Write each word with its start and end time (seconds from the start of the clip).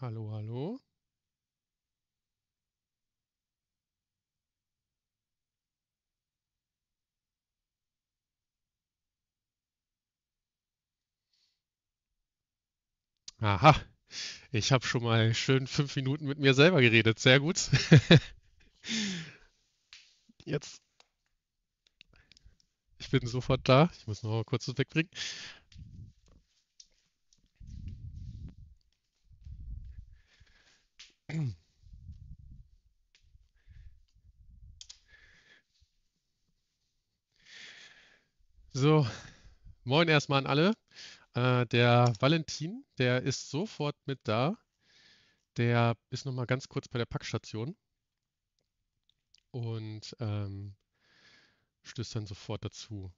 Hallo, 0.00 0.30
hallo. 0.32 0.80
Aha, 13.42 13.74
ich 14.52 14.72
habe 14.72 14.86
schon 14.86 15.02
mal 15.04 15.34
schön 15.34 15.66
fünf 15.68 15.96
Minuten 15.96 16.26
mit 16.26 16.38
mir 16.38 16.54
selber 16.54 16.80
geredet. 16.82 17.18
Sehr 17.20 17.40
gut. 17.40 17.70
Jetzt, 20.44 20.82
ich 22.98 23.10
bin 23.10 23.26
sofort 23.26 23.68
da. 23.68 23.90
Ich 23.98 24.06
muss 24.06 24.22
noch 24.22 24.30
mal 24.30 24.44
kurz 24.44 24.66
das 24.66 24.78
wegbringen. 24.78 25.10
So, 38.72 39.04
moin 39.82 40.06
erstmal 40.06 40.38
an 40.38 40.46
alle. 40.46 40.74
Äh, 41.34 41.66
der 41.66 42.12
Valentin, 42.20 42.84
der 42.98 43.22
ist 43.22 43.50
sofort 43.50 43.96
mit 44.06 44.20
da. 44.22 44.56
Der 45.56 45.96
ist 46.10 46.24
noch 46.24 46.32
mal 46.32 46.46
ganz 46.46 46.68
kurz 46.68 46.86
bei 46.86 46.98
der 46.98 47.06
Packstation 47.06 47.76
und 49.50 50.14
ähm, 50.20 50.76
stößt 51.82 52.14
dann 52.14 52.26
sofort 52.26 52.64
dazu. 52.64 53.12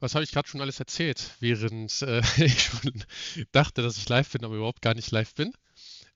Was 0.00 0.14
habe 0.14 0.24
ich 0.24 0.32
gerade 0.32 0.48
schon 0.48 0.62
alles 0.62 0.80
erzählt, 0.80 1.36
während 1.40 2.00
äh, 2.00 2.20
ich 2.42 2.62
schon 2.62 3.04
dachte, 3.52 3.82
dass 3.82 3.98
ich 3.98 4.08
live 4.08 4.30
bin, 4.30 4.46
aber 4.46 4.56
überhaupt 4.56 4.80
gar 4.80 4.94
nicht 4.94 5.10
live 5.10 5.34
bin? 5.34 5.52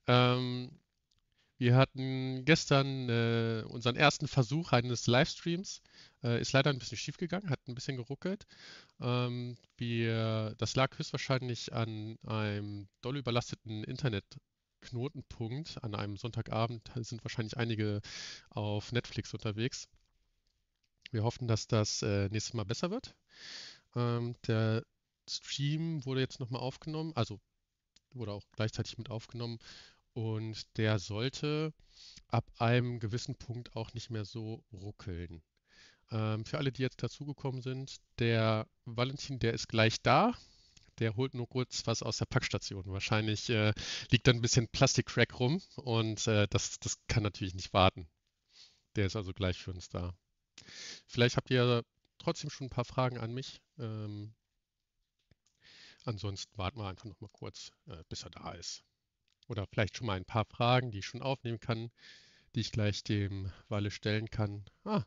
Ähm, 0.07 0.71
wir 1.59 1.77
hatten 1.77 2.45
gestern 2.47 3.09
äh, 3.09 3.65
unseren 3.69 3.97
ersten 3.97 4.29
Versuch 4.29 4.73
eines 4.73 5.07
Livestreams. 5.07 5.83
Äh, 6.27 6.41
ist 6.41 6.53
leider 6.53 6.71
ein 6.71 6.79
bisschen 6.81 6.99
schief 6.99 7.19
gegangen, 7.19 7.51
hat 7.51 7.61
ein 7.69 7.77
bisschen 7.77 7.97
geruckelt. 7.97 8.47
Ähm, 9.01 9.57
wir, 9.77 10.55
das 10.59 10.75
lag 10.75 10.99
höchstwahrscheinlich 10.99 11.73
an 11.73 12.19
einem 12.27 12.89
doll 13.01 13.17
überlasteten 13.17 13.85
Internetknotenpunkt. 13.85 15.85
An 15.85 15.95
einem 15.95 16.17
Sonntagabend 16.17 16.91
sind 16.97 17.25
wahrscheinlich 17.25 17.57
einige 17.57 18.01
auf 18.51 18.91
Netflix 18.91 19.33
unterwegs. 19.35 19.89
Wir 21.13 21.23
hoffen, 21.23 21.47
dass 21.47 21.69
das 21.69 22.03
äh, 22.03 22.29
nächstes 22.31 22.55
Mal 22.55 22.65
besser 22.65 22.91
wird. 22.91 23.15
Ähm, 23.95 24.35
der 24.49 24.83
Stream 25.31 26.05
wurde 26.05 26.21
jetzt 26.21 26.41
nochmal 26.41 26.63
aufgenommen, 26.63 27.13
also 27.15 27.39
wurde 28.15 28.33
auch 28.33 28.45
gleichzeitig 28.53 28.99
mit 28.99 29.11
aufgenommen 29.11 29.59
und 30.15 30.77
der 30.77 30.99
sollte 30.99 31.73
ab 32.29 32.51
einem 32.59 32.99
gewissen 32.99 33.37
Punkt 33.37 33.77
auch 33.77 33.95
nicht 33.95 34.11
mehr 34.11 34.25
so 34.25 34.65
ruckeln. 34.73 35.43
Ähm, 36.11 36.45
für 36.45 36.59
alle, 36.59 36.73
die 36.73 36.83
jetzt 36.83 37.03
dazugekommen 37.03 37.63
sind, 37.63 37.97
der 38.19 38.67
Valentin, 38.85 39.39
der 39.39 39.55
ist 39.55 39.69
gleich 39.69 40.01
da. 40.03 40.35
Der 40.99 41.17
holt 41.17 41.35
nur 41.35 41.49
kurz 41.49 41.87
was 41.87 42.03
aus 42.03 42.19
der 42.19 42.27
Packstation. 42.27 42.85
Wahrscheinlich 42.87 43.51
äh, 43.51 43.73
liegt 44.11 44.27
da 44.27 44.33
ein 44.33 44.41
bisschen 44.41 44.69
Plastikcrack 44.69 45.39
rum 45.39 45.61
und 45.77 46.27
äh, 46.27 46.47
das, 46.49 46.79
das 46.81 46.99
kann 47.07 47.23
natürlich 47.23 47.55
nicht 47.55 47.75
warten. 47.75 48.09
Der 48.95 49.07
ist 49.07 49.17
also 49.17 49.33
gleich 49.35 49.59
für 49.59 49.73
uns 49.73 49.89
da. 49.91 50.15
Vielleicht 51.07 51.37
habt 51.37 51.51
ihr 51.51 51.85
trotzdem 52.19 52.51
schon 52.51 52.69
ein 52.69 52.71
paar 52.71 52.87
Fragen 52.87 53.19
an 53.19 53.35
mich. 53.35 53.61
Ähm, 53.79 54.35
ansonsten 56.05 56.57
warten 56.57 56.79
wir 56.79 56.89
einfach 56.89 57.05
noch 57.05 57.21
mal 57.21 57.31
kurz, 57.31 57.73
äh, 57.89 58.03
bis 58.09 58.23
er 58.23 58.31
da 58.31 58.53
ist. 58.53 58.83
Oder 59.49 59.67
vielleicht 59.67 59.97
schon 59.97 60.07
mal 60.07 60.17
ein 60.17 60.25
paar 60.25 60.47
Fragen, 60.47 60.91
die 60.91 61.01
ich 61.01 61.07
schon 61.07 61.23
aufnehmen 61.23 61.61
kann, 61.61 61.91
die 62.55 62.61
ich 62.61 62.73
gleich 62.73 63.05
dem 63.05 63.53
Walle 63.69 63.91
stellen 63.91 64.31
kann. 64.31 64.65
Ah, 64.85 65.05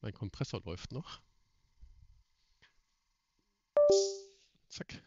mein 0.00 0.14
Kompressor 0.14 0.60
läuft 0.64 0.92
noch. 0.92 1.20
Zack. 4.68 5.02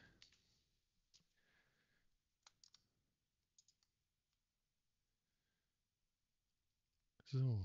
So. 7.31 7.63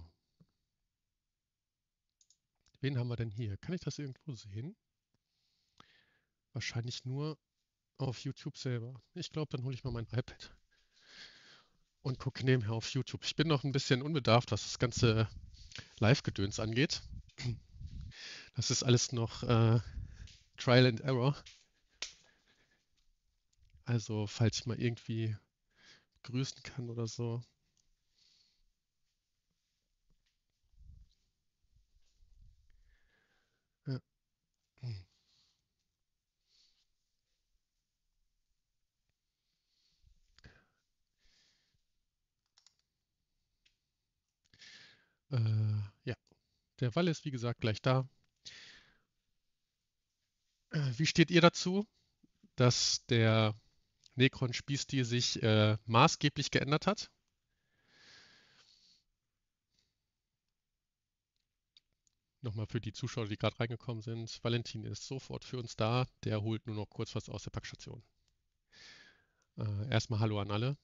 Wen 2.81 2.99
haben 2.99 3.09
wir 3.09 3.17
denn 3.17 3.31
hier? 3.31 3.57
Kann 3.57 3.75
ich 3.75 3.81
das 3.81 3.99
irgendwo 3.99 4.35
sehen? 4.35 4.77
Wahrscheinlich 6.53 7.07
nur 7.07 7.39
auf 7.97 8.19
YouTube 8.19 8.59
selber. 8.59 9.01
Ich 9.15 9.33
glaube, 9.33 9.57
dann 9.57 9.65
hole 9.65 9.75
ich 9.75 9.85
mal 9.85 9.91
mein 9.91 10.05
iPad 10.05 10.55
und 12.03 12.19
gucke 12.19 12.45
nebenher 12.45 12.73
auf 12.73 12.91
YouTube. 12.91 13.25
Ich 13.25 13.37
bin 13.37 13.49
noch 13.49 13.65
ein 13.65 13.73
bisschen 13.73 14.03
unbedarft, 14.03 14.53
was 14.53 14.65
das 14.65 14.79
ganze 14.79 15.29
Live-Gedöns 15.99 16.61
angeht. 16.61 17.01
Das 18.57 18.71
ist 18.71 18.83
alles 18.83 19.13
noch 19.13 19.43
äh, 19.45 19.81
Trial 20.59 20.87
and 20.87 21.01
Error. 21.03 21.37
Also, 23.87 24.27
falls 24.27 24.59
ich 24.59 24.67
mal 24.67 24.79
irgendwie 24.79 25.35
grüßen 26.25 26.63
kann 26.65 26.91
oder 26.91 27.07
so. 27.09 27.43
Ja. 33.87 34.01
Äh, 45.31 45.94
der 46.81 46.95
Wall 46.95 47.09
ist 47.09 47.25
wie 47.25 47.31
gesagt 47.31 47.61
gleich 47.61 47.81
da. 47.83 48.09
Äh, 50.71 50.93
wie 50.99 51.07
steht 51.07 51.31
ihr 51.31 51.41
dazu, 51.41 51.87
dass 52.57 53.05
der 53.07 53.55
Necron-Spielstil 54.17 55.05
sich 55.05 55.43
äh, 55.43 55.77
maßgeblich 55.87 56.51
geändert 56.51 56.87
hat? 56.87 57.11
Nochmal 62.43 62.67
für 62.67 62.81
die 62.81 62.93
Zuschauer, 62.93 63.27
die 63.27 63.39
gerade 63.39 63.59
reingekommen 63.59 64.03
sind. 64.03 64.39
Valentin 64.45 64.85
ist 64.85 65.07
sofort 65.07 65.45
für 65.45 65.59
uns 65.59 65.77
da. 65.77 66.07
Der 66.25 66.43
holt 66.43 66.67
nur 66.67 66.77
noch 66.77 66.91
kurz 66.91 67.15
was 67.15 67.29
aus 67.31 67.45
der 67.45 67.51
Packstation. 67.51 68.03
Äh, 69.57 69.89
erstmal 69.91 70.21
Hallo 70.21 70.39
an 70.41 70.51
alle. 70.51 70.77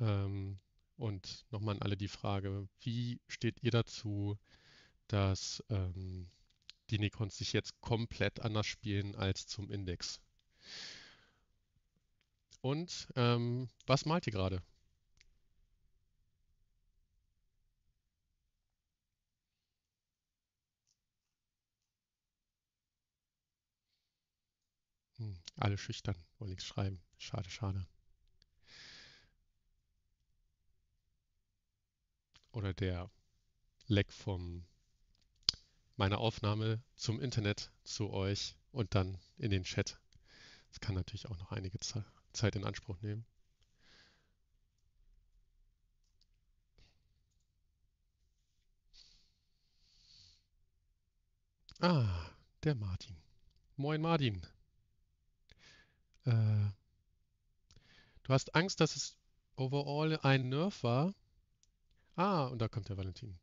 Ähm, 0.00 0.58
und 1.00 1.46
nochmal 1.50 1.76
an 1.76 1.82
alle 1.82 1.96
die 1.96 2.08
Frage, 2.08 2.68
wie 2.80 3.20
steht 3.28 3.62
ihr 3.62 3.70
dazu, 3.70 4.38
dass 5.08 5.64
ähm, 5.70 6.28
die 6.90 6.98
Necrons 6.98 7.36
sich 7.38 7.52
jetzt 7.52 7.80
komplett 7.80 8.40
anders 8.40 8.66
spielen 8.66 9.14
als 9.16 9.46
zum 9.46 9.70
Index? 9.70 10.20
Und 12.62 13.08
ähm, 13.16 13.68
was 13.86 14.06
malt 14.06 14.26
ihr 14.26 14.32
gerade? 14.32 14.62
Hm, 25.18 25.36
alle 25.56 25.78
schüchtern, 25.78 26.16
wollen 26.38 26.50
nichts 26.50 26.64
schreiben. 26.66 27.00
Schade, 27.16 27.48
schade. 27.48 27.86
Oder 32.52 32.74
der 32.74 33.10
Leck 33.86 34.12
vom 34.12 34.64
meiner 35.96 36.18
Aufnahme 36.18 36.82
zum 36.96 37.20
Internet 37.20 37.70
zu 37.84 38.10
euch 38.10 38.56
und 38.72 38.94
dann 38.94 39.18
in 39.36 39.50
den 39.50 39.64
Chat. 39.64 40.00
Das 40.70 40.80
kann 40.80 40.94
natürlich 40.94 41.28
auch 41.28 41.38
noch 41.38 41.52
einige 41.52 41.78
Zeit 42.32 42.56
in 42.56 42.64
Anspruch 42.64 43.00
nehmen. 43.02 43.26
Ah, 51.80 52.30
der 52.62 52.74
Martin. 52.74 53.16
Moin 53.76 54.00
Martin. 54.02 54.42
Äh, 56.24 56.70
du 58.22 58.32
hast 58.32 58.54
Angst, 58.54 58.80
dass 58.80 58.96
es 58.96 59.16
overall 59.56 60.18
ein 60.22 60.48
Nerf 60.50 60.82
war? 60.82 61.14
Ah, 62.20 62.48
und 62.48 62.60
da 62.60 62.68
kommt 62.68 62.86
der 62.90 62.98
Valentin. 62.98 63.34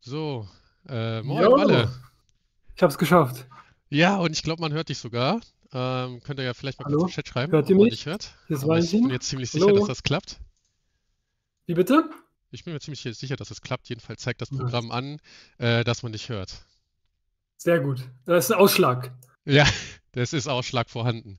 So, 0.00 0.48
äh, 0.88 1.20
moin 1.20 1.42
Jo, 1.44 1.52
Walle. 1.52 1.92
ich 2.74 2.82
hab's 2.82 2.96
geschafft. 2.96 3.46
Ja, 3.90 4.16
und 4.16 4.32
ich 4.32 4.42
glaube, 4.42 4.62
man 4.62 4.72
hört 4.72 4.88
dich 4.88 4.96
sogar. 4.96 5.42
Ähm, 5.74 6.22
könnt 6.22 6.38
ihr 6.40 6.46
ja 6.46 6.54
vielleicht 6.54 6.78
mal 6.80 6.84
kurz 6.84 6.94
im 6.94 7.00
Hallo, 7.00 7.08
Chat 7.12 7.28
schreiben, 7.28 7.52
hört 7.52 7.68
ihr 7.68 7.76
man 7.76 7.84
mich? 7.84 7.96
dich 7.96 8.06
hört. 8.06 8.34
Ist 8.48 8.64
Aber 8.64 8.78
ich 8.78 8.90
bin 8.92 9.10
jetzt 9.10 9.28
ziemlich 9.28 9.50
sicher, 9.50 9.66
dass 9.66 9.74
Hallo. 9.76 9.86
das 9.86 10.02
klappt. 10.02 10.40
Wie 11.66 11.74
bitte? 11.74 12.08
Ich 12.50 12.64
bin 12.64 12.72
mir 12.72 12.80
ziemlich 12.80 13.02
sicher, 13.02 13.36
dass 13.36 13.50
es 13.50 13.60
klappt. 13.60 13.90
Jedenfalls 13.90 14.22
zeigt 14.22 14.40
das. 14.40 14.48
Programm 14.48 14.90
an, 14.90 15.18
äh, 15.58 15.84
dass 15.84 16.02
man 16.02 16.12
dich 16.12 16.30
hört. 16.30 16.64
Sehr 17.58 17.80
gut. 17.80 18.08
Das 18.24 18.46
ist 18.46 18.52
ein 18.52 18.58
Ausschlag. 18.58 19.12
Ja, 19.44 19.66
Das 20.12 20.32
ist 20.32 20.48
Ausschlag 20.48 20.88
vorhanden. 20.88 21.38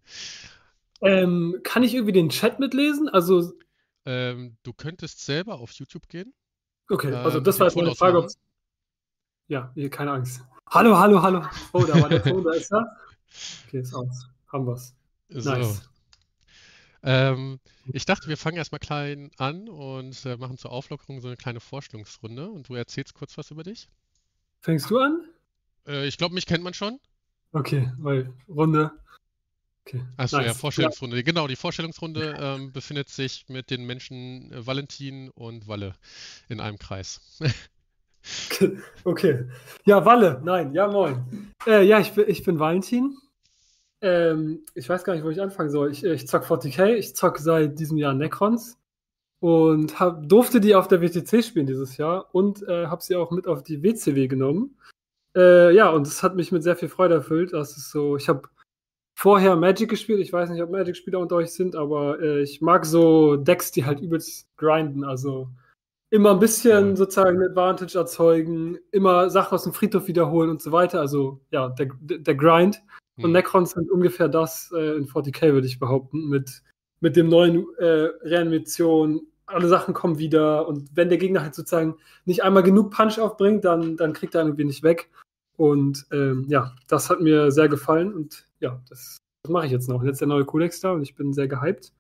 Ähm, 1.02 1.62
kann 1.64 1.82
ich 1.82 1.96
irgendwie 1.96 2.14
den 2.14 2.30
Chat 2.30 2.60
mitlesen? 2.60 3.10
Also, 3.10 3.54
Ähm, 4.06 4.58
du 4.64 4.74
könntest 4.74 5.22
selber 5.26 5.56
auf 5.60 5.72
YouTube 5.72 6.08
gehen. 6.10 6.34
okay, 6.90 7.14
also 7.14 7.38
Ähm, 7.38 7.44
das 7.44 7.60
war 7.60 7.68
jetzt 7.68 7.76
meine 7.76 7.96
Frage. 7.96 8.18
ob's- 8.20 8.38
Ja, 9.48 9.72
hier, 9.76 9.90
keine 9.90 10.12
Angst. 10.12 10.42
Hallo, 10.70 10.98
hallo, 10.98 11.22
hallo. 11.22 11.44
Oh, 11.74 11.84
da 11.84 12.02
war 12.02 12.10
der 12.10 12.24
Ton, 12.24 12.44
da 12.44 12.52
ist 12.54 12.72
er. 12.72 12.86
Okay, 13.68 13.80
ist 13.80 13.94
aus. 13.94 14.28
Haben 14.52 14.66
wir's. 14.68 14.94
So. 15.30 15.50
Nice. 15.52 15.90
Ähm, 17.06 17.60
ich 17.92 18.06
dachte, 18.06 18.28
wir 18.30 18.38
fangen 18.38 18.58
erstmal 18.58 18.80
klein 18.80 19.30
an 19.38 19.68
und 19.68 20.26
äh, 20.26 20.38
machen 20.38 20.58
zur 20.58 20.72
Auflockerung 20.72 21.20
so 21.20 21.28
eine 21.28 21.36
kleine 21.38 21.60
Vorstellungsrunde 21.60 22.50
und 22.50 22.70
du 22.70 22.76
erzählst 22.76 23.14
kurz 23.14 23.38
was 23.38 23.52
über 23.52 23.64
dich. 23.64 23.90
Fängst 24.62 24.90
du 24.90 25.00
an? 25.00 25.22
Äh, 25.86 26.08
ich 26.08 26.18
glaube, 26.18 26.34
mich 26.34 26.46
kennt 26.46 26.64
man 26.64 26.74
schon. 26.74 27.00
Okay, 27.52 27.92
weil 27.98 28.34
Runde. 28.48 28.92
Okay, 29.86 30.02
Achso, 30.16 30.38
ja, 30.38 30.48
nice. 30.48 30.58
Vorstellungsrunde. 30.58 31.24
Genau, 31.24 31.48
die 31.48 31.58
Vorstellungsrunde 31.58 32.38
ähm, 32.40 32.72
befindet 32.72 33.10
sich 33.10 33.46
mit 33.50 33.70
den 33.70 33.86
Menschen 33.86 34.52
äh, 34.52 34.66
Valentin 34.66 35.30
und 35.30 35.68
Walle 35.68 35.96
in 36.50 36.60
einem 36.60 36.78
Kreis. 36.78 37.22
Okay. 39.04 39.46
Ja, 39.84 40.06
Walle, 40.06 40.42
nein, 40.46 40.74
ja, 40.74 40.88
moin. 40.88 41.52
Äh, 41.68 41.84
ja, 41.84 42.00
ich 42.00 42.14
bin, 42.14 42.24
ich 42.30 42.42
bin 42.42 42.58
Valentin. 42.58 43.18
Ähm, 44.02 44.64
ich 44.74 44.88
weiß 44.88 45.04
gar 45.04 45.14
nicht, 45.14 45.26
wo 45.26 45.30
ich 45.30 45.42
anfangen 45.42 45.70
soll. 45.70 45.92
Ich, 45.92 46.04
ich 46.04 46.28
zock 46.28 46.46
40k, 46.46 46.94
ich 46.94 47.16
zock 47.16 47.38
seit 47.38 47.80
diesem 47.80 47.98
Jahr 47.98 48.14
Necrons 48.14 48.78
und 49.40 50.00
hab, 50.00 50.28
durfte 50.28 50.62
die 50.62 50.76
auf 50.76 50.88
der 50.88 51.02
WTC 51.02 51.44
spielen 51.44 51.68
dieses 51.68 51.98
Jahr 51.98 52.34
und 52.34 52.64
äh, 52.68 52.88
habe 52.88 53.04
sie 53.04 53.18
auch 53.18 53.32
mit 53.32 53.48
auf 53.48 53.64
die 53.64 53.84
WCW 53.84 54.28
genommen. 54.28 54.78
Äh, 55.36 55.76
ja, 55.76 55.90
und 55.90 56.08
es 56.08 56.24
hat 56.24 56.36
mich 56.36 56.52
mit 56.52 56.64
sehr 56.64 56.76
viel 56.76 56.90
Freude 56.90 57.16
erfüllt. 57.16 57.54
Das 57.54 57.76
ist 57.76 57.92
so, 57.92 58.16
ich 58.16 58.30
habe 58.30 58.48
vorher 59.16 59.56
Magic 59.56 59.90
gespielt. 59.90 60.20
Ich 60.20 60.34
weiß 60.34 60.50
nicht, 60.50 60.62
ob 60.62 60.72
Magic-Spieler 60.72 61.20
unter 61.20 61.36
euch 61.38 61.52
sind, 61.52 61.76
aber 61.76 62.20
äh, 62.22 62.42
ich 62.42 62.62
mag 62.62 62.86
so 62.86 63.36
Decks, 63.36 63.72
die 63.72 63.86
halt 63.86 64.00
übelst 64.00 64.48
grinden. 64.58 65.04
Also 65.04 65.50
immer 66.10 66.32
ein 66.32 66.40
bisschen 66.40 66.90
Ja. 66.90 66.96
sozusagen 66.96 67.38
eine 67.38 67.50
Advantage 67.50 67.98
erzeugen, 67.98 68.78
immer 68.92 69.30
Sachen 69.30 69.56
aus 69.56 69.64
dem 69.64 69.74
Friedhof 69.74 70.08
wiederholen 70.08 70.50
und 70.50 70.62
so 70.62 70.72
weiter. 70.72 71.00
Also 71.00 71.40
ja, 71.52 71.70
der, 71.70 71.90
der 72.02 72.36
Grind. 72.36 72.82
Und 73.18 73.26
Hm. 73.26 73.32
Necrons 73.34 73.72
sind 73.72 73.92
ungefähr 73.92 74.28
das 74.28 74.72
äh, 74.76 74.96
in 74.98 75.06
40k, 75.08 75.54
würde 75.54 75.68
ich 75.68 75.78
behaupten, 75.80 76.30
mit, 76.30 76.64
mit 77.00 77.16
dem 77.16 77.30
neuen 77.30 77.66
äh, 77.78 78.10
Reanimation. 78.24 79.22
Alle 79.46 79.68
Sachen 79.68 79.94
kommen 79.94 80.18
wieder 80.18 80.68
und 80.68 80.90
wenn 80.96 81.10
der 81.10 81.18
Gegner 81.20 81.42
halt 81.44 81.54
sozusagen 81.54 81.96
nicht 82.26 82.44
einmal 82.44 82.64
genug 82.64 82.90
Punch 82.92 83.20
aufbringt, 83.20 83.66
dann, 83.66 83.98
dann 83.98 84.14
kriegt 84.14 84.34
er 84.34 84.42
irgendwie 84.42 84.64
nicht 84.66 84.82
weg. 84.82 85.10
Und 85.64 86.06
ähm, 86.12 86.44
ja, 86.50 86.76
das 86.88 87.10
hat 87.10 87.22
mir 87.22 87.50
sehr 87.50 87.70
gefallen 87.70 88.14
und 88.14 88.46
ja, 88.60 88.82
das, 88.90 89.18
das 89.44 89.50
mache 89.52 89.66
ich 89.66 89.72
jetzt 89.72 89.88
noch. 89.88 90.04
Jetzt 90.04 90.20
der 90.20 90.28
neue 90.28 90.44
Codex 90.44 90.82
da 90.82 90.92
und 90.92 91.02
ich 91.04 91.16
bin 91.16 91.32
sehr 91.32 91.48
gehypt. 91.48 91.94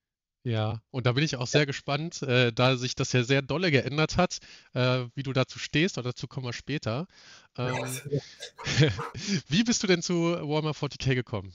Ja, 0.45 0.81
und 0.92 1.06
da 1.06 1.13
bin 1.13 1.24
ich 1.24 1.38
auch 1.38 1.48
sehr 1.48 1.65
gespannt, 1.65 2.21
äh, 2.24 2.51
da 2.51 2.75
sich 2.75 2.95
das 2.95 3.13
ja 3.13 3.24
sehr 3.24 3.42
dolle 3.42 3.71
geändert 3.71 4.18
hat, 4.18 4.39
äh, 4.74 5.06
wie 5.15 5.24
du 5.24 5.31
dazu 5.31 5.60
stehst, 5.60 5.98
aber 5.98 6.10
dazu 6.10 6.27
kommen 6.27 6.45
wir 6.45 6.51
später. 6.51 7.07
Ähm, 7.57 7.74
wie 9.48 9.63
bist 9.63 9.81
du 9.81 9.88
denn 9.88 10.01
zu 10.01 10.13
Warhammer 10.33 10.71
40k 10.71 11.15
gekommen? 11.15 11.54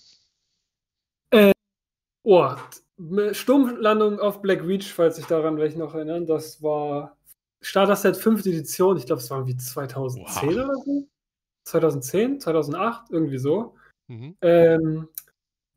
Oh, 2.24 2.54
t- 2.98 3.34
Sturmlandung 3.34 4.18
auf 4.18 4.40
Black 4.40 4.62
Reach, 4.62 4.90
falls 4.94 5.16
sich 5.16 5.26
daran 5.26 5.58
welche 5.58 5.78
noch 5.78 5.94
erinnern. 5.94 6.26
Das 6.26 6.62
war 6.62 7.18
Starter 7.60 7.96
Set 7.96 8.16
5. 8.16 8.46
Edition. 8.46 8.96
Ich 8.96 9.04
glaube, 9.04 9.20
es 9.20 9.30
war 9.30 9.38
irgendwie 9.40 9.58
2010 9.58 10.48
Wow. 10.48 10.54
oder 10.54 10.74
so. 10.86 11.06
2010, 11.68 12.40
2008, 12.40 13.10
irgendwie 13.10 13.38
so. 13.38 13.74
Mhm. 14.08 14.36
Ähm, 14.42 15.08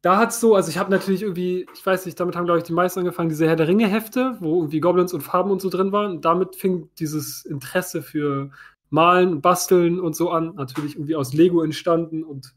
da 0.01 0.17
hat 0.17 0.31
es 0.31 0.39
so, 0.39 0.55
also 0.55 0.69
ich 0.69 0.79
habe 0.79 0.89
natürlich 0.89 1.21
irgendwie, 1.21 1.67
ich 1.73 1.85
weiß 1.85 2.05
nicht, 2.05 2.19
damit 2.19 2.35
haben, 2.35 2.45
glaube 2.45 2.57
ich, 2.57 2.63
die 2.63 2.73
meisten 2.73 2.99
angefangen, 2.99 3.29
diese 3.29 3.47
Herr 3.47 3.55
der 3.55 3.67
Ringe-Hefte, 3.67 4.37
wo 4.39 4.57
irgendwie 4.57 4.79
Goblins 4.79 5.13
und 5.13 5.21
Farben 5.21 5.51
und 5.51 5.61
so 5.61 5.69
drin 5.69 5.91
waren. 5.91 6.11
Und 6.11 6.25
damit 6.25 6.55
fing 6.55 6.89
dieses 6.97 7.45
Interesse 7.45 8.01
für 8.01 8.49
Malen, 8.89 9.41
Basteln 9.41 9.99
und 9.99 10.15
so 10.15 10.31
an. 10.31 10.55
Natürlich 10.55 10.95
irgendwie 10.95 11.15
aus 11.15 11.33
Lego 11.33 11.61
entstanden. 11.61 12.23
Und 12.23 12.55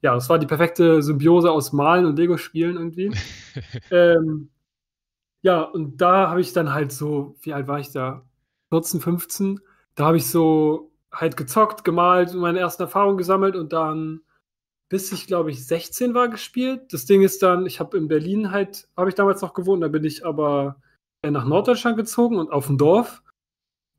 ja, 0.00 0.14
das 0.14 0.30
war 0.30 0.38
die 0.38 0.46
perfekte 0.46 1.02
Symbiose 1.02 1.50
aus 1.50 1.72
Malen 1.72 2.06
und 2.06 2.16
Lego-Spielen 2.18 2.76
irgendwie. 2.76 3.10
ähm, 3.90 4.48
ja, 5.42 5.62
und 5.62 6.00
da 6.00 6.30
habe 6.30 6.40
ich 6.40 6.54
dann 6.54 6.72
halt 6.72 6.92
so, 6.92 7.36
wie 7.42 7.52
alt 7.52 7.68
war 7.68 7.78
ich 7.78 7.92
da? 7.92 8.24
14, 8.70 9.00
15. 9.00 9.60
Da 9.94 10.06
habe 10.06 10.16
ich 10.16 10.26
so 10.26 10.90
halt 11.20 11.36
gezockt, 11.36 11.84
gemalt, 11.84 12.34
meine 12.34 12.58
ersten 12.60 12.82
Erfahrungen 12.84 13.18
gesammelt 13.18 13.56
und 13.56 13.72
dann, 13.72 14.20
bis 14.88 15.10
ich 15.12 15.26
glaube 15.26 15.50
ich 15.50 15.66
16 15.66 16.14
war, 16.14 16.28
gespielt. 16.28 16.92
Das 16.92 17.06
Ding 17.06 17.22
ist 17.22 17.42
dann, 17.42 17.66
ich 17.66 17.80
habe 17.80 17.96
in 17.96 18.08
Berlin 18.08 18.50
halt, 18.52 18.88
habe 18.96 19.08
ich 19.08 19.14
damals 19.14 19.42
noch 19.42 19.54
gewohnt, 19.54 19.82
da 19.82 19.88
bin 19.88 20.04
ich 20.04 20.24
aber 20.24 20.80
nach 21.24 21.44
Norddeutschland 21.44 21.96
gezogen 21.96 22.38
und 22.38 22.50
auf 22.52 22.68
ein 22.68 22.78
Dorf. 22.78 23.22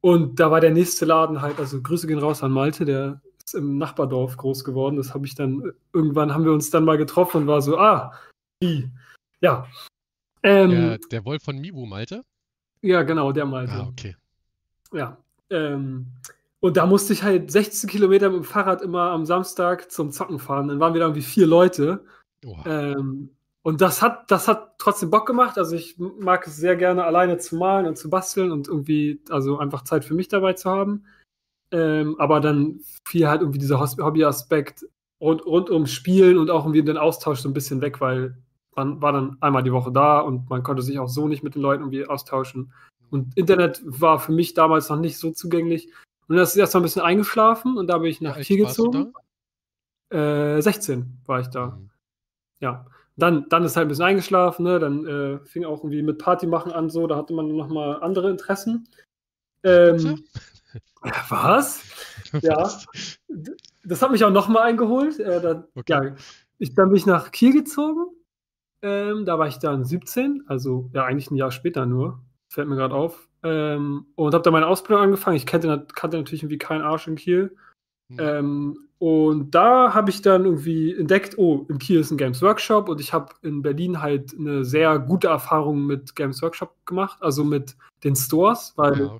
Und 0.01 0.39
da 0.39 0.51
war 0.51 0.61
der 0.61 0.71
nächste 0.71 1.05
Laden 1.05 1.41
halt, 1.41 1.59
also 1.59 1.81
Grüße 1.81 2.07
gehen 2.07 2.19
raus 2.19 2.43
an 2.43 2.51
Malte, 2.51 2.85
der 2.85 3.21
ist 3.43 3.55
im 3.55 3.77
Nachbardorf 3.77 4.37
groß 4.37 4.63
geworden. 4.63 4.95
Das 4.95 5.13
habe 5.13 5.25
ich 5.25 5.35
dann, 5.35 5.73
irgendwann 5.91 6.33
haben 6.33 6.45
wir 6.45 6.53
uns 6.53 6.69
dann 6.69 6.85
mal 6.85 6.97
getroffen 6.97 7.41
und 7.41 7.47
war 7.47 7.61
so, 7.61 7.77
ah, 7.77 8.13
wie? 8.61 8.89
Ja. 9.41 9.67
Ähm, 10.43 10.69
Der, 10.69 10.97
der 10.99 11.25
Wolf 11.25 11.43
von 11.43 11.57
Mibu, 11.57 11.85
Malte? 11.85 12.23
ja, 12.81 13.03
genau, 13.03 13.31
der 13.31 13.45
Malte. 13.45 13.73
Ah, 13.73 13.87
okay. 13.87 14.15
Ja. 14.93 15.17
Ähm, 15.49 16.07
und 16.59 16.77
da 16.77 16.85
musste 16.85 17.13
ich 17.13 17.23
halt 17.23 17.51
16 17.51 17.89
Kilometer 17.89 18.29
mit 18.29 18.39
dem 18.39 18.43
Fahrrad 18.43 18.81
immer 18.81 19.11
am 19.11 19.25
Samstag 19.25 19.91
zum 19.91 20.11
Zocken 20.11 20.39
fahren. 20.39 20.67
Dann 20.67 20.79
waren 20.79 20.93
wir 20.93 20.99
da 20.99 21.07
irgendwie 21.07 21.21
vier 21.21 21.45
Leute. 21.45 22.03
Ähm, 22.65 23.29
und 23.61 23.81
das 23.81 24.01
hat, 24.01 24.31
das 24.31 24.47
hat 24.47 24.77
trotzdem 24.79 25.11
Bock 25.11 25.27
gemacht. 25.27 25.57
Also 25.57 25.75
ich 25.75 25.97
mag 25.97 26.47
es 26.47 26.57
sehr 26.57 26.75
gerne, 26.75 27.03
alleine 27.03 27.37
zu 27.37 27.57
malen 27.57 27.85
und 27.85 27.97
zu 27.97 28.09
basteln 28.09 28.51
und 28.51 28.67
irgendwie, 28.67 29.21
also 29.29 29.59
einfach 29.59 29.83
Zeit 29.83 30.05
für 30.05 30.15
mich 30.15 30.29
dabei 30.29 30.53
zu 30.53 30.69
haben. 30.69 31.05
Ähm, 31.71 32.15
aber 32.17 32.39
dann 32.39 32.79
fiel 33.07 33.27
halt 33.27 33.41
irgendwie 33.41 33.59
dieser 33.59 33.79
Hobbyaspekt 33.79 34.85
rund, 35.21 35.45
rund 35.45 35.69
ums 35.69 35.91
Spielen 35.91 36.37
und 36.37 36.49
auch 36.49 36.63
irgendwie 36.63 36.83
den 36.83 36.97
Austausch 36.97 37.39
so 37.39 37.49
ein 37.49 37.53
bisschen 37.53 37.81
weg, 37.81 37.99
weil 37.99 38.37
man 38.75 39.01
war 39.01 39.11
dann 39.11 39.37
einmal 39.41 39.63
die 39.63 39.73
Woche 39.73 39.91
da 39.91 40.19
und 40.19 40.49
man 40.49 40.63
konnte 40.63 40.81
sich 40.81 40.97
auch 40.97 41.09
so 41.09 41.27
nicht 41.27 41.43
mit 41.43 41.55
den 41.55 41.61
Leuten 41.61 41.83
irgendwie 41.83 42.05
austauschen. 42.05 42.71
Und 43.09 43.35
Internet 43.37 43.81
war 43.83 44.19
für 44.19 44.31
mich 44.31 44.53
damals 44.53 44.89
noch 44.89 44.99
nicht 44.99 45.17
so 45.17 45.31
zugänglich. 45.31 45.89
Und 46.27 46.35
das 46.35 46.51
ist 46.51 46.57
erst 46.57 46.73
mal 46.73 46.81
ein 46.81 46.83
bisschen 46.83 47.01
eingeschlafen 47.01 47.77
und 47.77 47.87
da 47.87 47.97
bin 47.97 48.09
ich 48.09 48.21
nach 48.21 48.37
Kiel 48.39 48.65
gezogen. 48.65 49.13
Äh, 50.09 50.61
16 50.61 51.19
war 51.25 51.39
ich 51.39 51.47
da. 51.47 51.67
Mhm. 51.67 51.89
Ja. 52.59 52.85
Dann, 53.19 53.49
dann 53.49 53.63
ist 53.63 53.75
halt 53.75 53.87
ein 53.87 53.89
bisschen 53.89 54.05
eingeschlafen, 54.05 54.63
ne? 54.63 54.79
Dann 54.79 55.05
äh, 55.07 55.39
fing 55.45 55.65
auch 55.65 55.79
irgendwie 55.79 56.03
mit 56.03 56.19
Party 56.19 56.45
machen 56.45 56.71
an, 56.71 56.89
so, 56.89 57.07
da 57.07 57.17
hatte 57.17 57.33
man 57.33 57.47
nochmal 57.47 58.01
andere 58.01 58.29
Interessen. 58.29 58.87
Ähm, 59.63 60.23
was? 61.29 61.83
Ja. 62.41 62.69
Das 63.83 64.01
hat 64.01 64.11
mich 64.11 64.23
auch 64.23 64.31
nochmal 64.31 64.63
eingeholt. 64.63 65.19
Äh, 65.19 65.41
dann, 65.41 65.63
Okay. 65.75 65.93
ja, 66.09 66.15
ich, 66.59 66.75
dann 66.75 66.89
bin 66.89 66.97
ich 66.97 67.05
nach 67.05 67.31
Kiel 67.31 67.53
gezogen. 67.53 68.05
Ähm, 68.83 69.25
da 69.25 69.39
war 69.39 69.47
ich 69.47 69.57
dann 69.57 69.83
17, 69.83 70.43
also 70.47 70.89
ja, 70.93 71.03
eigentlich 71.05 71.31
ein 71.31 71.35
Jahr 71.37 71.51
später 71.51 71.85
nur. 71.87 72.21
Fällt 72.49 72.67
mir 72.67 72.75
gerade 72.75 72.93
auf. 72.93 73.26
Ähm, 73.43 74.07
und 74.15 74.33
habe 74.33 74.43
dann 74.43 74.53
meine 74.53 74.67
Ausbildung 74.67 75.03
angefangen. 75.03 75.37
Ich 75.37 75.45
kannte, 75.45 75.85
kannte 75.93 76.17
natürlich 76.17 76.43
irgendwie 76.43 76.57
keinen 76.57 76.81
Arsch 76.81 77.07
in 77.07 77.15
Kiel. 77.15 77.55
Mhm. 78.09 78.19
Ähm, 78.19 78.77
und 78.99 79.51
da 79.51 79.93
habe 79.93 80.09
ich 80.09 80.23
dann 80.23 80.45
irgendwie 80.45 80.95
entdeckt, 80.95 81.37
oh, 81.37 81.65
in 81.69 81.77
Kiel 81.77 81.99
ist 81.99 82.09
ein 82.09 82.17
Games 82.17 82.41
Workshop 82.41 82.89
und 82.89 82.99
ich 82.99 83.13
habe 83.13 83.33
in 83.43 83.61
Berlin 83.61 84.01
halt 84.01 84.33
eine 84.37 84.65
sehr 84.65 84.97
gute 84.97 85.27
Erfahrung 85.27 85.85
mit 85.85 86.15
Games 86.15 86.41
Workshop 86.41 86.73
gemacht, 86.85 87.19
also 87.21 87.43
mit 87.43 87.75
den 88.03 88.15
Stores, 88.15 88.73
weil, 88.75 88.99
Ja, 88.99 89.17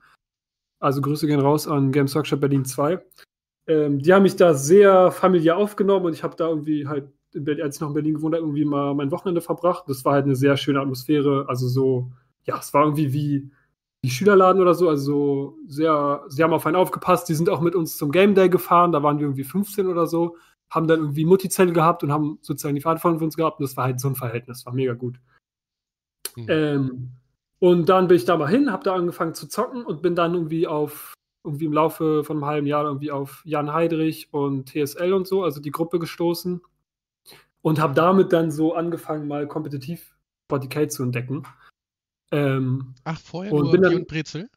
also 0.80 1.02
Grüße 1.02 1.28
gehen 1.28 1.40
raus 1.40 1.68
an 1.68 1.92
Games 1.92 2.16
Workshop 2.16 2.40
Berlin 2.40 2.66
2. 2.66 3.00
Ähm, 3.68 4.00
die 4.00 4.14
haben 4.14 4.24
mich 4.24 4.36
da 4.36 4.54
sehr 4.54 5.12
familiär 5.12 5.58
aufgenommen 5.58 6.06
und 6.06 6.14
ich 6.14 6.24
habe 6.24 6.36
da 6.36 6.48
irgendwie 6.48 6.88
halt, 6.88 7.10
in 7.34 7.44
Berlin, 7.44 7.66
als 7.66 7.76
ich 7.76 7.82
noch 7.82 7.90
in 7.90 7.94
Berlin 7.94 8.14
gewohnt 8.16 8.34
habe, 8.34 8.44
irgendwie 8.44 8.66
mal 8.66 8.96
mein 8.96 9.12
Wochenende 9.12 9.42
verbracht. 9.42 9.84
Das 9.88 10.06
war 10.06 10.14
halt 10.14 10.26
eine 10.26 10.36
sehr 10.36 10.58
schöne 10.58 10.80
Atmosphäre, 10.80 11.46
also 11.48 11.68
so, 11.68 12.12
ja, 12.46 12.58
es 12.58 12.74
war 12.74 12.84
irgendwie 12.84 13.14
wie 13.14 13.52
die 14.04 14.10
Schülerladen 14.10 14.62
oder 14.62 14.74
so, 14.74 14.90
also 14.90 15.58
sehr, 15.68 16.24
sie 16.28 16.44
haben 16.44 16.54
auf 16.54 16.66
einen 16.66 16.76
aufgepasst, 16.76 17.28
die 17.30 17.34
sind 17.34 17.50
auch 17.50 17.62
mit 17.62 17.76
uns 17.76 17.98
zum 17.98 18.12
Game 18.12 18.36
Day 18.36 18.50
gefahren, 18.50 18.92
da 18.92 19.04
waren 19.04 19.18
wir 19.18 19.26
irgendwie 19.26 19.44
15 19.44 19.88
oder 19.88 20.08
so, 20.08 20.38
haben 20.70 20.88
dann 20.88 21.00
irgendwie 21.00 21.26
Mutti-Zelle 21.26 21.74
gehabt 21.74 22.04
und 22.04 22.12
haben 22.12 22.38
sozusagen 22.42 22.76
die 22.76 22.82
Verantwortung 22.82 23.20
für 23.20 23.26
uns 23.26 23.38
gehabt 23.38 23.60
und 23.60 23.64
das 23.64 23.76
war 23.76 23.86
halt 23.86 24.00
so 24.00 24.08
ein 24.08 24.16
Verhältnis, 24.16 24.66
war 24.66 24.74
mega 24.74 24.94
gut. 24.94 25.20
Mhm. 26.36 26.46
Ähm, 26.48 27.12
und 27.60 27.90
dann 27.90 28.08
bin 28.08 28.18
ich 28.18 28.26
da 28.26 28.38
mal 28.38 28.48
hin, 28.48 28.72
habe 28.72 28.84
da 28.84 28.94
angefangen 28.94 29.34
zu 29.34 29.48
zocken 29.48 29.84
und 29.84 30.02
bin 30.02 30.16
dann 30.16 30.36
irgendwie 30.36 30.68
auf, 30.68 31.14
irgendwie 31.44 31.66
im 31.66 31.74
Laufe 31.74 32.24
von 32.24 32.38
einem 32.38 32.46
halben 32.46 32.68
Jahr 32.68 32.86
irgendwie 32.86 33.12
auf 33.12 33.42
Jan 33.46 33.74
Heidrich 33.74 34.32
und 34.32 34.70
TSL 34.70 35.14
und 35.14 35.28
so, 35.28 35.44
also 35.44 35.60
die 35.60 35.72
Gruppe 35.72 35.98
gestoßen 35.98 36.62
und 37.62 37.80
habe 37.80 37.96
damit 37.96 38.32
dann 38.32 38.52
so 38.52 38.76
angefangen, 38.76 39.28
mal 39.28 39.48
kompetitiv 39.48 40.16
40k 40.52 40.88
zu 40.90 41.04
entdecken. 41.04 41.44
Ähm, 42.32 42.94
Ach, 43.04 43.20
vorher 43.20 43.54
und 43.54 43.64
nur 43.64 43.72
bin 43.72 43.82
dann- 43.82 43.96
und 43.96 44.08
Brezel? 44.08 44.50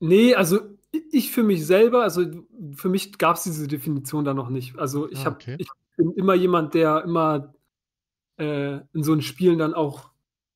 Nee, 0.00 0.34
also 0.34 0.60
ich 1.10 1.30
für 1.30 1.42
mich 1.42 1.64
selber, 1.66 2.02
also 2.02 2.24
für 2.74 2.88
mich 2.88 3.16
gab 3.18 3.36
es 3.36 3.44
diese 3.44 3.68
Definition 3.68 4.24
da 4.24 4.34
noch 4.34 4.50
nicht. 4.50 4.76
Also 4.78 5.10
ich 5.10 5.20
Ah, 5.20 5.24
habe 5.26 5.36
okay. 5.36 5.56
ich 5.58 5.68
bin 5.96 6.12
immer 6.12 6.34
jemand, 6.34 6.74
der 6.74 7.04
immer 7.04 7.54
äh, 8.38 8.80
in 8.92 9.02
so 9.02 9.12
einen 9.12 9.22
Spielen 9.22 9.58
dann 9.58 9.74
auch 9.74 10.10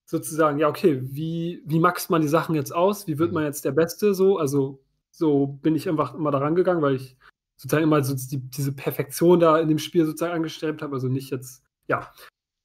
sozusagen, 0.04 0.58
ja, 0.58 0.68
okay, 0.68 1.00
wie, 1.02 1.62
wie 1.66 1.78
maxt 1.78 2.10
man 2.10 2.22
die 2.22 2.28
Sachen 2.28 2.54
jetzt 2.54 2.74
aus? 2.74 3.06
Wie 3.06 3.18
wird 3.18 3.30
Mhm. 3.30 3.34
man 3.34 3.44
jetzt 3.44 3.64
der 3.64 3.72
Beste 3.72 4.14
so? 4.14 4.38
Also, 4.38 4.82
so 5.10 5.46
bin 5.46 5.74
ich 5.76 5.88
einfach 5.88 6.14
immer 6.14 6.30
daran 6.30 6.54
gegangen, 6.54 6.82
weil 6.82 6.96
ich 6.96 7.16
sozusagen 7.56 7.84
immer 7.84 8.02
so 8.04 8.14
die, 8.14 8.38
diese 8.38 8.72
Perfektion 8.72 9.40
da 9.40 9.58
in 9.58 9.68
dem 9.68 9.78
Spiel 9.78 10.04
sozusagen 10.04 10.34
angestrebt 10.34 10.82
habe. 10.82 10.94
Also 10.94 11.08
nicht 11.08 11.30
jetzt, 11.30 11.64
ja, 11.86 12.12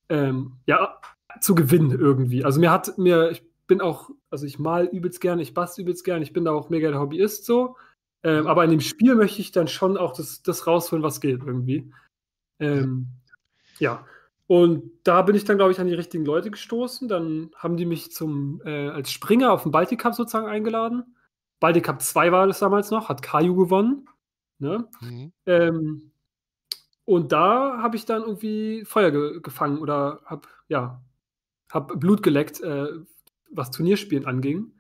ähm, 0.09 0.57
ja, 0.65 0.99
zu 1.39 1.55
gewinnen 1.55 1.91
irgendwie. 1.91 2.43
Also 2.43 2.59
mir 2.59 2.71
hat 2.71 2.97
mir, 2.97 3.31
ich 3.31 3.43
bin 3.67 3.81
auch, 3.81 4.09
also 4.29 4.45
ich 4.45 4.59
mal 4.59 4.85
übelst 4.85 5.21
gerne, 5.21 5.41
ich 5.41 5.53
bastel 5.53 5.83
übelst 5.83 6.03
gerne, 6.03 6.23
ich 6.23 6.33
bin 6.33 6.45
da 6.45 6.51
auch 6.51 6.69
mega 6.69 6.89
der 6.89 6.99
Hobbyist 6.99 7.45
so. 7.45 7.77
Ähm, 8.23 8.47
aber 8.47 8.63
in 8.63 8.71
dem 8.71 8.81
Spiel 8.81 9.15
möchte 9.15 9.41
ich 9.41 9.51
dann 9.51 9.67
schon 9.67 9.97
auch 9.97 10.13
das, 10.13 10.43
das 10.43 10.67
rausholen, 10.67 11.03
was 11.03 11.21
geht 11.21 11.41
irgendwie. 11.43 11.91
Ähm, 12.59 13.07
ja. 13.79 14.05
Und 14.47 14.91
da 15.03 15.21
bin 15.21 15.35
ich 15.35 15.45
dann, 15.45 15.57
glaube 15.57 15.71
ich, 15.71 15.79
an 15.79 15.87
die 15.87 15.93
richtigen 15.93 16.25
Leute 16.25 16.51
gestoßen. 16.51 17.07
Dann 17.07 17.51
haben 17.55 17.77
die 17.77 17.85
mich 17.85 18.11
zum, 18.11 18.61
äh, 18.65 18.89
als 18.89 19.11
Springer 19.11 19.51
auf 19.53 19.63
den 19.63 19.71
Baltic 19.71 20.01
Cup 20.01 20.13
sozusagen 20.13 20.47
eingeladen. 20.47 21.15
Baltic 21.61 21.85
Cup 21.85 22.01
2 22.01 22.31
war 22.31 22.47
das 22.47 22.59
damals 22.59 22.91
noch, 22.91 23.07
hat 23.07 23.21
Kaju 23.21 23.55
gewonnen. 23.55 24.09
Ne? 24.59 24.87
Mhm. 24.99 25.31
Ähm, 25.45 26.11
und 27.05 27.31
da 27.31 27.81
habe 27.81 27.95
ich 27.95 28.05
dann 28.05 28.21
irgendwie 28.21 28.83
Feuer 28.85 29.11
ge 29.11 29.39
gefangen 29.41 29.79
oder 29.79 30.21
habe, 30.25 30.47
ja, 30.67 31.01
habe 31.73 31.97
Blut 31.97 32.23
geleckt, 32.23 32.61
äh, 32.61 32.87
was 33.51 33.71
Turnierspielen 33.71 34.25
anging. 34.25 34.71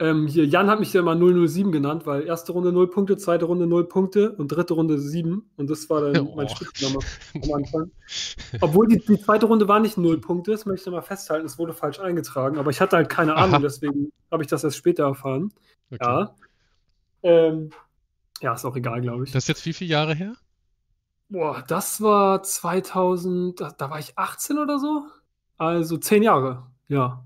Ähm, 0.00 0.26
hier, 0.26 0.46
Jan 0.46 0.70
hat 0.70 0.80
mich 0.80 0.94
ja 0.94 1.02
immer 1.02 1.14
007 1.14 1.72
genannt, 1.72 2.06
weil 2.06 2.22
erste 2.22 2.52
Runde 2.52 2.72
0 2.72 2.88
Punkte, 2.88 3.18
zweite 3.18 3.44
Runde 3.44 3.66
0 3.66 3.86
Punkte 3.86 4.32
und 4.32 4.48
dritte 4.48 4.72
Runde 4.72 4.98
7. 4.98 5.50
Und 5.56 5.68
das 5.68 5.90
war 5.90 6.00
dann 6.00 6.26
Oh. 6.26 6.34
mein 6.36 6.48
Spitzname 6.48 6.98
am 7.34 7.52
Anfang. 7.52 7.90
Obwohl 8.62 8.88
die, 8.88 8.98
die 8.98 9.20
zweite 9.20 9.44
Runde 9.44 9.68
war 9.68 9.78
nicht 9.78 9.98
0 9.98 10.18
Punkte, 10.22 10.52
das 10.52 10.64
möchte 10.64 10.88
ich 10.88 10.94
mal 10.94 11.02
festhalten, 11.02 11.44
es 11.44 11.58
wurde 11.58 11.74
falsch 11.74 12.00
eingetragen. 12.00 12.58
Aber 12.58 12.70
ich 12.70 12.80
hatte 12.80 12.96
halt 12.96 13.10
keine 13.10 13.36
Aha. 13.36 13.44
Ahnung, 13.44 13.60
deswegen 13.60 14.10
habe 14.30 14.42
ich 14.42 14.48
das 14.48 14.64
erst 14.64 14.78
später 14.78 15.04
erfahren. 15.04 15.52
Okay. 15.90 15.98
Ja. 16.02 16.34
Ähm, 17.22 17.70
ja, 18.40 18.54
ist 18.54 18.64
auch 18.64 18.76
egal, 18.76 19.02
glaube 19.02 19.24
ich. 19.24 19.32
Das 19.32 19.44
ist 19.44 19.48
jetzt 19.48 19.66
wie 19.66 19.74
viele 19.74 19.90
Jahre 19.90 20.14
her? 20.14 20.32
Boah, 21.28 21.62
das 21.68 22.00
war 22.00 22.42
2000, 22.42 23.60
da, 23.60 23.70
da 23.76 23.90
war 23.90 23.98
ich 23.98 24.16
18 24.16 24.56
oder 24.56 24.78
so. 24.78 25.04
Also 25.60 25.96
10 25.98 26.22
Jahre, 26.24 26.66
ja. 26.88 27.24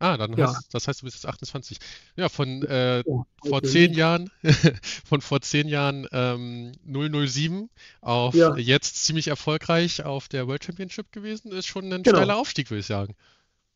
Ah, 0.00 0.16
dann 0.16 0.36
Ja. 0.36 0.60
heißt, 0.60 0.74
das 0.74 0.86
heißt, 0.88 1.00
du 1.02 1.04
bist 1.06 1.16
jetzt 1.16 1.26
28. 1.26 1.78
Ja, 2.16 2.28
von 2.28 2.62
äh, 2.64 3.04
Oh, 3.06 3.24
vor 3.42 3.62
zehn 3.62 3.92
Jahren, 3.94 4.30
von 5.04 5.20
vor 5.20 5.40
zehn 5.40 5.68
Jahren 5.68 6.06
ähm, 6.12 6.72
007 6.84 7.70
auf 8.00 8.50
Ja. 8.50 8.56
jetzt 8.56 9.04
ziemlich 9.04 9.28
erfolgreich 9.28 10.04
auf 10.04 10.28
der 10.28 10.46
World 10.46 10.64
Championship 10.64 11.12
gewesen, 11.12 11.52
ist 11.52 11.66
schon 11.66 11.92
ein 11.92 12.04
Genau. 12.04 12.24
steiler 12.24 12.36
Aufstieg, 12.36 12.70
würde 12.70 12.80
ich 12.80 12.86
sagen. 12.86 13.14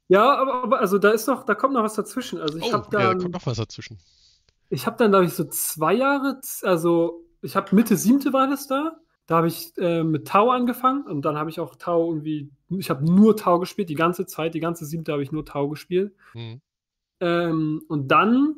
Ja, 0.08 0.36
aber, 0.38 0.62
aber 0.62 0.80
also 0.80 0.98
da 0.98 1.10
ist 1.10 1.26
noch, 1.26 1.44
da 1.44 1.54
kommt 1.54 1.74
noch 1.74 1.82
was 1.82 1.94
dazwischen. 1.94 2.40
Also 2.40 2.58
ich 2.58 2.72
Oh, 2.72 2.72
habe 2.72 2.88
ja, 2.96 3.08
da 3.08 3.14
kommt 3.16 3.34
noch 3.34 3.46
was 3.46 3.56
dazwischen. 3.58 3.98
ich 4.70 4.86
habe 4.86 4.96
dann, 4.98 5.10
glaube 5.10 5.26
ich, 5.26 5.32
so 5.34 5.44
zwei 5.44 5.94
Jahre, 5.94 6.40
also 6.62 7.24
ich 7.42 7.56
habe 7.56 7.74
Mitte 7.74 7.96
siebte 7.96 8.32
war 8.32 8.48
das 8.48 8.66
da. 8.66 8.98
Da 9.28 9.36
habe 9.36 9.48
ich 9.48 9.76
äh, 9.76 10.02
mit 10.02 10.26
Tau 10.26 10.50
angefangen 10.50 11.02
und 11.06 11.22
dann 11.22 11.36
habe 11.36 11.50
ich 11.50 11.60
auch 11.60 11.76
Tau 11.76 12.08
irgendwie, 12.08 12.50
ich 12.70 12.88
habe 12.88 13.04
nur 13.04 13.36
Tau 13.36 13.58
gespielt, 13.58 13.90
die 13.90 13.94
ganze 13.94 14.24
Zeit, 14.24 14.54
die 14.54 14.60
ganze 14.60 14.86
siebte 14.86 15.12
habe 15.12 15.22
ich 15.22 15.32
nur 15.32 15.44
Tau 15.44 15.68
gespielt. 15.68 16.14
Mhm. 16.32 16.60
Ähm, 17.20 17.82
und 17.88 18.08
dann 18.08 18.56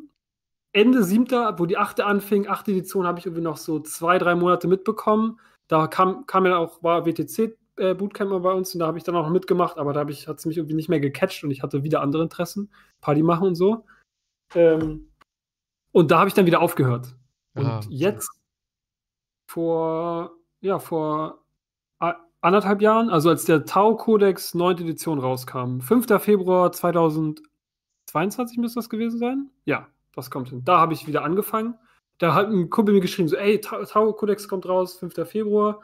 Ende 0.72 1.02
siebter, 1.02 1.58
wo 1.58 1.66
die 1.66 1.76
achte 1.76 2.06
anfing, 2.06 2.46
achte 2.46 2.70
Edition, 2.70 3.04
habe 3.04 3.18
ich 3.18 3.26
irgendwie 3.26 3.42
noch 3.42 3.56
so 3.56 3.80
zwei, 3.80 4.18
drei 4.18 4.36
Monate 4.36 4.68
mitbekommen. 4.68 5.40
Da 5.66 5.88
kam, 5.88 6.24
kam 6.26 6.46
ja 6.46 6.58
auch, 6.58 6.80
war 6.84 7.04
WTC 7.04 7.58
äh, 7.76 7.94
Bootcamp 7.94 8.42
bei 8.42 8.52
uns 8.52 8.72
und 8.72 8.78
da 8.78 8.86
habe 8.86 8.98
ich 8.98 9.04
dann 9.04 9.16
auch 9.16 9.28
mitgemacht, 9.28 9.76
aber 9.76 9.92
da 9.92 10.00
hat 10.00 10.38
es 10.38 10.46
mich 10.46 10.56
irgendwie 10.56 10.76
nicht 10.76 10.88
mehr 10.88 11.00
gecatcht 11.00 11.42
und 11.42 11.50
ich 11.50 11.64
hatte 11.64 11.82
wieder 11.82 12.00
andere 12.00 12.22
Interessen, 12.22 12.70
Party 13.00 13.24
machen 13.24 13.48
und 13.48 13.54
so. 13.56 13.84
Ähm, 14.54 15.10
und 15.90 16.12
da 16.12 16.20
habe 16.20 16.28
ich 16.28 16.34
dann 16.34 16.46
wieder 16.46 16.60
aufgehört. 16.60 17.16
Und 17.54 17.66
Ah, 17.66 17.80
jetzt 17.88 18.30
vor, 19.48 20.36
ja, 20.60 20.78
vor 20.78 21.38
anderthalb 22.42 22.80
Jahren, 22.80 23.10
also 23.10 23.28
als 23.28 23.44
der 23.44 23.66
Tau-Kodex 23.66 24.54
9. 24.54 24.78
Edition 24.78 25.18
rauskam, 25.18 25.80
5. 25.80 26.06
Februar 26.22 26.72
2022 26.72 28.56
müsste 28.58 28.78
das 28.80 28.88
gewesen 28.88 29.18
sein. 29.18 29.50
Ja, 29.66 29.88
das 30.14 30.30
kommt 30.30 30.48
hin. 30.48 30.62
Da 30.64 30.78
habe 30.78 30.94
ich 30.94 31.06
wieder 31.06 31.22
angefangen. 31.22 31.74
Da 32.16 32.34
hat 32.34 32.48
ein 32.48 32.70
Kumpel 32.70 32.94
mir 32.94 33.00
geschrieben, 33.02 33.28
so, 33.28 33.36
ey, 33.36 33.60
Ta- 33.60 33.84
Tau-Kodex 33.84 34.48
kommt 34.48 34.66
raus, 34.66 34.96
5. 34.98 35.14
Februar. 35.28 35.76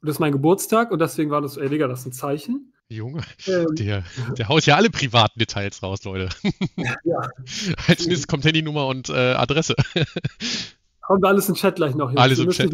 Und 0.00 0.06
das 0.08 0.16
ist 0.16 0.20
mein 0.20 0.30
Geburtstag 0.32 0.92
und 0.92 1.00
deswegen 1.00 1.30
war 1.30 1.40
das, 1.40 1.54
so, 1.54 1.60
ey, 1.60 1.68
Digga, 1.68 1.88
das 1.88 2.00
ist 2.00 2.06
ein 2.06 2.12
Zeichen. 2.12 2.72
Junge, 2.88 3.22
Ähm, 3.46 3.66
der, 3.72 4.04
der 4.38 4.48
haut 4.48 4.66
ja 4.66 4.76
alle 4.76 4.90
privaten 4.90 5.38
Details 5.40 5.82
raus, 5.82 6.02
Leute. 6.04 6.28
ja, 7.04 7.20
Als 7.88 8.06
nächstes 8.06 8.26
kommt 8.28 8.44
Handynummer 8.44 8.86
und 8.86 9.08
äh, 9.10 9.32
Adresse. 9.34 9.74
kommt 11.00 11.24
alles 11.24 11.48
im 11.48 11.54
Chat 11.56 11.76
gleich 11.76 11.94
noch. 11.96 12.10
Jungs. 12.10 12.20
Alles 12.20 12.38
im 12.40 12.50
Chat. 12.50 12.70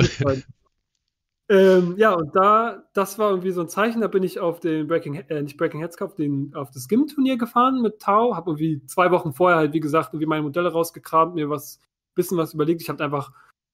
Ähm, 1.49 1.95
ja, 1.97 2.13
und 2.13 2.35
da, 2.35 2.85
das 2.93 3.19
war 3.19 3.31
irgendwie 3.31 3.53
so 3.53 3.61
ein 3.61 3.69
Zeichen, 3.69 4.01
da 4.01 4.09
bin 4.09 4.23
ich 4.25 4.41
auf 4.41 4.59
den 4.59 4.89
Breaking, 4.89 5.15
äh, 5.15 5.43
nicht 5.43 5.57
Breaking 5.57 5.81
Heads 5.81 5.97
Cup, 5.97 6.17
den, 6.17 6.53
auf 6.55 6.71
das 6.71 6.89
GIM-Turnier 6.89 7.39
gefahren 7.39 7.83
mit 7.83 8.01
Tau, 8.01 8.35
habe 8.35 8.51
irgendwie 8.51 8.85
zwei 8.87 9.11
Wochen 9.13 9.33
vorher 9.33 9.59
halt, 9.59 9.73
wie 9.73 9.81
gesagt, 9.81 10.09
irgendwie 10.09 10.27
meine 10.27 10.43
Modelle 10.43 10.73
rausgekramt, 10.73 11.35
mir 11.35 11.49
was, 11.49 11.81
bisschen 12.15 12.37
was 12.37 12.55
überlegt. 12.55 12.83
Ich 12.83 12.89
habe 12.89 13.05
einfach 13.05 13.33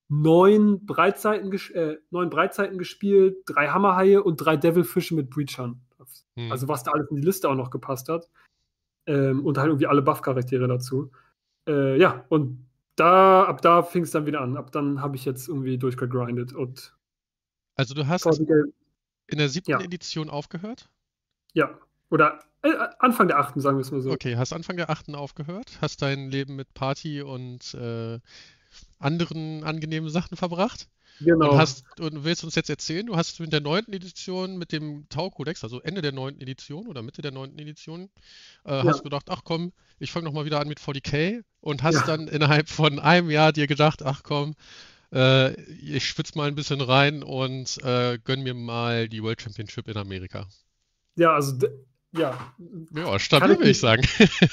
neun 0.09 0.85
Breitseiten, 0.85 1.51
äh, 1.75 1.97
neun 2.11 2.29
Breitseiten 2.29 2.77
gespielt, 2.77 3.39
drei 3.47 3.69
Hammerhaie 3.69 4.23
und 4.23 4.37
drei 4.37 4.57
Devilfische 4.57 5.15
mit 5.15 5.31
Breachern. 5.31 5.81
Hm. 6.37 6.51
Also 6.51 6.69
was 6.69 6.83
da 6.83 6.93
alles 6.93 7.09
in 7.11 7.17
die 7.17 7.23
Liste 7.23 7.49
auch 7.49 7.55
noch 7.55 7.71
gepasst 7.71 8.09
hat. 8.09 8.29
Ähm, 9.07 9.45
und 9.45 9.59
halt 9.59 9.69
irgendwie 9.69 9.87
alle 9.87 10.03
Buff-Charaktere 10.03 10.69
dazu. 10.69 11.11
Äh, 11.69 11.99
ja, 11.99 12.25
und 12.29 12.67
da, 12.97 13.45
ab 13.45 13.63
da 13.63 13.83
fing 13.83 14.03
es 14.03 14.11
dann 14.11 14.27
wieder 14.27 14.41
an. 14.41 14.57
Ab 14.57 14.71
dann 14.73 15.01
habe 15.01 15.17
ich 15.17 15.25
jetzt 15.25 15.49
irgendwie 15.49 15.79
durchgegrindet 15.79 16.53
und 16.53 16.95
Also 17.83 17.95
du 17.95 18.07
hast 18.07 18.23
Portugal, 18.23 18.73
in 19.27 19.39
der 19.39 19.49
siebten 19.49 19.73
Ja. 19.73 19.81
Edition 19.81 20.31
aufgehört? 20.31 20.89
ja. 21.53 21.69
Oder 22.11 22.39
äh, 22.63 22.69
Anfang 23.01 23.27
der 23.27 23.39
achten, 23.39 23.59
sagen 23.61 23.79
wir 23.79 23.81
es 23.81 23.91
mal 23.91 24.01
so. 24.03 24.11
Okay, 24.13 24.37
hast 24.37 24.53
Anfang 24.53 24.77
der 24.77 24.89
achten 24.91 25.15
aufgehört, 25.17 25.79
hast 25.81 26.01
dein 26.03 26.31
Leben 26.31 26.55
mit 26.57 26.75
Party 26.75 27.23
und 27.23 27.73
äh, 27.75 28.21
anderen 29.01 29.65
angenehmen 29.65 30.11
Sachen 30.11 30.37
verbracht 30.37 30.89
Genau. 31.21 31.53
und 31.53 31.59
hast 31.59 31.85
und 32.01 32.23
willst 32.25 32.45
uns 32.45 32.55
jetzt 32.55 32.71
erzählen, 32.71 33.07
du 33.07 33.17
hast 33.17 33.41
mit 33.41 33.53
der 33.53 33.61
neunten 33.61 33.93
Edition 33.95 34.59
mit 34.59 34.73
dem 34.73 35.09
Tau-Kodex, 35.09 35.65
also 35.65 35.81
Ende 35.81 36.03
der 36.03 36.13
neunten 36.13 36.41
Edition 36.43 36.87
oder 36.87 37.03
Mitte 37.03 37.21
der 37.23 37.33
neunten 37.33 37.59
Edition, 37.59 38.11
äh, 38.65 38.83
hast 38.85 39.03
gedacht, 39.03 39.27
ach 39.29 39.43
komm, 39.43 39.73
ich 39.99 40.13
fange 40.13 40.25
noch 40.27 40.33
mal 40.33 40.45
wieder 40.45 40.61
an 40.61 40.69
mit 40.69 40.79
40k 40.81 41.43
und 41.61 41.83
hast 41.83 41.95
Ja. 41.95 42.03
dann 42.07 42.29
innerhalb 42.29 42.69
von 42.69 42.99
einem 42.99 43.29
Jahr 43.31 43.53
dir 43.53 43.67
gedacht, 43.67 44.03
ach 44.03 44.23
komm, 44.23 44.55
äh, 45.13 45.53
ich 45.71 46.05
spitz 46.07 46.35
mal 46.35 46.49
ein 46.49 46.55
bisschen 46.55 46.81
rein 46.81 47.23
und 47.23 47.79
äh, 47.85 48.19
gönn 48.25 48.43
mir 48.43 48.55
mal 48.55 49.09
die 49.09 49.23
World 49.23 49.43
Championship 49.43 49.89
in 49.89 49.97
Amerika. 49.97 50.47
ja, 51.17 51.35
also 51.35 51.55
ja. 52.15 52.55
Ja, 52.95 53.19
stabil, 53.19 53.57
würde 53.59 53.71
ich 53.71 53.81
sagen. 53.81 54.03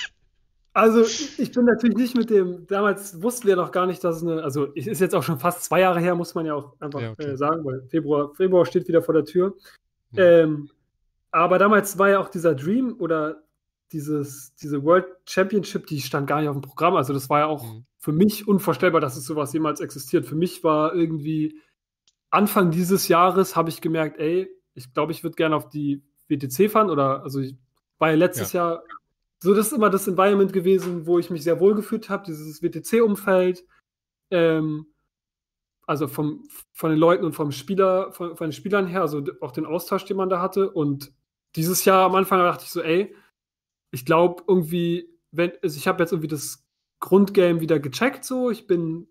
Also 0.72 1.02
ich 1.02 1.52
bin 1.52 1.66
natürlich 1.66 1.98
nicht 1.98 2.16
mit 2.16 2.30
dem, 2.30 2.68
damals 2.68 3.22
wussten 3.22 3.48
wir 3.48 3.56
noch 3.56 3.72
gar 3.72 3.86
nicht, 3.88 4.04
dass 4.04 4.18
es 4.18 4.24
eine, 4.24 4.44
also 4.44 4.68
es 4.76 4.88
ist 4.88 5.02
jetzt 5.02 5.16
auch 5.16 5.24
schon 5.24 5.40
fast 5.40 5.64
zwei 5.64 5.82
Jahre 5.82 6.00
her, 6.00 6.16
muss 6.16 6.36
man 6.36 6.46
ja 6.46 6.54
auch 6.54 6.80
einfach 6.80 7.02
Ja, 7.02 7.12
okay. 7.12 7.32
äh, 7.32 7.38
sagen, 7.38 7.66
weil 7.66 7.82
Februar, 7.90 8.34
Februar 8.36 8.66
steht 8.66 8.88
wieder 8.88 9.02
vor 9.02 9.16
der 9.16 9.26
Tür. 9.26 9.56
Hm. 10.14 10.20
Ähm, 10.20 10.70
aber 11.32 11.58
damals 11.58 11.98
war 11.98 12.10
ja 12.10 12.20
auch 12.20 12.30
dieser 12.30 12.54
Dream 12.56 12.96
oder 13.00 13.42
dieses, 13.92 14.56
diese 14.56 14.84
World 14.84 15.08
Championship, 15.28 15.88
die 15.88 16.00
stand 16.00 16.28
gar 16.28 16.40
nicht 16.40 16.50
auf 16.50 16.56
dem 16.56 16.62
Programm. 16.62 16.96
Also 16.96 17.14
das 17.14 17.30
war 17.30 17.40
ja 17.40 17.46
auch 17.48 17.64
Mhm. 17.64 17.86
Für 18.00 18.12
mich 18.12 18.48
unvorstellbar, 18.48 19.02
dass 19.02 19.18
es 19.18 19.26
sowas 19.26 19.54
jemals 19.54 19.82
existiert. 19.82 20.26
Für 20.26 20.36
mich 20.36 20.64
war 20.64 20.96
irgendwie 20.96 21.60
Anfang 22.30 22.72
dieses 22.72 23.08
Jahres 23.08 23.56
habe 23.56 23.70
ich 23.70 23.82
gemerkt, 23.82 24.20
ey, 24.20 24.50
ich 24.74 24.94
glaube, 24.94 25.12
ich 25.12 25.24
würde 25.24 25.36
gerne 25.36 25.56
auf 25.56 25.70
die 25.70 26.04
WTC 26.28 26.72
fahren 26.72 26.90
oder 26.90 27.24
also 27.24 27.40
ich 27.40 27.58
war 27.98 28.10
ja 28.10 28.16
letztes 28.16 28.54
Jahr 28.54 28.84
so, 29.42 29.54
das 29.54 29.68
ist 29.68 29.74
immer 29.74 29.90
das 29.90 30.08
Environment 30.08 30.52
gewesen, 30.52 31.06
wo 31.08 31.18
ich 31.18 31.30
mich 31.30 31.44
sehr 31.44 31.60
wohl 31.60 31.74
gefühlt 31.74 32.10
habe, 32.10 32.26
dieses 32.26 32.62
WTC-Umfeld. 32.62 33.66
Ähm, 34.32 34.88
also 35.88 36.08
vom, 36.08 36.48
von 36.74 36.92
den 36.92 37.00
Leuten 37.00 37.26
und 37.26 37.34
vom 37.34 37.52
Spieler, 37.52 38.12
von, 38.12 38.36
von 38.36 38.48
den 38.48 38.54
Spielern 38.54 38.86
her, 38.86 39.02
also 39.02 39.24
auch 39.42 39.52
den 39.52 39.66
Austausch, 39.66 40.06
den 40.06 40.18
man 40.18 40.30
da 40.30 40.42
hatte. 40.42 40.70
Und 40.70 41.14
dieses 41.56 41.86
Jahr 41.86 42.06
am 42.06 42.16
Anfang 42.16 42.40
dachte 42.40 42.66
ich 42.66 42.72
so, 42.72 42.82
ey, 42.82 43.16
ich 43.92 44.06
glaube 44.06 44.44
irgendwie, 44.48 45.10
wenn, 45.32 45.52
also 45.64 45.78
ich 45.78 45.88
habe 45.88 46.04
jetzt 46.04 46.12
irgendwie 46.12 46.28
das 46.28 46.69
Grundgame 47.00 47.62
wieder 47.62 47.80
gecheckt, 47.80 48.26
so, 48.26 48.50
ich 48.50 48.68
bin 48.68 49.08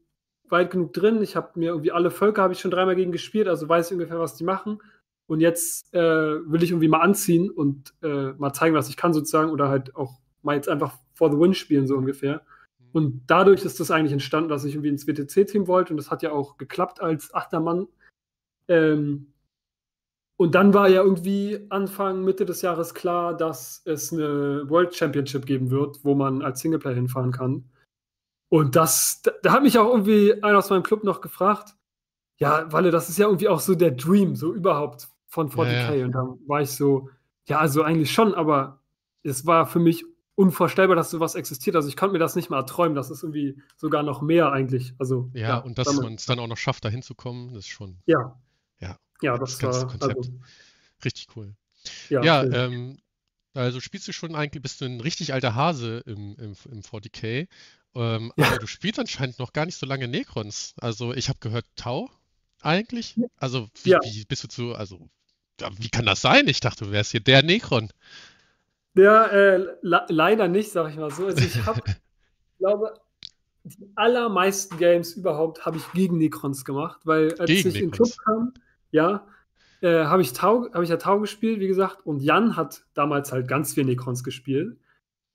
weit 0.48 0.70
genug 0.70 0.92
drin, 0.92 1.22
ich 1.22 1.36
habe 1.36 1.58
mir 1.58 1.70
irgendwie 1.70 1.92
alle 1.92 2.10
Völker 2.10 2.42
habe 2.42 2.52
ich 2.52 2.60
schon 2.60 2.70
dreimal 2.70 2.96
gegen 2.96 3.12
gespielt, 3.12 3.48
also 3.48 3.68
weiß 3.68 3.86
ich 3.86 3.92
ungefähr, 3.92 4.18
was 4.18 4.36
die 4.36 4.44
machen. 4.44 4.80
Und 5.26 5.40
jetzt 5.40 5.92
äh, 5.92 6.00
will 6.00 6.62
ich 6.62 6.70
irgendwie 6.70 6.88
mal 6.88 7.00
anziehen 7.00 7.50
und 7.50 7.92
äh, 8.02 8.32
mal 8.32 8.54
zeigen, 8.54 8.74
was 8.74 8.88
ich 8.88 8.96
kann 8.96 9.12
sozusagen 9.12 9.50
oder 9.50 9.68
halt 9.68 9.94
auch 9.94 10.18
mal 10.42 10.56
jetzt 10.56 10.68
einfach 10.70 10.98
for 11.12 11.30
the 11.30 11.38
win 11.38 11.52
spielen, 11.52 11.86
so 11.86 11.96
ungefähr. 11.96 12.42
Und 12.92 13.22
dadurch 13.26 13.64
ist 13.64 13.78
das 13.80 13.90
eigentlich 13.90 14.12
entstanden, 14.12 14.48
dass 14.48 14.64
ich 14.64 14.74
irgendwie 14.74 14.88
ins 14.88 15.06
WTC-Team 15.06 15.66
wollte 15.66 15.92
und 15.92 15.98
das 15.98 16.10
hat 16.10 16.22
ja 16.22 16.32
auch 16.32 16.56
geklappt 16.56 17.02
als 17.02 17.34
Achtermann. 17.34 17.88
Ähm, 18.68 19.32
und 20.38 20.54
dann 20.54 20.72
war 20.72 20.88
ja 20.88 21.02
irgendwie 21.02 21.66
Anfang, 21.68 22.24
Mitte 22.24 22.46
des 22.46 22.62
Jahres 22.62 22.94
klar, 22.94 23.36
dass 23.36 23.82
es 23.84 24.12
eine 24.12 24.70
World 24.70 24.94
Championship 24.94 25.44
geben 25.44 25.70
wird, 25.70 26.04
wo 26.04 26.14
man 26.14 26.42
als 26.42 26.60
Singleplayer 26.60 26.94
hinfahren 26.94 27.32
kann. 27.32 27.64
Und 28.48 28.76
das, 28.76 29.22
da, 29.42 29.52
hat 29.52 29.62
mich 29.62 29.78
auch 29.78 29.90
irgendwie 29.90 30.42
einer 30.42 30.58
aus 30.58 30.70
meinem 30.70 30.82
Club 30.82 31.04
noch 31.04 31.20
gefragt, 31.20 31.74
ja, 32.36 32.70
Walle, 32.72 32.90
das 32.90 33.08
ist 33.08 33.18
ja 33.18 33.26
irgendwie 33.26 33.48
auch 33.48 33.60
so 33.60 33.74
der 33.74 33.90
Dream, 33.90 34.36
so 34.36 34.54
überhaupt 34.54 35.08
von 35.26 35.50
40k. 35.50 35.72
Ja, 35.72 35.94
ja. 35.94 36.04
Und 36.06 36.12
dann 36.12 36.38
war 36.46 36.62
ich 36.62 36.70
so, 36.70 37.10
ja, 37.46 37.58
also 37.58 37.82
eigentlich 37.82 38.12
schon, 38.12 38.34
aber 38.34 38.80
es 39.22 39.44
war 39.44 39.66
für 39.66 39.80
mich 39.80 40.04
unvorstellbar, 40.38 40.94
dass 40.94 41.10
sowas 41.10 41.34
existiert. 41.34 41.74
Also 41.74 41.88
ich 41.88 41.96
konnte 41.96 42.12
mir 42.12 42.20
das 42.20 42.36
nicht 42.36 42.48
mal 42.48 42.58
erträumen. 42.58 42.94
Das 42.94 43.10
ist 43.10 43.24
irgendwie 43.24 43.60
sogar 43.76 44.04
noch 44.04 44.22
mehr 44.22 44.52
eigentlich. 44.52 44.94
Also, 44.98 45.30
ja, 45.34 45.48
ja 45.48 45.58
und 45.58 45.78
dass 45.78 45.92
man 46.00 46.14
es 46.14 46.26
dann 46.26 46.38
auch 46.38 46.46
noch 46.46 46.56
schafft, 46.56 46.84
da 46.84 46.88
hinzukommen, 46.88 47.48
das 47.48 47.64
ist 47.64 47.68
schon. 47.68 47.98
Ja. 48.06 48.40
Ja, 48.78 48.96
ja 49.20 49.36
das, 49.36 49.58
das 49.58 49.82
war 49.82 49.88
Konzept. 49.88 50.16
Also, 50.16 50.32
richtig 51.04 51.26
cool. 51.34 51.56
Ja, 52.08 52.22
ja 52.22 52.44
ähm, 52.44 52.98
also 53.52 53.80
spielst 53.80 54.06
du 54.06 54.12
schon 54.12 54.36
eigentlich, 54.36 54.62
bist 54.62 54.80
du 54.80 54.84
ein 54.84 55.00
richtig 55.00 55.32
alter 55.32 55.56
Hase 55.56 56.04
im, 56.06 56.36
im, 56.38 56.54
im 56.70 56.82
40k. 56.82 57.48
Ähm, 57.98 58.32
ja. 58.36 58.46
Aber 58.46 58.58
du 58.58 58.68
spielst 58.68 59.00
anscheinend 59.00 59.40
noch 59.40 59.52
gar 59.52 59.66
nicht 59.66 59.76
so 59.76 59.84
lange 59.84 60.06
Necrons. 60.06 60.74
Also 60.80 61.12
ich 61.12 61.28
habe 61.28 61.40
gehört, 61.40 61.66
Tau 61.74 62.08
eigentlich. 62.62 63.16
Also 63.38 63.68
wie, 63.82 63.90
ja. 63.90 63.98
wie 64.04 64.24
bist 64.24 64.44
du 64.44 64.48
zu, 64.48 64.74
also 64.74 65.08
wie 65.76 65.88
kann 65.88 66.06
das 66.06 66.20
sein? 66.20 66.46
Ich 66.46 66.60
dachte, 66.60 66.84
du 66.84 66.92
wärst 66.92 67.10
hier 67.10 67.20
der 67.20 67.42
Necron. 67.42 67.90
Ja, 68.94 69.26
äh, 69.26 69.66
leider 69.82 70.46
nicht, 70.46 70.70
sag 70.70 70.90
ich 70.90 70.96
mal 70.96 71.10
so. 71.10 71.26
Also 71.26 71.44
ich 71.44 71.66
habe, 71.66 71.82
glaube, 72.58 72.94
die 73.64 73.90
allermeisten 73.96 74.78
Games 74.78 75.14
überhaupt 75.14 75.66
habe 75.66 75.78
ich 75.78 75.92
gegen 75.92 76.18
Necrons 76.18 76.64
gemacht, 76.64 77.00
weil 77.04 77.34
als 77.38 77.48
gegen 77.48 77.68
ich 77.68 77.74
in 77.74 77.80
den 77.82 77.90
Club 77.90 78.10
kam, 78.24 78.54
ja, 78.92 79.26
äh, 79.80 80.04
habe 80.04 80.22
ich, 80.22 80.32
Tau, 80.32 80.68
hab 80.72 80.82
ich 80.82 80.88
ja 80.88 80.96
Tau 80.96 81.18
gespielt, 81.18 81.58
wie 81.58 81.66
gesagt, 81.66 82.06
und 82.06 82.20
Jan 82.20 82.56
hat 82.56 82.82
damals 82.94 83.32
halt 83.32 83.48
ganz 83.48 83.74
viel 83.74 83.84
Necrons 83.84 84.22
gespielt. 84.22 84.78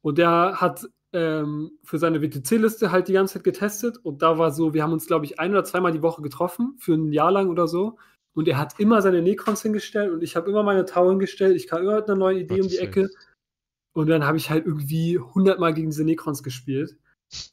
Und 0.01 0.17
der 0.17 0.61
hat 0.61 0.87
ähm, 1.13 1.71
für 1.83 1.99
seine 1.99 2.21
WTC-Liste 2.21 2.91
halt 2.91 3.07
die 3.07 3.13
ganze 3.13 3.35
Zeit 3.35 3.43
getestet 3.43 3.97
und 4.03 4.21
da 4.21 4.37
war 4.37 4.51
so, 4.51 4.73
wir 4.73 4.83
haben 4.83 4.93
uns, 4.93 5.07
glaube 5.07 5.25
ich, 5.25 5.39
ein 5.39 5.51
oder 5.51 5.63
zweimal 5.63 5.91
die 5.91 6.01
Woche 6.01 6.21
getroffen, 6.21 6.75
für 6.79 6.93
ein 6.93 7.13
Jahr 7.13 7.31
lang 7.31 7.49
oder 7.49 7.67
so. 7.67 7.97
Und 8.35 8.47
er 8.47 8.57
hat 8.57 8.79
immer 8.79 9.01
seine 9.01 9.21
Necrons 9.21 9.61
hingestellt 9.61 10.11
und 10.11 10.23
ich 10.23 10.35
habe 10.35 10.49
immer 10.49 10.63
meine 10.63 10.85
Tau 10.85 11.09
hingestellt. 11.09 11.55
Ich 11.55 11.67
kam 11.67 11.83
immer 11.83 11.97
mit 11.97 12.05
einer 12.05 12.17
neuen 12.17 12.39
Idee 12.39 12.55
Gott 12.55 12.63
um 12.63 12.69
die 12.69 12.79
Ecke. 12.79 13.09
Und 13.93 14.07
dann 14.07 14.25
habe 14.25 14.37
ich 14.37 14.49
halt 14.49 14.65
irgendwie 14.65 15.19
hundertmal 15.19 15.73
gegen 15.73 15.91
diese 15.91 16.03
Necrons 16.03 16.41
gespielt. 16.41 16.97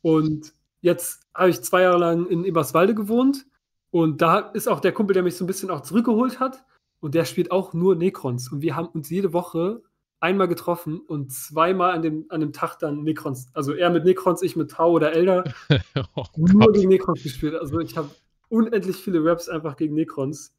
Und 0.01 0.55
jetzt 0.81 1.27
habe 1.35 1.51
ich 1.51 1.61
zwei 1.61 1.83
Jahre 1.83 1.99
lang 1.99 2.27
in 2.29 2.45
Eberswalde 2.45 2.95
gewohnt. 2.95 3.47
Und 3.91 4.23
da 4.23 4.39
ist 4.39 4.69
auch 4.69 4.81
der 4.81 4.93
Kumpel, 4.93 5.13
der 5.13 5.23
mich 5.23 5.37
so 5.37 5.45
ein 5.45 5.47
bisschen 5.47 5.71
auch 5.71 5.83
zurückgeholt 5.83 6.41
hat. 6.41 6.65
Und 7.01 7.15
der 7.15 7.27
spielt 7.27 7.51
auch 7.51 7.75
nur 7.75 7.95
Necrons. 7.95 8.51
Und 8.51 8.63
wir 8.63 8.75
haben 8.75 8.89
uns 8.89 9.11
jede 9.11 9.35
Woche 9.35 9.83
einmal 10.21 10.49
getroffen 10.49 11.01
und 11.01 11.33
zweimal 11.33 11.93
an 11.93 12.03
dem, 12.03 12.27
an 12.29 12.41
dem 12.41 12.53
Tag 12.53 12.79
dann 12.79 13.03
Necrons. 13.03 13.49
Also 13.55 13.73
er 13.73 13.91
mit 13.91 14.05
Necrons, 14.05 14.43
ich 14.43 14.55
mit 14.55 14.71
Tau 14.71 14.93
oder 14.93 15.13
Elder. 15.13 15.45
oh 16.15 16.25
nur 16.37 16.73
gegen 16.73 16.91
Necrons 16.91 17.23
gespielt. 17.23 17.55
Also 17.55 17.81
ich 17.81 17.97
habe 17.97 18.11
unendlich 18.49 18.97
viele 18.97 19.25
Raps 19.25 19.49
einfach 19.49 19.77
gegen 19.77 19.95
Necrons. 19.95 20.53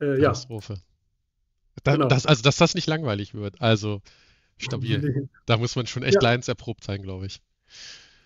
Äh, 0.00 0.18
Katastrophe. 0.20 0.74
Ja. 0.74 0.80
Da, 1.82 1.92
genau. 1.92 2.08
das, 2.08 2.26
also, 2.26 2.42
dass 2.42 2.56
das 2.56 2.74
nicht 2.74 2.86
langweilig 2.86 3.34
wird. 3.34 3.60
Also, 3.60 4.00
stabil. 4.58 5.28
Da 5.46 5.56
muss 5.56 5.76
man 5.76 5.86
schon 5.86 6.02
echt 6.02 6.22
ja. 6.22 6.32
erprobt 6.32 6.84
sein, 6.84 7.02
glaube 7.02 7.26
ich. 7.26 7.40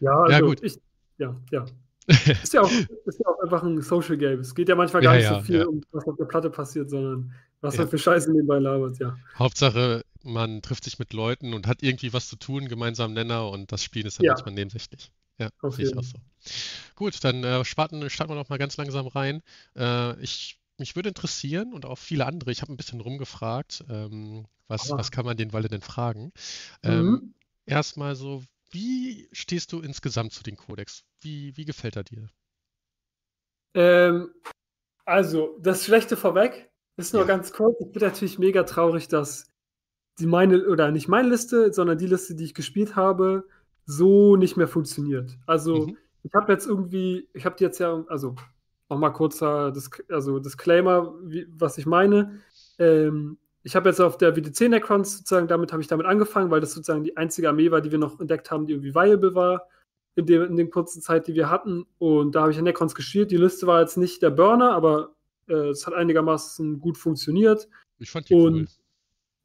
Ja, 0.01 0.13
also 0.13 0.33
ja, 0.33 0.41
gut. 0.41 0.63
Ich, 0.63 0.79
ja, 1.19 1.35
ja. 1.51 1.65
ist, 2.43 2.55
ja 2.55 2.63
auch, 2.63 2.71
ist 2.71 3.21
ja 3.21 3.27
auch 3.27 3.43
einfach 3.43 3.63
ein 3.63 3.83
Social 3.83 4.17
Game. 4.17 4.41
Es 4.41 4.55
geht 4.55 4.69
ja 4.69 4.77
manchmal 4.77 5.03
gar 5.03 5.19
ja, 5.19 5.19
nicht 5.19 5.41
so 5.41 5.45
viel 5.45 5.65
um 5.65 5.83
was 5.93 6.07
auf 6.07 6.17
der 6.17 6.25
Platte 6.25 6.49
passiert, 6.49 6.89
sondern 6.89 7.35
was 7.61 7.75
ja. 7.75 7.83
man 7.83 7.91
für 7.91 7.99
Scheiße 7.99 8.31
nebenbei 8.33 8.59
labert, 8.59 8.99
ja. 8.99 9.17
Hauptsache, 9.39 10.03
man 10.25 10.63
trifft 10.63 10.85
sich 10.85 10.99
mit 10.99 11.13
Leuten 11.13 11.55
und 11.55 11.67
hat 11.67 11.83
irgendwie 11.83 12.13
was 12.13 12.29
zu 12.29 12.37
tun, 12.37 12.69
gemeinsamen 12.69 13.15
Nenner 13.15 13.49
und 13.51 13.73
das 13.73 13.83
Spielen 13.83 14.07
ist 14.07 14.19
dann 14.19 14.25
ja. 14.25 14.33
manchmal 14.33 14.55
nebensächlich. 14.55 15.11
Ja, 15.39 15.51
sehe 15.71 15.87
ich 15.87 15.97
auch 15.97 16.03
so. 16.03 16.19
Gut, 16.97 17.23
dann 17.23 17.45
äh, 17.45 17.65
starten, 17.65 18.11
starten 18.11 18.33
wir 18.33 18.37
noch 18.37 18.49
mal 18.49 18.59
ganz 18.59 18.77
langsam 18.77 19.07
rein. 19.07 19.43
Äh, 19.77 20.21
ich, 20.21 20.59
mich 20.79 20.97
würde 20.97 21.11
interessieren 21.11 21.73
und 21.73 21.87
auch 21.87 21.99
viele 21.99 22.27
andere, 22.27 22.51
ich 22.51 22.63
habe 22.63 22.73
ein 22.73 22.77
bisschen 22.77 23.01
rumgefragt, 23.01 23.85
ähm, 23.89 24.47
was, 24.67 24.91
was 24.91 25.11
kann 25.11 25.25
man 25.25 25.37
den 25.37 25.53
Walle 25.53 25.69
denn 25.69 25.81
fragen? 25.81 26.33
Ähm, 26.83 27.07
mhm. 27.07 27.35
Erstmal 27.65 28.17
so, 28.17 28.45
wie 28.71 29.29
stehst 29.33 29.73
du 29.73 29.81
insgesamt 29.81 30.33
zu 30.33 30.43
den 30.43 30.57
Codex? 30.57 31.05
Wie, 31.21 31.57
wie 31.57 31.65
gefällt 31.65 31.97
er 31.97 32.05
dir? 32.05 32.29
Ähm, 33.75 34.31
also, 35.05 35.57
das 35.61 35.85
Schlechte 35.85 36.17
vorweg 36.17 36.71
ist 36.97 37.15
nur 37.15 37.23
ja. 37.23 37.29
ganz 37.29 37.53
kurz. 37.53 37.81
Ich 37.81 37.93
bin 37.93 38.03
natürlich 38.03 38.39
mega 38.39 38.65
traurig, 38.65 39.09
dass 39.09 39.51
die 40.19 40.27
meine, 40.27 40.67
oder 40.67 40.91
nicht 40.91 41.09
meine 41.09 41.29
Liste, 41.29 41.73
sondern 41.73 41.99
die 41.99 42.07
Liste, 42.07 42.35
die 42.35 42.45
ich 42.45 42.55
gespielt 42.55 42.97
habe, 42.97 43.45
so 43.85 44.37
nicht 44.37 44.57
mehr 44.57 44.69
funktioniert. 44.69 45.39
Also, 45.47 45.87
mhm. 45.87 45.97
ich 46.23 46.35
habe 46.35 46.53
jetzt 46.53 46.67
irgendwie, 46.67 47.29
ich 47.33 47.45
habe 47.45 47.57
die 47.57 47.65
jetzt 47.65 47.79
ja, 47.79 48.05
also 48.09 48.35
nochmal 48.89 49.13
kurzer 49.13 49.71
Dis 49.71 49.91
also 50.09 50.39
Disclaimer, 50.39 51.15
wie, 51.23 51.47
was 51.51 51.79
ich 51.79 51.87
meine. 51.87 52.41
Ähm, 52.79 53.39
ich 53.63 53.77
habe 53.77 53.89
jetzt 53.89 54.01
auf 54.01 54.17
der 54.17 54.37
WTC 54.37 54.69
Necrons 54.69 55.19
sozusagen, 55.19 55.49
damit 55.49 55.73
habe 55.73 55.83
ich 55.83 55.89
damit 55.89 56.07
angefangen, 56.07 56.51
weil 56.51 56.61
das 56.61 56.73
sozusagen 56.73 57.05
die 57.05 57.17
einzige 57.17 57.49
Armee 57.49 57.71
war, 57.71 57.81
die 57.81 57.91
wir 57.91 57.99
noch 57.99 58.19
entdeckt 58.19 58.51
haben, 58.51 58.67
die 58.67 58.73
irgendwie 58.73 58.95
viable 58.95 59.35
war 59.35 59.67
in, 60.15 60.27
dem, 60.27 60.43
in 60.43 60.57
der 60.57 60.71
kurzen 60.71 61.03
Zeit, 61.03 61.27
die 61.27 61.35
wir 61.35 61.51
hatten. 61.51 61.85
Und 61.99 62.35
da 62.35 62.43
habe 62.43 62.53
ich 62.53 62.61
Necrons 62.61 62.95
gespielt. 62.95 63.31
Die 63.31 63.37
Liste 63.37 63.67
war 63.67 63.81
jetzt 63.81 63.97
nicht 63.97 64.23
der 64.23 64.31
Burner, 64.31 64.73
aber 64.73 65.15
äh, 65.49 65.69
es 65.69 65.87
hat 65.87 65.95
einigermaßen 65.95 66.81
gut 66.81 66.97
funktioniert. 66.97 67.69
Ich 67.99 68.11
fand 68.11 68.29
die 68.29 68.35
und, 68.35 68.55
cool. 68.55 68.67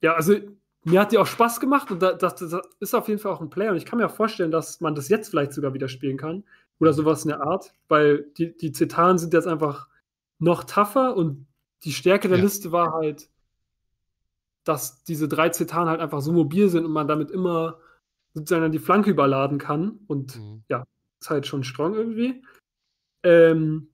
Ja, 0.02 0.14
also 0.14 0.36
mir 0.84 1.00
hat 1.00 1.12
die 1.12 1.18
auch 1.18 1.28
Spaß 1.28 1.60
gemacht 1.60 1.92
und 1.92 2.02
das, 2.02 2.18
das, 2.18 2.36
das, 2.36 2.62
ist 2.80 2.94
auf 2.94 3.08
jeden 3.08 3.20
Fall 3.20 3.32
auch 3.32 3.42
ein 3.42 3.50
Player. 3.50 3.72
Und 3.72 3.78
ich 3.78 3.86
kann 3.86 4.00
mir 4.00 4.06
auch 4.06 4.16
vorstellen, 4.16 4.52
dass 4.52 4.82
man 4.82 4.96
das 4.96 5.10
jetzt 5.10 5.30
vielleicht 5.30 5.54
sogar 5.54 5.74
wieder 5.74 5.88
spielen 5.88 6.18
kann. 6.18 6.44
Oder 6.80 6.92
mhm. 6.92 6.96
sowas 6.96 7.24
in 7.24 7.30
der 7.30 7.42
Art, 7.42 7.74
weil 7.88 8.26
die, 8.38 8.56
die 8.56 8.72
Zetanen 8.72 9.18
sind 9.18 9.34
jetzt 9.34 9.48
einfach 9.48 9.88
noch 10.40 10.64
tougher 10.64 11.16
und 11.16 11.46
die 11.84 11.94
Stärke 11.94 12.28
der 12.28 12.38
ja. 12.38 12.44
Liste 12.44 12.72
war 12.72 12.94
halt, 12.94 13.30
dass 14.64 15.04
diese 15.04 15.28
drei 15.28 15.50
Zetanen 15.50 15.90
halt 15.90 16.02
einfach 16.02 16.22
so 16.22 16.32
mobil 16.32 16.70
sind 16.70 16.86
und 16.86 16.92
man 16.92 17.08
damit 17.08 17.32
immer 17.32 17.80
sozusagen 18.34 18.72
die 18.72 18.80
Flanke 18.80 19.12
überladen 19.12 19.60
kann. 19.60 20.00
Und 20.08 20.38
mhm. 20.38 20.64
ja, 20.68 20.84
ist 21.22 21.30
halt 21.30 21.48
schon 21.48 21.64
strong 21.64 21.94
irgendwie. 21.94 22.44
Ähm, 23.24 23.90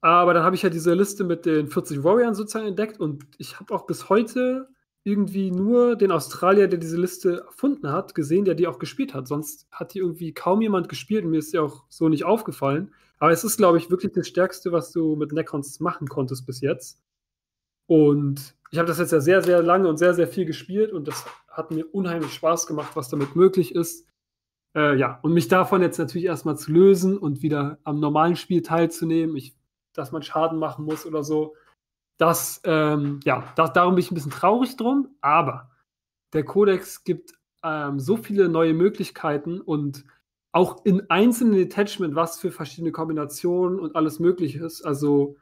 aber 0.00 0.32
dann 0.32 0.44
habe 0.44 0.56
ich 0.56 0.62
ja 0.62 0.70
diese 0.70 0.94
Liste 0.94 1.24
mit 1.24 1.44
den 1.44 1.68
40 1.68 2.04
Warriors 2.04 2.36
sozusagen 2.36 2.68
entdeckt 2.68 3.00
und 3.00 3.26
ich 3.36 3.58
habe 3.58 3.74
auch 3.74 3.86
bis 3.86 4.08
heute 4.08 4.68
irgendwie 5.08 5.50
nur 5.50 5.96
den 5.96 6.12
Australier, 6.12 6.68
der 6.68 6.78
diese 6.78 6.96
Liste 6.96 7.44
erfunden 7.46 7.90
hat, 7.90 8.14
gesehen, 8.14 8.44
der 8.44 8.54
die 8.54 8.66
auch 8.66 8.78
gespielt 8.78 9.14
hat. 9.14 9.26
Sonst 9.26 9.66
hat 9.72 9.94
die 9.94 9.98
irgendwie 9.98 10.32
kaum 10.32 10.60
jemand 10.60 10.88
gespielt 10.88 11.24
und 11.24 11.30
mir 11.30 11.38
ist 11.38 11.52
ja 11.52 11.62
auch 11.62 11.84
so 11.88 12.08
nicht 12.08 12.24
aufgefallen. 12.24 12.92
Aber 13.18 13.32
es 13.32 13.44
ist, 13.44 13.56
glaube 13.56 13.78
ich, 13.78 13.90
wirklich 13.90 14.12
das 14.12 14.28
Stärkste, 14.28 14.70
was 14.70 14.92
du 14.92 15.16
mit 15.16 15.32
Necrons 15.32 15.80
machen 15.80 16.08
konntest 16.08 16.46
bis 16.46 16.60
jetzt. 16.60 17.02
Und 17.86 18.54
ich 18.70 18.78
habe 18.78 18.86
das 18.86 18.98
jetzt 18.98 19.12
ja 19.12 19.20
sehr, 19.20 19.42
sehr 19.42 19.62
lange 19.62 19.88
und 19.88 19.96
sehr, 19.96 20.14
sehr 20.14 20.28
viel 20.28 20.44
gespielt 20.44 20.92
und 20.92 21.08
das 21.08 21.24
hat 21.48 21.70
mir 21.70 21.86
unheimlich 21.86 22.32
Spaß 22.34 22.66
gemacht, 22.66 22.94
was 22.94 23.08
damit 23.08 23.34
möglich 23.34 23.74
ist. 23.74 24.06
Äh, 24.76 24.96
ja, 24.96 25.18
und 25.22 25.32
mich 25.32 25.48
davon 25.48 25.80
jetzt 25.82 25.98
natürlich 25.98 26.26
erstmal 26.26 26.58
zu 26.58 26.70
lösen 26.70 27.16
und 27.16 27.42
wieder 27.42 27.78
am 27.84 27.98
normalen 27.98 28.36
Spiel 28.36 28.62
teilzunehmen. 28.62 29.36
Ich 29.36 29.58
dass 29.98 30.12
man 30.12 30.22
Schaden 30.22 30.58
machen 30.58 30.84
muss 30.84 31.04
oder 31.04 31.22
so. 31.22 31.54
Das, 32.18 32.60
ähm, 32.64 33.20
ja, 33.24 33.52
das, 33.56 33.72
darum 33.72 33.94
bin 33.94 34.04
ich 34.04 34.10
ein 34.10 34.14
bisschen 34.14 34.32
traurig 34.32 34.76
drum, 34.76 35.08
aber 35.20 35.70
der 36.32 36.44
Codex 36.44 37.04
gibt 37.04 37.32
ähm, 37.64 37.98
so 38.00 38.16
viele 38.16 38.48
neue 38.48 38.74
Möglichkeiten 38.74 39.60
und 39.60 40.04
auch 40.52 40.84
in 40.84 41.08
einzelnen 41.10 41.54
Detachment, 41.54 42.14
was 42.14 42.38
für 42.38 42.50
verschiedene 42.50 42.92
Kombinationen 42.92 43.78
und 43.78 43.96
alles 43.96 44.18
möglich 44.18 44.56
ist. 44.56 44.82
Also, 44.82 45.36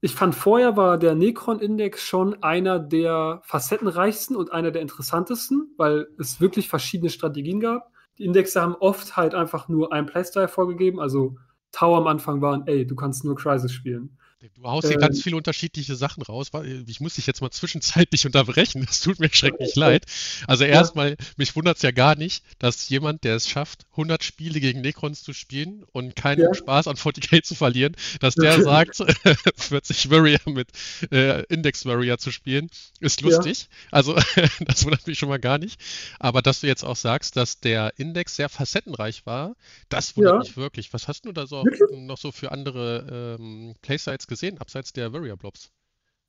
ich 0.00 0.14
fand 0.14 0.34
vorher 0.34 0.76
war 0.76 0.98
der 0.98 1.14
Necron-Index 1.14 2.02
schon 2.02 2.42
einer 2.42 2.78
der 2.78 3.40
facettenreichsten 3.44 4.36
und 4.36 4.52
einer 4.52 4.70
der 4.70 4.82
interessantesten, 4.82 5.74
weil 5.76 6.08
es 6.18 6.40
wirklich 6.40 6.68
verschiedene 6.68 7.10
Strategien 7.10 7.60
gab. 7.60 7.90
Die 8.18 8.24
Indexe 8.24 8.60
haben 8.60 8.74
oft 8.74 9.16
halt 9.16 9.34
einfach 9.34 9.68
nur 9.68 9.92
ein 9.92 10.06
Playstyle 10.06 10.48
vorgegeben, 10.48 11.00
also 11.00 11.36
Tower 11.72 11.98
am 11.98 12.06
Anfang 12.06 12.40
waren, 12.40 12.66
ey, 12.66 12.86
du 12.86 12.96
kannst 12.96 13.24
nur 13.24 13.36
Crisis 13.36 13.72
spielen. 13.72 14.16
Du 14.54 14.62
haust 14.62 14.86
hier 14.86 14.94
ähm, 14.94 15.00
ganz 15.00 15.20
viele 15.20 15.36
unterschiedliche 15.36 15.96
Sachen 15.96 16.22
raus. 16.22 16.50
Ich 16.86 17.00
muss 17.00 17.14
dich 17.14 17.26
jetzt 17.26 17.40
mal 17.40 17.50
zwischenzeitlich 17.50 18.24
unterbrechen. 18.26 18.84
Das 18.86 19.00
tut 19.00 19.18
mir 19.18 19.30
schrecklich 19.32 19.70
okay. 19.70 19.80
leid. 19.80 20.06
Also 20.46 20.64
erstmal, 20.64 21.10
ja. 21.10 21.16
mich 21.36 21.56
wundert 21.56 21.78
es 21.78 21.82
ja 21.82 21.90
gar 21.90 22.14
nicht, 22.14 22.44
dass 22.60 22.88
jemand, 22.88 23.24
der 23.24 23.34
es 23.34 23.48
schafft, 23.48 23.86
100 23.92 24.22
Spiele 24.22 24.60
gegen 24.60 24.80
Necrons 24.80 25.24
zu 25.24 25.32
spielen 25.32 25.84
und 25.90 26.14
keinen 26.14 26.42
ja. 26.42 26.54
Spaß 26.54 26.86
an 26.86 26.96
40k 26.96 27.42
zu 27.42 27.56
verlieren, 27.56 27.96
dass 28.20 28.36
der 28.36 28.62
sagt, 28.62 28.96
40 29.56 30.10
Warrior 30.10 30.38
mit 30.46 30.68
äh, 31.10 31.42
Index 31.46 31.84
Warrior 31.84 32.18
zu 32.18 32.30
spielen, 32.30 32.70
ist 33.00 33.22
lustig. 33.22 33.62
Ja. 33.62 33.68
Also 33.90 34.16
das 34.60 34.84
wundert 34.84 35.04
mich 35.08 35.18
schon 35.18 35.30
mal 35.30 35.40
gar 35.40 35.58
nicht. 35.58 35.80
Aber 36.20 36.42
dass 36.42 36.60
du 36.60 36.68
jetzt 36.68 36.84
auch 36.84 36.96
sagst, 36.96 37.34
dass 37.36 37.58
der 37.58 37.92
Index 37.96 38.36
sehr 38.36 38.48
facettenreich 38.48 39.26
war, 39.26 39.56
das 39.88 40.16
wundert 40.16 40.44
mich 40.44 40.56
wirklich. 40.56 40.92
Was 40.92 41.08
hast 41.08 41.24
du 41.24 41.32
da 41.32 41.48
so 41.48 41.64
noch 41.90 42.18
so 42.18 42.30
für 42.30 42.52
andere 42.52 43.36
ähm, 43.40 43.74
Playsites 43.82 44.27
gesehen, 44.28 44.58
abseits 44.58 44.92
der 44.92 45.12
Warrior 45.12 45.36
Blobs? 45.36 45.72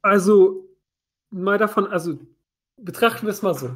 Also, 0.02 0.68
mal 1.30 1.58
davon, 1.58 1.88
also 1.88 2.18
betrachten 2.78 3.26
wir 3.26 3.32
es 3.32 3.42
mal 3.42 3.54
so. 3.54 3.76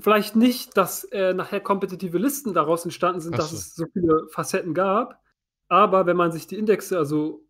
Vielleicht 0.00 0.36
nicht, 0.36 0.76
dass 0.76 1.04
äh, 1.04 1.32
nachher 1.32 1.60
kompetitive 1.60 2.18
Listen 2.18 2.54
daraus 2.54 2.84
entstanden 2.84 3.20
sind, 3.20 3.34
Ach 3.34 3.38
dass 3.38 3.50
so. 3.50 3.56
es 3.56 3.74
so 3.74 3.86
viele 3.92 4.26
Facetten 4.28 4.74
gab. 4.74 5.22
Aber 5.68 6.06
wenn 6.06 6.16
man 6.16 6.32
sich 6.32 6.46
die 6.46 6.56
Indexe, 6.56 6.98
also 6.98 7.44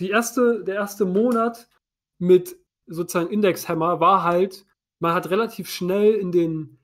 die 0.00 0.10
erste, 0.10 0.64
der 0.64 0.76
erste 0.76 1.04
Monat 1.04 1.68
mit 2.18 2.56
sozusagen 2.86 3.30
Indexhammer 3.30 4.00
war 4.00 4.22
halt, 4.22 4.64
man 4.98 5.14
hat 5.14 5.30
relativ 5.30 5.68
schnell 5.68 6.14
in 6.14 6.32
den, 6.32 6.78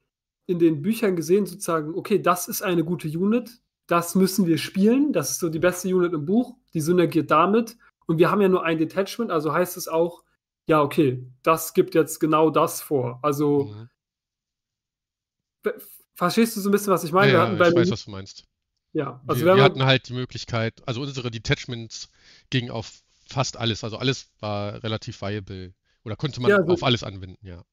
in 0.46 0.58
den 0.58 0.82
Büchern 0.82 1.16
gesehen, 1.16 1.46
sozusagen, 1.46 1.94
okay, 1.94 2.20
das 2.20 2.48
ist 2.48 2.62
eine 2.62 2.84
gute 2.84 3.08
Unit, 3.08 3.60
das 3.86 4.14
müssen 4.14 4.46
wir 4.46 4.58
spielen, 4.58 5.12
das 5.12 5.30
ist 5.30 5.40
so 5.40 5.48
die 5.48 5.58
beste 5.58 5.94
Unit 5.94 6.12
im 6.12 6.26
Buch, 6.26 6.56
die 6.74 6.80
synergiert 6.80 7.30
damit. 7.30 7.76
Und 8.12 8.18
wir 8.18 8.30
haben 8.30 8.42
ja 8.42 8.48
nur 8.50 8.62
ein 8.62 8.76
Detachment, 8.76 9.30
also 9.30 9.54
heißt 9.54 9.78
es 9.78 9.88
auch, 9.88 10.22
ja, 10.66 10.82
okay, 10.82 11.26
das 11.42 11.72
gibt 11.72 11.94
jetzt 11.94 12.18
genau 12.20 12.50
das 12.50 12.82
vor. 12.82 13.18
Also, 13.22 13.64
Mhm. 13.72 13.88
ver- 15.62 15.80
verstehst 16.14 16.56
du 16.56 16.60
so 16.60 16.68
ein 16.68 16.72
bisschen, 16.72 16.92
was 16.92 17.04
ich 17.04 17.12
meine? 17.12 17.32
Ja, 17.32 17.50
wir 17.50 17.56
ja, 17.58 17.70
ich 17.70 17.74
weiß, 17.74 17.90
was 17.90 18.04
du 18.04 18.10
meinst. 18.10 18.44
ja, 18.92 19.22
also 19.26 19.46
wir, 19.46 19.54
wir, 19.56 19.64
hatten 19.64 19.84
halt 19.86 20.08
die 20.10 20.12
Möglichkeit, 20.12 20.86
also 20.86 21.00
unsere 21.00 21.30
Detachments 21.30 22.10
gingen 22.50 22.70
auf 22.70 23.00
fast 23.28 23.56
alles, 23.56 23.82
also 23.82 23.96
alles 23.96 24.30
war 24.40 24.82
relativ 24.82 25.22
viable 25.22 25.72
oder 26.04 26.16
konnte 26.16 26.42
man 26.42 26.50
Ja, 26.50 26.58
so- 26.66 26.68
auf 26.74 26.82
alles 26.82 27.02
anwenden, 27.02 27.38
ja. 27.46 27.64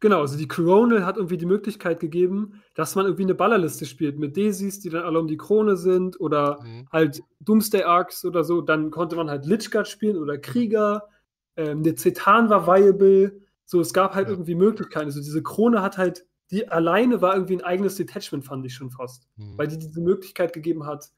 Genau, 0.00 0.20
also 0.20 0.38
die 0.38 0.46
Coronal 0.46 1.04
hat 1.04 1.16
irgendwie 1.16 1.38
die 1.38 1.46
Möglichkeit 1.46 1.98
gegeben, 1.98 2.62
dass 2.74 2.94
man 2.94 3.06
irgendwie 3.06 3.24
eine 3.24 3.34
Ballerliste 3.34 3.84
spielt 3.84 4.16
mit 4.18 4.36
Daisies, 4.36 4.78
die 4.78 4.90
dann 4.90 5.02
alle 5.04 5.18
um 5.18 5.26
die 5.26 5.36
Krone 5.36 5.76
sind 5.76 6.20
oder 6.20 6.60
Mhm. 6.62 6.88
halt 6.92 7.20
Doomsday 7.40 7.82
Arcs 7.82 8.24
oder 8.24 8.44
so. 8.44 8.60
Dann 8.60 8.90
konnte 8.92 9.16
man 9.16 9.28
halt 9.28 9.44
Lichguard 9.46 9.88
spielen 9.88 10.16
oder 10.16 10.38
Krieger. 10.38 11.08
Ähm, 11.56 11.78
eine 11.78 11.96
Zetan 11.96 12.48
war 12.48 12.66
viable. 12.68 13.40
So, 13.64 13.80
es 13.80 13.92
gab 13.92 14.14
halt 14.14 14.28
Ja. 14.28 14.34
irgendwie 14.34 14.54
Möglichkeiten. 14.54 15.06
Also 15.06 15.20
diese 15.20 15.42
Krone 15.42 15.82
hat 15.82 15.98
halt, 15.98 16.24
die 16.52 16.68
alleine 16.68 17.20
war 17.20 17.34
irgendwie 17.34 17.56
ein 17.56 17.64
eigenes 17.64 17.96
Detachment, 17.96 18.44
fand 18.44 18.64
ich 18.64 18.74
schon 18.74 18.90
fast. 18.92 19.28
Mhm. 19.36 19.58
Weil 19.58 19.66
die 19.66 19.78
diese 19.78 20.00
Möglichkeit 20.00 20.52
gegeben 20.52 20.86
hat, 20.86 21.10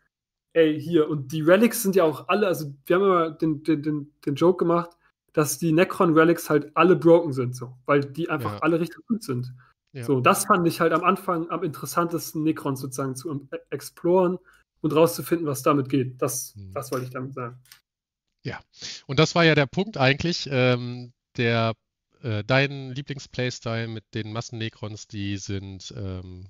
ey, 0.55 0.81
hier. 0.81 1.09
Und 1.11 1.33
die 1.33 1.43
Relics 1.43 1.83
sind 1.83 1.97
ja 1.97 2.05
auch 2.05 2.29
alle, 2.29 2.47
also 2.47 2.73
wir 2.87 2.97
haben 2.97 3.03
immer 3.05 3.31
den, 3.31 3.62
den, 3.62 3.83
den, 3.83 4.12
den 4.25 4.35
Joke 4.37 4.57
gemacht, 4.64 4.90
dass 5.33 5.59
die 5.59 5.73
Necron 5.73 6.14
Relics 6.14 6.51
halt 6.51 6.71
alle 6.77 6.97
broken 6.97 7.33
sind, 7.33 7.55
so, 7.57 7.77
weil 7.87 8.01
die 8.05 8.29
einfach 8.31 8.55
Ja. 8.55 8.59
alle 8.61 8.81
richtig 8.81 9.07
gut 9.07 9.23
sind. 9.23 9.53
Ja. 9.93 10.05
So, 10.05 10.21
das 10.21 10.45
fand 10.45 10.66
ich 10.69 10.81
halt 10.81 10.93
am 10.93 11.03
Anfang 11.05 11.51
am 11.51 11.62
interessantesten, 11.64 12.43
Necrons 12.45 12.81
sozusagen 12.81 13.16
zu 13.16 13.31
em- 13.31 13.49
exploren 13.71 14.38
und 14.83 14.93
rauszufinden, 14.95 15.47
was 15.47 15.62
damit 15.62 15.88
geht. 15.88 16.21
Das, 16.23 16.55
Mhm. 16.57 16.73
das 16.75 16.90
wollte 16.93 17.07
ich 17.07 17.11
damit 17.12 17.35
sagen. 17.35 17.59
Und 19.07 19.19
das 19.19 19.35
war 19.35 19.45
ja 19.45 19.55
der 19.55 19.66
Punkt 19.66 19.97
eigentlich, 19.99 20.49
ähm, 20.51 21.12
der 21.37 21.75
äh, 22.23 22.45
dein 22.45 22.90
Lieblings-Playstyle 22.93 23.88
mit 23.88 24.05
den 24.14 24.33
Massen-Necrons, 24.33 25.07
die 25.09 25.38
sind, 25.38 25.93
ähm, 25.97 26.49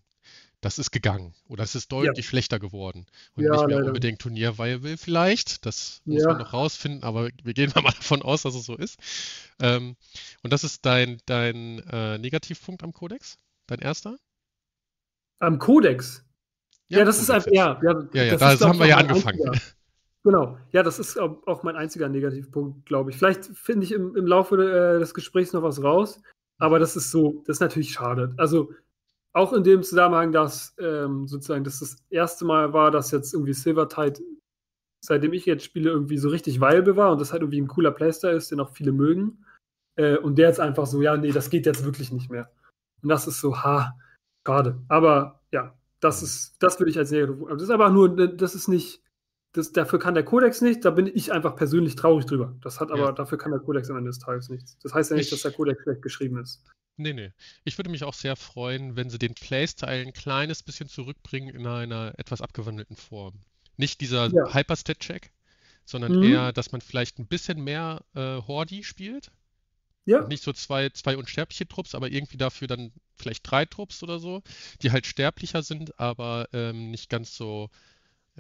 das 0.63 0.79
ist 0.79 0.91
gegangen 0.91 1.35
oder 1.49 1.63
es 1.65 1.75
ist 1.75 1.91
deutlich 1.91 2.27
schlechter 2.27 2.59
geworden 2.59 3.07
und 3.35 3.45
Ja, 3.45 3.53
nicht 3.53 3.67
mehr 3.67 3.77
leider. 3.77 3.87
unbedingt 3.89 4.21
Turnier-viable 4.21 4.97
vielleicht. 4.99 5.65
Das 5.67 6.03
muss 6.05 6.23
Ja. 6.23 6.29
man 6.29 6.39
noch 6.39 6.53
rausfinden, 6.53 7.03
aber 7.03 7.31
wir 7.43 7.55
gehen 7.55 7.73
mal 7.87 7.93
davon 7.93 8.23
aus, 8.23 8.43
dass 8.43 8.55
es 8.55 8.65
so 8.67 8.77
ist. 8.77 8.99
Ähm, 9.61 9.97
und 10.43 10.53
das 10.53 10.65
ist 10.65 10.85
dein, 10.85 11.19
dein 11.27 11.79
äh, 11.91 12.19
Negativpunkt 12.19 12.83
am 12.83 12.93
Kodex? 12.93 13.39
Dein 13.67 13.79
erster? 13.79 14.19
Am 15.39 15.59
Kodex. 15.59 16.25
Ja, 16.89 17.05
das 17.05 17.21
ist 17.21 17.29
Kodex 17.29 17.47
einfach, 17.47 17.53
ja, 17.57 17.81
ja, 17.83 18.09
Ja, 18.13 18.23
ja, 18.25 18.31
das 18.33 18.41
da 18.41 18.53
ist, 18.53 18.61
haben 18.63 18.79
wir 18.79 18.87
ja 18.87 18.97
angefangen. 18.97 19.39
einziger- 19.41 19.61
Genau, 20.23 20.59
ja, 20.73 20.83
das 20.83 20.99
ist 20.99 21.19
auch 21.19 21.47
auch 21.47 21.63
mein 21.63 21.77
einziger 21.77 22.07
Negativpunkt, 22.11 22.85
glaube 22.85 23.11
ich. 23.11 23.17
Vielleicht 23.17 23.47
finde 23.57 23.87
ich 23.87 23.93
im, 23.93 24.15
im 24.15 24.27
Laufe 24.27 24.57
äh, 24.57 24.99
des 24.99 25.15
Gesprächs 25.15 25.55
noch 25.55 25.63
was 25.63 25.83
raus, 25.83 26.21
aber 26.59 26.79
das 26.79 26.95
ist 26.95 27.11
so, 27.11 27.43
das 27.47 27.57
ist 27.57 27.61
natürlich 27.61 27.93
schade. 27.95 28.35
Also 28.37 28.71
auch 29.33 29.53
in 29.53 29.63
dem 29.63 29.83
Zusammenhang, 29.83 30.33
dass 30.33 30.75
ähm, 30.79 31.27
sozusagen 31.27 31.65
das 31.65 31.81
das 31.81 31.97
erste 32.11 32.45
Mal 32.45 32.73
war, 32.73 32.91
dass 32.91 33.11
jetzt 33.11 33.33
irgendwie 33.33 33.53
Silvertide, 33.53 34.21
seitdem 35.05 35.33
ich 35.33 35.47
jetzt 35.47 35.65
spiele, 35.65 35.91
irgendwie 35.91 36.19
so 36.19 36.29
richtig 36.29 36.61
viable 36.61 36.97
war 36.97 37.13
und 37.13 37.21
das 37.21 37.33
halt 37.33 37.43
irgendwie 37.43 37.61
ein 37.61 37.69
cooler 37.69 37.93
Playstyle 37.93 38.37
ist, 38.37 38.51
den 38.51 38.61
auch 38.61 38.71
viele 38.71 38.93
mögen. 38.93 39.45
Äh, 39.97 40.17
und 40.19 40.37
der 40.37 40.49
jetzt 40.49 40.61
einfach 40.61 40.87
so, 40.87 41.01
ja, 41.03 41.17
nee, 41.17 41.33
das 41.33 41.51
geht 41.51 41.67
jetzt 41.67 41.85
wirklich 41.85 42.13
nicht 42.13 42.31
mehr. 42.31 42.51
Und 43.03 43.09
das 43.09 43.27
ist 43.27 43.41
so, 43.41 43.57
ha, 43.57 43.97
schade. 44.47 44.81
Aber 44.89 45.41
ja, 45.53 45.75
das 46.01 46.23
ist, 46.23 46.57
das 46.61 46.79
würde 46.81 46.91
ich 46.91 46.99
als 46.99 47.11
Negativ. 47.11 47.47
Das 47.49 47.63
ist 47.63 47.71
aber 47.71 47.91
nur, 47.91 48.15
das 48.37 48.55
ist 48.55 48.69
nicht, 48.69 49.03
das, 49.53 49.73
dafür 49.73 49.99
kann 49.99 50.15
der 50.15 50.25
Kodex 50.25 50.61
nicht, 50.61 50.85
da 50.85 50.91
bin 50.91 51.07
ich 51.13 51.33
einfach 51.33 51.57
persönlich 51.57 51.97
traurig 51.97 52.27
drüber. 52.27 52.57
Das 52.63 52.81
hat 52.81 52.91
aber, 52.91 53.07
Ja. 53.07 53.13
dafür 53.13 53.39
kann 53.39 53.51
der 53.51 53.61
Kodex 53.61 53.91
am 53.91 53.97
Ende 53.97 54.11
des 54.11 54.19
Tages 54.19 54.49
nichts. 54.49 54.79
Das 54.79 54.95
heißt 54.95 55.11
ja 55.11 55.17
nicht, 55.17 55.27
Ich- 55.27 55.31
dass 55.31 55.43
der 55.43 55.53
Kodex 55.53 55.83
schlecht 55.83 56.03
geschrieben 56.03 56.39
ist. 56.39 56.63
Nee, 56.97 57.15
nee. 57.15 57.33
Ich 57.65 57.79
würde 57.79 57.91
mich 57.91 58.05
auch 58.05 58.13
sehr 58.15 58.37
freuen, 58.37 58.95
wenn 58.97 59.09
sie 59.11 59.19
den 59.19 59.35
Playstyle 59.35 60.03
ein 60.03 60.13
kleines 60.13 60.63
bisschen 60.63 60.89
zurückbringen 60.89 61.49
in 61.55 61.67
einer 61.67 62.13
etwas 62.19 62.43
abgewandelten 62.43 62.97
Form. 62.97 63.41
Nicht 63.77 64.01
dieser 64.03 64.27
Ja. 64.29 64.53
Hyperstat-Check, 64.55 65.33
sondern 65.87 66.17
Mhm. 66.17 66.23
eher, 66.25 66.53
dass 66.53 66.73
man 66.73 66.81
vielleicht 66.83 67.19
ein 67.19 67.27
bisschen 67.27 67.65
mehr 67.65 68.05
äh, 68.15 68.43
Hordi 68.47 68.85
spielt. 68.85 69.31
Ja, 70.07 70.27
nicht 70.27 70.43
so 70.43 70.53
zwei, 70.53 70.89
zwei 70.91 71.17
unsterbliche 71.17 71.69
Trupps, 71.69 71.95
aber 71.95 72.11
irgendwie 72.11 72.37
dafür 72.39 72.67
dann 72.69 72.93
vielleicht 73.17 73.49
drei 73.51 73.65
Trupps 73.67 74.03
oder 74.03 74.19
so, 74.19 74.43
die 74.83 74.91
halt 74.93 75.07
sterblicher 75.07 75.63
sind, 75.63 75.99
aber 76.01 76.49
ähm, 76.53 76.91
nicht 76.91 77.09
ganz 77.11 77.37
so 77.37 77.69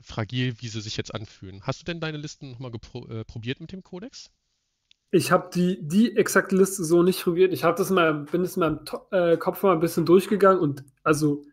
fragil, 0.02 0.54
wie 0.60 0.68
sie 0.68 0.80
sich 0.80 0.96
jetzt 0.96 1.14
anfühlen. 1.14 1.62
Hast 1.62 1.80
du 1.80 1.84
denn 1.84 2.00
deine 2.00 2.18
Listen 2.18 2.50
nochmal 2.52 2.72
äh, 3.08 3.24
probiert 3.24 3.60
mit 3.60 3.72
dem 3.72 3.82
Kodex? 3.82 4.30
ich 5.12 5.32
habe 5.32 5.50
die, 5.52 5.78
die 5.82 6.16
exakte 6.16 6.54
Liste 6.54 6.84
so 6.84 7.02
nicht 7.02 7.24
probiert. 7.24 7.52
Ich 7.52 7.64
habe 7.64 7.76
das 7.76 7.90
mal, 7.90 8.14
bin 8.14 8.42
es 8.42 8.56
in 8.56 8.60
meinem 8.60 8.84
To- 8.84 9.08
äh, 9.10 9.36
Kopf 9.36 9.60
mal 9.64 9.72
ein 9.72 9.80
bisschen 9.80 10.06
durchgegangen 10.06 10.60
und 10.60 10.84
also 11.02 11.44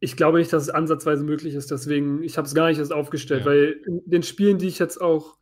ich 0.00 0.16
glaube 0.16 0.38
nicht, 0.38 0.52
dass 0.52 0.62
es 0.64 0.70
ansatzweise 0.70 1.22
möglich 1.24 1.54
ist. 1.54 1.70
Deswegen, 1.70 2.22
ich 2.22 2.38
habe 2.38 2.46
es 2.48 2.54
gar 2.54 2.68
nicht 2.68 2.78
erst 2.78 2.92
aufgestellt, 2.92 3.40
Ja. 3.42 3.46
weil 3.50 3.82
in 3.86 4.02
den 4.06 4.22
Spielen, 4.22 4.58
die 4.58 4.66
ich 4.68 4.78
jetzt 4.78 4.98
auch 5.00 5.36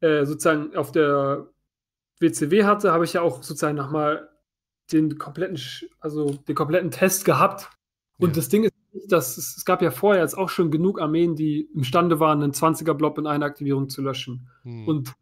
äh, 0.00 0.26
sozusagen 0.26 0.74
auf 0.76 0.90
der 0.92 1.48
WCW 2.20 2.64
hatte, 2.64 2.92
habe 2.92 3.04
ich 3.04 3.12
ja 3.14 3.22
auch 3.22 3.36
sozusagen 3.42 3.76
nochmal 3.76 4.28
den 4.92 5.16
kompletten, 5.16 5.58
also 6.00 6.30
den 6.34 6.54
kompletten 6.54 6.90
Test 6.90 7.24
gehabt. 7.24 7.70
Und 8.18 8.30
Ja. 8.30 8.34
das 8.34 8.48
Ding 8.48 8.64
ist, 8.64 8.73
dass 9.08 9.36
es, 9.36 9.56
es 9.56 9.64
gab 9.64 9.82
ja 9.82 9.90
vorher 9.90 10.22
jetzt 10.22 10.36
auch 10.36 10.48
schon 10.48 10.70
genug 10.70 11.00
Armeen, 11.00 11.34
die 11.36 11.68
imstande 11.74 12.20
waren, 12.20 12.42
einen 12.42 12.52
20er-Blob 12.52 13.18
in 13.18 13.26
einer 13.26 13.46
Aktivierung 13.46 13.88
zu 13.88 14.02
löschen. 14.02 14.48
Hm. 14.62 14.88
Und 14.88 15.14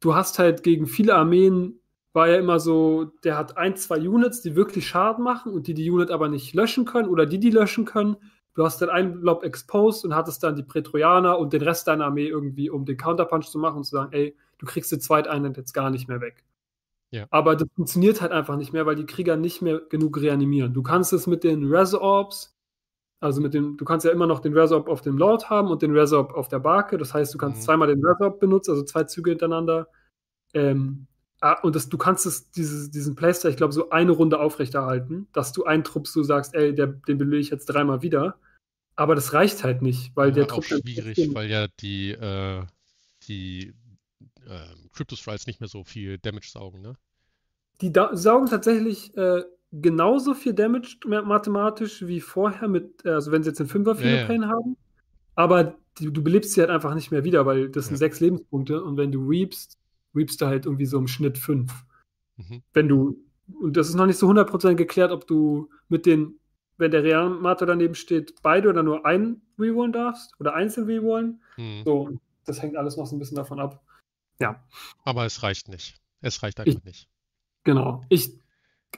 du 0.00 0.14
hast 0.14 0.38
halt 0.38 0.62
gegen 0.62 0.86
viele 0.86 1.14
Armeen, 1.14 1.80
war 2.12 2.28
ja 2.28 2.38
immer 2.38 2.60
so, 2.60 3.04
der 3.24 3.36
hat 3.36 3.56
ein, 3.56 3.76
zwei 3.76 3.98
Units, 3.98 4.40
die 4.40 4.56
wirklich 4.56 4.86
Schaden 4.86 5.24
machen 5.24 5.52
und 5.52 5.66
die 5.66 5.74
die 5.74 5.90
Unit 5.90 6.10
aber 6.10 6.28
nicht 6.28 6.54
löschen 6.54 6.84
können 6.84 7.08
oder 7.08 7.26
die 7.26 7.40
die 7.40 7.50
löschen 7.50 7.84
können. 7.84 8.16
Du 8.54 8.64
hast 8.64 8.80
dann 8.80 8.90
einen 8.90 9.20
Blob 9.20 9.42
exposed 9.42 10.04
und 10.04 10.14
hattest 10.14 10.44
dann 10.44 10.54
die 10.54 10.62
Prätorianer 10.62 11.38
und 11.38 11.52
den 11.52 11.62
Rest 11.62 11.88
deiner 11.88 12.06
Armee 12.06 12.28
irgendwie, 12.28 12.70
um 12.70 12.84
den 12.84 12.96
Counterpunch 12.96 13.50
zu 13.50 13.58
machen 13.58 13.78
und 13.78 13.84
zu 13.84 13.96
sagen, 13.96 14.12
ey, 14.12 14.36
du 14.58 14.66
kriegst 14.66 14.92
die 14.92 15.00
Zweiteinheit 15.00 15.56
jetzt 15.56 15.72
gar 15.72 15.90
nicht 15.90 16.08
mehr 16.08 16.20
weg. 16.20 16.44
Ja. 17.10 17.26
Aber 17.30 17.56
das 17.56 17.68
funktioniert 17.74 18.20
halt 18.20 18.32
einfach 18.32 18.56
nicht 18.56 18.72
mehr, 18.72 18.86
weil 18.86 18.96
die 18.96 19.06
Krieger 19.06 19.36
nicht 19.36 19.60
mehr 19.62 19.80
genug 19.80 20.20
reanimieren. 20.20 20.72
Du 20.72 20.82
kannst 20.82 21.12
es 21.12 21.26
mit 21.26 21.42
den 21.42 21.64
Resorbs, 21.64 22.53
also 23.24 23.40
mit 23.40 23.54
dem, 23.54 23.76
du 23.76 23.84
kannst 23.84 24.06
ja 24.06 24.12
immer 24.12 24.26
noch 24.26 24.40
den 24.40 24.56
Resorb 24.56 24.88
auf 24.88 25.00
dem 25.02 25.18
Lord 25.18 25.50
haben 25.50 25.68
und 25.70 25.82
den 25.82 25.96
Resorb 25.96 26.34
auf 26.34 26.48
der 26.48 26.60
Barke. 26.60 26.98
Das 26.98 27.14
heißt, 27.14 27.34
du 27.34 27.38
kannst 27.38 27.62
Mhm. 27.62 27.64
zweimal 27.64 27.88
den 27.88 28.04
Resorb 28.04 28.40
benutzen, 28.40 28.72
also 28.72 28.84
zwei 28.84 29.04
Züge 29.04 29.30
hintereinander. 29.30 29.88
Ähm, 30.54 31.06
ah, 31.40 31.60
und 31.62 31.76
das, 31.76 31.88
du 31.88 31.98
kannst 31.98 32.26
es, 32.26 32.50
dieses, 32.52 32.90
diesen 32.90 33.16
Playstyle, 33.16 33.50
ich 33.52 33.56
glaube, 33.58 33.72
so 33.74 33.90
eine 33.90 34.12
Runde 34.12 34.40
aufrechterhalten, 34.40 35.28
dass 35.32 35.52
du 35.52 35.64
einen 35.64 35.84
Trupp 35.84 36.06
so 36.08 36.22
sagst, 36.22 36.54
ey, 36.54 36.74
der, 36.74 36.88
den 36.88 37.18
belege 37.18 37.40
ich 37.42 37.50
jetzt 37.50 37.66
dreimal 37.66 38.02
wieder. 38.02 38.38
Aber 38.96 39.14
das 39.16 39.34
reicht 39.34 39.64
halt 39.64 39.82
nicht, 39.82 40.16
weil 40.16 40.32
Ja, 40.32 40.32
der 40.32 40.46
auch 40.46 40.62
Trupp 40.62 40.68
dann 40.68 40.82
schwierig, 40.82 41.30
weil 41.34 41.50
ja 41.50 41.68
die, 41.80 42.10
äh, 42.12 42.66
die 43.28 43.74
ähm, 44.46 44.90
Crypto-Strides 44.92 45.46
nicht 45.46 45.60
mehr 45.60 45.68
so 45.68 45.84
viel 45.84 46.18
Damage 46.18 46.48
saugen, 46.50 46.82
ne? 46.82 46.96
Die 47.80 47.92
da 47.92 48.14
saugen 48.16 48.46
tatsächlich 48.46 49.16
äh, 49.16 49.42
genauso 49.80 50.34
viel 50.34 50.54
Damage 50.54 50.98
ma- 51.06 51.22
mathematisch 51.22 52.06
wie 52.06 52.20
vorher 52.20 52.68
mit, 52.68 53.04
äh, 53.04 53.10
also 53.10 53.32
wenn 53.32 53.42
sie 53.42 53.50
jetzt 53.50 53.60
einen 53.60 53.68
Fünfer 53.68 53.94
Ja, 54.00 54.20
ja. 54.20 54.26
Pain 54.26 54.46
haben. 54.46 54.76
Aber 55.34 55.76
die, 55.98 56.12
du 56.12 56.22
belebst 56.22 56.52
sie 56.52 56.60
halt 56.60 56.70
einfach 56.70 56.94
nicht 56.94 57.10
mehr 57.10 57.24
wieder, 57.24 57.44
weil 57.46 57.68
das 57.68 57.86
sind 57.86 57.94
Ja. 57.94 57.98
sechs 57.98 58.20
Lebenspunkte 58.20 58.82
und 58.82 58.96
wenn 58.96 59.12
du 59.12 59.26
reapst, 59.28 59.78
reapst 60.14 60.40
du 60.40 60.46
halt 60.46 60.66
irgendwie 60.66 60.86
so 60.86 60.98
im 60.98 61.08
Schnitt 61.08 61.38
fünf. 61.38 61.84
Mhm. 62.36 62.62
Wenn 62.72 62.88
du, 62.88 63.18
und 63.60 63.76
das 63.76 63.88
ist 63.88 63.94
noch 63.94 64.06
nicht 64.06 64.18
so 64.18 64.28
100% 64.28 64.74
geklärt, 64.76 65.10
ob 65.12 65.26
du 65.26 65.68
mit 65.88 66.06
den, 66.06 66.38
wenn 66.78 66.90
der 66.90 67.02
Reanimator 67.04 67.66
daneben 67.66 67.94
steht, 67.94 68.34
beide 68.42 68.68
oder 68.68 68.82
nur 68.82 69.04
einen 69.06 69.42
rerollen 69.58 69.92
darfst 69.92 70.32
oder 70.40 70.54
einzeln 70.54 70.86
rerollen. 70.86 71.40
Hm. 71.56 71.82
So, 71.84 72.10
das 72.44 72.60
hängt 72.62 72.76
alles 72.76 72.96
noch 72.96 73.06
so 73.06 73.14
ein 73.14 73.20
bisschen 73.20 73.36
davon 73.36 73.60
ab. 73.60 73.80
Ja. 74.40 74.64
Aber 75.04 75.24
es 75.26 75.42
reicht 75.44 75.68
nicht. 75.68 75.96
Es 76.20 76.42
reicht 76.42 76.58
einfach 76.58 76.82
nicht. 76.84 77.08
Genau. 77.62 78.02
Ich, 78.08 78.36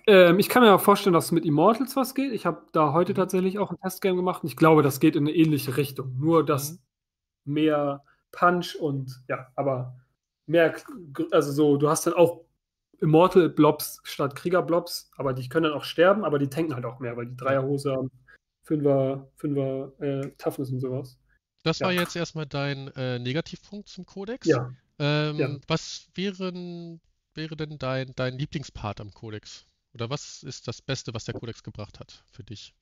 ähm, 0.06 0.38
ich 0.38 0.48
kann 0.48 0.62
mir 0.62 0.74
auch 0.74 0.80
vorstellen, 0.80 1.14
dass 1.14 1.32
mit 1.32 1.44
Immortals 1.44 1.96
was 1.96 2.14
geht. 2.14 2.32
Ich 2.32 2.46
habe 2.46 2.66
da 2.72 2.92
heute 2.92 3.12
Mhm. 3.12 3.16
tatsächlich 3.16 3.58
auch 3.58 3.70
ein 3.70 3.80
Testgame 3.80 4.16
gemacht 4.16 4.42
und 4.42 4.48
ich 4.48 4.56
glaube, 4.56 4.82
das 4.82 5.00
geht 5.00 5.16
in 5.16 5.24
eine 5.26 5.34
ähnliche 5.34 5.76
Richtung. 5.76 6.18
Nur, 6.18 6.44
dass 6.44 6.72
Mhm. 6.72 6.78
mehr 7.44 8.04
Punch 8.32 8.76
und 8.76 9.22
ja, 9.28 9.46
aber 9.54 9.96
mehr, 10.46 10.74
also 11.30 11.52
so, 11.52 11.76
du 11.76 11.88
hast 11.88 12.06
dann 12.06 12.14
auch 12.14 12.44
Immortal 13.00 13.48
Blobs 13.50 14.00
statt 14.04 14.34
Krieger-Blobs, 14.36 15.10
aber 15.16 15.34
die 15.34 15.48
können 15.48 15.64
dann 15.64 15.74
auch 15.74 15.84
sterben, 15.84 16.24
aber 16.24 16.38
die 16.38 16.48
tanken 16.48 16.74
halt 16.74 16.84
auch 16.84 16.98
mehr, 16.98 17.16
weil 17.16 17.26
die 17.26 17.36
Dreierhose 17.36 17.92
haben, 17.92 18.10
Fünfer, 18.62 19.28
Fünfer 19.36 19.92
äh, 20.00 20.30
Toughness 20.38 20.70
und 20.70 20.80
sowas. 20.80 21.18
Das 21.62 21.80
ja. 21.80 21.86
war 21.86 21.92
jetzt 21.92 22.16
erstmal 22.16 22.46
dein 22.46 22.88
äh, 22.96 23.18
Negativpunkt 23.18 23.88
zum 23.88 24.06
Kodex. 24.06 24.46
Ja. 24.46 24.72
Ähm, 24.98 25.36
ja. 25.36 25.56
Was 25.68 26.08
wären, 26.14 27.00
wäre 27.34 27.56
denn 27.56 27.78
dein, 27.78 28.12
dein 28.16 28.38
Lieblingspart 28.38 29.00
am 29.00 29.10
Kodex? 29.12 29.66
Oder 29.96 30.10
was 30.10 30.42
ist 30.42 30.68
das 30.68 30.82
Beste, 30.82 31.14
was 31.14 31.24
der 31.24 31.32
Kodex 31.32 31.62
gebracht 31.62 31.98
hat 32.00 32.22
für 32.30 32.44
dich? 32.44 32.74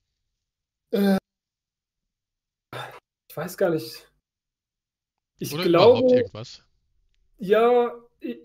Äh, 0.91 1.15
ich 3.29 3.37
weiß 3.37 3.57
gar 3.57 3.69
nicht. 3.69 4.11
Ich 5.39 5.53
Oder 5.53 5.63
glaube. 5.63 5.99
Überhaupt 5.99 6.11
irgendwas? 6.11 6.63
Ja, 7.37 7.95
ich, 8.19 8.39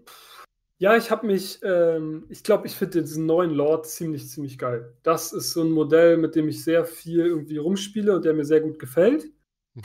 ja, 0.79 0.97
ich 0.97 1.11
habe 1.11 1.27
mich, 1.27 1.59
ähm, 1.65 2.27
ich 2.29 2.45
glaube, 2.45 2.69
ich 2.69 2.77
finde 2.77 3.03
diesen 3.03 3.27
neuen 3.27 3.51
Lord 3.51 3.89
ziemlich, 3.89 4.29
ziemlich 4.29 4.57
geil. 4.57 4.97
Das 5.03 5.33
ist 5.33 5.51
so 5.51 5.63
ein 5.63 5.73
Modell, 5.73 6.17
mit 6.17 6.37
dem 6.37 6.47
ich 6.47 6.63
sehr 6.63 6.85
viel 6.85 7.27
irgendwie 7.27 7.57
rumspiele 7.57 8.15
und 8.15 8.25
der 8.25 8.35
mir 8.35 8.45
sehr 8.45 8.61
gut 8.61 8.79
gefällt. 8.79 9.33
Mhm. 9.75 9.83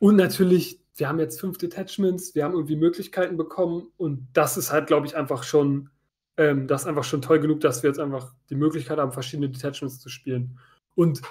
Und 0.00 0.16
natürlich, 0.16 0.84
wir 0.96 1.08
haben 1.08 1.20
jetzt 1.20 1.38
fünf 1.38 1.56
Detachments, 1.58 2.34
wir 2.34 2.42
haben 2.42 2.54
irgendwie 2.54 2.74
Möglichkeiten 2.74 3.36
bekommen 3.36 3.92
und 3.96 4.26
das 4.32 4.56
ist 4.56 4.72
halt, 4.72 4.88
glaube 4.88 5.06
ich, 5.06 5.14
einfach 5.14 5.44
schon, 5.44 5.90
ähm, 6.36 6.66
das 6.66 6.82
ist 6.82 6.88
einfach 6.88 7.04
schon 7.04 7.22
toll 7.22 7.40
genug, 7.40 7.60
dass 7.60 7.82
wir 7.82 7.90
jetzt 7.90 8.00
einfach 8.00 8.32
die 8.50 8.56
Möglichkeit 8.56 8.98
haben, 8.98 9.12
verschiedene 9.12 9.50
Detachments 9.50 10.00
zu 10.00 10.08
spielen. 10.08 10.58
Und 10.94 11.22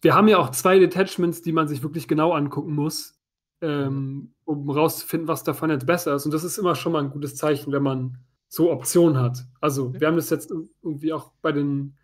wir 0.00 0.14
haben 0.14 0.28
ja 0.28 0.38
auch 0.38 0.50
zwei 0.50 0.78
Detachments, 0.78 1.42
die 1.42 1.52
man 1.52 1.68
sich 1.68 1.82
wirklich 1.82 2.06
genau 2.06 2.32
angucken 2.32 2.74
muss, 2.74 3.18
ähm, 3.60 4.32
um 4.44 4.70
rauszufinden, 4.70 5.28
was 5.28 5.42
davon 5.42 5.70
jetzt 5.70 5.86
besser 5.86 6.14
ist. 6.14 6.24
Und 6.24 6.32
das 6.32 6.44
ist 6.44 6.58
immer 6.58 6.76
schon 6.76 6.92
mal 6.92 7.02
ein 7.02 7.10
gutes 7.10 7.34
Zeichen, 7.36 7.72
wenn 7.72 7.82
man 7.82 8.18
so 8.48 8.70
Optionen 8.70 9.20
hat. 9.20 9.44
Also, 9.60 9.92
wir 9.98 10.06
haben 10.06 10.16
das 10.16 10.30
jetzt 10.30 10.52
irgendwie 10.82 11.12
auch 11.12 11.32
bei 11.42 11.52
den, 11.52 11.96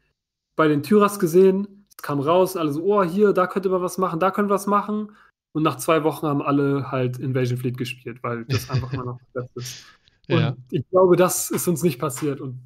bei 0.56 0.68
den 0.68 0.82
Tyras 0.82 1.18
gesehen. 1.18 1.86
Es 1.88 1.96
kam 1.98 2.20
raus, 2.20 2.56
alle 2.56 2.72
so, 2.72 2.82
oh, 2.84 3.04
hier, 3.04 3.32
da 3.32 3.46
könnte 3.46 3.68
man 3.68 3.82
was 3.82 3.98
machen, 3.98 4.20
da 4.20 4.30
können 4.30 4.48
wir 4.48 4.54
was 4.54 4.66
machen. 4.66 5.12
Und 5.52 5.62
nach 5.62 5.76
zwei 5.76 6.02
Wochen 6.02 6.26
haben 6.26 6.42
alle 6.42 6.90
halt 6.90 7.18
Invasion 7.18 7.58
Fleet 7.58 7.78
gespielt, 7.78 8.22
weil 8.22 8.44
das 8.46 8.68
einfach 8.68 8.92
immer 8.92 9.04
noch 9.04 9.20
das 9.34 9.48
Beste 9.54 9.84
ist. 10.28 10.34
Und 10.34 10.40
ja. 10.40 10.56
ich 10.70 10.88
glaube, 10.90 11.16
das 11.16 11.50
ist 11.50 11.68
uns 11.68 11.82
nicht 11.82 11.98
passiert. 11.98 12.40
Und 12.40 12.60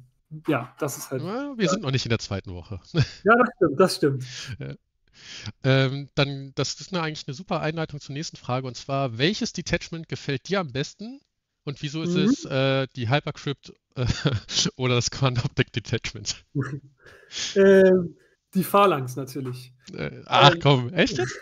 ja, 0.47 0.73
das 0.79 0.97
ist 0.97 1.11
halt. 1.11 1.21
Ja, 1.23 1.53
wir 1.57 1.65
ja. 1.65 1.71
sind 1.71 1.83
noch 1.83 1.91
nicht 1.91 2.05
in 2.05 2.09
der 2.09 2.19
zweiten 2.19 2.53
Woche. 2.53 2.79
Ja, 3.23 3.35
das 3.35 3.49
stimmt, 3.55 3.79
das 3.79 3.95
stimmt. 3.95 4.25
Ja. 4.59 4.73
Ähm, 5.63 6.07
dann, 6.15 6.53
das 6.55 6.79
ist 6.79 6.93
eine, 6.93 7.03
eigentlich 7.03 7.27
eine 7.27 7.33
super 7.33 7.59
Einleitung 7.59 7.99
zur 7.99 8.13
nächsten 8.13 8.37
Frage 8.37 8.67
und 8.67 8.75
zwar: 8.75 9.17
Welches 9.17 9.53
Detachment 9.53 10.07
gefällt 10.07 10.47
dir 10.47 10.59
am 10.59 10.71
besten 10.71 11.19
und 11.65 11.81
wieso 11.81 12.03
ist 12.03 12.15
mhm. 12.15 12.23
es 12.23 12.45
äh, 12.45 12.87
die 12.95 13.09
Hypercrypt 13.09 13.73
äh, 13.95 14.05
oder 14.77 14.95
das 14.95 15.11
Command 15.11 15.43
Object 15.43 15.75
Detachment? 15.75 16.45
ähm, 17.55 18.15
die 18.53 18.63
Phalanx 18.63 19.15
natürlich. 19.15 19.73
Äh, 19.93 20.21
ach 20.25 20.53
ähm, 20.53 20.59
komm, 20.61 20.93
echt 20.93 21.17
jetzt? 21.17 21.37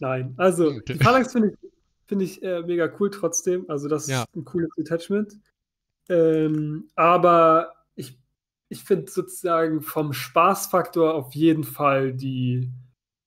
Nein, 0.00 0.34
also 0.36 0.68
okay. 0.68 0.94
die 0.94 1.04
Phalanx 1.04 1.32
finde 1.32 1.50
ich, 1.50 1.70
find 2.08 2.22
ich 2.22 2.42
äh, 2.42 2.62
mega 2.62 2.90
cool 2.98 3.10
trotzdem. 3.10 3.66
Also 3.68 3.86
das 3.86 4.08
ja. 4.08 4.22
ist 4.22 4.34
ein 4.34 4.44
cooles 4.44 4.70
Detachment. 4.76 5.38
Ähm, 6.08 6.88
aber 6.96 7.74
ich, 7.94 8.18
ich 8.70 8.82
finde 8.82 9.10
sozusagen 9.10 9.82
vom 9.82 10.12
Spaßfaktor 10.12 11.14
auf 11.14 11.34
jeden 11.34 11.64
Fall 11.64 12.14
die 12.14 12.72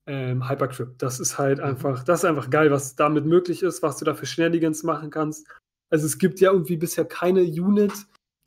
ähm, 0.08 0.50
Hypercrypt. 0.50 1.02
Das 1.02 1.20
ist 1.20 1.38
halt 1.38 1.60
mhm. 1.60 1.65
einfach, 1.65 2.04
das 2.04 2.24
ist 2.24 2.26
einfach 2.26 2.50
geil, 2.50 2.72
was 2.72 2.96
damit 2.96 3.26
möglich 3.26 3.62
ist, 3.62 3.84
was 3.84 3.98
du 3.98 4.06
da 4.06 4.15
für 4.15 4.26
Shenanigans 4.26 4.84
machen 4.84 5.12
kannst. 5.12 5.48
Also 5.91 6.08
es 6.08 6.17
gibt 6.17 6.39
ja 6.39 6.52
irgendwie 6.52 6.78
bisher 6.78 7.06
keine 7.06 7.41
Unit, 7.41 7.94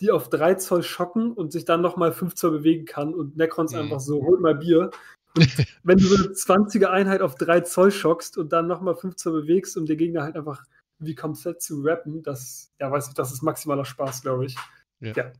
die 0.01 0.11
auf 0.11 0.29
3 0.31 0.55
Zoll 0.55 0.83
schocken 0.83 1.33
und 1.33 1.53
sich 1.53 1.64
dann 1.64 1.81
nochmal 1.81 2.12
5 2.12 2.35
Zoll 2.35 2.51
bewegen 2.51 2.87
kann 2.87 3.14
und 3.14 3.37
Necrons 3.37 3.73
mhm. 3.73 3.81
einfach 3.81 4.01
so, 4.01 4.23
holt 4.25 4.40
mal 4.40 4.57
Bier. 4.57 4.90
Und 5.37 5.49
wenn 5.83 5.99
du 5.99 6.05
so 6.07 6.16
eine 6.16 6.35
20er 6.35 6.87
Einheit 6.87 7.23
auf 7.23 7.35
3 7.37 7.61
Zoll 7.61 7.90
schockst 7.90 8.38
und 8.38 8.53
dann 8.53 8.66
nochmal 8.66 8.97
5 8.97 9.16
Zoll 9.16 9.42
bewegst, 9.42 9.77
um 9.77 9.87
den 9.87 9.99
Gegner 9.99 10.23
halt 10.23 10.37
einfach 10.37 10.64
wie 10.99 11.14
komplett 11.14 11.61
zu 11.61 11.81
rappen, 11.83 12.23
das, 12.23 12.73
ja, 12.79 12.90
weiß 12.90 13.09
ich, 13.09 13.14
das 13.14 13.33
ist 13.33 13.42
maximaler 13.42 13.85
Spaß, 13.85 14.23
glaube 14.23 14.47
ich. 14.47 14.57
Ja. 15.01 15.12
ja. 15.14 15.33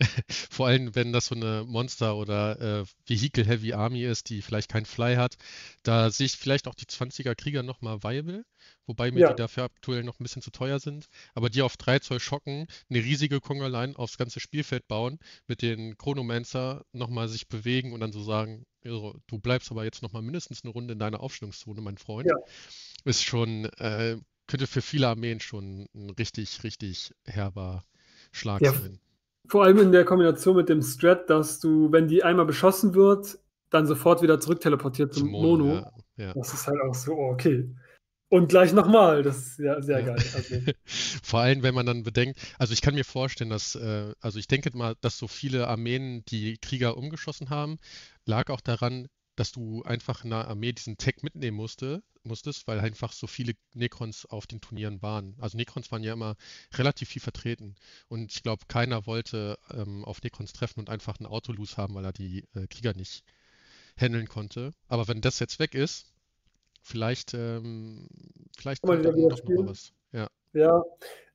Vor 0.50 0.66
allem, 0.66 0.94
wenn 0.94 1.12
das 1.12 1.26
so 1.26 1.34
eine 1.34 1.64
Monster- 1.66 2.16
oder 2.16 2.60
äh, 2.60 2.84
Vehicle-Heavy 3.06 3.72
Army 3.72 4.04
ist, 4.04 4.28
die 4.30 4.42
vielleicht 4.42 4.70
keinen 4.70 4.86
Fly 4.86 5.16
hat, 5.16 5.36
da 5.82 6.10
sehe 6.10 6.26
ich 6.26 6.36
vielleicht 6.36 6.66
auch 6.66 6.74
die 6.74 6.86
20er 6.86 7.34
Krieger 7.34 7.62
nochmal 7.62 8.02
viable, 8.02 8.44
wobei 8.86 9.10
mir 9.10 9.20
ja. 9.20 9.28
die 9.30 9.36
dafür 9.36 9.64
aktuell 9.64 10.02
noch 10.02 10.18
ein 10.18 10.24
bisschen 10.24 10.42
zu 10.42 10.50
teuer 10.50 10.80
sind. 10.80 11.06
Aber 11.34 11.50
die 11.50 11.62
auf 11.62 11.76
3 11.76 12.00
Zoll 12.00 12.20
schocken, 12.20 12.66
eine 12.90 12.98
riesige 12.98 13.40
Kongoline 13.40 13.96
aufs 13.96 14.18
ganze 14.18 14.40
Spielfeld 14.40 14.88
bauen, 14.88 15.18
mit 15.46 15.62
den 15.62 15.96
Chronomancer 15.96 16.84
nochmal 16.92 17.28
sich 17.28 17.48
bewegen 17.48 17.92
und 17.92 18.00
dann 18.00 18.12
so 18.12 18.22
sagen, 18.22 18.64
also, 18.84 19.14
du 19.26 19.38
bleibst 19.38 19.70
aber 19.70 19.84
jetzt 19.84 20.02
nochmal 20.02 20.22
mindestens 20.22 20.64
eine 20.64 20.72
Runde 20.72 20.92
in 20.92 20.98
deiner 20.98 21.20
Aufstellungszone, 21.20 21.80
mein 21.80 21.98
Freund, 21.98 22.28
ja. 22.28 22.36
ist 23.04 23.22
schon, 23.22 23.66
äh, 23.78 24.16
könnte 24.46 24.66
für 24.66 24.82
viele 24.82 25.08
Armeen 25.08 25.40
schon 25.40 25.86
ein 25.94 26.10
richtig, 26.10 26.64
richtig 26.64 27.14
herber 27.24 27.84
Schlag 28.32 28.60
ja. 28.62 28.72
sein. 28.72 28.98
Vor 29.48 29.64
allem 29.64 29.78
in 29.78 29.92
der 29.92 30.04
Kombination 30.04 30.56
mit 30.56 30.68
dem 30.68 30.82
Strat, 30.82 31.28
dass 31.28 31.60
du, 31.60 31.90
wenn 31.90 32.06
die 32.06 32.22
einmal 32.22 32.46
beschossen 32.46 32.94
wird, 32.94 33.38
dann 33.70 33.86
sofort 33.86 34.22
wieder 34.22 34.38
zurück 34.38 34.60
teleportiert 34.60 35.14
zum 35.14 35.30
Mono. 35.30 35.64
Mono. 35.64 35.74
Ja, 35.74 35.92
ja. 36.16 36.32
Das 36.34 36.52
ist 36.52 36.66
halt 36.66 36.80
auch 36.80 36.94
so, 36.94 37.12
oh, 37.12 37.32
okay. 37.32 37.68
Und 38.32 38.48
gleich 38.48 38.72
nochmal, 38.72 39.22
das 39.22 39.36
ist 39.36 39.58
ja 39.58 39.82
sehr 39.82 40.02
geil. 40.02 40.16
Also. 40.34 40.58
Vor 41.22 41.40
allem, 41.40 41.62
wenn 41.62 41.74
man 41.74 41.84
dann 41.84 42.02
bedenkt, 42.02 42.40
also 42.58 42.72
ich 42.72 42.80
kann 42.80 42.94
mir 42.94 43.04
vorstellen, 43.04 43.50
dass, 43.50 43.74
äh, 43.74 44.14
also 44.20 44.38
ich 44.38 44.46
denke 44.46 44.74
mal, 44.74 44.96
dass 45.02 45.18
so 45.18 45.28
viele 45.28 45.68
Armeen 45.68 46.24
die 46.24 46.56
Krieger 46.56 46.96
umgeschossen 46.96 47.50
haben, 47.50 47.76
lag 48.24 48.48
auch 48.48 48.62
daran, 48.62 49.08
dass 49.36 49.52
du 49.52 49.82
einfach 49.82 50.24
in 50.24 50.30
der 50.30 50.48
Armee 50.48 50.72
diesen 50.72 50.96
Tech 50.96 51.16
mitnehmen 51.20 51.58
musste, 51.58 52.02
musstest, 52.22 52.66
weil 52.66 52.80
einfach 52.80 53.12
so 53.12 53.26
viele 53.26 53.52
Necrons 53.74 54.24
auf 54.24 54.46
den 54.46 54.62
Turnieren 54.62 55.02
waren. 55.02 55.36
Also 55.38 55.58
Necrons 55.58 55.92
waren 55.92 56.02
ja 56.02 56.14
immer 56.14 56.36
relativ 56.72 57.10
viel 57.10 57.20
vertreten. 57.20 57.74
Und 58.08 58.32
ich 58.32 58.42
glaube, 58.42 58.64
keiner 58.66 59.06
wollte 59.06 59.58
ähm, 59.74 60.06
auf 60.06 60.22
Necrons 60.22 60.54
treffen 60.54 60.80
und 60.80 60.88
einfach 60.88 61.18
einen 61.18 61.26
Autolose 61.26 61.76
haben, 61.76 61.94
weil 61.94 62.06
er 62.06 62.14
die 62.14 62.48
äh, 62.54 62.66
Krieger 62.66 62.94
nicht 62.94 63.24
handeln 63.94 64.26
konnte. 64.26 64.72
Aber 64.88 65.06
wenn 65.06 65.20
das 65.20 65.38
jetzt 65.38 65.58
weg 65.58 65.74
ist, 65.74 66.11
vielleicht, 66.82 67.34
ähm, 67.34 68.08
vielleicht 68.56 68.82
kommt 68.82 69.04
doch 69.04 69.14
noch 69.14 69.68
was. 69.68 69.92
Ja. 70.12 70.28
Ja. 70.52 70.82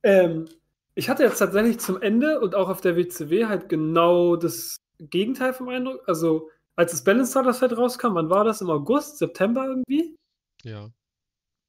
Ähm, 0.02 0.48
ich 0.94 1.08
hatte 1.08 1.22
jetzt 1.22 1.38
tatsächlich 1.38 1.78
zum 1.78 2.00
Ende 2.00 2.40
und 2.40 2.54
auch 2.54 2.68
auf 2.68 2.80
der 2.80 2.96
WCW 2.96 3.46
halt 3.46 3.68
genau 3.68 4.36
das 4.36 4.80
Gegenteil 4.98 5.52
vom 5.52 5.68
Eindruck. 5.68 6.02
Also 6.08 6.50
als 6.76 6.92
das 6.92 7.04
Balance 7.04 7.32
Starter 7.32 7.52
Set 7.52 7.76
rauskam, 7.76 8.14
wann 8.14 8.30
war 8.30 8.44
das? 8.44 8.60
Im 8.60 8.70
August, 8.70 9.18
September 9.18 9.66
irgendwie? 9.66 10.16
Ja. 10.62 10.90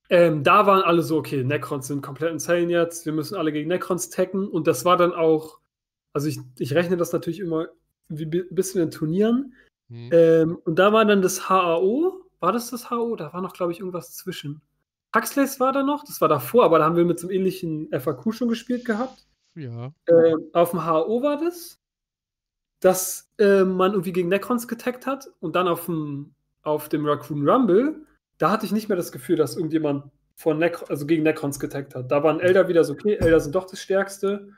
Ähm, 0.09 0.43
da 0.43 0.65
waren 0.65 0.81
alle 0.81 1.03
so, 1.03 1.17
okay, 1.17 1.43
Necrons 1.43 1.87
sind 1.87 2.01
komplett 2.01 2.31
insane 2.31 2.71
jetzt, 2.71 3.05
wir 3.05 3.13
müssen 3.13 3.35
alle 3.35 3.51
gegen 3.51 3.69
Necrons 3.69 4.09
tacken 4.09 4.47
und 4.47 4.65
das 4.65 4.83
war 4.83 4.97
dann 4.97 5.13
auch, 5.13 5.59
also 6.13 6.27
ich, 6.27 6.39
ich 6.57 6.73
rechne 6.73 6.97
das 6.97 7.13
natürlich 7.13 7.39
immer 7.39 7.67
wie 8.07 8.23
ein 8.25 8.55
bisschen 8.55 8.81
in 8.81 8.89
Turnieren. 8.89 9.53
Hm. 9.89 10.09
Ähm, 10.11 10.57
und 10.65 10.79
da 10.79 10.91
war 10.93 11.05
dann 11.05 11.21
das 11.21 11.47
HAO, 11.47 12.18
war 12.39 12.51
das 12.51 12.69
das 12.69 12.89
HAO? 12.89 13.15
Da 13.15 13.33
war 13.33 13.41
noch, 13.41 13.53
glaube 13.53 13.71
ich, 13.71 13.79
irgendwas 13.79 14.15
zwischen. 14.15 14.61
Huxleys 15.15 15.59
war 15.59 15.71
da 15.71 15.83
noch, 15.83 16.03
das 16.03 16.21
war 16.21 16.27
davor, 16.27 16.65
aber 16.65 16.79
da 16.79 16.85
haben 16.85 16.95
wir 16.95 17.05
mit 17.05 17.19
so 17.19 17.27
einem 17.27 17.37
ähnlichen 17.37 17.89
FAQ 17.91 18.33
schon 18.33 18.47
gespielt 18.47 18.85
gehabt. 18.85 19.27
Ja. 19.55 19.91
Ähm, 20.07 20.49
auf 20.53 20.71
dem 20.71 20.85
HAO 20.85 21.23
war 21.23 21.37
das 21.37 21.79
dass 22.79 23.29
äh, 23.37 23.63
man 23.63 23.91
irgendwie 23.91 24.13
gegen 24.13 24.29
Necrons 24.29 24.67
getaggt 24.67 25.05
hat 25.05 25.29
und 25.39 25.55
dann 25.55 25.67
auf 25.67 25.85
dem, 25.85 26.33
auf 26.63 26.89
dem 26.89 27.05
Raccoon 27.05 27.47
Rumble, 27.47 28.05
da 28.37 28.51
hatte 28.51 28.65
ich 28.65 28.71
nicht 28.71 28.87
mehr 28.87 28.95
das 28.95 29.11
Gefühl, 29.11 29.35
dass 29.35 29.55
irgendjemand 29.55 30.05
von 30.35 30.57
Necro 30.57 30.85
also 30.85 31.05
gegen 31.05 31.23
Necrons 31.23 31.59
getaggt 31.59 31.95
hat. 31.95 32.09
Da 32.09 32.23
waren 32.23 32.39
Elder 32.39 32.67
wieder 32.69 32.83
so, 32.85 32.93
okay, 32.93 33.15
Elder 33.15 33.39
sind 33.39 33.55
doch 33.55 33.65
das 33.65 33.81
Stärkste. 33.81 34.49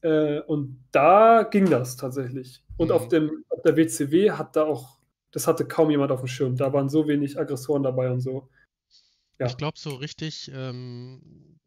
Äh, 0.00 0.40
und 0.40 0.82
da 0.92 1.42
ging 1.42 1.68
das 1.68 1.96
tatsächlich. 1.96 2.64
Und 2.78 2.88
mhm. 2.88 2.94
auf, 2.94 3.08
dem, 3.08 3.44
auf 3.50 3.60
der 3.62 3.76
WCW 3.76 4.30
hat 4.30 4.56
da 4.56 4.64
auch, 4.64 4.95
das 5.36 5.46
hatte 5.46 5.66
kaum 5.66 5.90
jemand 5.90 6.10
auf 6.12 6.20
dem 6.20 6.28
Schirm. 6.28 6.56
Da 6.56 6.72
waren 6.72 6.88
so 6.88 7.06
wenig 7.06 7.38
Aggressoren 7.38 7.82
dabei 7.82 8.10
und 8.10 8.22
so. 8.22 8.48
Ja. 9.38 9.44
Ich 9.44 9.58
glaube, 9.58 9.78
so 9.78 9.90
richtig 9.90 10.50
ähm, 10.54 11.58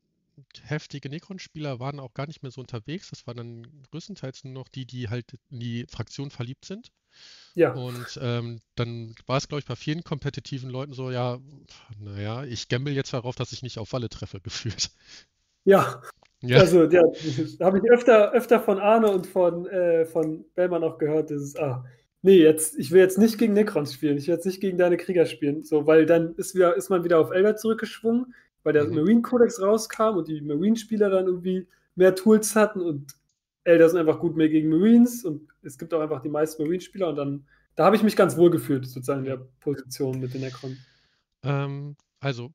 heftige 0.64 1.08
Necron-Spieler 1.08 1.80
waren 1.80 2.00
auch 2.00 2.16
gar 2.16 2.26
nicht 2.26 2.42
mehr 2.42 2.52
so 2.52 2.62
unterwegs. 2.62 3.12
Das 3.12 3.28
waren 3.28 3.38
dann 3.38 3.68
größtenteils 3.92 4.44
nur 4.44 4.54
noch 4.56 4.70
die, 4.70 4.88
die 4.88 5.10
halt 5.10 5.38
in 5.52 5.60
die 5.60 5.86
Fraktion 5.88 6.32
verliebt 6.32 6.66
sind. 6.66 6.92
Ja. 7.54 7.74
Und 7.74 8.20
ähm, 8.20 8.60
dann 8.74 9.14
war 9.28 9.38
es, 9.38 9.48
glaube 9.48 9.60
ich, 9.60 9.68
bei 9.68 9.76
vielen 9.76 10.04
kompetitiven 10.04 10.72
Leuten 10.72 10.94
so, 10.94 11.12
ja, 11.12 11.38
naja, 12.00 12.46
ich 12.46 12.70
gamble 12.70 12.94
jetzt 12.94 13.14
darauf, 13.14 13.36
dass 13.36 13.52
ich 13.52 13.62
nicht 13.62 13.78
auf 13.78 13.94
Walle 13.94 14.10
treffe, 14.10 14.40
gefühlt. 14.42 14.90
Ja. 15.64 16.02
ja. 16.42 16.58
Also, 16.58 16.86
ja, 16.86 17.04
habe 17.62 17.78
ich 17.78 17.92
öfter, 17.92 18.32
öfter 18.32 18.60
von 18.60 18.80
Arne 18.80 19.12
und 19.12 19.28
von, 19.28 19.68
äh, 19.68 20.08
von 20.08 20.44
Bellmann 20.56 20.84
auch 20.84 20.98
gehört, 20.98 21.30
dass 21.30 21.44
es, 21.44 21.56
ah, 21.56 21.86
nee, 22.22 22.38
jetzt, 22.38 22.78
ich 22.78 22.92
will 22.92 23.00
jetzt 23.00 23.18
nicht 23.18 23.38
gegen 23.38 23.54
Necrons 23.54 23.94
spielen, 23.94 24.18
ich 24.18 24.28
will 24.28 24.36
jetzt 24.36 24.46
nicht 24.46 24.62
gegen 24.62 24.78
deine 24.78 24.98
Krieger 24.98 25.26
spielen, 25.26 25.64
so, 25.64 25.86
weil 25.88 26.06
dann 26.06 26.36
ist, 26.36 26.56
wieder, 26.56 26.76
ist 26.76 26.90
man 26.90 27.04
wieder 27.04 27.20
auf 27.20 27.32
Elder 27.32 27.56
zurückgeschwungen 27.56 28.34
weil 28.64 28.74
der 28.74 28.86
mhm. 28.86 28.96
Marine 28.96 29.22
Codex 29.22 29.62
rauskam 29.62 30.18
und 30.18 30.28
die 30.28 30.42
Marine-Spieler 30.42 31.10
dann 31.10 31.28
irgendwie 31.28 31.68
mehr 31.96 32.16
Tools 32.16 32.56
hatten 32.56 32.82
und 32.82 33.16
Elder 33.64 33.90
sind 33.90 34.00
einfach 34.00 34.20
gut 34.20 34.36
mehr 34.36 34.50
gegen 34.50 34.70
Marines 34.70 35.24
und 35.26 35.48
es 35.62 35.78
gibt 35.78 35.94
auch 35.94 36.02
einfach 36.02 36.22
die 36.22 36.30
meisten 36.30 36.64
Marine-Spieler 36.64 37.10
und 37.10 37.16
dann, 37.16 37.48
da 37.76 37.86
habe 37.86 37.96
ich 37.96 38.04
mich 38.04 38.16
ganz 38.16 38.38
wohl 38.38 38.50
gefühlt, 38.50 38.86
sozusagen 38.86 39.20
in 39.20 39.26
der 39.26 39.48
Position 39.60 40.20
mit 40.20 40.34
den 40.34 40.42
Necron. 40.42 40.78
Ähm, 41.44 41.96
also, 42.20 42.52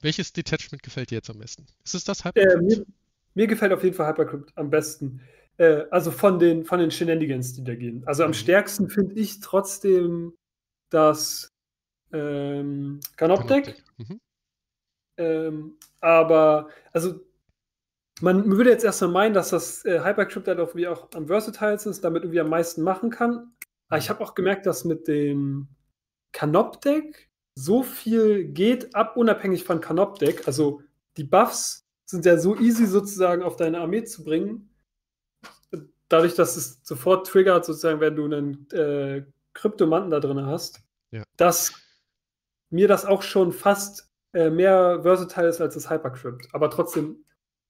welches 0.00 0.32
Detachment 0.32 0.82
gefällt 0.82 1.10
dir 1.10 1.16
jetzt 1.16 1.30
am 1.30 1.38
besten? 1.38 1.66
Ist 1.84 1.94
es 1.94 2.04
das 2.04 2.24
Hypercrypt? 2.24 2.62
Äh, 2.62 2.62
mir, 2.62 2.86
mir, 3.34 3.46
gefällt 3.46 3.72
auf 3.72 3.84
jeden 3.84 3.94
Fall 3.94 4.08
Hypercrypt 4.08 4.52
am 4.56 4.70
besten. 4.70 5.20
Äh, 5.58 5.84
also 5.90 6.10
von 6.10 6.38
den, 6.38 6.64
von 6.64 6.78
den 6.78 6.90
Shenanigans, 6.90 7.54
die 7.54 7.64
da 7.64 7.74
gehen. 7.74 8.02
Also 8.06 8.24
am 8.24 8.30
mhm. 8.30 8.34
stärksten 8.34 8.88
finde 8.88 9.14
ich 9.14 9.40
trotzdem 9.40 10.34
das 10.90 11.48
ähm, 12.12 13.00
Canoptech. 13.16 13.82
Mhm. 13.96 14.20
Ähm, 15.18 15.78
aber, 16.00 16.68
also 16.92 17.20
man 18.20 18.50
würde 18.50 18.70
jetzt 18.70 18.84
erstmal 18.84 19.10
meinen, 19.10 19.34
dass 19.34 19.50
das 19.50 19.84
äh, 19.84 20.00
Hypercrypt 20.02 20.48
halt 20.48 20.58
irgendwie 20.58 20.88
auch 20.88 21.08
am 21.14 21.26
versatilesten 21.26 21.90
ist, 21.90 22.04
damit 22.04 22.22
irgendwie 22.22 22.40
am 22.40 22.48
meisten 22.48 22.82
machen 22.82 23.10
kann. 23.10 23.52
Aber 23.88 23.98
ich 23.98 24.10
habe 24.10 24.22
auch 24.22 24.34
gemerkt, 24.34 24.66
dass 24.66 24.84
mit 24.84 25.06
dem 25.06 25.68
Canop-Deck 26.32 27.30
so 27.54 27.82
viel 27.82 28.44
geht 28.44 28.94
ab, 28.94 29.16
unabhängig 29.16 29.64
von 29.64 29.80
Canop-Deck. 29.80 30.46
Also 30.46 30.82
die 31.16 31.24
Buffs 31.24 31.86
sind 32.04 32.24
ja 32.24 32.38
so 32.38 32.56
easy 32.56 32.86
sozusagen 32.86 33.42
auf 33.42 33.56
deine 33.56 33.80
Armee 33.80 34.04
zu 34.04 34.24
bringen. 34.24 34.70
Dadurch, 36.08 36.34
dass 36.34 36.56
es 36.56 36.80
sofort 36.82 37.26
triggert, 37.26 37.64
sozusagen, 37.64 38.00
wenn 38.00 38.16
du 38.16 38.24
einen 38.24 38.70
äh, 38.70 39.24
Kryptomanten 39.54 40.10
da 40.10 40.20
drin 40.20 40.44
hast, 40.46 40.80
ja. 41.10 41.24
dass 41.36 41.72
mir 42.70 42.88
das 42.88 43.04
auch 43.04 43.22
schon 43.22 43.52
fast 43.52 44.08
äh, 44.32 44.50
mehr 44.50 45.00
versatile 45.02 45.48
ist 45.48 45.60
als 45.60 45.74
das 45.74 45.90
Hypercrypt. 45.90 46.48
Aber 46.52 46.70
trotzdem 46.70 47.24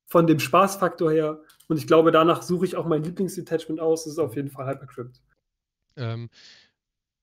von 0.07 0.27
dem 0.27 0.39
Spaßfaktor 0.39 1.11
her, 1.11 1.43
und 1.69 1.79
ich 1.79 1.87
glaube, 1.87 2.13
danach 2.13 2.43
suche 2.43 2.65
ich 2.65 2.77
auch 2.77 2.87
mein 2.87 3.03
Lieblingsdetachment 3.03 3.81
aus, 3.81 4.05
das 4.05 4.15
ist 4.15 4.19
auf 4.19 4.37
jeden 4.37 4.51
Fall 4.51 4.67
Hypercrypt. 4.67 5.21
Ähm, 5.97 6.31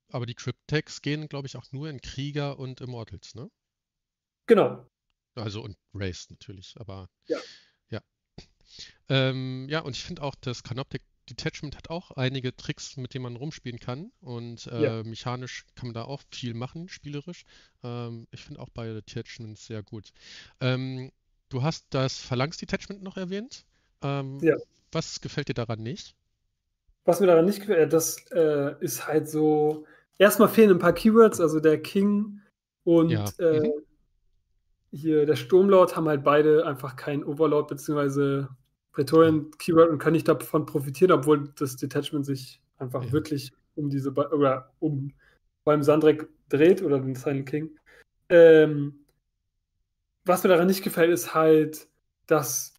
aber 0.10 0.26
die 0.26 0.36
Cryptex 0.36 1.02
gehen, 1.02 1.28
glaube 1.28 1.48
ich, 1.48 1.58
auch 1.58 1.72
nur 1.72 1.90
in 1.90 2.02
Krieger 2.02 2.60
und 2.60 2.82
Immortals, 2.82 3.36
ne? 3.36 3.50
Genau. 4.48 4.88
Also 5.36 5.64
und 5.64 5.78
Race 5.94 6.30
natürlich, 6.30 6.76
aber 6.78 7.10
ja. 7.26 7.40
Ja, 9.10 9.30
ähm, 9.30 9.68
ja 9.70 9.80
und 9.80 9.96
ich 9.96 10.04
finde 10.04 10.24
auch, 10.24 10.36
das 10.36 10.64
Canoptic 10.64 11.02
Detachment 11.30 11.78
hat 11.78 11.90
auch 11.90 12.12
einige 12.12 12.54
Tricks, 12.56 12.98
mit 12.98 13.14
denen 13.14 13.24
man 13.24 13.38
rumspielen 13.38 13.80
kann. 13.80 14.12
Und 14.20 14.68
äh, 14.68 14.84
ja. 14.84 15.04
mechanisch 15.04 15.66
kann 15.76 15.88
man 15.88 15.94
da 15.94 16.04
auch 16.04 16.22
viel 16.32 16.54
machen, 16.54 16.90
spielerisch. 16.90 17.46
Ähm, 17.84 18.28
ich 18.32 18.42
finde 18.42 18.60
auch 18.60 18.70
beide 18.74 19.02
Detachments 19.02 19.66
sehr 19.66 19.84
gut. 19.84 20.12
Ähm, 20.60 21.12
Du 21.54 21.62
hast 21.62 21.86
das 21.92 22.18
Phalanx-Detachment 22.18 23.04
noch 23.04 23.16
erwähnt. 23.16 23.64
Ähm, 24.02 24.40
ja. 24.42 24.56
Was 24.92 25.22
gefällt 25.22 25.50
dir 25.50 25.54
daran 25.54 25.84
nicht? 25.84 26.16
Was 27.06 27.20
mir 27.20 27.28
daran 27.28 27.46
nicht 27.46 27.60
gefällt, 27.60 27.80
äh, 27.80 27.88
das 27.88 28.18
äh, 28.32 28.74
ist 28.80 29.08
halt 29.08 29.30
so. 29.30 29.86
Erstmal 30.18 30.50
fehlen 30.50 30.72
ein 30.72 30.80
paar 30.80 30.94
Keywords, 30.94 31.40
also 31.40 31.60
der 31.60 31.80
King 31.80 32.40
und 32.84 33.12
ja. 33.12 33.26
äh, 33.38 33.60
mhm. 33.60 33.72
hier 34.92 35.28
der 35.28 35.36
Sturmlord 35.36 35.96
haben 35.96 36.08
halt 36.08 36.24
beide 36.24 36.66
einfach 36.66 36.96
keinen 36.96 37.24
Overlord 37.24 37.68
bzw. 37.68 38.48
Praetorian 38.94 39.52
Keyword 39.58 39.90
und 39.90 39.98
können 39.98 40.14
nicht 40.14 40.28
davon 40.28 40.66
profitieren, 40.66 41.12
obwohl 41.12 41.50
das 41.58 41.76
Detachment 41.76 42.26
sich 42.26 42.62
einfach 42.78 43.04
ja. 43.04 43.12
wirklich 43.12 43.52
um 43.76 43.90
diese 43.90 44.12
oder 44.12 44.72
um 44.80 45.12
beim 45.64 45.84
Sandrek 45.84 46.28
dreht 46.50 46.82
oder 46.82 47.00
den 47.00 47.16
Silent 47.16 47.50
King. 47.50 47.78
Ähm, 48.30 49.06
was 50.26 50.44
mir 50.44 50.50
daran 50.50 50.68
nicht 50.68 50.84
gefällt, 50.84 51.12
ist 51.12 51.34
halt, 51.34 51.88
dass, 52.28 52.74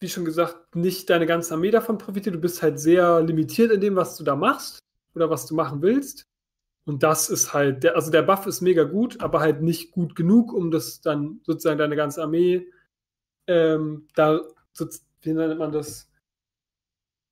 wie 0.00 0.08
schon 0.08 0.24
gesagt, 0.24 0.76
nicht 0.76 1.08
deine 1.10 1.26
ganze 1.26 1.54
Armee 1.54 1.70
davon 1.70 1.98
profitiert. 1.98 2.34
Du 2.34 2.40
bist 2.40 2.62
halt 2.62 2.78
sehr 2.78 3.22
limitiert 3.22 3.72
in 3.72 3.80
dem, 3.80 3.96
was 3.96 4.16
du 4.16 4.24
da 4.24 4.36
machst 4.36 4.78
oder 5.14 5.30
was 5.30 5.46
du 5.46 5.54
machen 5.54 5.82
willst. 5.82 6.24
Und 6.84 7.02
das 7.02 7.30
ist 7.30 7.54
halt, 7.54 7.82
der, 7.82 7.96
also 7.96 8.10
der 8.10 8.22
Buff 8.22 8.46
ist 8.46 8.60
mega 8.60 8.84
gut, 8.84 9.20
aber 9.20 9.40
halt 9.40 9.62
nicht 9.62 9.92
gut 9.92 10.14
genug, 10.14 10.52
um 10.52 10.70
das 10.70 11.00
dann 11.00 11.40
sozusagen 11.44 11.78
deine 11.78 11.96
ganze 11.96 12.22
Armee 12.22 12.66
ähm, 13.46 14.06
da, 14.14 14.40
so, 14.72 14.86
wie 15.24 15.32
nennt 15.32 15.58
man 15.58 15.72
das, 15.72 16.10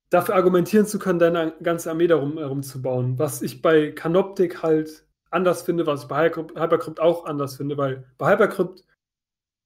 dafür 0.09 0.35
argumentieren 0.35 0.85
zu 0.85 0.99
können, 0.99 1.19
deine 1.19 1.53
ganze 1.63 1.89
Armee 1.89 2.07
darum 2.07 2.37
herum 2.37 2.63
zu 2.63 2.81
bauen. 2.81 3.17
Was 3.17 3.41
ich 3.41 3.61
bei 3.61 3.91
Canoptic 3.91 4.61
halt 4.61 5.05
anders 5.31 5.63
finde, 5.63 5.87
was 5.87 6.03
ich 6.03 6.07
bei 6.07 6.25
Hypercrypt 6.25 6.99
auch 6.99 7.25
anders 7.25 7.57
finde, 7.57 7.77
weil 7.77 8.05
bei 8.17 8.31
Hypercrypt 8.31 8.83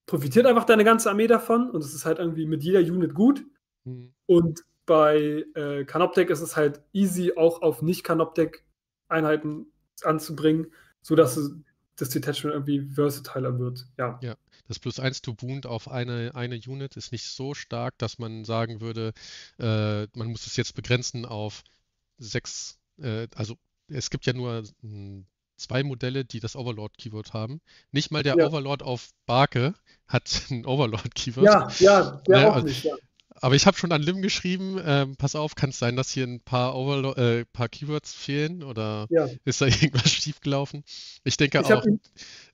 profitiert 0.05 0.45
einfach 0.45 0.63
deine 0.63 0.85
ganze 0.85 1.09
Armee 1.09 1.27
davon 1.27 1.69
und 1.69 1.83
es 1.83 1.93
ist 1.93 2.05
halt 2.05 2.19
irgendwie 2.19 2.45
mit 2.45 2.63
jeder 2.63 2.79
Unit 2.79 3.13
gut. 3.13 3.45
Mhm. 3.83 4.13
Und 4.25 4.63
bei 4.85 5.45
äh, 5.53 5.83
Canoptech 5.83 6.29
ist 6.29 6.41
es 6.41 6.55
halt 6.55 6.81
easy, 6.93 7.33
auch 7.35 7.61
auf 7.61 7.81
nicht-Canoptech-Einheiten 7.81 9.71
anzubringen, 10.03 10.73
sodass 11.01 11.35
es, 11.35 11.51
das 11.97 12.10
Detachment 12.10 12.53
irgendwie 12.53 12.81
versatiler 12.93 13.57
wird. 13.60 13.86
Ja. 13.97 14.19
ja. 14.21 14.36
Das 14.67 14.79
plus 14.79 14.99
1 14.99 15.21
to 15.21 15.36
Wound 15.41 15.65
auf 15.65 15.89
eine, 15.89 16.31
eine 16.36 16.60
Unit 16.65 16.95
ist 16.95 17.12
nicht 17.12 17.25
so 17.25 17.53
stark, 17.53 17.97
dass 17.97 18.19
man 18.19 18.45
sagen 18.45 18.81
würde, 18.81 19.13
äh, 19.60 20.07
man 20.17 20.27
muss 20.27 20.45
es 20.45 20.55
jetzt 20.55 20.75
begrenzen 20.75 21.25
auf 21.25 21.63
sechs, 22.17 22.79
äh, 23.01 23.27
also 23.36 23.57
es 23.88 24.10
gibt 24.10 24.25
ja 24.25 24.33
nur 24.33 24.63
hm, 24.81 25.25
zwei 25.57 25.83
Modelle, 25.83 26.25
die 26.25 26.39
das 26.39 26.55
Overlord-Keyword 26.55 27.33
haben. 27.33 27.62
Nicht 27.91 28.12
mal 28.12 28.23
der 28.23 28.36
ja. 28.38 28.47
Overlord 28.47 28.83
auf 28.83 29.10
Barke 29.25 29.73
hat 30.07 30.43
ein 30.51 30.65
Overlord-Keyword. 30.65 31.45
Ja, 31.45 31.67
ja, 31.79 32.21
der 32.27 32.39
ja, 32.39 32.55
auch 32.55 32.63
nicht, 32.63 32.83
ja. 32.83 32.95
Aber 33.41 33.56
ich 33.56 33.67
habe 33.67 33.78
schon 33.78 33.91
an 33.91 34.02
Lim 34.02 34.21
geschrieben, 34.21 34.82
ähm, 34.84 35.15
pass 35.15 35.36
auf, 35.36 35.56
kann 35.56 35.69
es 35.69 35.80
sein, 35.80 35.95
dass 35.95 36.10
hier 36.10 36.26
ein 36.26 36.39
paar, 36.41 36.76
Overlord, 36.76 37.17
äh, 37.17 37.45
paar 37.45 37.69
Keywords 37.69 38.13
fehlen 38.13 38.63
oder 38.63 39.08
ja. 39.10 39.28
ist 39.45 39.62
da 39.62 39.65
irgendwas 39.67 40.12
schiefgelaufen? 40.12 40.84
Ich 41.23 41.38
denke 41.38 41.60
ich 41.60 41.73
auch, 41.73 41.86
ihn, 41.86 42.00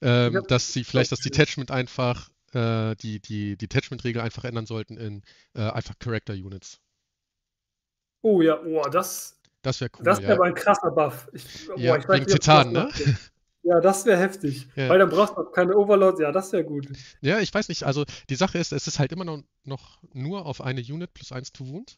ähm, 0.02 0.44
dass 0.48 0.74
sie 0.74 0.84
vielleicht 0.84 1.12
das 1.12 1.20
Detachment 1.20 1.72
einfach, 1.72 2.30
äh, 2.54 2.96
die, 2.96 3.20
die 3.20 3.58
Detachment-Regel 3.58 4.22
einfach 4.22 4.44
ändern 4.44 4.66
sollten 4.66 4.98
in 4.98 5.22
äh, 5.56 5.62
einfach 5.62 5.98
Character 6.00 6.34
Units. 6.34 6.80
Oh 8.22 8.42
ja, 8.42 8.60
oh, 8.62 8.82
das, 8.90 9.40
das 9.62 9.80
wäre 9.82 9.92
cool. 9.98 10.06
Das 10.06 10.20
wäre 10.20 10.32
ja. 10.32 10.36
aber 10.36 10.46
ein 10.46 10.56
krasser 10.56 10.92
Buff. 10.92 11.30
Ich, 11.34 11.68
boah, 11.68 11.78
ja, 11.78 11.98
ich 11.98 12.08
weiß 12.08 12.26
Titan, 12.26 12.72
ne? 12.72 12.90
Ja, 13.64 13.80
das 13.80 14.06
wäre 14.06 14.20
heftig. 14.20 14.68
Ja. 14.76 14.90
Weil 14.90 15.00
dann 15.00 15.10
brauchst 15.10 15.38
du 15.38 15.44
keine 15.46 15.76
Overlords. 15.76 16.20
Ja, 16.20 16.32
das 16.32 16.52
wäre 16.52 16.66
gut. 16.66 16.88
Ja, 17.22 17.40
ich 17.40 17.54
weiß 17.54 17.70
nicht. 17.70 17.84
Also 17.84 18.06
die 18.30 18.36
Sache 18.36 18.58
ist, 18.58 18.74
es 18.74 18.88
ist 18.88 19.00
halt 19.00 19.12
immer 19.14 19.24
noch, 19.24 19.42
noch 19.64 20.00
nur 20.14 20.46
auf 20.46 20.62
eine 20.62 20.82
Unit 20.82 21.14
plus 21.14 21.32
eins 21.32 21.54
to 21.54 21.66
Wound. 21.68 21.98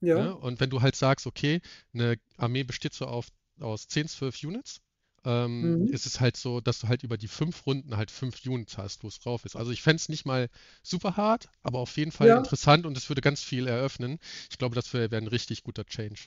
Ja. 0.00 0.22
Ne? 0.22 0.36
Und 0.36 0.60
wenn 0.60 0.70
du 0.70 0.82
halt 0.82 0.96
sagst, 0.96 1.26
okay, 1.26 1.60
eine 1.94 2.16
Armee 2.36 2.64
besteht 2.64 2.94
so 2.94 3.06
auf, 3.06 3.28
aus 3.60 3.88
10, 3.88 4.08
12 4.08 4.44
Units, 4.44 4.80
ähm, 5.24 5.82
mhm. 5.84 5.86
ist 5.88 6.06
es 6.06 6.20
halt 6.20 6.36
so, 6.36 6.60
dass 6.60 6.80
du 6.80 6.88
halt 6.88 7.02
über 7.02 7.18
die 7.18 7.28
fünf 7.28 7.66
Runden 7.66 7.96
halt 7.96 8.10
fünf 8.10 8.44
Units 8.46 8.78
hast, 8.78 9.02
wo 9.02 9.08
es 9.08 9.20
drauf 9.20 9.44
ist. 9.44 9.56
Also 9.56 9.70
ich 9.70 9.82
fände 9.82 9.96
es 9.96 10.08
nicht 10.08 10.24
mal 10.24 10.48
super 10.82 11.16
hart, 11.16 11.48
aber 11.62 11.78
auf 11.78 11.96
jeden 11.96 12.12
Fall 12.12 12.28
ja. 12.28 12.38
interessant 12.38 12.86
und 12.86 12.96
es 12.96 13.08
würde 13.08 13.20
ganz 13.20 13.42
viel 13.42 13.66
eröffnen. 13.66 14.18
Ich 14.50 14.58
glaube, 14.58 14.74
das 14.74 14.92
wäre 14.94 15.10
wär 15.10 15.20
ein 15.20 15.26
richtig 15.26 15.62
guter 15.62 15.84
Change. 15.84 16.20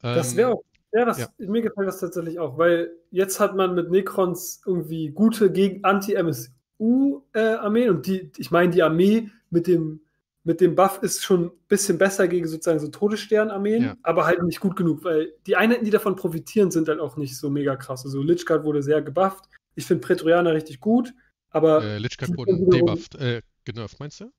Das 0.00 0.36
wäre 0.36 0.50
ähm, 0.50 0.56
auch, 0.56 0.64
ja, 0.92 1.04
das, 1.04 1.18
ja, 1.18 1.28
mir 1.38 1.62
gefällt 1.62 1.88
das 1.88 2.00
tatsächlich 2.00 2.38
auch, 2.38 2.58
weil 2.58 2.92
jetzt 3.10 3.40
hat 3.40 3.56
man 3.56 3.74
mit 3.74 3.90
Necrons 3.90 4.62
irgendwie 4.64 5.10
gute 5.10 5.50
gegen 5.50 5.84
Anti-MSU-Armeen 5.84 7.86
äh, 7.86 7.90
und 7.90 8.06
die, 8.06 8.30
ich 8.38 8.50
meine, 8.50 8.70
die 8.70 8.82
Armee 8.82 9.30
mit 9.50 9.66
dem, 9.66 10.00
mit 10.44 10.60
dem 10.60 10.74
Buff 10.74 11.00
ist 11.02 11.24
schon 11.24 11.46
ein 11.46 11.50
bisschen 11.68 11.98
besser 11.98 12.28
gegen 12.28 12.46
sozusagen 12.46 12.78
so 12.78 12.88
Todesstern-Armeen, 12.88 13.82
ja. 13.82 13.96
aber 14.02 14.26
halt 14.26 14.42
nicht 14.42 14.60
gut 14.60 14.76
genug, 14.76 15.04
weil 15.04 15.32
die 15.46 15.56
Einheiten, 15.56 15.84
die 15.84 15.90
davon 15.90 16.16
profitieren, 16.16 16.70
sind 16.70 16.88
halt 16.88 17.00
auch 17.00 17.16
nicht 17.16 17.36
so 17.36 17.50
mega 17.50 17.76
krass. 17.76 18.04
Also 18.04 18.22
Lichguard 18.22 18.64
wurde 18.64 18.82
sehr 18.82 19.02
gebufft. 19.02 19.44
Ich 19.74 19.86
finde 19.86 20.06
Prätorianer 20.06 20.54
richtig 20.54 20.80
gut, 20.80 21.12
aber. 21.50 21.82
Äh, 21.82 21.98
Lichguard 21.98 22.36
wurde 22.36 22.58
debufft, 22.58 23.16
äh, 23.16 23.42
genervt, 23.64 23.98
meinst 23.98 24.20
du? 24.20 24.30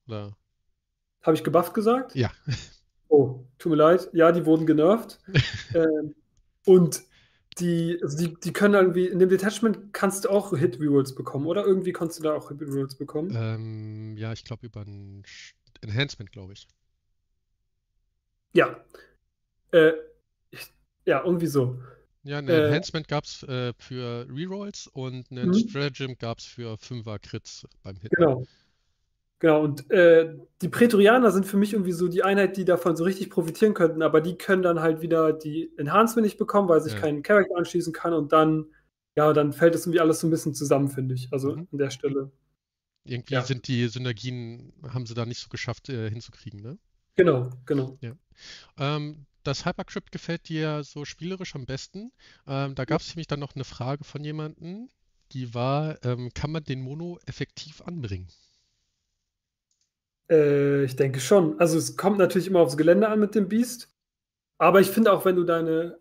Habe 1.21 1.35
ich 1.35 1.43
gebufft 1.43 1.73
gesagt? 1.73 2.15
Ja. 2.15 2.31
Oh, 3.09 3.45
tut 3.57 3.71
mir 3.71 3.77
leid. 3.77 4.09
Ja, 4.13 4.31
die 4.31 4.45
wurden 4.45 4.65
genervt. 4.65 5.19
ähm, 5.73 6.15
und 6.67 7.03
die, 7.59 7.97
also 8.03 8.17
die, 8.17 8.35
die 8.35 8.53
können 8.53 8.75
irgendwie, 8.75 9.07
in 9.07 9.19
dem 9.19 9.29
Detachment 9.29 9.93
kannst 9.93 10.25
du 10.25 10.29
auch 10.29 10.55
Hit 10.55 10.79
Rerolls 10.79 11.15
bekommen, 11.15 11.47
oder? 11.47 11.65
Irgendwie 11.65 11.93
kannst 11.93 12.19
du 12.19 12.23
da 12.23 12.33
auch 12.33 12.49
Hit 12.49 12.61
Rerolls 12.61 12.95
bekommen? 12.95 13.31
Ähm, 13.33 14.17
ja, 14.17 14.33
ich 14.33 14.43
glaube 14.43 14.67
über 14.67 14.81
ein 14.81 15.23
Enhancement, 15.81 16.31
glaube 16.31 16.53
ich. 16.53 16.67
Ja. 18.53 18.83
Äh, 19.71 19.93
ich, 20.51 20.71
ja, 21.05 21.23
irgendwie 21.23 21.47
so. 21.47 21.79
Ja, 22.23 22.39
ein 22.39 22.49
äh, 22.49 22.67
Enhancement 22.67 23.07
gab 23.07 23.23
es 23.23 23.43
äh, 23.43 23.73
für 23.77 24.27
Rerolls 24.29 24.87
und 24.87 25.31
ein 25.31 25.47
mhm. 25.47 25.53
Stratagem 25.53 26.17
gab 26.17 26.39
es 26.39 26.45
für 26.45 26.75
5er 26.75 27.19
Crits 27.19 27.65
beim 27.81 27.95
Hit. 27.95 28.11
Genau. 28.11 28.45
Genau, 29.39 29.63
und 29.63 29.89
äh, 29.91 30.35
die 30.63 30.69
Prätorianer 30.69 31.31
sind 31.31 31.45
für 31.45 31.57
mich 31.57 31.73
irgendwie 31.73 31.91
so 31.91 32.07
die 32.07 32.23
Einheit, 32.23 32.57
die 32.57 32.65
davon 32.65 32.95
so 32.95 33.03
richtig 33.03 33.29
profitieren 33.29 33.75
könnten, 33.75 34.01
aber 34.01 34.19
die 34.19 34.35
können 34.35 34.63
dann 34.63 34.79
halt 34.79 35.01
wieder 35.01 35.31
die 35.31 35.71
Enhancement 35.77 36.25
nicht 36.25 36.39
bekommen, 36.39 36.67
weil 36.69 36.81
sich 36.81 36.93
ja. 36.93 36.99
kein 36.99 37.21
Charakter 37.21 37.55
anschließen 37.55 37.93
kann 37.93 38.13
und 38.13 38.33
dann, 38.33 38.65
ja, 39.15 39.31
dann 39.33 39.53
fällt 39.53 39.75
das 39.75 39.85
irgendwie 39.85 39.99
alles 39.99 40.21
so 40.21 40.27
ein 40.27 40.31
bisschen 40.31 40.55
zusammen, 40.55 40.89
finde 40.89 41.13
ich. 41.13 41.27
Also 41.31 41.55
mhm. 41.55 41.67
an 41.71 41.77
der 41.77 41.91
Stelle. 41.91 42.31
Irgendwie 43.03 43.35
ja. 43.35 43.41
sind 43.43 43.67
die 43.67 43.87
Synergien, 43.87 44.73
haben 44.89 45.05
sie 45.05 45.13
da 45.13 45.25
nicht 45.25 45.39
so 45.39 45.49
geschafft 45.49 45.89
äh, 45.89 46.09
hinzukriegen, 46.09 46.61
ne? 46.61 46.79
Genau, 47.15 47.49
genau. 47.65 47.97
Ja. 48.01 48.13
Ähm, 48.77 49.27
das 49.43 49.65
Hypercrypt 49.65 50.11
gefällt 50.11 50.49
dir 50.49 50.83
so 50.83 51.05
spielerisch 51.05 51.55
am 51.55 51.65
besten. 51.65 52.11
Ähm, 52.47 52.75
da 52.75 52.85
gab 52.85 53.01
es 53.01 53.09
nämlich 53.09 53.27
dann 53.27 53.39
noch 53.39 53.55
eine 53.55 53.63
Frage 53.63 54.03
von 54.03 54.23
jemandem, 54.23 54.89
die 55.31 55.53
war, 55.53 56.03
ähm, 56.03 56.31
kann 56.33 56.51
man 56.51 56.63
den 56.63 56.81
Mono 56.81 57.19
effektiv 57.25 57.81
anbringen? 57.81 58.27
Äh, 60.29 60.83
ich 60.83 60.95
denke 60.95 61.19
schon. 61.19 61.59
Also 61.59 61.77
es 61.77 61.97
kommt 61.97 62.17
natürlich 62.17 62.47
immer 62.47 62.59
aufs 62.59 62.77
Gelände 62.77 63.07
an 63.07 63.19
mit 63.19 63.35
dem 63.35 63.47
Beast. 63.47 63.89
Aber 64.57 64.81
ich 64.81 64.89
finde 64.89 65.11
auch, 65.11 65.25
wenn 65.25 65.35
du 65.35 65.43
deine, 65.43 65.99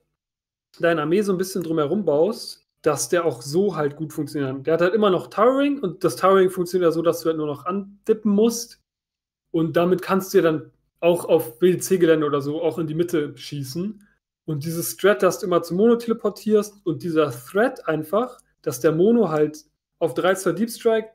deine 0.79 1.03
Armee 1.03 1.23
so 1.23 1.33
ein 1.33 1.39
bisschen 1.39 1.63
drumherum 1.63 2.05
baust, 2.05 2.67
dass 2.83 3.09
der 3.09 3.25
auch 3.25 3.43
so 3.43 3.77
halt 3.77 3.97
gut 3.97 4.13
funktioniert. 4.13 4.67
Der 4.67 4.75
hat 4.75 4.81
halt 4.81 4.95
immer 4.95 5.11
noch 5.11 5.27
Towering 5.29 5.81
und 5.81 6.05
das 6.05 6.17
Towering 6.17 6.51
funktioniert 6.51 6.89
ja 6.89 6.93
so, 6.93 7.03
dass 7.03 7.21
du 7.21 7.29
halt 7.29 7.37
nur 7.37 7.47
noch 7.47 7.67
andippen 7.67 8.31
musst. 8.31 8.81
Und 9.51 9.77
damit 9.77 10.03
kannst 10.03 10.33
du 10.33 10.39
ja 10.39 10.45
dann 10.45 10.71
auch 11.01 11.25
auf 11.25 11.61
WDC-Gelände 11.61 12.27
oder 12.27 12.41
so 12.41 12.63
auch 12.63 12.79
in 12.79 12.87
die 12.87 12.95
Mitte 12.95 13.37
schießen. 13.37 14.07
Und 14.45 14.65
dieses 14.65 14.93
Strat, 14.93 15.23
das 15.23 15.41
du 15.41 15.47
immer 15.47 15.63
zum 15.63 15.77
Mono 15.77 15.97
teleportierst 15.97 16.85
und 16.85 17.03
dieser 17.03 17.33
Thread 17.33 17.87
einfach, 17.89 18.39
dass 18.63 18.81
der 18.81 18.93
Mono 18.93 19.29
halt 19.29 19.65
auf 19.99 20.15
3 20.15 20.35
2 20.35 20.53
Deep 20.53 20.71
Strike 20.71 21.15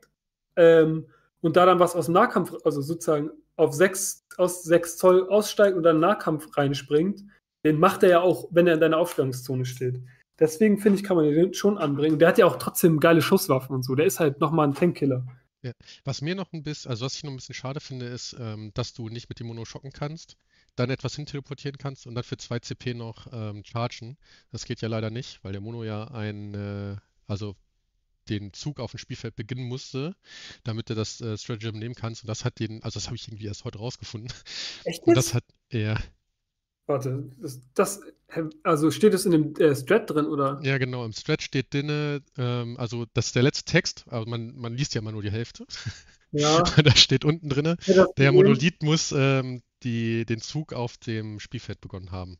ähm, 0.56 1.06
und 1.42 1.56
da 1.56 1.66
dann 1.66 1.78
was 1.78 1.94
aus 1.94 2.06
dem 2.06 2.14
Nahkampf, 2.14 2.54
also 2.64 2.80
sozusagen 2.80 3.30
auf 3.56 3.74
6, 3.74 4.26
aus 4.38 4.62
6 4.62 4.96
Zoll 4.96 5.28
aussteigt 5.28 5.76
und 5.76 5.82
dann 5.82 6.00
Nahkampf 6.00 6.56
reinspringt, 6.56 7.22
den 7.64 7.78
macht 7.78 8.02
er 8.02 8.08
ja 8.08 8.20
auch, 8.20 8.48
wenn 8.50 8.66
er 8.66 8.74
in 8.74 8.80
deiner 8.80 8.98
Aufstellungszone 8.98 9.64
steht. 9.66 10.00
Deswegen 10.38 10.78
finde 10.78 10.98
ich, 10.98 11.04
kann 11.04 11.16
man 11.16 11.26
den 11.26 11.54
schon 11.54 11.78
anbringen. 11.78 12.18
Der 12.18 12.28
hat 12.28 12.38
ja 12.38 12.46
auch 12.46 12.56
trotzdem 12.56 12.98
geile 12.98 13.22
Schusswaffen 13.22 13.76
und 13.76 13.84
so. 13.84 13.94
Der 13.94 14.06
ist 14.06 14.18
halt 14.18 14.40
nochmal 14.40 14.66
ein 14.66 14.74
Tankkiller. 14.74 15.24
Ja. 15.62 15.72
Was 16.04 16.22
mir 16.22 16.34
noch 16.34 16.52
ein 16.52 16.64
bisschen, 16.64 16.90
also 16.90 17.04
was 17.04 17.14
ich 17.14 17.22
noch 17.22 17.30
ein 17.30 17.36
bisschen 17.36 17.54
schade 17.54 17.78
finde, 17.78 18.06
ist, 18.06 18.34
ähm, 18.38 18.72
dass 18.74 18.94
du 18.94 19.08
nicht 19.08 19.28
mit 19.28 19.38
dem 19.38 19.46
Mono 19.46 19.64
schocken 19.64 19.92
kannst, 19.92 20.36
dann 20.74 20.90
etwas 20.90 21.14
hinteleportieren 21.14 21.78
kannst 21.78 22.06
und 22.06 22.16
dann 22.16 22.24
für 22.24 22.36
2 22.36 22.58
CP 22.58 22.94
noch 22.94 23.28
ähm, 23.32 23.62
chargen. 23.64 24.16
Das 24.50 24.64
geht 24.64 24.80
ja 24.80 24.88
leider 24.88 25.10
nicht, 25.10 25.44
weil 25.44 25.52
der 25.52 25.60
Mono 25.60 25.84
ja 25.84 26.04
ein, 26.08 26.54
äh, 26.54 26.96
also 27.28 27.54
den 28.28 28.52
Zug 28.52 28.80
auf 28.80 28.92
dem 28.92 28.98
Spielfeld 28.98 29.36
beginnen 29.36 29.64
musste, 29.64 30.14
damit 30.64 30.90
du 30.90 30.94
das 30.94 31.20
äh, 31.20 31.36
Stratagem 31.36 31.78
nehmen 31.78 31.94
kannst. 31.94 32.22
Und 32.22 32.28
das 32.28 32.44
hat 32.44 32.58
den, 32.58 32.82
also 32.82 32.98
das 32.98 33.06
habe 33.06 33.16
ich 33.16 33.28
irgendwie 33.28 33.46
erst 33.46 33.64
heute 33.64 33.78
rausgefunden. 33.78 34.32
Echt? 34.84 35.02
Und 35.04 35.16
das 35.16 35.34
hat, 35.34 35.44
ja. 35.70 35.96
Warte, 36.86 37.30
das, 37.40 37.60
das 37.74 38.00
also 38.62 38.90
steht 38.90 39.14
es 39.14 39.26
in 39.26 39.32
dem 39.32 39.56
äh, 39.56 39.74
Strat 39.74 40.10
drin, 40.10 40.26
oder? 40.26 40.60
Ja, 40.62 40.78
genau, 40.78 41.04
im 41.04 41.12
Strat 41.12 41.42
steht 41.42 41.72
drin, 41.72 42.22
ähm, 42.36 42.76
also 42.78 43.06
das 43.14 43.26
ist 43.26 43.36
der 43.36 43.42
letzte 43.42 43.70
Text, 43.70 44.04
aber 44.08 44.26
man, 44.26 44.56
man 44.56 44.74
liest 44.74 44.94
ja 44.94 45.00
immer 45.00 45.12
nur 45.12 45.22
die 45.22 45.30
Hälfte. 45.30 45.66
Ja. 46.32 46.62
da 46.82 46.96
steht 46.96 47.24
unten 47.24 47.48
drin, 47.48 47.76
ja, 47.84 48.06
der 48.16 48.32
Monolith 48.32 48.82
muss 48.82 49.12
ähm, 49.12 49.62
die, 49.82 50.24
den 50.24 50.40
Zug 50.40 50.72
auf 50.72 50.96
dem 50.96 51.40
Spielfeld 51.40 51.80
begonnen 51.80 52.10
haben. 52.10 52.38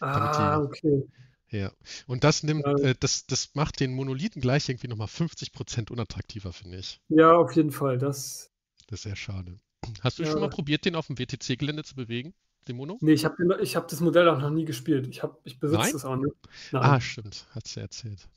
Ah, 0.00 0.58
die, 0.58 0.66
okay. 0.66 1.08
Ja, 1.52 1.70
und 2.06 2.24
das 2.24 2.42
nimmt, 2.42 2.64
ja. 2.64 2.76
äh, 2.78 2.94
das, 2.98 3.26
das 3.26 3.50
macht 3.54 3.78
den 3.80 3.94
Monolithen 3.94 4.40
gleich 4.40 4.70
irgendwie 4.70 4.88
nochmal 4.88 5.06
50% 5.06 5.92
unattraktiver, 5.92 6.52
finde 6.52 6.78
ich. 6.78 6.98
Ja, 7.08 7.36
auf 7.36 7.54
jeden 7.54 7.72
Fall. 7.72 7.98
Das, 7.98 8.50
das 8.88 9.00
ist 9.00 9.02
sehr 9.02 9.16
schade. 9.16 9.58
Hast 10.00 10.18
du 10.18 10.22
ja. 10.22 10.30
schon 10.30 10.40
mal 10.40 10.48
probiert, 10.48 10.86
den 10.86 10.94
auf 10.94 11.08
dem 11.08 11.18
WTC-Gelände 11.18 11.84
zu 11.84 11.94
bewegen, 11.94 12.32
den 12.68 12.76
Mono? 12.76 12.96
Nee, 13.00 13.12
ich 13.12 13.26
habe 13.26 13.58
ich 13.60 13.76
hab 13.76 13.86
das 13.88 14.00
Modell 14.00 14.28
auch 14.30 14.40
noch 14.40 14.50
nie 14.50 14.64
gespielt. 14.64 15.06
Ich, 15.08 15.22
ich 15.44 15.60
besitze 15.60 15.92
das 15.92 16.04
auch 16.06 16.16
nicht. 16.16 16.34
Nein. 16.70 16.82
Ah, 16.82 17.00
stimmt, 17.00 17.46
hat 17.50 17.68
sie 17.68 17.80
erzählt. 17.80 18.28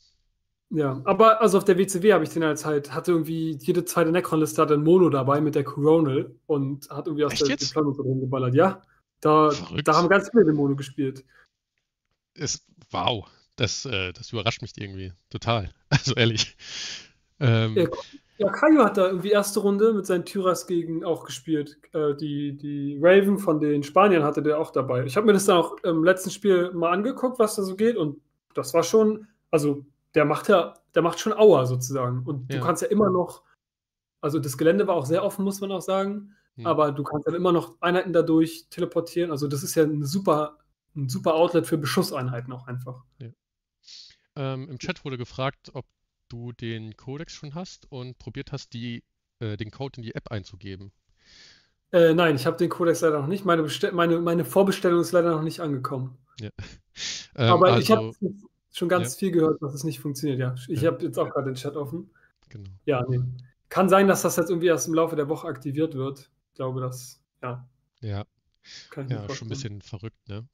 Ja, 0.72 1.00
aber 1.06 1.42
also 1.42 1.58
auf 1.60 1.64
der 1.64 1.78
WCW 1.78 2.12
habe 2.12 2.24
ich 2.24 2.32
den 2.32 2.44
als 2.44 2.66
halt, 2.66 2.94
hatte 2.94 3.12
irgendwie 3.12 3.58
jede 3.62 3.86
zweite 3.86 4.12
Necron-Liste 4.12 4.62
hatte 4.62 4.74
ein 4.74 4.84
Mono 4.84 5.10
dabei 5.10 5.40
mit 5.40 5.56
der 5.56 5.64
Coronal 5.64 6.36
und 6.48 6.90
hat 6.90 7.06
irgendwie 7.06 7.24
aus 7.24 7.34
Echt 7.34 7.44
der 7.44 7.50
jetzt? 7.50 7.70
Deployment 7.70 8.00
rumgeballert. 8.00 8.56
Ja, 8.56 8.82
da, 9.22 9.52
da 9.84 9.96
haben 9.96 10.10
ganz 10.10 10.30
viele 10.32 10.46
den 10.46 10.56
Mono 10.56 10.76
gespielt. 10.76 11.24
Ist, 12.36 12.66
wow, 12.92 13.28
das, 13.56 13.86
äh, 13.86 14.14
das 14.14 14.32
überrascht 14.32 14.62
mich 14.62 14.74
irgendwie 14.78 15.14
total. 15.30 15.72
Also 15.90 16.14
ehrlich. 16.16 16.58
Ähm, 17.40 17.78
ja, 17.78 17.88
ja, 18.38 18.50
Kaio 18.50 18.84
hat 18.84 18.98
da 18.98 19.08
irgendwie 19.08 19.32
erste 19.32 19.62
Runde 19.62 19.94
mit 19.94 20.06
seinen 20.06 20.26
Tyras 20.26 20.68
gegen 20.68 21.06
auch 21.06 21.24
gespielt. 21.24 21.78
Äh, 21.94 22.16
die, 22.16 22.58
die 22.58 23.00
Raven 23.02 23.40
von 23.40 23.62
den 23.62 23.82
Spaniern 23.82 24.24
hatte 24.24 24.42
der 24.42 24.60
auch 24.60 24.72
dabei. 24.72 25.06
Ich 25.06 25.16
habe 25.16 25.26
mir 25.26 25.34
das 25.34 25.46
dann 25.46 25.58
auch 25.58 25.78
im 25.84 26.04
letzten 26.04 26.32
Spiel 26.32 26.72
mal 26.74 26.92
angeguckt, 26.92 27.40
was 27.40 27.56
da 27.56 27.64
so 27.64 27.78
geht. 27.78 27.96
Und 27.96 28.20
das 28.54 28.74
war 28.74 28.84
schon, 28.84 29.28
also 29.52 29.86
der 30.16 30.26
macht 30.26 30.50
ja, 30.50 30.74
der 30.96 31.02
macht 31.02 31.20
schon 31.20 31.32
Aua 31.34 31.66
sozusagen. 31.66 32.24
Und 32.26 32.52
ja. 32.52 32.60
du 32.60 32.66
kannst 32.66 32.82
ja 32.82 32.90
immer 32.90 33.10
noch, 33.10 33.44
also 34.20 34.40
das 34.40 34.58
Gelände 34.58 34.86
war 34.86 34.96
auch 34.96 35.06
sehr 35.06 35.24
offen, 35.24 35.46
muss 35.46 35.62
man 35.62 35.72
auch 35.72 35.82
sagen. 35.82 36.36
Hm. 36.58 36.66
Aber 36.66 36.92
du 36.92 37.04
kannst 37.04 37.28
dann 37.28 37.36
immer 37.36 37.54
noch 37.54 37.78
Einheiten 37.80 38.12
dadurch 38.12 38.68
teleportieren. 38.70 39.32
Also 39.32 39.48
das 39.48 39.64
ist 39.64 39.76
ja 39.76 39.84
eine 39.84 40.06
super 40.06 40.58
ein 40.96 41.10
super 41.10 41.36
Outlet 41.36 41.68
für 41.68 41.78
Beschusseinheiten 41.78 42.54
auch 42.54 42.68
einfach. 42.68 43.04
Ja. 43.20 43.30
Ähm, 44.36 44.70
Im 44.70 44.80
Chat 44.80 45.06
wurde 45.06 45.18
gefragt, 45.18 45.72
ob 45.74 45.86
du 46.30 46.52
den 46.52 46.96
Codex 46.98 47.34
schon 47.34 47.56
hast 47.56 47.92
und 47.92 48.18
probiert 48.18 48.52
hast, 48.52 48.74
die, 48.74 49.04
äh, 49.40 49.58
den 49.58 49.72
Code 49.72 49.98
in 49.98 50.04
die 50.04 50.16
App 50.16 50.32
einzugeben. 50.32 50.92
Äh, 51.92 52.14
nein, 52.14 52.36
ich 52.36 52.46
habe 52.46 52.58
den 52.58 52.70
Codex 52.70 53.02
leider 53.02 53.20
noch 53.20 53.28
nicht. 53.28 53.46
Meine, 53.46 53.68
meine, 53.94 54.20
meine 54.20 54.46
Vorbestellung 54.46 55.02
ist 55.02 55.12
leider 55.12 55.32
noch 55.32 55.44
nicht 55.44 55.60
angekommen. 55.60 56.18
Ja. 56.40 56.50
Ähm, 57.38 57.52
Aber 57.52 57.74
also, 57.74 57.82
ich 57.82 57.92
habe 57.92 58.14
schon 58.72 58.88
ganz 58.88 59.16
ja. 59.16 59.20
viel 59.20 59.32
gehört, 59.32 59.62
dass 59.62 59.74
es 59.74 59.84
nicht 59.84 60.00
funktioniert. 60.00 60.40
Ja, 60.40 60.56
ich 60.70 60.80
ja. 60.80 60.90
habe 60.90 61.04
jetzt 61.04 61.20
auch 61.20 61.30
gerade 61.30 61.52
den 61.52 61.56
Chat 61.56 61.76
offen. 61.76 62.10
Genau. 62.48 62.70
Ja, 62.86 63.04
nee. 63.10 63.20
Kann 63.68 63.90
sein, 63.90 64.08
dass 64.08 64.22
das 64.22 64.38
jetzt 64.38 64.50
irgendwie 64.50 64.68
erst 64.68 64.88
im 64.88 64.94
Laufe 64.94 65.18
der 65.18 65.28
Woche 65.28 65.46
aktiviert 65.46 65.96
wird. 65.96 66.32
Ich 66.52 66.56
glaube, 66.56 66.80
das, 66.80 67.22
ja. 67.42 67.68
Ja. 68.00 68.24
ja, 69.10 69.30
schon 69.34 69.48
ein 69.48 69.50
bisschen 69.50 69.82
verrückt, 69.82 70.30
ne? 70.30 70.48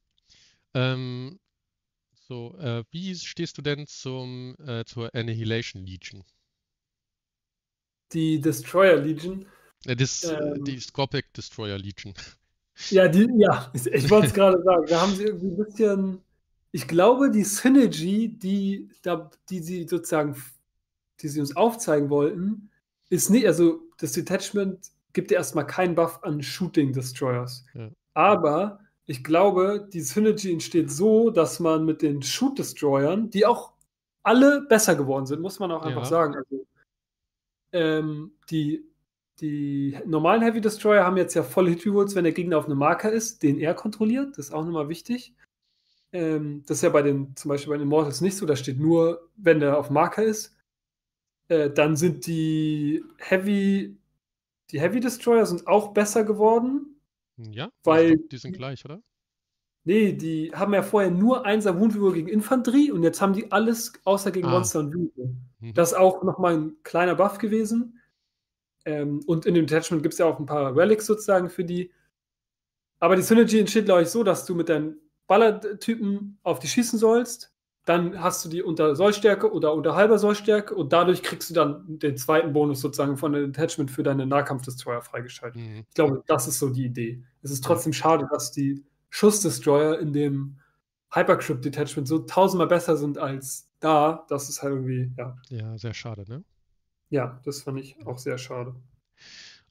Ähm, 0.73 1.39
so, 2.13 2.57
äh, 2.59 2.83
wie 2.91 3.15
stehst 3.15 3.57
du 3.57 3.61
denn 3.61 3.87
zum, 3.87 4.55
äh, 4.65 4.85
zur 4.85 5.13
Annihilation 5.13 5.85
Legion? 5.85 6.23
Die 8.13 8.39
Destroyer 8.39 8.97
Legion? 8.97 9.45
Äh, 9.85 9.95
das, 9.95 10.23
ähm, 10.23 10.63
die 10.63 10.79
Scorpic 10.79 11.27
Destroyer 11.35 11.77
Legion. 11.77 12.13
Ja, 12.89 13.07
die, 13.07 13.27
ja, 13.35 13.69
ich 13.73 14.09
wollte 14.09 14.27
es 14.27 14.33
gerade 14.33 14.63
sagen. 14.63 14.85
Da 14.87 15.01
haben 15.01 15.13
sie 15.13 15.25
irgendwie 15.25 15.49
ein 15.49 15.57
bisschen. 15.57 16.21
Ich 16.71 16.87
glaube, 16.87 17.29
die 17.29 17.43
Synergy, 17.43 18.29
die, 18.29 18.89
die 19.49 19.59
sie 19.59 19.87
sozusagen, 19.87 20.41
die 21.19 21.27
sie 21.27 21.41
uns 21.41 21.55
aufzeigen 21.55 22.09
wollten, 22.09 22.71
ist 23.09 23.29
nicht, 23.29 23.45
also 23.45 23.81
das 23.97 24.13
Detachment 24.13 24.89
gibt 25.13 25.31
ja 25.31 25.37
erstmal 25.37 25.67
keinen 25.67 25.95
Buff 25.95 26.23
an 26.23 26.41
Shooting 26.41 26.93
Destroyers. 26.93 27.65
Ja. 27.73 27.89
Aber 28.13 28.79
ich 29.11 29.25
glaube, 29.25 29.89
die 29.91 29.99
Synergy 29.99 30.53
entsteht 30.53 30.89
so, 30.89 31.31
dass 31.31 31.59
man 31.59 31.83
mit 31.83 32.01
den 32.01 32.21
Shoot 32.21 32.57
Destroyern, 32.57 33.29
die 33.29 33.45
auch 33.45 33.73
alle 34.23 34.61
besser 34.61 34.95
geworden 34.95 35.25
sind, 35.25 35.41
muss 35.41 35.59
man 35.59 35.69
auch 35.69 35.83
einfach 35.83 36.03
ja. 36.03 36.09
sagen. 36.09 36.35
Also, 36.35 36.65
ähm, 37.73 38.31
die, 38.49 38.85
die 39.41 39.97
normalen 40.05 40.41
Heavy 40.41 40.61
Destroyer 40.61 41.03
haben 41.03 41.17
jetzt 41.17 41.33
ja 41.33 41.43
volle 41.43 41.71
Hit 41.71 41.85
Rerolls, 41.85 42.15
wenn 42.15 42.23
der 42.23 42.31
Gegner 42.31 42.57
auf 42.57 42.65
einem 42.65 42.77
Marker 42.77 43.11
ist, 43.11 43.43
den 43.43 43.59
er 43.59 43.73
kontrolliert. 43.73 44.37
Das 44.37 44.47
ist 44.47 44.53
auch 44.53 44.63
nochmal 44.63 44.87
wichtig. 44.87 45.33
Ähm, 46.13 46.63
das 46.65 46.77
ist 46.77 46.83
ja 46.83 46.89
bei 46.89 47.01
den, 47.01 47.35
zum 47.35 47.49
Beispiel 47.49 47.71
bei 47.71 47.77
den 47.77 47.87
Immortals 47.87 48.21
nicht 48.21 48.37
so, 48.37 48.45
da 48.45 48.55
steht 48.55 48.79
nur, 48.79 49.29
wenn 49.35 49.59
der 49.59 49.77
auf 49.77 49.89
Marker 49.89 50.23
ist. 50.23 50.55
Äh, 51.49 51.69
dann 51.69 51.97
sind 51.97 52.27
die 52.27 53.03
Heavy, 53.17 53.97
die 54.69 54.79
Heavy 54.79 55.01
Destroyer 55.01 55.45
sind 55.45 55.67
auch 55.67 55.89
besser 55.89 56.23
geworden. 56.23 56.90
Ja, 57.51 57.71
weil 57.83 58.17
die 58.17 58.37
sind 58.37 58.53
gleich, 58.53 58.85
oder? 58.85 59.01
Nee, 59.83 60.13
die 60.13 60.51
haben 60.53 60.73
ja 60.73 60.83
vorher 60.83 61.09
nur 61.09 61.45
1er 61.45 61.79
Wundwürfe 61.79 62.15
gegen 62.15 62.27
Infanterie 62.27 62.91
und 62.91 63.01
jetzt 63.03 63.19
haben 63.21 63.33
die 63.33 63.51
alles 63.51 63.93
außer 64.03 64.31
gegen 64.31 64.47
ah. 64.47 64.51
Monster 64.51 64.79
und 64.79 64.93
Wüste. 64.93 65.35
Mhm. 65.59 65.73
Das 65.73 65.91
ist 65.91 65.97
auch 65.97 66.23
nochmal 66.23 66.55
ein 66.55 66.75
kleiner 66.83 67.15
Buff 67.15 67.39
gewesen. 67.39 67.99
Ähm, 68.85 69.21
und 69.25 69.45
in 69.45 69.55
dem 69.55 69.65
Detachment 69.65 70.03
gibt 70.03 70.13
es 70.13 70.19
ja 70.19 70.25
auch 70.25 70.39
ein 70.39 70.45
paar 70.45 70.75
Relics 70.75 71.05
sozusagen 71.05 71.49
für 71.49 71.63
die. 71.63 71.91
Aber 72.99 73.15
die 73.15 73.23
Synergy 73.23 73.59
entsteht, 73.59 73.85
glaube 73.85 74.03
ich, 74.03 74.09
so, 74.09 74.23
dass 74.23 74.45
du 74.45 74.53
mit 74.53 74.69
deinen 74.69 74.97
Ballertypen 75.25 76.37
auf 76.43 76.59
die 76.59 76.67
schießen 76.67 76.99
sollst 76.99 77.50
dann 77.85 78.21
hast 78.21 78.45
du 78.45 78.49
die 78.49 78.61
unter 78.61 78.95
Sollstärke 78.95 79.51
oder 79.51 79.73
unter 79.73 79.95
halber 79.95 80.19
Sollstärke 80.19 80.75
und 80.75 80.93
dadurch 80.93 81.23
kriegst 81.23 81.49
du 81.49 81.53
dann 81.53 81.83
den 81.99 82.15
zweiten 82.15 82.53
Bonus 82.53 82.81
sozusagen 82.81 83.17
von 83.17 83.33
dem 83.33 83.49
Attachment 83.49 83.89
für 83.89 84.03
deine 84.03 84.27
Nahkampfdestroyer 84.27 85.01
freigeschaltet. 85.01 85.59
Mhm. 85.61 85.85
Ich 85.89 85.95
glaube, 85.95 86.23
das 86.27 86.47
ist 86.47 86.59
so 86.59 86.69
die 86.69 86.85
Idee. 86.85 87.23
Es 87.41 87.51
ist 87.51 87.63
trotzdem 87.63 87.93
schade, 87.93 88.27
dass 88.31 88.51
die 88.51 88.83
Schussdestroyer 89.09 89.99
in 89.99 90.13
dem 90.13 90.59
Hypercrypt 91.11 91.65
Detachment 91.65 92.07
so 92.07 92.19
tausendmal 92.19 92.67
besser 92.67 92.97
sind 92.97 93.17
als 93.17 93.69
da. 93.79 94.25
Das 94.29 94.47
ist 94.47 94.61
halt 94.61 94.73
irgendwie, 94.73 95.11
ja. 95.17 95.35
Ja, 95.49 95.77
sehr 95.77 95.93
schade, 95.93 96.23
ne? 96.27 96.43
Ja, 97.09 97.41
das 97.43 97.63
fand 97.63 97.79
ich 97.79 97.97
auch 98.05 98.19
sehr 98.19 98.37
schade. 98.37 98.75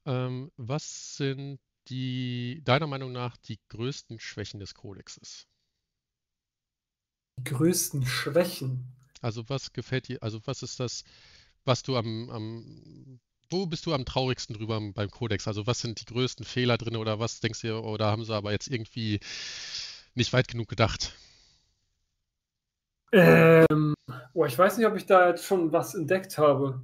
Ähm, 0.04 0.50
was 0.56 1.16
sind 1.16 1.60
die, 1.88 2.60
deiner 2.64 2.86
Meinung 2.86 3.12
nach, 3.12 3.36
die 3.36 3.58
größten 3.68 4.20
Schwächen 4.20 4.60
des 4.60 4.74
Kodexes? 4.74 5.46
Größten 7.44 8.06
Schwächen? 8.06 8.84
Also 9.20 9.48
was 9.48 9.72
gefällt 9.72 10.08
dir, 10.08 10.22
also 10.22 10.40
was 10.46 10.62
ist 10.62 10.80
das, 10.80 11.04
was 11.64 11.82
du 11.82 11.96
am, 11.96 12.30
am 12.30 13.20
wo 13.50 13.66
bist 13.66 13.84
du 13.86 13.92
am 13.92 14.04
traurigsten 14.04 14.56
drüber 14.56 14.80
beim 14.94 15.10
Codex? 15.10 15.48
Also 15.48 15.66
was 15.66 15.80
sind 15.80 16.00
die 16.00 16.04
größten 16.04 16.44
Fehler 16.44 16.78
drin 16.78 16.96
oder 16.96 17.18
was 17.18 17.40
denkst 17.40 17.62
du, 17.62 17.78
oder 17.80 18.06
haben 18.06 18.24
sie 18.24 18.34
aber 18.34 18.52
jetzt 18.52 18.68
irgendwie 18.68 19.20
nicht 20.14 20.32
weit 20.32 20.48
genug 20.48 20.68
gedacht? 20.68 21.14
Ähm, 23.12 23.94
oh, 24.34 24.44
ich 24.44 24.56
weiß 24.56 24.78
nicht, 24.78 24.86
ob 24.86 24.96
ich 24.96 25.06
da 25.06 25.28
jetzt 25.28 25.44
schon 25.44 25.72
was 25.72 25.94
entdeckt 25.94 26.38
habe. 26.38 26.82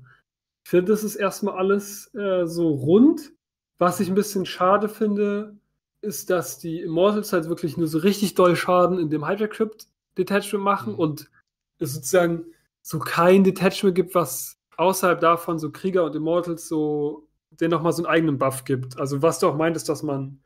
Ich 0.64 0.70
finde, 0.70 0.90
das 0.92 1.04
ist 1.04 1.14
erstmal 1.14 1.56
alles 1.56 2.12
äh, 2.14 2.46
so 2.46 2.70
rund. 2.70 3.32
Was 3.78 4.00
ich 4.00 4.08
ein 4.08 4.16
bisschen 4.16 4.46
schade 4.46 4.88
finde, 4.88 5.56
ist, 6.00 6.30
dass 6.30 6.58
die 6.58 6.80
Immortals 6.80 7.32
halt 7.32 7.48
wirklich 7.48 7.76
nur 7.76 7.86
so 7.86 7.98
richtig 7.98 8.34
doll 8.34 8.56
Schaden 8.56 8.98
in 8.98 9.10
dem 9.10 9.26
Hydra 9.26 9.46
Crypt 9.46 9.88
Detachment 10.18 10.64
machen 10.64 10.94
mhm. 10.94 10.98
und 10.98 11.30
es 11.78 11.94
sozusagen 11.94 12.44
so 12.82 12.98
kein 12.98 13.44
Detachment 13.44 13.94
gibt, 13.94 14.14
was 14.14 14.58
außerhalb 14.76 15.20
davon 15.20 15.58
so 15.58 15.70
Krieger 15.70 16.04
und 16.04 16.14
Immortals 16.14 16.68
so 16.68 17.28
den 17.50 17.70
nochmal 17.70 17.92
so 17.92 18.02
einen 18.02 18.12
eigenen 18.12 18.38
Buff 18.38 18.64
gibt. 18.64 18.98
Also 18.98 19.22
was 19.22 19.38
du 19.38 19.48
auch 19.48 19.56
meintest, 19.56 19.88
dass 19.88 20.02
man 20.02 20.40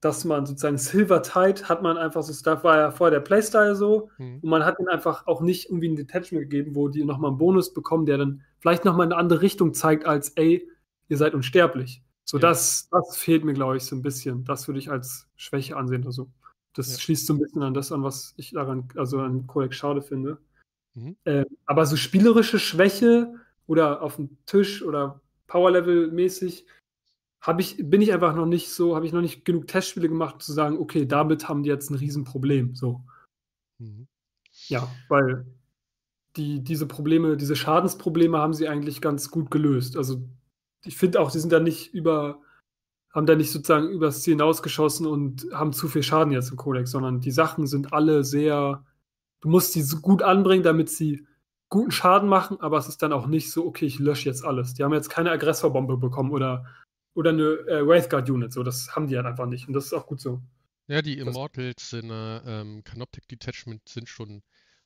dass 0.00 0.24
man 0.24 0.46
sozusagen 0.46 0.78
Silver 0.78 1.22
Tide 1.22 1.68
hat 1.68 1.82
man 1.82 1.96
einfach 1.96 2.22
so, 2.22 2.32
das 2.32 2.64
war 2.64 2.76
ja 2.76 2.90
vorher 2.92 3.18
der 3.18 3.24
Playstyle 3.24 3.74
so 3.74 4.10
mhm. 4.18 4.38
und 4.42 4.48
man 4.48 4.64
hat 4.64 4.78
ihnen 4.78 4.88
einfach 4.88 5.26
auch 5.26 5.40
nicht 5.40 5.66
irgendwie 5.66 5.88
ein 5.88 5.96
Detachment 5.96 6.48
gegeben, 6.48 6.74
wo 6.74 6.88
die 6.88 7.04
nochmal 7.04 7.30
einen 7.30 7.38
Bonus 7.38 7.74
bekommen, 7.74 8.06
der 8.06 8.18
dann 8.18 8.42
vielleicht 8.60 8.84
nochmal 8.84 9.06
in 9.06 9.12
eine 9.12 9.20
andere 9.20 9.40
Richtung 9.42 9.74
zeigt 9.74 10.06
als, 10.06 10.30
ey, 10.30 10.68
ihr 11.08 11.16
seid 11.16 11.34
unsterblich. 11.34 12.02
So, 12.24 12.36
ja. 12.36 12.42
das, 12.42 12.88
das 12.90 13.16
fehlt 13.16 13.44
mir, 13.44 13.54
glaube 13.54 13.76
ich, 13.76 13.84
so 13.84 13.96
ein 13.96 14.02
bisschen. 14.02 14.44
Das 14.44 14.68
würde 14.68 14.78
ich 14.78 14.90
als 14.90 15.26
Schwäche 15.34 15.76
ansehen 15.76 16.02
oder 16.02 16.12
so. 16.12 16.28
Das 16.78 16.92
ja. 16.92 16.98
schließt 17.00 17.26
so 17.26 17.34
ein 17.34 17.40
bisschen 17.40 17.62
an 17.64 17.74
das 17.74 17.90
an, 17.90 18.04
was 18.04 18.34
ich 18.36 18.52
daran, 18.52 18.88
also 18.94 19.18
an 19.18 19.48
Codex 19.48 19.74
schade 19.74 20.00
finde. 20.00 20.38
Mhm. 20.94 21.16
Äh, 21.24 21.44
aber 21.66 21.84
so 21.86 21.96
spielerische 21.96 22.60
Schwäche 22.60 23.34
oder 23.66 24.00
auf 24.00 24.14
dem 24.14 24.38
Tisch 24.46 24.84
oder 24.84 25.20
Power-Level-mäßig, 25.48 26.66
habe 27.40 27.62
ich, 27.62 27.76
bin 27.78 28.00
ich 28.00 28.12
einfach 28.12 28.34
noch 28.34 28.46
nicht 28.46 28.70
so, 28.70 28.94
habe 28.94 29.06
ich 29.06 29.12
noch 29.12 29.20
nicht 29.20 29.44
genug 29.44 29.66
Testspiele 29.66 30.08
gemacht, 30.08 30.40
zu 30.40 30.52
sagen, 30.52 30.78
okay, 30.78 31.04
damit 31.04 31.48
haben 31.48 31.64
die 31.64 31.68
jetzt 31.68 31.90
ein 31.90 31.96
Riesenproblem. 31.96 32.76
So. 32.76 33.02
Mhm. 33.78 34.06
Ja, 34.68 34.88
weil 35.08 35.46
die, 36.36 36.62
diese 36.62 36.86
Probleme, 36.86 37.36
diese 37.36 37.56
Schadensprobleme 37.56 38.38
haben 38.38 38.54
sie 38.54 38.68
eigentlich 38.68 39.00
ganz 39.00 39.32
gut 39.32 39.50
gelöst. 39.50 39.96
Also 39.96 40.22
ich 40.84 40.96
finde 40.96 41.20
auch, 41.20 41.30
sie 41.30 41.40
sind 41.40 41.52
da 41.52 41.58
nicht 41.58 41.92
über, 41.92 42.40
haben 43.10 43.26
da 43.26 43.34
nicht 43.34 43.50
sozusagen 43.50 43.88
übers 43.88 44.22
Ziel 44.22 44.34
hinausgeschossen 44.34 45.06
und 45.06 45.46
haben 45.52 45.72
zu 45.72 45.88
viel 45.88 46.02
Schaden 46.02 46.32
jetzt 46.32 46.50
im 46.50 46.56
Kodex, 46.56 46.90
sondern 46.90 47.20
die 47.20 47.30
Sachen 47.30 47.66
sind 47.66 47.92
alle 47.92 48.24
sehr, 48.24 48.84
du 49.40 49.48
musst 49.48 49.72
sie 49.72 49.82
so 49.82 49.98
gut 50.00 50.22
anbringen, 50.22 50.62
damit 50.62 50.90
sie 50.90 51.26
guten 51.68 51.90
Schaden 51.90 52.28
machen, 52.28 52.60
aber 52.60 52.78
es 52.78 52.88
ist 52.88 53.02
dann 53.02 53.12
auch 53.12 53.26
nicht 53.26 53.50
so, 53.50 53.66
okay, 53.66 53.86
ich 53.86 53.98
lösche 53.98 54.28
jetzt 54.28 54.44
alles. 54.44 54.74
Die 54.74 54.84
haben 54.84 54.92
jetzt 54.92 55.10
keine 55.10 55.30
Aggressorbombe 55.30 55.96
bekommen 55.96 56.30
oder 56.30 56.64
oder 57.14 57.30
eine 57.30 57.42
äh, 57.42 57.84
Wraithguard 57.84 58.30
Unit. 58.30 58.52
So, 58.52 58.62
das 58.62 58.94
haben 58.94 59.08
die 59.08 59.16
halt 59.16 59.26
einfach 59.26 59.46
nicht. 59.46 59.66
Und 59.66 59.74
das 59.74 59.86
ist 59.86 59.92
auch 59.92 60.06
gut 60.06 60.20
so. 60.20 60.40
Ja, 60.86 61.02
die 61.02 61.18
Immortals 61.18 61.92
in 61.92 62.10
äh, 62.10 62.60
ähm, 62.60 62.84
Canoptic 62.84 63.26
Detachment 63.26 63.88
sind 63.88 64.08
schon 64.08 64.42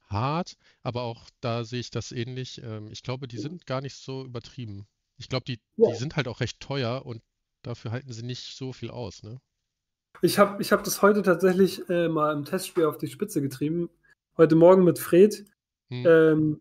hart, 0.08 0.56
aber 0.82 1.02
auch 1.02 1.28
da 1.40 1.64
sehe 1.64 1.80
ich 1.80 1.90
das 1.90 2.10
ähnlich. 2.10 2.62
Ähm, 2.64 2.88
ich 2.90 3.02
glaube, 3.02 3.28
die 3.28 3.36
sind 3.38 3.66
gar 3.66 3.82
nicht 3.82 3.96
so 3.96 4.24
übertrieben. 4.24 4.86
Ich 5.18 5.28
glaube, 5.28 5.44
die, 5.44 5.60
ja. 5.76 5.90
die 5.90 5.96
sind 5.96 6.16
halt 6.16 6.26
auch 6.26 6.40
recht 6.40 6.58
teuer 6.58 7.04
und 7.04 7.22
dafür 7.62 7.92
halten 7.92 8.12
sie 8.12 8.24
nicht 8.24 8.56
so 8.56 8.72
viel 8.72 8.90
aus, 8.90 9.22
ne? 9.22 9.40
Ich 10.20 10.38
habe 10.38 10.62
ich 10.62 10.72
hab 10.72 10.84
das 10.84 11.02
heute 11.02 11.22
tatsächlich 11.22 11.88
äh, 11.88 12.08
mal 12.08 12.32
im 12.32 12.44
Testspiel 12.44 12.84
auf 12.84 12.98
die 12.98 13.08
Spitze 13.08 13.40
getrieben. 13.40 13.90
Heute 14.36 14.54
Morgen 14.54 14.84
mit 14.84 14.98
Fred. 14.98 15.44
Hm. 15.90 16.06
Ähm, 16.06 16.60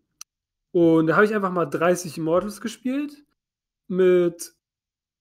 und 0.72 1.06
da 1.06 1.16
habe 1.16 1.26
ich 1.26 1.34
einfach 1.34 1.52
mal 1.52 1.66
30 1.66 2.18
Immortals 2.18 2.60
gespielt. 2.60 3.24
Mit 3.88 4.54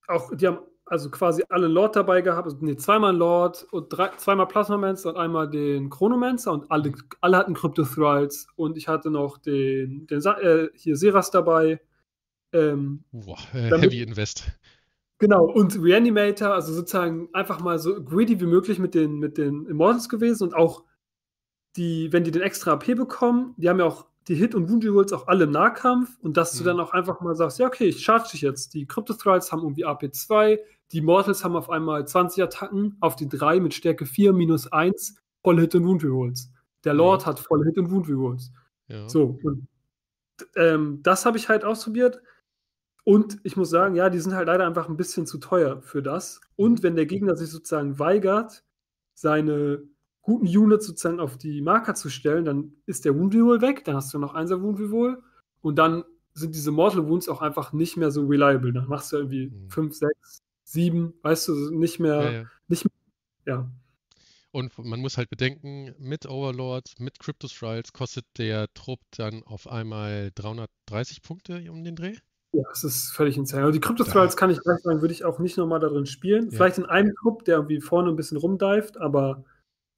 auch, 0.07 0.35
die 0.35 0.47
haben 0.47 0.59
also 0.85 1.09
quasi 1.09 1.43
alle 1.47 1.67
Lord 1.67 1.95
dabei 1.95 2.21
gehabt, 2.21 2.45
also 2.45 2.57
nee, 2.59 2.75
zweimal 2.75 3.15
Lord 3.15 3.63
und 3.71 3.87
drei, 3.89 4.09
zweimal 4.17 4.47
Plasmamancer 4.47 5.09
und 5.09 5.17
einmal 5.17 5.49
den 5.49 5.89
Chronomancer 5.89 6.51
und 6.51 6.69
alle, 6.69 6.91
alle 7.21 7.37
hatten 7.37 7.53
Crypto-Thralls 7.53 8.47
und 8.57 8.75
ich 8.75 8.89
hatte 8.89 9.09
noch 9.09 9.37
den, 9.37 10.05
den 10.07 10.21
äh, 10.21 10.67
hier 10.73 10.97
Seras 10.97 11.31
dabei. 11.31 11.79
Ähm, 12.51 13.05
Boah, 13.13 13.37
äh, 13.53 13.69
Heavy 13.79 14.01
Invest. 14.01 14.51
Genau, 15.21 15.45
und 15.45 15.79
Reanimator, 15.79 16.47
also 16.55 16.73
sozusagen 16.73 17.29
einfach 17.31 17.59
mal 17.59 17.77
so 17.77 18.03
greedy 18.03 18.41
wie 18.41 18.47
möglich 18.47 18.79
mit 18.79 18.95
den, 18.95 19.19
mit 19.19 19.37
den 19.37 19.67
Immortals 19.67 20.09
gewesen 20.09 20.45
und 20.45 20.55
auch 20.55 20.83
die, 21.75 22.11
wenn 22.11 22.23
die 22.23 22.31
den 22.31 22.41
extra 22.41 22.71
AP 22.71 22.95
bekommen, 22.95 23.53
die 23.57 23.69
haben 23.69 23.77
ja 23.77 23.85
auch 23.85 24.07
die 24.27 24.33
Hit- 24.33 24.55
und 24.55 24.67
Wound-Rolls 24.67 25.13
auch 25.13 25.27
alle 25.27 25.43
im 25.43 25.51
Nahkampf 25.51 26.17
und 26.23 26.37
dass 26.37 26.55
mhm. 26.55 26.57
du 26.57 26.63
dann 26.63 26.79
auch 26.79 26.93
einfach 26.93 27.21
mal 27.21 27.35
sagst, 27.35 27.59
ja, 27.59 27.67
okay, 27.67 27.85
ich 27.85 28.03
charge 28.03 28.29
dich 28.31 28.41
jetzt. 28.41 28.73
Die 28.73 28.87
Crypto-Thralls 28.87 29.51
haben 29.51 29.61
irgendwie 29.61 29.85
AP2, 29.85 30.57
die 30.91 31.01
Mortals 31.01 31.43
haben 31.43 31.55
auf 31.55 31.69
einmal 31.69 32.07
20 32.07 32.41
Attacken 32.41 32.97
auf 32.99 33.15
die 33.15 33.29
3 33.29 33.59
mit 33.59 33.75
Stärke 33.75 34.07
4 34.07 34.33
minus 34.33 34.71
1, 34.71 35.21
volle 35.43 35.61
Hit- 35.61 35.75
und 35.75 35.85
Wound-Rolls. 35.85 36.51
Der 36.83 36.95
Lord 36.95 37.21
mhm. 37.21 37.25
hat 37.27 37.39
volle 37.39 37.65
Hit- 37.65 37.77
und 37.77 37.91
Wound-Rolls. 37.91 38.51
Ja. 38.87 39.07
So, 39.07 39.37
und 39.43 39.67
ähm, 40.55 41.01
das 41.03 41.27
habe 41.27 41.37
ich 41.37 41.47
halt 41.47 41.63
ausprobiert. 41.63 42.23
Und 43.03 43.39
ich 43.43 43.57
muss 43.57 43.69
sagen, 43.69 43.95
ja, 43.95 44.09
die 44.09 44.19
sind 44.19 44.33
halt 44.33 44.47
leider 44.47 44.65
einfach 44.65 44.87
ein 44.87 44.97
bisschen 44.97 45.25
zu 45.25 45.39
teuer 45.39 45.81
für 45.81 46.03
das. 46.03 46.41
Und 46.55 46.79
mhm. 46.79 46.83
wenn 46.83 46.95
der 46.95 47.05
Gegner 47.05 47.35
sich 47.35 47.49
sozusagen 47.49 47.97
weigert, 47.99 48.63
seine 49.13 49.83
guten 50.21 50.45
Units 50.45 50.85
sozusagen 50.85 51.19
auf 51.19 51.37
die 51.37 51.61
Marker 51.61 51.95
zu 51.95 52.09
stellen, 52.09 52.45
dann 52.45 52.73
ist 52.85 53.05
der 53.05 53.17
Wound 53.17 53.33
Reroll 53.33 53.61
weg, 53.61 53.83
dann 53.85 53.95
hast 53.95 54.13
du 54.13 54.19
noch 54.19 54.35
1er 54.35 54.61
Wound 54.61 54.79
Reroll 54.79 55.21
und 55.61 55.77
dann 55.77 56.03
sind 56.33 56.55
diese 56.55 56.71
Mortal 56.71 57.07
Wounds 57.07 57.27
auch 57.27 57.41
einfach 57.41 57.73
nicht 57.73 57.97
mehr 57.97 58.11
so 58.11 58.25
reliable. 58.25 58.71
Dann 58.71 58.87
machst 58.87 59.11
du 59.11 59.17
irgendwie 59.17 59.51
5, 59.69 59.93
6, 59.95 60.43
7, 60.63 61.13
weißt 61.21 61.47
du, 61.49 61.77
nicht 61.77 61.99
mehr, 61.99 62.23
ja, 62.23 62.31
ja. 62.31 62.43
nicht 62.67 62.85
mehr, 62.85 62.93
ja. 63.45 63.71
Und 64.51 64.77
man 64.77 64.99
muss 64.99 65.17
halt 65.17 65.29
bedenken, 65.29 65.95
mit 65.97 66.27
Overlord, 66.27 66.99
mit 66.99 67.19
Cryptos 67.19 67.53
Trials 67.53 67.93
kostet 67.93 68.25
der 68.37 68.71
Trupp 68.73 68.99
dann 69.11 69.43
auf 69.43 69.67
einmal 69.67 70.31
330 70.35 71.21
Punkte 71.21 71.71
um 71.71 71.83
den 71.83 71.95
Dreh. 71.95 72.15
Ja, 72.53 72.63
es 72.71 72.83
ist 72.83 73.11
völlig 73.11 73.37
insane. 73.37 73.63
Also 73.63 73.73
die 73.73 73.79
Cryptos 73.79 74.09
Trials 74.09 74.35
kann 74.35 74.49
ich 74.49 74.59
gleich 74.59 74.79
sagen, 74.79 75.01
würde 75.01 75.13
ich 75.13 75.23
auch 75.23 75.39
nicht 75.39 75.57
nochmal 75.57 75.79
da 75.79 75.87
drin 75.87 76.05
spielen. 76.05 76.49
Ja. 76.49 76.57
Vielleicht 76.57 76.77
in 76.77 76.85
einem 76.85 77.15
Trupp, 77.15 77.45
der 77.45 77.55
irgendwie 77.55 77.79
vorne 77.79 78.09
ein 78.09 78.17
bisschen 78.17 78.37
rumdived, 78.37 78.97
aber 78.97 79.45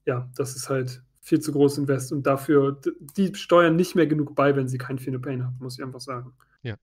ja, 0.06 0.30
das 0.36 0.56
ist 0.56 0.70
halt 0.70 1.02
viel 1.22 1.40
zu 1.40 1.52
groß 1.52 1.80
Invest 1.80 2.12
und 2.12 2.28
dafür, 2.28 2.80
die 3.18 3.34
steuern 3.34 3.76
nicht 3.76 3.96
mehr 3.96 4.08
genug 4.08 4.36
bei, 4.36 4.56
wenn 4.56 4.68
sie 4.68 4.78
kein 4.78 5.00
Feel 5.00 5.18
Pain 5.20 5.44
haben, 5.46 5.58
muss 5.60 5.80
ich 5.80 5.84
einfach 5.84 6.02
sagen. 6.02 6.34
Ja. 6.62 6.76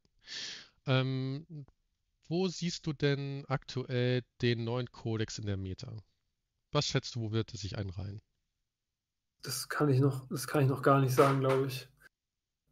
Ähm, 0.87 1.47
wo 2.27 2.49
siehst 2.49 2.87
du 2.87 2.93
denn 2.93 3.45
aktuell 3.49 4.23
den 4.41 4.65
neuen 4.65 4.91
Codex 4.91 5.39
in 5.39 5.47
der 5.47 5.57
Meta? 5.57 5.93
Was 6.73 6.87
schätzt 6.87 7.15
du, 7.15 7.21
wo 7.21 7.33
wird 7.33 7.53
es 7.53 7.61
sich 7.61 7.77
einreihen? 7.77 8.23
Das 9.43 9.69
kann 9.69 9.89
ich 9.89 10.01
noch, 10.01 10.27
das 10.29 10.47
kann 10.47 10.63
ich 10.63 10.69
noch 10.69 10.83
gar 10.83 11.01
nicht 11.01 11.15
sagen, 11.15 11.41
glaube 11.41 11.67
ich. 11.67 11.89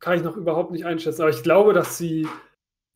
Kann 0.00 0.16
ich 0.16 0.22
noch 0.22 0.36
überhaupt 0.36 0.70
nicht 0.70 0.86
einschätzen. 0.86 1.22
Aber 1.22 1.30
ich 1.30 1.42
glaube, 1.42 1.72
dass 1.72 1.98
sie 1.98 2.28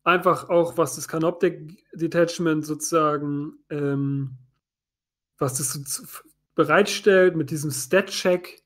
einfach 0.03 0.49
auch, 0.49 0.77
was 0.77 0.95
das 0.95 1.07
Canoptic 1.07 1.83
Detachment 1.93 2.65
sozusagen, 2.65 3.53
ähm, 3.69 4.37
was 5.37 5.57
das 5.57 5.73
so 5.73 6.03
bereitstellt 6.55 7.35
mit 7.35 7.49
diesem 7.49 7.71
Stat-Check, 7.71 8.61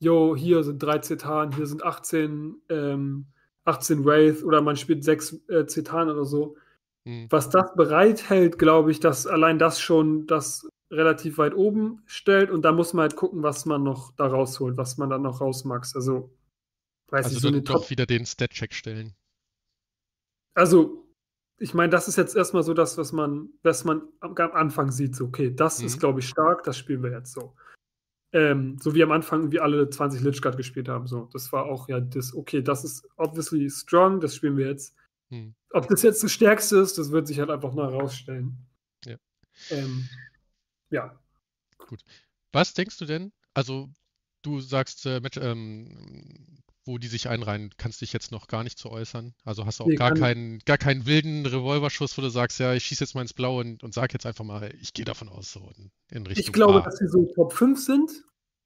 jo, 0.00 0.36
hier 0.36 0.62
sind 0.62 0.82
drei 0.82 0.98
Zetan, 0.98 1.54
hier 1.54 1.66
sind 1.66 1.84
18, 1.84 2.56
ähm, 2.68 3.26
18 3.64 4.04
Wraith 4.04 4.42
oder 4.42 4.62
man 4.62 4.76
spielt 4.76 5.04
sechs 5.04 5.38
äh, 5.48 5.66
Zetan 5.66 6.08
oder 6.08 6.24
so. 6.24 6.56
Mhm. 7.04 7.26
Was 7.30 7.50
das 7.50 7.74
bereithält, 7.74 8.58
glaube 8.58 8.90
ich, 8.90 9.00
dass 9.00 9.26
allein 9.26 9.58
das 9.58 9.80
schon 9.80 10.26
das 10.26 10.68
relativ 10.90 11.36
weit 11.36 11.54
oben 11.54 12.02
stellt 12.06 12.50
und 12.50 12.62
da 12.62 12.72
muss 12.72 12.94
man 12.94 13.02
halt 13.02 13.16
gucken, 13.16 13.42
was 13.42 13.66
man 13.66 13.82
noch 13.82 14.12
da 14.16 14.26
rausholt, 14.26 14.76
was 14.78 14.96
man 14.96 15.10
dann 15.10 15.22
noch 15.22 15.40
rausmacht. 15.40 15.94
Also, 15.94 16.30
weiß 17.08 17.26
also 17.26 17.36
ich, 17.36 17.42
so 17.42 17.60
doch 17.60 17.90
wieder 17.90 18.06
den 18.06 18.24
Stat-Check 18.24 18.72
stellen. 18.72 19.14
Also, 20.58 21.06
ich 21.58 21.72
meine, 21.72 21.90
das 21.90 22.08
ist 22.08 22.16
jetzt 22.16 22.34
erstmal 22.34 22.64
so 22.64 22.74
das, 22.74 22.98
was 22.98 23.12
man, 23.12 23.50
was 23.62 23.84
man 23.84 24.02
am 24.18 24.34
Anfang 24.36 24.90
sieht. 24.90 25.14
So, 25.14 25.26
okay, 25.26 25.54
das 25.54 25.78
mhm. 25.78 25.86
ist, 25.86 26.00
glaube 26.00 26.18
ich, 26.18 26.28
stark, 26.28 26.64
das 26.64 26.76
spielen 26.76 27.04
wir 27.04 27.12
jetzt 27.12 27.32
so. 27.32 27.54
Ähm, 28.32 28.76
so 28.80 28.92
wie 28.92 29.04
am 29.04 29.12
Anfang, 29.12 29.52
wie 29.52 29.60
alle 29.60 29.88
20 29.88 30.20
Lichguard 30.20 30.56
gespielt 30.56 30.88
haben. 30.88 31.06
So, 31.06 31.26
das 31.32 31.52
war 31.52 31.66
auch 31.66 31.88
ja 31.88 32.00
das, 32.00 32.34
okay, 32.34 32.60
das 32.60 32.82
ist 32.82 33.08
obviously 33.16 33.70
strong, 33.70 34.18
das 34.18 34.34
spielen 34.34 34.56
wir 34.56 34.66
jetzt. 34.66 34.96
Mhm. 35.30 35.54
Ob 35.70 35.86
das 35.86 36.02
jetzt 36.02 36.24
das 36.24 36.32
Stärkste 36.32 36.78
ist, 36.78 36.98
das 36.98 37.12
wird 37.12 37.28
sich 37.28 37.38
halt 37.38 37.50
einfach 37.50 37.72
noch 37.72 37.84
herausstellen. 37.84 38.56
Ja. 39.04 39.16
Ähm, 39.70 40.08
ja. 40.90 41.16
Gut. 41.78 42.02
Was 42.50 42.74
denkst 42.74 42.98
du 42.98 43.04
denn? 43.04 43.32
Also, 43.54 43.90
du 44.42 44.58
sagst, 44.58 45.06
äh, 45.06 45.20
mit, 45.20 45.36
ähm, 45.36 46.58
wo 46.88 46.96
die 46.96 47.06
sich 47.06 47.28
einreihen, 47.28 47.70
kannst 47.76 48.00
dich 48.00 48.14
jetzt 48.14 48.32
noch 48.32 48.48
gar 48.48 48.64
nicht 48.64 48.78
zu 48.78 48.90
äußern. 48.90 49.34
Also 49.44 49.66
hast 49.66 49.78
du 49.78 49.84
auch 49.84 49.88
nee, 49.88 49.96
gar, 49.96 50.14
keinen, 50.14 50.58
gar 50.60 50.78
keinen 50.78 51.04
wilden 51.04 51.44
Revolverschuss, 51.44 52.16
wo 52.16 52.22
du 52.22 52.30
sagst, 52.30 52.58
ja, 52.58 52.72
ich 52.72 52.84
schieße 52.86 53.04
jetzt 53.04 53.14
mal 53.14 53.20
ins 53.20 53.34
Blaue 53.34 53.60
und, 53.60 53.84
und 53.84 53.92
sag 53.92 54.14
jetzt 54.14 54.24
einfach 54.24 54.44
mal, 54.44 54.72
ich 54.80 54.94
gehe 54.94 55.04
davon 55.04 55.28
aus, 55.28 55.52
so 55.52 55.70
in, 55.76 55.90
in 56.10 56.26
Richtung. 56.26 56.46
Ich 56.46 56.52
glaube, 56.52 56.80
A. 56.80 56.80
dass 56.80 56.96
sie 56.96 57.06
so 57.06 57.30
Top 57.34 57.52
5 57.52 57.78
sind. 57.78 58.10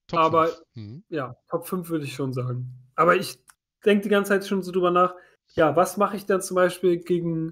Top 0.07 0.21
aber 0.21 0.47
5. 0.47 0.63
Mhm. 0.75 1.05
ja, 1.09 1.35
Top 1.51 1.67
5 1.67 1.89
würde 1.91 2.05
ich 2.05 2.15
schon 2.15 2.33
sagen. 2.33 2.73
Aber 2.95 3.17
ich 3.17 3.39
denke 3.85 4.05
die 4.05 4.09
ganze 4.09 4.29
Zeit 4.29 4.47
schon 4.47 4.63
so 4.63 4.71
drüber 4.71 4.93
nach, 4.93 5.15
ja, 5.55 5.75
was 5.75 5.97
mache 5.97 6.17
ich 6.17 6.25
dann 6.25 6.41
zum 6.41 6.55
Beispiel 6.55 6.99
gegen 6.99 7.51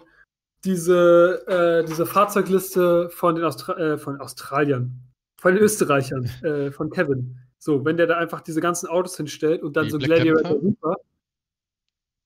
diese, 0.65 1.45
äh, 1.49 1.85
diese 1.85 2.07
Fahrzeugliste 2.07 3.11
von 3.11 3.35
den 3.35 3.45
Austra 3.45 3.77
äh, 3.77 3.99
von 3.99 4.21
Australiern, 4.21 5.03
von 5.37 5.55
den 5.55 5.65
Österreichern, 5.65 6.25
äh, 6.45 6.71
von 6.71 6.91
Kevin. 6.91 7.39
So, 7.63 7.85
wenn 7.85 7.97
der 7.99 8.07
da 8.07 8.17
einfach 8.17 8.41
diese 8.41 8.61
ganzen 8.63 8.89
Autos 8.89 9.17
hinstellt 9.19 9.63
und 9.63 9.77
dann 9.77 9.85
Die 9.85 9.91
so 9.91 9.99
Black 9.99 10.23
Gladiator? 10.23 10.63
Reaper. 10.63 10.97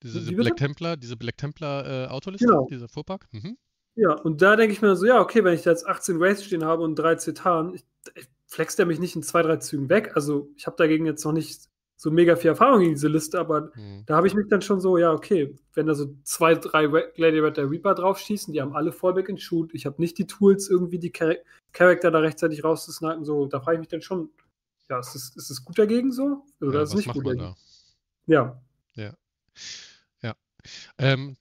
Diese 0.03 0.27
Wie 0.31 0.35
Black? 0.35 0.57
Templar, 0.57 0.97
diese 0.97 1.17
Black 1.17 1.37
Templar 1.37 1.87
äh, 1.87 2.07
Autoliste, 2.09 2.47
Genau. 2.47 2.67
dieser 2.71 2.89
Fuhrpark. 2.89 3.27
Mhm. 3.33 3.57
Ja, 3.97 4.13
und 4.13 4.43
da 4.43 4.57
denke 4.57 4.73
ich 4.73 4.83
mir 4.83 4.97
so, 4.97 5.07
ja, 5.07 5.21
okay, 5.21 5.45
wenn 5.45 5.55
ich 5.55 5.63
da 5.63 5.71
jetzt 5.71 5.87
18 5.87 6.19
Wraiths 6.21 6.45
stehen 6.45 6.65
habe 6.65 6.83
und 6.83 6.97
drei 6.97 7.15
Zetan, 7.15 7.75
ich, 7.75 7.85
ich 8.15 8.29
flext 8.47 8.79
der 8.79 8.87
mich 8.87 8.99
nicht 8.99 9.17
in 9.17 9.23
zwei, 9.23 9.43
drei 9.43 9.57
Zügen 9.57 9.89
weg. 9.89 10.13
Also 10.15 10.49
ich 10.57 10.67
habe 10.67 10.77
dagegen 10.77 11.07
jetzt 11.07 11.25
noch 11.25 11.33
nicht 11.33 11.69
so 11.97 12.11
mega 12.11 12.37
viel 12.37 12.51
Erfahrung 12.51 12.81
gegen 12.81 12.95
diese 12.95 13.09
Liste, 13.09 13.39
aber 13.39 13.71
Mhm. 13.77 14.03
da 14.07 14.17
habe 14.17 14.27
ich 14.27 14.35
mich 14.35 14.47
dann 14.49 14.63
schon 14.63 14.81
so, 14.81 14.99
ja, 14.99 15.13
okay, 15.13 15.57
wenn 15.75 15.87
da 15.87 15.95
so 15.95 16.15
zwei, 16.25 16.55
drei 16.55 16.87
Gladiator 16.87 17.71
Reaper 17.71 17.95
draufschießen, 17.95 18.53
die 18.53 18.61
haben 18.61 18.75
alle 18.77 18.93
Fallback 18.93 19.31
and 19.31 19.41
Shoot, 19.41 19.73
ich 19.75 19.87
habe 19.87 20.01
nicht 20.03 20.19
die 20.19 20.27
Tools, 20.27 20.69
irgendwie 20.69 20.99
die 20.99 21.13
Char 21.17 21.35
Charakter 21.73 22.11
da 22.11 22.19
rechtzeitig 22.19 22.63
rauszusnacken, 22.63 23.25
so, 23.25 23.47
da 23.47 23.61
frage 23.61 23.77
ich 23.77 23.81
mich 23.81 23.89
dann 23.89 24.03
schon, 24.03 24.31
ja, 24.89 24.99
ist 24.99 25.15
es, 25.15 25.37
ist 25.37 25.51
es 25.51 25.65
gut 25.65 25.79
dagegen 25.79 26.13
so? 26.13 26.45
Oder 26.61 26.75
Ja, 26.75 26.83
ist 26.83 26.91
es 26.91 26.97
nicht 26.97 27.13
gut 27.13 27.27
dagegen? 27.27 27.41
da? 27.41 27.57
Ja. 28.27 28.61
Ähm, 30.99 31.37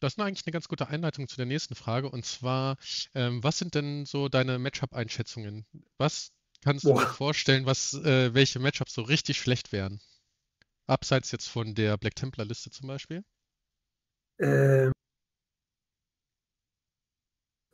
das 0.00 0.14
ist 0.14 0.20
eigentlich 0.20 0.46
eine 0.46 0.52
ganz 0.52 0.68
gute 0.68 0.88
Einleitung 0.88 1.28
zu 1.28 1.36
der 1.36 1.46
nächsten 1.46 1.74
Frage. 1.74 2.10
Und 2.10 2.24
zwar, 2.24 2.76
ähm, 3.14 3.42
was 3.42 3.58
sind 3.58 3.74
denn 3.74 4.04
so 4.04 4.28
deine 4.28 4.58
Matchup-Einschätzungen? 4.58 5.64
Was 5.96 6.32
kannst 6.62 6.84
du 6.84 6.88
dir 6.90 6.94
Boah. 6.94 7.06
vorstellen, 7.06 7.66
was, 7.66 7.94
äh, 7.94 8.34
welche 8.34 8.58
Matchups 8.58 8.94
so 8.94 9.02
richtig 9.02 9.38
schlecht 9.38 9.72
wären? 9.72 10.00
Abseits 10.86 11.32
jetzt 11.32 11.48
von 11.48 11.74
der 11.74 11.96
Black 11.96 12.14
Templar-Liste 12.14 12.70
zum 12.70 12.88
Beispiel. 12.88 13.24
Ähm, 14.38 14.92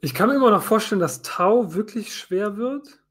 ich 0.01 0.14
kann 0.14 0.29
mir 0.29 0.37
immer 0.37 0.51
noch 0.51 0.62
vorstellen, 0.62 1.01
dass 1.01 1.23
Tau 1.23 1.75
wirklich 1.75 2.14
schwer 2.14 2.57
wird. 2.57 3.01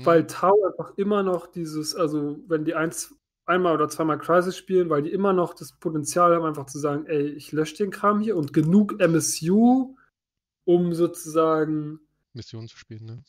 Hm? 0.00 0.06
Weil 0.06 0.26
Tau 0.26 0.54
einfach 0.66 0.92
immer 0.96 1.22
noch 1.22 1.46
dieses, 1.46 1.94
also 1.94 2.38
wenn 2.46 2.64
die 2.64 2.74
eins, 2.74 3.14
einmal 3.46 3.74
oder 3.74 3.88
zweimal 3.88 4.18
Crisis 4.18 4.56
spielen, 4.56 4.90
weil 4.90 5.02
die 5.02 5.12
immer 5.12 5.32
noch 5.32 5.54
das 5.54 5.72
Potenzial 5.72 6.34
haben, 6.34 6.44
einfach 6.44 6.66
zu 6.66 6.78
sagen, 6.78 7.06
ey, 7.06 7.26
ich 7.28 7.52
lösche 7.52 7.76
den 7.76 7.90
Kram 7.90 8.20
hier 8.20 8.36
und 8.36 8.52
genug 8.52 9.00
MSU, 9.00 9.96
um 10.64 10.94
sozusagen, 10.94 12.00
Missionen 12.32 12.68
zu 12.68 12.76
spielen, 12.76 13.04
ne? 13.04 13.24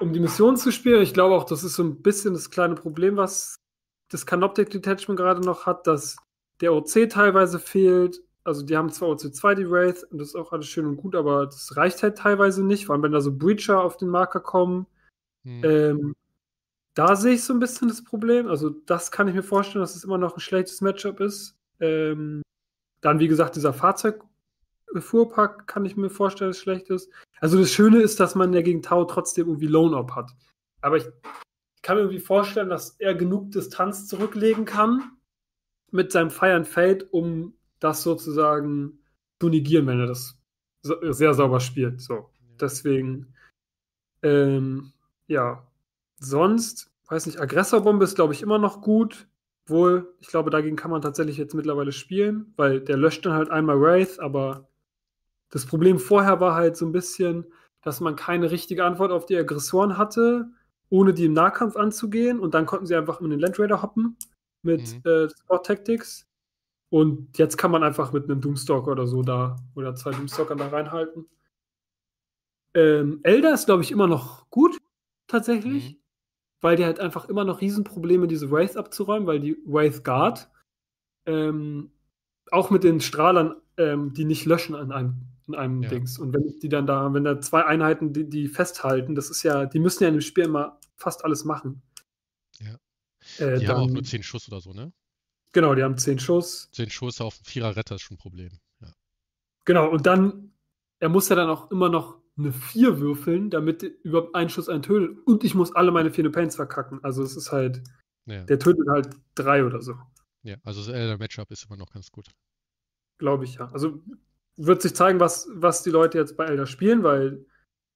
um 0.00 0.12
die 0.12 0.20
Mission 0.20 0.56
zu 0.56 0.72
spielen. 0.72 1.02
Ich 1.02 1.14
glaube 1.14 1.34
auch, 1.34 1.44
das 1.44 1.64
ist 1.64 1.74
so 1.74 1.82
ein 1.82 2.02
bisschen 2.02 2.34
das 2.34 2.50
kleine 2.50 2.74
Problem, 2.74 3.16
was 3.16 3.56
das 4.10 4.26
Canoptic 4.26 4.70
Detachment 4.70 5.18
gerade 5.18 5.40
noch 5.40 5.66
hat, 5.66 5.86
dass 5.86 6.16
der 6.60 6.72
OC 6.72 7.10
teilweise 7.10 7.58
fehlt. 7.58 8.20
Also 8.44 8.62
die 8.62 8.76
haben 8.76 8.90
zwar 8.90 9.10
OC2 9.10 9.54
die 9.54 9.70
Wraith 9.70 10.04
und 10.04 10.18
das 10.18 10.28
ist 10.28 10.34
auch 10.34 10.52
alles 10.52 10.66
schön 10.66 10.86
und 10.86 10.96
gut, 10.96 11.14
aber 11.14 11.44
das 11.46 11.76
reicht 11.76 12.02
halt 12.02 12.16
teilweise 12.16 12.64
nicht, 12.64 12.86
vor 12.86 12.94
allem 12.94 13.02
wenn 13.02 13.12
da 13.12 13.20
so 13.20 13.36
Breacher 13.36 13.82
auf 13.82 13.98
den 13.98 14.08
Marker 14.08 14.40
kommen. 14.40 14.86
Hm. 15.44 15.64
Ähm, 15.64 16.14
da 16.94 17.14
sehe 17.16 17.34
ich 17.34 17.44
so 17.44 17.52
ein 17.52 17.60
bisschen 17.60 17.88
das 17.88 18.02
Problem. 18.02 18.48
Also, 18.48 18.70
das 18.70 19.10
kann 19.10 19.28
ich 19.28 19.34
mir 19.34 19.42
vorstellen, 19.42 19.82
dass 19.82 19.94
es 19.94 20.04
immer 20.04 20.18
noch 20.18 20.36
ein 20.36 20.40
schlechtes 20.40 20.80
Matchup 20.80 21.20
ist. 21.20 21.56
Ähm, 21.80 22.42
dann, 23.00 23.20
wie 23.20 23.28
gesagt, 23.28 23.56
dieser 23.56 23.72
Fahrzeugfuhrpark 23.72 25.66
kann 25.66 25.84
ich 25.84 25.96
mir 25.96 26.10
vorstellen, 26.10 26.50
dass 26.50 26.58
schlecht 26.58 26.90
ist. 26.90 27.10
Also, 27.40 27.58
das 27.58 27.70
Schöne 27.70 28.00
ist, 28.02 28.18
dass 28.20 28.34
man 28.34 28.52
ja 28.52 28.62
gegen 28.62 28.82
Tau 28.82 29.04
trotzdem 29.04 29.46
irgendwie 29.46 29.68
Lone-Op 29.68 30.12
hat. 30.16 30.32
Aber 30.80 30.96
ich 30.96 31.04
kann 31.82 31.96
mir 31.96 32.02
irgendwie 32.02 32.20
vorstellen, 32.20 32.68
dass 32.68 32.96
er 32.98 33.14
genug 33.14 33.52
Distanz 33.52 34.06
zurücklegen 34.08 34.64
kann 34.64 35.12
mit 35.90 36.12
seinem 36.12 36.30
and 36.40 36.66
Fade, 36.66 37.06
um 37.10 37.54
das 37.80 38.02
sozusagen 38.02 38.98
zu 39.40 39.48
negieren, 39.48 39.86
wenn 39.86 40.00
er 40.00 40.06
das 40.06 40.38
sehr 40.82 41.34
sauber 41.34 41.60
spielt. 41.60 42.00
So. 42.00 42.30
Deswegen, 42.60 43.34
ähm, 44.22 44.92
ja, 45.28 45.62
sonst, 46.18 46.90
weiß 47.08 47.26
nicht, 47.26 47.40
Aggressorbombe 47.40 48.04
ist, 48.04 48.16
glaube 48.16 48.34
ich, 48.34 48.42
immer 48.42 48.58
noch 48.58 48.80
gut. 48.82 49.28
Wohl, 49.66 50.14
ich 50.18 50.28
glaube, 50.28 50.50
dagegen 50.50 50.76
kann 50.76 50.90
man 50.90 51.02
tatsächlich 51.02 51.36
jetzt 51.36 51.54
mittlerweile 51.54 51.92
spielen, 51.92 52.52
weil 52.56 52.80
der 52.80 52.96
löscht 52.96 53.24
dann 53.26 53.34
halt 53.34 53.50
einmal 53.50 53.80
Wraith, 53.80 54.18
aber 54.18 54.66
das 55.50 55.66
Problem 55.66 55.98
vorher 55.98 56.40
war 56.40 56.54
halt 56.54 56.76
so 56.76 56.86
ein 56.86 56.92
bisschen, 56.92 57.46
dass 57.82 58.00
man 58.00 58.16
keine 58.16 58.50
richtige 58.50 58.84
Antwort 58.84 59.12
auf 59.12 59.26
die 59.26 59.36
Aggressoren 59.36 59.98
hatte, 59.98 60.48
ohne 60.90 61.14
die 61.14 61.26
im 61.26 61.34
Nahkampf 61.34 61.76
anzugehen 61.76 62.40
und 62.40 62.54
dann 62.54 62.66
konnten 62.66 62.86
sie 62.86 62.96
einfach 62.96 63.20
in 63.20 63.30
den 63.30 63.40
Land 63.40 63.58
Raider 63.58 63.82
hoppen 63.82 64.16
mit 64.62 64.80
Mhm. 65.04 65.10
äh, 65.10 65.28
Sport 65.30 65.66
Tactics. 65.66 66.26
Und 66.90 67.36
jetzt 67.38 67.58
kann 67.58 67.70
man 67.70 67.82
einfach 67.82 68.12
mit 68.12 68.24
einem 68.24 68.40
Doomstalker 68.40 68.92
oder 68.92 69.06
so 69.06 69.22
da 69.22 69.56
oder 69.76 69.94
zwei 69.94 70.12
Doomstalkern 70.12 70.58
da 70.58 70.68
reinhalten. 70.68 71.26
Ähm, 72.74 73.20
Elder 73.22 73.54
ist, 73.54 73.66
glaube 73.66 73.82
ich, 73.82 73.90
immer 73.90 74.06
noch 74.06 74.48
gut, 74.50 74.78
tatsächlich. 75.28 75.92
Mhm. 75.92 75.96
Weil 76.60 76.76
der 76.76 76.88
hat 76.88 76.98
einfach 76.98 77.28
immer 77.28 77.44
noch 77.44 77.60
Riesenprobleme, 77.60 78.26
diese 78.26 78.50
Wraith 78.50 78.76
abzuräumen, 78.76 79.28
weil 79.28 79.38
die 79.38 79.56
Wraith 79.64 80.02
Guard 80.02 80.50
ähm, 81.26 81.92
auch 82.50 82.70
mit 82.70 82.82
den 82.82 83.00
Strahlern, 83.00 83.54
ähm, 83.76 84.12
die 84.12 84.24
nicht 84.24 84.44
löschen 84.44 84.74
an 84.74 84.90
einem, 84.90 85.14
an 85.48 85.54
einem 85.54 85.82
Ja. 85.84 85.90
Dings. 85.90 86.18
Und 86.18 86.32
wenn 86.34 86.58
die 86.58 86.68
dann 86.68 86.86
da, 86.86 87.12
wenn 87.14 87.22
da 87.22 87.40
zwei 87.40 87.64
Einheiten, 87.64 88.12
die, 88.12 88.28
die 88.28 88.48
festhalten, 88.48 89.14
das 89.14 89.30
ist 89.30 89.44
ja, 89.44 89.66
die 89.66 89.78
müssen 89.78 90.02
ja 90.02 90.08
in 90.08 90.16
dem 90.16 90.20
Spiel 90.20 90.44
immer 90.46 90.80
fast 90.96 91.24
alles 91.24 91.44
machen. 91.44 91.80
Ja. 92.58 92.74
Äh, 93.38 93.60
Die 93.60 93.68
haben 93.68 93.76
auch 93.76 93.84
dann- 93.86 93.94
nur 93.94 94.02
10 94.02 94.22
Schuss 94.24 94.48
oder 94.48 94.60
so, 94.60 94.72
ne? 94.72 94.92
Genau, 95.52 95.74
die 95.74 95.82
haben 95.82 95.96
zehn 95.96 96.18
Schuss. 96.18 96.68
10 96.72 96.90
Schuss 96.90 97.20
auf 97.22 97.36
einen 97.36 97.44
Vierer-Retter 97.46 97.94
ist 97.94 98.02
schon 98.02 98.16
ein 98.16 98.18
Problem. 98.18 98.50
Ja. 98.80 98.92
Genau, 99.64 99.88
und 99.88 100.06
dann, 100.06 100.52
er 100.98 101.08
muss 101.08 101.28
ja 101.30 101.36
dann 101.36 101.48
auch 101.48 101.70
immer 101.70 101.88
noch 101.88 102.18
eine 102.38 102.52
4 102.52 103.00
würfeln, 103.00 103.50
damit 103.50 103.82
überhaupt 103.82 104.34
ein 104.34 104.48
Schuss 104.48 104.68
einen 104.68 104.82
tötet. 104.82 105.18
Und 105.26 105.44
ich 105.44 105.54
muss 105.54 105.74
alle 105.74 105.90
meine 105.90 106.10
vier 106.10 106.30
Pains 106.30 106.56
verkacken. 106.56 107.02
Also 107.02 107.22
es 107.22 107.36
ist 107.36 107.52
halt, 107.52 107.82
Ja, 108.26 108.44
der 108.44 108.58
tötet 108.58 108.86
halt 108.88 109.10
drei 109.34 109.64
oder 109.64 109.82
so. 109.82 109.94
ja. 110.42 110.56
Also 110.64 110.80
das 110.80 110.88
Elder 110.94 111.18
Matchup 111.18 111.50
ist 111.50 111.66
immer 111.66 111.76
noch 111.76 111.90
ganz 111.90 112.10
gut. 112.10 112.28
Glaube 113.18 113.44
ich 113.44 113.56
ja. 113.56 113.70
Also 113.72 114.00
wird 114.56 114.82
sich 114.82 114.94
zeigen, 114.94 115.20
was, 115.20 115.48
was 115.52 115.82
die 115.82 115.90
Leute 115.90 116.18
jetzt 116.18 116.36
bei 116.36 116.46
Elder 116.46 116.66
spielen, 116.66 117.02
weil 117.02 117.44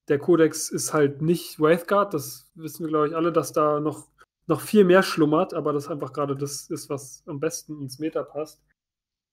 der 0.08 0.18
Codex 0.18 0.70
ist 0.70 0.92
halt 0.92 1.22
nicht 1.22 1.60
Wraithguard. 1.60 2.12
Das 2.14 2.50
wissen 2.54 2.84
wir, 2.84 2.88
glaube 2.88 3.08
ich, 3.08 3.16
alle, 3.16 3.32
dass 3.32 3.52
da 3.52 3.80
noch, 3.80 4.08
noch 4.48 4.60
viel 4.60 4.84
mehr 4.84 5.02
schlummert, 5.02 5.54
aber 5.54 5.72
das 5.72 5.88
einfach 5.88 6.12
gerade 6.12 6.36
das 6.36 6.68
ist, 6.70 6.88
was 6.90 7.22
am 7.26 7.38
besten 7.40 7.80
ins 7.82 7.98
Meta 8.00 8.22
passt. 8.24 8.60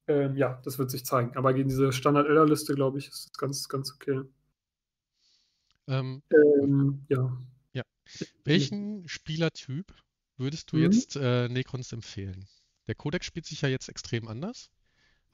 Ähm, 0.08 0.36
ja, 0.36 0.60
das 0.64 0.78
wird 0.80 0.92
sich 0.92 1.06
zeigen. 1.06 1.36
Aber 1.38 1.54
gegen 1.54 1.70
diese 1.70 1.92
Standard-Elder-Liste, 1.92 2.76
glaube 2.76 3.00
ich, 3.00 3.08
ist 3.10 3.30
das 3.32 3.38
ganz, 3.38 3.68
ganz 3.70 3.94
okay. 3.94 4.22
Ähm, 5.90 6.22
Ähm, 6.32 7.06
ja. 7.10 7.38
Ja. 7.74 7.84
welchen 8.46 9.08
Spielertyp 9.08 9.94
würdest 10.38 10.72
du 10.72 10.78
Mhm. 10.78 10.84
jetzt 10.84 11.16
äh, 11.18 11.50
Necrons 11.50 11.92
empfehlen? 11.92 12.48
Der 12.88 12.96
Codex 12.96 13.26
spielt 13.26 13.46
sich 13.46 13.62
ja 13.62 13.70
jetzt 13.70 13.90
extrem 13.90 14.28
anders. 14.28 14.70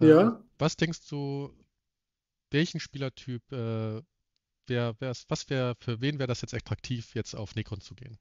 Äh, 0.01 0.09
Ja. 0.09 0.43
Was 0.57 0.75
denkst 0.77 1.07
du, 1.09 1.53
welchen 2.51 2.79
Spielertyp, 2.79 3.43
äh, 3.51 4.01
wär, 4.67 4.95
wär's, 4.99 5.25
was 5.29 5.49
wäre, 5.49 5.75
für 5.79 6.01
wen 6.01 6.17
wäre 6.19 6.27
das 6.27 6.41
jetzt 6.41 6.53
attraktiv, 6.53 7.13
jetzt 7.15 7.35
auf 7.35 7.55
Necron 7.55 7.81
zu 7.81 7.95
gehen? 7.95 8.17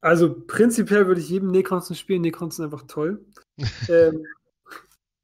Also 0.00 0.32
prinzipiell 0.46 1.06
würde 1.08 1.20
ich 1.20 1.28
jedem 1.28 1.50
Necronzen 1.50 1.96
spielen. 1.96 2.22
Necrons 2.22 2.56
sind 2.56 2.66
einfach 2.66 2.86
toll. 2.86 3.24
ähm, 3.90 4.24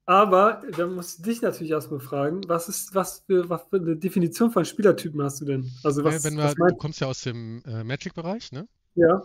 aber 0.05 0.61
da 0.77 0.87
muss 0.87 1.17
ich 1.17 1.23
dich 1.23 1.41
natürlich 1.41 1.71
erstmal 1.71 1.99
fragen, 1.99 2.41
was 2.47 2.69
ist, 2.69 2.93
was 2.93 3.23
für, 3.25 3.49
was 3.49 3.63
für 3.69 3.77
eine 3.77 3.95
Definition 3.97 4.51
von 4.51 4.63
Spielertypen 4.65 5.21
hast 5.23 5.41
du 5.41 5.45
denn? 5.45 5.71
Also 5.83 6.01
Ja, 6.01 6.07
was, 6.07 6.23
wenn 6.23 6.37
wir, 6.37 6.43
was 6.43 6.55
du 6.55 6.75
kommst 6.75 6.99
ja 7.01 7.07
aus 7.07 7.21
dem 7.21 7.63
äh, 7.65 7.83
Magic-Bereich, 7.83 8.51
ne? 8.51 8.67
Ja, 8.97 9.21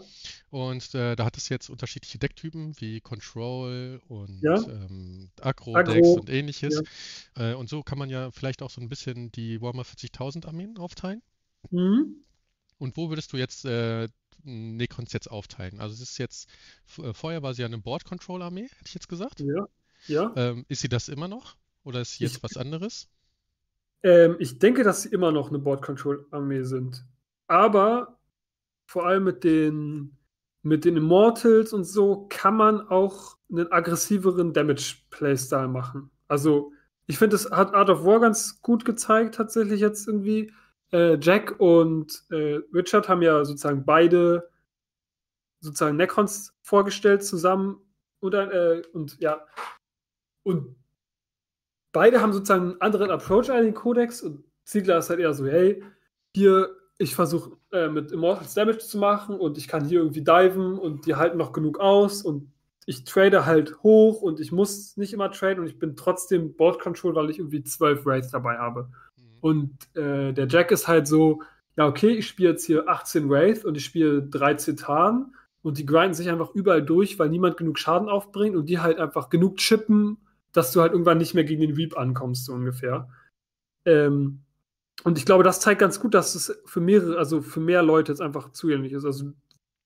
Und 0.51 0.95
äh, 0.97 1.15
da 1.15 1.25
hat 1.25 1.37
es 1.37 1.49
jetzt 1.49 1.71
unterschiedliche 1.71 2.19
Decktypen 2.19 2.75
wie 2.81 3.01
Control 3.01 4.01
und 4.09 4.41
Ja. 4.43 4.55
ähm, 4.57 5.31
Agro, 5.41 5.77
Agro, 5.77 5.93
Decks 5.93 6.09
und 6.09 6.29
ähnliches. 6.29 6.83
Äh, 7.37 7.55
und 7.55 7.69
so 7.69 7.83
kann 7.85 7.97
man 7.99 8.11
ja 8.11 8.33
vielleicht 8.33 8.63
auch 8.63 8.71
so 8.71 8.81
ein 8.81 8.89
bisschen 8.89 9.31
die 9.31 9.61
Warhammer 9.61 9.85
40.000 9.85 10.47
Armeen 10.47 10.77
aufteilen. 10.79 11.23
mhm. 11.71 12.25
Und 12.79 12.97
wo 12.97 13.11
würdest 13.11 13.33
du 13.33 13.37
jetzt 13.37 13.65
äh, 13.65 14.09
Necrons 14.43 15.13
jetzt 15.13 15.31
aufteilen? 15.31 15.81
Also 15.81 15.95
es 15.95 16.01
ist 16.01 16.19
jetzt, 16.19 16.49
äh, 16.99 17.13
vorher 17.13 17.43
war 17.43 17.55
sie 17.55 17.63
ja 17.63 17.67
eine 17.67 17.79
Board-Control-Armee, 17.79 18.63
hätte 18.63 18.87
ich 18.87 18.95
jetzt 18.95 19.09
gesagt. 19.09 19.41
ja, 19.41 19.69
ja. 20.07 20.33
Ähm, 20.37 20.65
ist 20.69 20.81
sie 20.83 20.89
das 20.89 21.09
immer 21.09 21.29
noch? 21.29 21.57
Oder 21.85 22.01
ist 22.03 22.15
sie 22.15 22.25
jetzt 22.25 22.37
Ich- 22.39 22.43
was 22.43 22.57
anderes? 22.57 23.09
Ähm, 24.03 24.37
ich 24.39 24.59
denke, 24.59 24.83
dass 24.83 25.03
sie 25.03 25.11
immer 25.11 25.31
noch 25.33 25.49
eine 25.51 25.59
Board-Control-Armee 25.59 26.63
sind. 26.63 27.05
Aber 27.47 28.19
vor 28.87 29.07
allem 29.07 29.25
mit 29.25 29.45
den, 29.45 30.17
mit 30.63 30.85
den 30.85 30.97
Immortals 30.97 31.73
und 31.73 31.85
so 31.85 32.27
kann 32.29 32.57
man 32.57 32.81
auch 32.89 33.37
einen 33.51 33.71
aggressiveren 33.71 34.53
Damage-Playstyle 34.53 35.69
machen. 35.69 36.11
Also, 36.29 36.73
ich 37.07 37.19
finde, 37.19 37.35
das 37.35 37.51
hat 37.51 37.75
Art 37.75 37.91
of 37.91 38.05
War 38.05 38.21
ganz 38.21 38.63
gut 38.63 38.85
gezeigt, 38.85 39.35
tatsächlich 39.35 39.81
jetzt 39.81 40.07
irgendwie. 40.07 40.53
Äh, 40.93 41.19
Jack 41.21 41.61
und 41.61 42.25
äh, 42.31 42.61
Richard 42.75 43.09
haben 43.09 43.23
ja 43.23 43.45
sozusagen 43.45 43.85
beide 43.85 44.49
sozusagen 45.61 45.97
Necrons 45.97 46.55
vorgestellt 46.63 47.23
zusammen. 47.25 47.81
Oder, 48.21 48.53
äh, 48.79 48.83
und 48.93 49.19
ja, 49.21 49.47
und 50.43 50.77
beide 51.93 52.21
haben 52.21 52.33
sozusagen 52.33 52.73
einen 52.73 52.81
anderen 52.81 53.11
Approach 53.11 53.51
an 53.51 53.65
den 53.65 53.75
Codex 53.75 54.23
und 54.23 54.45
Ziegler 54.65 54.99
ist 54.99 55.11
halt 55.11 55.21
eher 55.21 55.35
so, 55.35 55.47
hey, 55.47 55.83
hier, 56.35 56.77
ich 56.99 57.15
versuche 57.15 57.57
äh, 57.73 57.89
mit 57.89 58.13
Immortals 58.13 58.55
Damage 58.55 58.79
zu 58.79 58.99
machen 58.99 59.39
und 59.39 59.59
ich 59.59 59.69
kann 59.69 59.85
hier 59.85 60.01
irgendwie 60.01 60.23
diven 60.23 60.79
und 60.79 61.07
die 61.07 61.17
halten 61.17 61.39
noch 61.39 61.53
genug 61.53 61.81
aus 61.81 62.23
und 62.23 62.53
ich 62.87 63.05
trade 63.05 63.47
halt 63.47 63.83
hoch 63.83 64.23
und 64.23 64.41
ich 64.41 64.53
muss 64.53 64.97
nicht 64.97 65.13
immer 65.13 65.31
traden 65.31 65.61
und 65.61 65.67
ich 65.69 65.79
bin 65.79 65.97
trotzdem 65.97 66.55
Board 66.57 66.81
Control, 66.81 67.15
weil 67.15 67.31
ich 67.31 67.39
irgendwie 67.39 67.63
zwölf 67.63 68.07
Raids 68.07 68.31
dabei 68.31 68.59
habe. 68.59 68.89
Mhm. 69.17 69.39
Und 69.41 69.97
äh, 69.97 70.33
der 70.33 70.49
Jack 70.49 70.71
ist 70.71 70.89
halt 70.89 71.07
so, 71.07 71.43
ja, 71.77 71.87
okay, 71.87 72.11
ich 72.11 72.27
spiele 72.27 72.51
jetzt 72.51 72.65
hier 72.65 72.89
18 72.89 73.29
Wraith 73.31 73.65
und 73.65 73.77
ich 73.77 73.85
spiele 73.85 74.23
13 74.23 74.77
Tarn 74.77 75.35
und 75.63 75.79
die 75.79 75.87
grinden 75.87 76.15
sich 76.15 76.29
einfach 76.29 76.55
überall 76.55 76.83
durch, 76.83 77.19
weil 77.19 77.29
niemand 77.29 77.57
genug 77.57 77.79
Schaden 77.79 78.09
aufbringt 78.09 78.57
und 78.57 78.67
die 78.67 78.81
halt 78.81 78.99
einfach 78.99 79.31
genug 79.31 79.57
chippen, 79.57 80.19
dass 80.53 80.73
du 80.73 80.81
halt 80.81 80.93
irgendwann 80.93 81.19
nicht 81.19 81.35
mehr 81.35 81.45
gegen 81.45 81.61
den 81.61 81.75
Reap 81.75 81.97
ankommst, 81.97 82.45
so 82.45 82.53
ungefähr. 82.53 83.09
Ähm, 83.85 84.41
und 85.05 85.19
ich 85.19 85.25
glaube, 85.25 85.45
das 85.45 85.61
zeigt 85.61 85.81
ganz 85.81 86.01
gut, 86.01 86.15
dass 86.15 86.35
es 86.35 86.61
für 86.67 86.81
mehrere, 86.81 87.19
also 87.19 87.41
für 87.41 87.61
mehr 87.61 87.83
Leute 87.83 88.13
jetzt 88.13 88.21
einfach 88.21 88.53
zugänglich 88.53 88.93
ist. 88.93 89.05
Also 89.05 89.33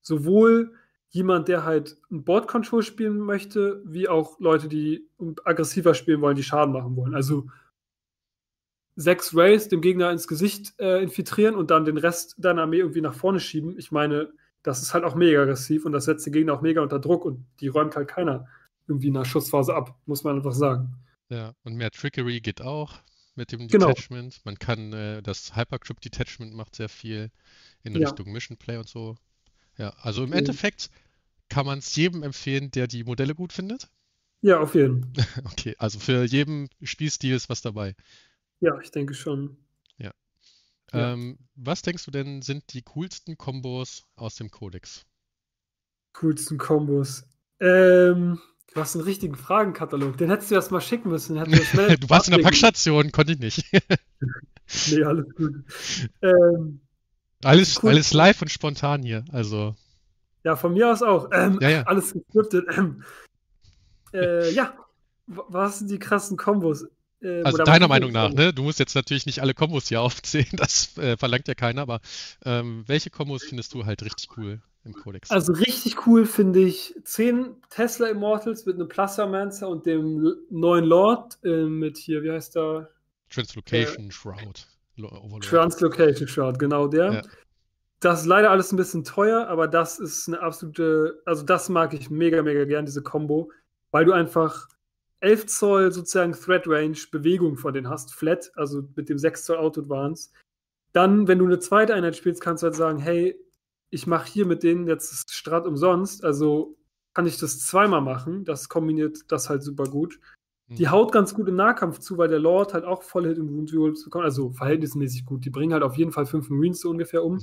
sowohl 0.00 0.72
jemand, 1.10 1.46
der 1.46 1.64
halt 1.64 1.96
ein 2.10 2.24
Board 2.24 2.48
Control 2.48 2.82
spielen 2.82 3.18
möchte, 3.18 3.80
wie 3.84 4.08
auch 4.08 4.40
Leute, 4.40 4.68
die 4.68 5.08
aggressiver 5.44 5.94
spielen 5.94 6.20
wollen, 6.20 6.34
die 6.34 6.42
Schaden 6.42 6.72
machen 6.72 6.96
wollen. 6.96 7.14
Also 7.14 7.48
sechs 8.96 9.36
Rays 9.36 9.68
dem 9.68 9.80
Gegner 9.80 10.10
ins 10.10 10.26
Gesicht 10.26 10.74
äh, 10.80 11.02
infiltrieren 11.02 11.54
und 11.54 11.70
dann 11.70 11.84
den 11.84 11.98
Rest 11.98 12.36
deiner 12.38 12.62
Armee 12.62 12.78
irgendwie 12.78 13.00
nach 13.00 13.14
vorne 13.14 13.38
schieben. 13.40 13.78
Ich 13.78 13.92
meine, 13.92 14.32
das 14.64 14.82
ist 14.82 14.94
halt 14.94 15.04
auch 15.04 15.14
mega 15.14 15.42
aggressiv 15.42 15.84
und 15.84 15.92
das 15.92 16.06
setzt 16.06 16.26
den 16.26 16.32
Gegner 16.32 16.54
auch 16.54 16.62
mega 16.62 16.82
unter 16.82 16.98
Druck 16.98 17.24
und 17.24 17.44
die 17.60 17.68
räumt 17.68 17.96
halt 17.96 18.08
keiner 18.08 18.48
irgendwie 18.86 19.08
in 19.08 19.14
der 19.14 19.24
Schussphase 19.24 19.74
ab, 19.74 19.98
muss 20.06 20.24
man 20.24 20.36
einfach 20.36 20.52
sagen. 20.52 20.96
Ja, 21.28 21.54
und 21.64 21.74
mehr 21.74 21.90
Trickery 21.90 22.40
geht 22.40 22.60
auch 22.60 23.00
mit 23.34 23.52
dem 23.52 23.68
genau. 23.68 23.88
Detachment. 23.88 24.40
Man 24.44 24.58
kann, 24.58 24.92
äh, 24.92 25.22
das 25.22 25.56
Hypercrypt 25.56 26.04
Detachment 26.04 26.54
macht 26.54 26.76
sehr 26.76 26.88
viel 26.88 27.30
in 27.82 27.94
ja. 27.94 28.06
Richtung 28.06 28.32
Mission 28.32 28.56
Play 28.56 28.76
und 28.76 28.88
so. 28.88 29.16
Ja, 29.78 29.90
also 30.00 30.22
im 30.22 30.30
mhm. 30.30 30.36
Endeffekt 30.36 30.90
kann 31.48 31.66
man 31.66 31.78
es 31.78 31.94
jedem 31.96 32.22
empfehlen, 32.22 32.70
der 32.70 32.86
die 32.86 33.04
Modelle 33.04 33.34
gut 33.34 33.52
findet. 33.52 33.88
Ja, 34.40 34.60
auf 34.60 34.74
jeden. 34.74 35.12
okay, 35.44 35.74
also 35.78 35.98
für 35.98 36.24
jeden 36.24 36.68
Spielstil 36.82 37.34
ist 37.34 37.48
was 37.48 37.62
dabei. 37.62 37.94
Ja, 38.60 38.78
ich 38.80 38.90
denke 38.90 39.14
schon. 39.14 39.56
Ja. 39.98 40.12
ja. 40.92 41.12
Ähm, 41.12 41.38
was 41.54 41.82
denkst 41.82 42.04
du 42.04 42.10
denn 42.10 42.42
sind 42.42 42.72
die 42.72 42.82
coolsten 42.82 43.36
Kombos 43.36 44.04
aus 44.16 44.36
dem 44.36 44.50
Codex? 44.50 45.06
Coolsten 46.12 46.58
Kombos. 46.58 47.26
Ähm, 47.60 48.38
du 48.72 48.80
hast 48.80 48.94
einen 48.94 49.04
richtigen 49.04 49.36
Fragenkatalog. 49.36 50.16
Den 50.16 50.30
hättest 50.30 50.50
du 50.50 50.54
erst 50.54 50.70
mal 50.70 50.80
schicken 50.80 51.10
müssen. 51.10 51.36
du 51.44 52.10
warst 52.10 52.28
in 52.28 52.36
der 52.36 52.42
Packstation, 52.42 53.12
konnte 53.12 53.32
ich 53.32 53.38
nicht. 53.38 53.64
nee, 54.90 55.02
alles 55.04 55.26
gut. 55.34 55.54
Ähm, 56.22 56.80
alles, 57.42 57.82
cool. 57.82 57.90
alles 57.90 58.12
live 58.12 58.40
und 58.42 58.50
spontan 58.50 59.02
hier, 59.02 59.24
also. 59.32 59.74
Ja, 60.44 60.56
von 60.56 60.74
mir 60.74 60.90
aus 60.90 61.02
auch. 61.02 61.30
Ähm, 61.32 61.58
ja, 61.60 61.68
ja. 61.68 61.82
Alles 61.82 62.12
gescriptet. 62.12 62.66
Ähm, 62.76 63.02
äh, 64.12 64.50
ja, 64.52 64.74
was 65.26 65.78
sind 65.78 65.90
die 65.90 65.98
krassen 65.98 66.36
Kombos? 66.36 66.86
Äh, 67.22 67.42
also 67.42 67.58
deiner 67.64 67.88
Meinung 67.88 68.12
nach, 68.12 68.30
ne? 68.30 68.52
Du 68.52 68.62
musst 68.62 68.78
jetzt 68.78 68.94
natürlich 68.94 69.26
nicht 69.26 69.40
alle 69.40 69.54
Kombos 69.54 69.88
hier 69.88 70.00
aufzählen, 70.02 70.46
das 70.52 70.96
äh, 70.98 71.16
verlangt 71.16 71.48
ja 71.48 71.54
keiner, 71.54 71.82
aber 71.82 72.00
ähm, 72.44 72.84
welche 72.86 73.10
Kombos 73.10 73.44
findest 73.44 73.74
du 73.74 73.86
halt 73.86 74.02
richtig 74.02 74.36
cool 74.36 74.60
im 74.84 74.92
Codex? 74.92 75.30
Also 75.30 75.52
richtig 75.52 76.06
cool 76.06 76.26
finde 76.26 76.60
ich 76.60 76.94
10 77.04 77.56
Tesla 77.70 78.08
Immortals 78.08 78.66
mit 78.66 78.76
einem 78.76 78.88
Plastermancer 78.88 79.68
und 79.68 79.86
dem 79.86 80.34
neuen 80.50 80.84
Lord 80.84 81.38
äh, 81.44 81.64
mit 81.64 81.96
hier, 81.96 82.22
wie 82.22 82.30
heißt 82.30 82.56
der? 82.56 82.90
Translocation 83.30 84.10
Shroud. 84.10 84.68
Overlord. 84.98 85.44
Translocation 85.44 86.28
Shroud, 86.28 86.58
genau 86.58 86.86
der. 86.86 87.12
Ja. 87.12 87.22
Das 88.00 88.20
ist 88.20 88.26
leider 88.26 88.50
alles 88.50 88.70
ein 88.70 88.76
bisschen 88.76 89.02
teuer, 89.02 89.46
aber 89.48 89.66
das 89.66 89.98
ist 89.98 90.28
eine 90.28 90.40
absolute, 90.40 91.22
also 91.24 91.42
das 91.42 91.68
mag 91.68 91.94
ich 91.94 92.10
mega, 92.10 92.42
mega 92.42 92.64
gern, 92.64 92.84
diese 92.84 93.02
Combo, 93.02 93.50
weil 93.90 94.04
du 94.04 94.12
einfach 94.12 94.68
11 95.20 95.46
Zoll 95.46 95.90
sozusagen 95.90 96.32
Thread 96.32 96.68
Range 96.68 96.98
Bewegung 97.10 97.56
von 97.56 97.72
denen 97.72 97.88
hast, 97.88 98.12
flat, 98.14 98.52
also 98.56 98.82
mit 98.94 99.08
dem 99.08 99.18
6 99.18 99.46
Zoll 99.46 99.56
Auto 99.56 99.80
Advance. 99.80 100.30
Dann, 100.92 101.26
wenn 101.26 101.38
du 101.38 101.46
eine 101.46 101.58
zweite 101.58 101.94
Einheit 101.94 102.14
spielst, 102.14 102.42
kannst 102.42 102.62
du 102.62 102.66
halt 102.66 102.76
sagen, 102.76 102.98
hey, 102.98 103.34
ich 103.94 104.08
mache 104.08 104.28
hier 104.28 104.44
mit 104.44 104.64
denen 104.64 104.88
jetzt 104.88 105.12
das 105.12 105.32
Strat 105.32 105.66
umsonst, 105.66 106.24
also 106.24 106.76
kann 107.14 107.26
ich 107.26 107.38
das 107.38 107.60
zweimal 107.60 108.00
machen. 108.00 108.44
Das 108.44 108.68
kombiniert 108.68 109.18
das 109.28 109.48
halt 109.48 109.62
super 109.62 109.84
gut. 109.84 110.18
Mhm. 110.66 110.76
Die 110.76 110.88
haut 110.88 111.12
ganz 111.12 111.32
gut 111.32 111.48
im 111.48 111.54
Nahkampf 111.54 112.00
zu, 112.00 112.18
weil 112.18 112.26
der 112.28 112.40
Lord 112.40 112.74
halt 112.74 112.84
auch 112.84 113.04
voll 113.04 113.28
Hit 113.28 113.38
und 113.38 113.50
Wound 113.50 114.02
bekommt. 114.02 114.24
Also 114.24 114.50
verhältnismäßig 114.50 115.24
gut. 115.24 115.44
Die 115.44 115.50
bringen 115.50 115.72
halt 115.72 115.84
auf 115.84 115.96
jeden 115.96 116.10
Fall 116.10 116.26
fünf 116.26 116.50
Marines 116.50 116.80
so 116.80 116.90
ungefähr 116.90 117.24
um. 117.24 117.38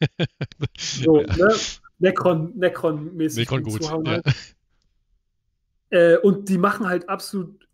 so, 0.76 1.22
ja. 1.22 1.36
ne? 1.36 1.54
Necron, 2.00 2.52
Necron-mäßig. 2.54 3.38
Necron 3.38 3.62
gut. 3.62 3.82
Ja. 3.82 4.02
Halt. 4.04 4.26
Äh, 5.88 6.18
und 6.18 6.50
die 6.50 6.58
machen 6.58 6.86
halt 6.86 7.08
absolut 7.08 7.66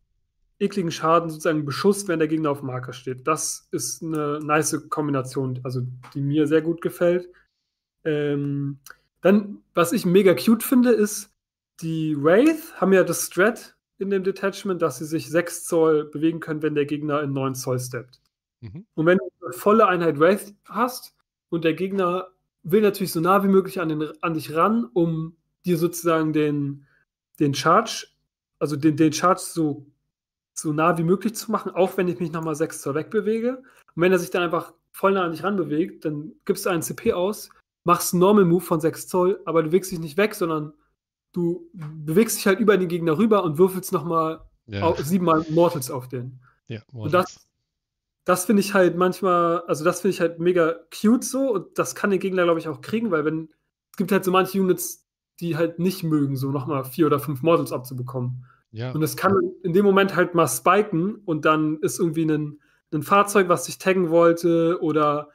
ekligen 0.60 0.92
Schaden, 0.92 1.30
sozusagen 1.30 1.64
Beschuss, 1.64 2.06
wenn 2.06 2.20
der 2.20 2.28
Gegner 2.28 2.50
auf 2.50 2.62
Marker 2.62 2.92
steht. 2.92 3.26
Das 3.26 3.66
ist 3.72 4.04
eine 4.04 4.38
nice 4.38 4.88
Kombination, 4.88 5.58
also 5.64 5.82
die 6.14 6.20
mir 6.20 6.46
sehr 6.46 6.62
gut 6.62 6.80
gefällt. 6.80 7.28
Ähm, 8.04 8.78
dann, 9.20 9.58
was 9.74 9.92
ich 9.92 10.06
mega 10.06 10.34
cute 10.34 10.62
finde, 10.62 10.90
ist, 10.90 11.30
die 11.80 12.16
Wraith 12.16 12.74
haben 12.80 12.92
ja 12.92 13.04
das 13.04 13.26
Strat 13.26 13.76
in 13.98 14.10
dem 14.10 14.24
Detachment, 14.24 14.80
dass 14.82 14.98
sie 14.98 15.04
sich 15.04 15.28
6 15.28 15.66
Zoll 15.66 16.04
bewegen 16.06 16.40
können, 16.40 16.62
wenn 16.62 16.74
der 16.74 16.86
Gegner 16.86 17.22
in 17.22 17.32
9 17.32 17.54
Zoll 17.54 17.78
steppt. 17.78 18.20
Mhm. 18.60 18.86
Und 18.94 19.06
wenn 19.06 19.18
du 19.18 19.24
eine 19.44 19.52
volle 19.52 19.86
Einheit 19.86 20.18
Wraith 20.18 20.54
hast 20.64 21.14
und 21.50 21.64
der 21.64 21.74
Gegner 21.74 22.28
will 22.62 22.82
natürlich 22.82 23.12
so 23.12 23.20
nah 23.20 23.42
wie 23.42 23.48
möglich 23.48 23.80
an, 23.80 23.88
den, 23.88 24.10
an 24.22 24.34
dich 24.34 24.54
ran, 24.54 24.84
um 24.92 25.36
dir 25.64 25.76
sozusagen 25.76 26.32
den, 26.32 26.86
den 27.38 27.54
Charge, 27.54 28.06
also 28.58 28.76
den, 28.76 28.96
den 28.96 29.12
Charge 29.12 29.40
so, 29.42 29.86
so 30.54 30.72
nah 30.72 30.96
wie 30.98 31.02
möglich 31.04 31.34
zu 31.34 31.50
machen, 31.50 31.72
auch 31.72 31.96
wenn 31.96 32.08
ich 32.08 32.20
mich 32.20 32.32
nochmal 32.32 32.54
6 32.54 32.82
Zoll 32.82 32.94
wegbewege. 32.94 33.58
Und 33.58 34.02
wenn 34.02 34.12
er 34.12 34.18
sich 34.18 34.30
dann 34.30 34.42
einfach 34.42 34.72
voll 34.92 35.12
nah 35.12 35.24
an 35.24 35.32
dich 35.32 35.42
ranbewegt, 35.42 36.04
dann 36.04 36.32
gibst 36.44 36.66
du 36.66 36.70
einen 36.70 36.82
CP 36.82 37.12
aus, 37.12 37.50
machst 37.84 38.12
einen 38.12 38.20
Normal 38.20 38.44
Move 38.44 38.64
von 38.64 38.80
6 38.80 39.08
Zoll, 39.08 39.40
aber 39.44 39.62
du 39.62 39.68
bewegst 39.68 39.90
dich 39.90 39.98
nicht 39.98 40.16
weg, 40.16 40.34
sondern 40.34 40.72
du 41.32 41.70
bewegst 41.72 42.38
dich 42.38 42.46
halt 42.46 42.60
über 42.60 42.76
den 42.76 42.88
Gegner 42.88 43.18
rüber 43.18 43.44
und 43.44 43.58
würfelst 43.58 43.92
nochmal 43.92 44.40
ja. 44.66 44.94
siebenmal 44.96 45.44
Mortals 45.50 45.90
auf 45.90 46.08
den. 46.08 46.40
Ja, 46.66 46.80
Mortals. 46.92 47.04
Und 47.04 47.12
das, 47.12 47.48
das 48.24 48.44
finde 48.44 48.60
ich 48.60 48.74
halt 48.74 48.96
manchmal, 48.96 49.62
also 49.62 49.84
das 49.84 50.00
finde 50.00 50.14
ich 50.14 50.20
halt 50.20 50.38
mega 50.38 50.76
cute 50.90 51.24
so 51.24 51.52
und 51.52 51.78
das 51.78 51.94
kann 51.94 52.10
der 52.10 52.18
Gegner, 52.18 52.44
glaube 52.44 52.60
ich, 52.60 52.68
auch 52.68 52.80
kriegen, 52.80 53.10
weil 53.10 53.24
wenn, 53.24 53.48
es 53.90 53.96
gibt 53.96 54.12
halt 54.12 54.24
so 54.24 54.30
manche 54.30 54.60
Units, 54.60 55.06
die 55.40 55.56
halt 55.56 55.78
nicht 55.78 56.04
mögen, 56.04 56.36
so 56.36 56.50
nochmal 56.50 56.84
vier 56.84 57.06
oder 57.06 57.18
fünf 57.18 57.42
Mortals 57.42 57.72
abzubekommen. 57.72 58.44
Ja. 58.72 58.92
Und 58.92 59.02
es 59.02 59.16
kann 59.16 59.34
in 59.64 59.72
dem 59.72 59.84
Moment 59.84 60.14
halt 60.14 60.34
mal 60.34 60.46
spiken 60.46 61.16
und 61.24 61.44
dann 61.44 61.78
ist 61.80 61.98
irgendwie 61.98 62.24
ein, 62.24 62.60
ein 62.92 63.02
Fahrzeug, 63.02 63.48
was 63.48 63.64
sich 63.64 63.78
taggen 63.78 64.10
wollte 64.10 64.78
oder 64.80 65.30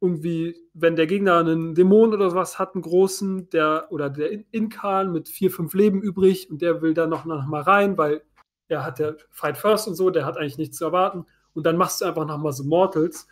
irgendwie, 0.00 0.56
wenn 0.74 0.96
der 0.96 1.06
Gegner 1.06 1.38
einen 1.38 1.74
Dämon 1.74 2.14
oder 2.14 2.30
sowas 2.30 2.58
hat, 2.58 2.74
einen 2.74 2.82
großen, 2.82 3.50
der 3.50 3.88
oder 3.90 4.10
der 4.10 4.44
Inkan 4.52 5.12
mit 5.12 5.28
vier, 5.28 5.50
fünf 5.50 5.74
Leben 5.74 6.00
übrig 6.00 6.50
und 6.50 6.62
der 6.62 6.82
will 6.82 6.94
dann 6.94 7.10
noch, 7.10 7.24
noch 7.24 7.46
mal 7.46 7.62
rein, 7.62 7.98
weil 7.98 8.22
er 8.68 8.84
hat 8.84 8.98
der 8.98 9.16
Fight 9.30 9.58
First 9.58 9.88
und 9.88 9.94
so, 9.94 10.10
der 10.10 10.24
hat 10.24 10.36
eigentlich 10.36 10.58
nichts 10.58 10.76
zu 10.76 10.84
erwarten. 10.84 11.26
Und 11.54 11.64
dann 11.64 11.76
machst 11.76 12.00
du 12.00 12.04
einfach 12.04 12.26
noch 12.26 12.38
mal 12.38 12.52
so 12.52 12.62
Mortals. 12.64 13.26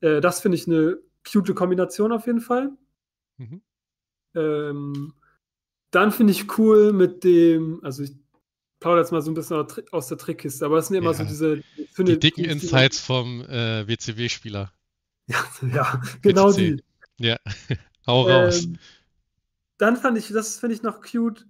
Äh, 0.00 0.20
das 0.20 0.40
finde 0.40 0.56
ich 0.56 0.66
eine 0.66 0.98
cute 1.30 1.54
Kombination 1.54 2.12
auf 2.12 2.26
jeden 2.26 2.40
Fall. 2.40 2.72
Mhm. 3.36 3.60
Ähm, 4.34 5.14
dann 5.90 6.12
finde 6.12 6.32
ich 6.32 6.58
cool 6.58 6.92
mit 6.92 7.24
dem, 7.24 7.80
also 7.82 8.02
ich 8.02 8.12
plaudere 8.80 9.02
jetzt 9.02 9.12
mal 9.12 9.22
so 9.22 9.30
ein 9.30 9.34
bisschen 9.34 9.66
aus 9.92 10.08
der 10.08 10.18
Trickkiste, 10.18 10.64
aber 10.64 10.78
es 10.78 10.88
sind 10.88 10.96
immer 10.96 11.12
ja, 11.12 11.16
so 11.16 11.24
diese. 11.24 11.62
Die 11.98 12.18
dicken 12.18 12.44
Insights 12.44 13.00
vom 13.00 13.40
äh, 13.42 13.86
WCW-Spieler. 13.86 14.72
Ja, 15.28 15.44
ja 15.74 16.02
genau 16.22 16.52
die. 16.52 16.82
Ja, 17.18 17.36
hau 18.06 18.22
raus. 18.22 18.64
Ähm, 18.64 18.78
dann 19.78 19.96
fand 19.96 20.18
ich, 20.18 20.28
das 20.28 20.58
finde 20.58 20.74
ich 20.76 20.82
noch 20.82 21.00
cute, 21.02 21.46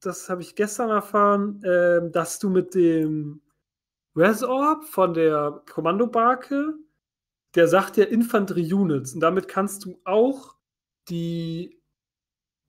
das 0.00 0.28
habe 0.28 0.42
ich 0.42 0.54
gestern 0.54 0.90
erfahren, 0.90 1.60
ähm, 1.64 2.12
dass 2.12 2.38
du 2.38 2.50
mit 2.50 2.74
dem 2.74 3.40
Resorb 4.16 4.84
von 4.84 5.14
der 5.14 5.62
Kommandobarke, 5.70 6.74
der 7.54 7.68
sagt 7.68 7.96
ja 7.96 8.04
Infanterie-Units 8.04 9.14
und 9.14 9.20
damit 9.20 9.48
kannst 9.48 9.84
du 9.84 10.00
auch 10.04 10.54
die 11.08 11.80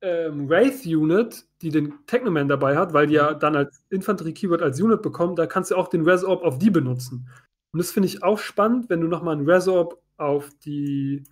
ähm, 0.02 0.50
Wraith-Unit, 0.50 1.46
die 1.62 1.70
den 1.70 2.06
Technoman 2.06 2.48
dabei 2.48 2.78
hat, 2.78 2.94
weil 2.94 3.08
die 3.08 3.16
ja 3.16 3.34
mhm. 3.34 3.40
dann 3.40 3.56
als 3.56 3.84
Infanterie-Keyword 3.90 4.62
als 4.62 4.80
Unit 4.80 5.02
bekommen, 5.02 5.36
da 5.36 5.48
kannst 5.48 5.72
du 5.72 5.76
auch 5.76 5.88
den 5.88 6.04
Resorb 6.04 6.44
auf 6.44 6.60
die 6.60 6.70
benutzen. 6.70 7.30
Und 7.72 7.80
das 7.80 7.92
finde 7.92 8.08
ich 8.08 8.24
auch 8.24 8.40
spannend, 8.40 8.90
wenn 8.90 9.02
du 9.02 9.08
nochmal 9.08 9.36
einen 9.36 9.50
Resorb 9.50 10.02
auf 10.18 10.50
die, 10.66 11.24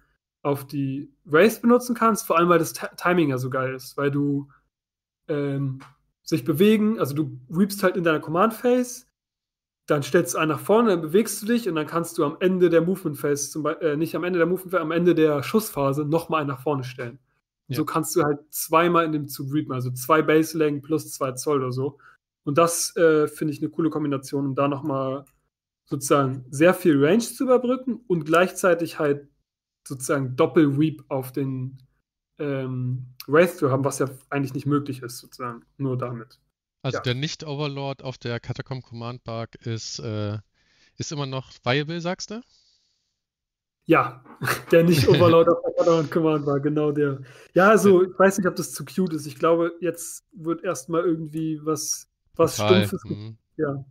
auf 0.41 0.65
die 0.67 1.13
Race 1.25 1.61
benutzen 1.61 1.95
kannst, 1.95 2.25
vor 2.27 2.37
allem 2.37 2.49
weil 2.49 2.59
das 2.59 2.73
T 2.73 2.85
Timing 2.97 3.29
ja 3.29 3.37
so 3.37 3.49
geil 3.49 3.73
ist, 3.73 3.97
weil 3.97 4.11
du 4.11 4.49
ähm, 5.27 5.79
sich 6.23 6.43
bewegen, 6.43 6.99
also 6.99 7.13
du 7.15 7.39
reapst 7.49 7.83
halt 7.83 7.97
in 7.97 8.03
deiner 8.03 8.19
Command 8.19 8.53
Phase, 8.53 9.05
dann 9.85 10.03
stellst 10.03 10.33
du 10.33 10.37
einen 10.37 10.51
nach 10.51 10.59
vorne, 10.61 10.89
dann 10.91 11.01
bewegst 11.01 11.41
du 11.41 11.45
dich 11.45 11.67
und 11.67 11.75
dann 11.75 11.87
kannst 11.87 12.17
du 12.17 12.23
am 12.23 12.37
Ende 12.39 12.69
der 12.69 12.81
Movement 12.81 13.17
Phase, 13.17 13.49
zum 13.51 13.63
Beispiel, 13.63 13.87
äh, 13.89 13.97
nicht 13.97 14.15
am 14.15 14.23
Ende 14.23 14.39
der 14.39 14.45
Movement 14.47 14.71
Phase, 14.71 14.81
am 14.81 14.91
Ende 14.91 15.15
der 15.15 15.43
Schussphase 15.43 16.05
nochmal 16.05 16.41
einen 16.41 16.49
nach 16.49 16.61
vorne 16.61 16.83
stellen. 16.85 17.19
Und 17.67 17.75
Ja. 17.75 17.77
so 17.77 17.85
kannst 17.85 18.15
du 18.15 18.23
halt 18.23 18.39
zweimal 18.49 19.05
in 19.05 19.11
dem 19.11 19.27
Zug 19.27 19.53
reapen, 19.53 19.73
also 19.73 19.91
zwei 19.91 20.21
Baselängen 20.21 20.81
plus 20.81 21.11
zwei 21.11 21.33
Zoll 21.33 21.57
oder 21.57 21.71
so. 21.73 21.99
Und 22.45 22.57
das 22.57 22.95
äh, 22.95 23.27
finde 23.27 23.53
ich 23.53 23.61
eine 23.61 23.69
coole 23.69 23.89
Kombination, 23.89 24.45
um 24.45 24.55
da 24.55 24.67
nochmal 24.67 25.25
sozusagen 25.85 26.45
sehr 26.49 26.73
viel 26.73 27.03
Range 27.03 27.19
zu 27.19 27.43
überbrücken 27.43 28.01
und 28.07 28.25
gleichzeitig 28.25 28.99
halt 28.99 29.27
sozusagen 29.87 30.35
Doppel-Weep 30.35 31.03
auf 31.09 31.31
den 31.31 31.77
ähm, 32.39 33.07
Wraith 33.27 33.57
zu 33.57 33.69
haben, 33.71 33.83
was 33.85 33.99
ja 33.99 34.09
eigentlich 34.29 34.53
nicht 34.53 34.65
möglich 34.65 35.01
ist, 35.01 35.19
sozusagen, 35.19 35.65
nur 35.77 35.97
damit. 35.97 36.39
Also 36.81 36.97
Ja. 36.97 37.01
der 37.03 37.15
Nicht-Overlord 37.15 38.03
auf 38.03 38.17
der 38.17 38.39
Catacomb 38.39 38.83
Command 38.83 39.23
Bark 39.23 39.55
ist, 39.55 39.99
äh, 39.99 40.37
ist 40.97 41.11
immer 41.11 41.25
noch 41.25 41.51
viable, 41.63 42.01
sagst 42.01 42.31
du? 42.31 42.41
Ja, 43.85 44.23
der 44.71 44.83
nicht 44.83 45.07
Overlord 45.07 45.49
auf 45.49 45.57
der 45.63 45.83
Command 45.85 46.11
Command 46.11 46.45
war, 46.45 46.59
genau 46.59 46.91
der. 46.91 47.21
Ja, 47.53 47.69
also 47.69 48.03
ich 48.03 48.17
weiß 48.17 48.37
nicht, 48.37 48.47
ob 48.47 48.55
das 48.55 48.71
zu 48.71 48.85
cute 48.85 49.13
ist. 49.13 49.25
Ich 49.25 49.35
glaube, 49.35 49.73
jetzt 49.81 50.25
wird 50.31 50.63
erstmal 50.63 51.03
irgendwie 51.03 51.59
was, 51.63 52.07
was. 52.35 52.55
Stumpfes, 52.55 53.03
Mhm. 53.03 53.37
ja, 53.57 53.83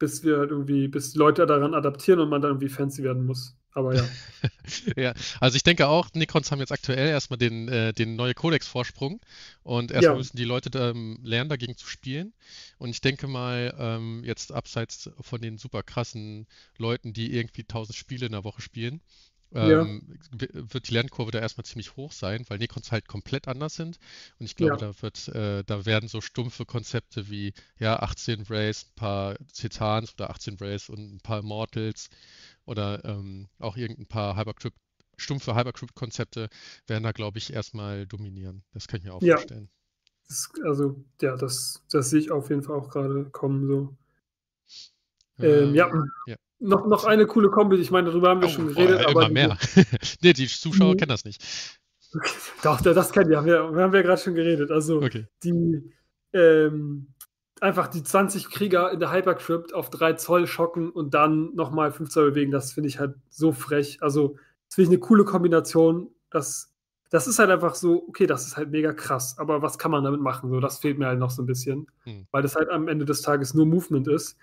bis 0.00 0.24
wir 0.24 0.38
halt 0.38 0.50
irgendwie, 0.52 0.88
bis 0.88 1.14
Leute 1.16 1.46
daran 1.46 1.74
adaptieren 1.74 2.20
und 2.20 2.30
man 2.30 2.42
dann 2.42 2.52
irgendwie 2.52 2.70
fancy 2.70 3.04
werden 3.04 3.26
muss. 3.26 3.56
Aber 3.72 3.94
ja. 3.96 4.16
Ja, 4.96 5.14
also 5.40 5.56
ich 5.56 5.62
denke 5.62 5.88
auch, 5.88 6.08
Necrons 6.14 6.50
haben 6.50 6.60
jetzt 6.60 6.72
aktuell 6.72 7.08
erstmal 7.08 7.38
den, 7.38 7.68
äh, 7.68 7.92
den 7.92 8.16
neue 8.16 8.34
Codex-Vorsprung 8.34 9.20
und 9.62 9.90
erstmal 9.90 10.16
Ja. 10.16 10.18
müssen 10.18 10.36
die 10.36 10.44
Leute 10.44 10.76
ähm, 10.78 11.18
lernen, 11.22 11.50
dagegen 11.50 11.76
zu 11.76 11.86
spielen. 11.86 12.32
Und 12.78 12.90
ich 12.90 13.00
denke 13.00 13.26
mal, 13.26 13.74
ähm, 13.78 14.22
jetzt 14.24 14.52
abseits 14.52 15.10
von 15.20 15.40
den 15.40 15.58
super 15.58 15.82
krassen 15.82 16.46
Leuten, 16.78 17.12
die 17.12 17.34
irgendwie 17.34 17.64
1000 17.64 17.96
Spiele 17.96 18.26
in 18.26 18.32
der 18.32 18.44
Woche 18.44 18.62
spielen. 18.62 19.00
Ähm, 19.54 20.18
w- 20.32 20.48
wird 20.52 20.88
die 20.88 20.94
Lernkurve 20.94 21.30
da 21.32 21.40
erstmal 21.40 21.64
ziemlich 21.64 21.96
hoch 21.96 22.12
sein, 22.12 22.44
weil 22.48 22.58
Necrons 22.58 22.92
halt 22.92 23.08
komplett 23.08 23.48
anders 23.48 23.74
sind. 23.74 23.98
Und 24.38 24.46
ich 24.46 24.56
glaube, 24.56 24.76
Ja. 24.76 24.78
da 24.78 24.92
wird, 25.02 25.28
äh, 25.28 25.64
da 25.64 25.86
werden 25.86 26.08
so 26.08 26.20
stumpfe 26.20 26.64
Konzepte 26.66 27.28
wie, 27.30 27.52
ja, 27.78 27.98
18 28.00 28.42
Rays, 28.42 28.86
ein 28.86 28.94
paar 28.96 29.36
Titans 29.52 30.14
oder 30.14 30.30
18 30.30 30.56
Rays 30.56 30.88
und 30.88 31.14
ein 31.16 31.20
paar 31.20 31.40
Immortals 31.40 32.08
oder 32.66 33.04
ähm, 33.04 33.48
auch 33.58 33.76
irgendein 33.76 34.06
paar 34.06 34.36
Hypercrypt, 34.36 34.78
stumpfe 35.18 35.54
Hypercrypt-Konzepte 35.56 36.48
werden 36.88 37.04
da, 37.04 37.12
glaube 37.12 37.38
ich, 37.38 37.52
erstmal 37.52 38.06
dominieren. 38.06 38.64
Das 38.72 38.88
kann 38.88 38.98
ich 39.00 39.04
mir 39.06 39.14
auch 39.14 39.22
Ja. 39.22 39.36
vorstellen. 39.36 39.70
Das, 40.28 40.50
also, 40.64 41.04
ja, 41.22 41.36
das, 41.36 41.84
das 41.90 42.10
sehe 42.10 42.20
ich 42.20 42.30
auf 42.32 42.50
jeden 42.50 42.62
Fall 42.64 42.76
auch 42.76 42.90
gerade 42.90 43.26
kommen. 43.30 43.66
So. 43.66 43.96
Ähm, 45.38 45.74
ja, 45.74 45.90
Ähm, 45.90 46.12
ja. 46.24 46.36
Noch, 46.60 46.86
noch 46.86 47.04
eine 47.04 47.26
coole 47.26 47.50
Kombi, 47.50 47.76
ich 47.76 47.90
meine, 47.90 48.08
darüber 48.10 48.28
haben 48.30 48.40
wir 48.40 48.48
Oh, 48.48 48.52
schon 48.52 48.68
geredet, 48.68 49.00
aber 49.06 49.10
immer 49.10 49.26
die- 49.28 49.32
mehr. 49.32 49.58
Nee, 50.22 50.32
die 50.32 50.46
Zuschauer 50.46 50.92
Mhm. 50.94 50.96
kennen 50.98 51.08
das 51.10 51.24
nicht. 51.24 51.42
Doch, 52.62 52.80
das 52.80 53.12
kennen 53.12 53.30
wir, 53.30 53.36
haben 53.38 53.46
wir, 53.46 53.72
wir 53.74 53.82
haben 53.82 53.94
ja 53.94 54.02
gerade 54.02 54.20
schon 54.20 54.34
geredet. 54.34 54.70
Also 54.70 54.96
Okay. 55.02 55.26
die 55.42 55.92
ähm, 56.32 57.08
einfach 57.60 57.88
die 57.88 58.02
20 58.02 58.50
Krieger 58.50 58.90
in 58.92 59.00
der 59.00 59.12
Hypercrypt 59.12 59.74
auf 59.74 59.90
3 59.90 60.14
Zoll 60.14 60.46
schocken 60.46 60.90
und 60.90 61.14
dann 61.14 61.54
nochmal 61.54 61.92
5 61.92 62.08
Zoll 62.10 62.30
bewegen, 62.30 62.50
das 62.52 62.72
finde 62.72 62.88
ich 62.88 62.98
halt 62.98 63.14
so 63.28 63.52
frech. 63.52 63.98
Also, 64.00 64.36
das 64.68 64.76
finde 64.76 64.90
ich 64.90 64.90
eine 64.90 64.98
coole 65.00 65.24
Kombination. 65.24 66.08
Das, 66.30 66.72
das 67.10 67.26
ist 67.26 67.38
halt 67.38 67.50
einfach 67.50 67.74
so, 67.74 68.04
okay, 68.08 68.26
das 68.26 68.46
ist 68.46 68.56
halt 68.56 68.70
mega 68.70 68.92
krass, 68.92 69.36
aber 69.38 69.62
was 69.62 69.78
kann 69.78 69.90
man 69.90 70.04
damit 70.04 70.20
machen? 70.20 70.50
So, 70.50 70.60
das 70.60 70.78
fehlt 70.78 70.98
mir 70.98 71.06
halt 71.06 71.18
noch 71.18 71.30
so 71.30 71.42
ein 71.42 71.46
bisschen, 71.46 71.86
Hm. 72.04 72.26
weil 72.30 72.42
das 72.42 72.54
halt 72.56 72.70
am 72.70 72.86
Ende 72.88 73.04
des 73.04 73.22
Tages 73.22 73.52
nur 73.54 73.66
Movement 73.66 74.06
ist. 74.08 74.36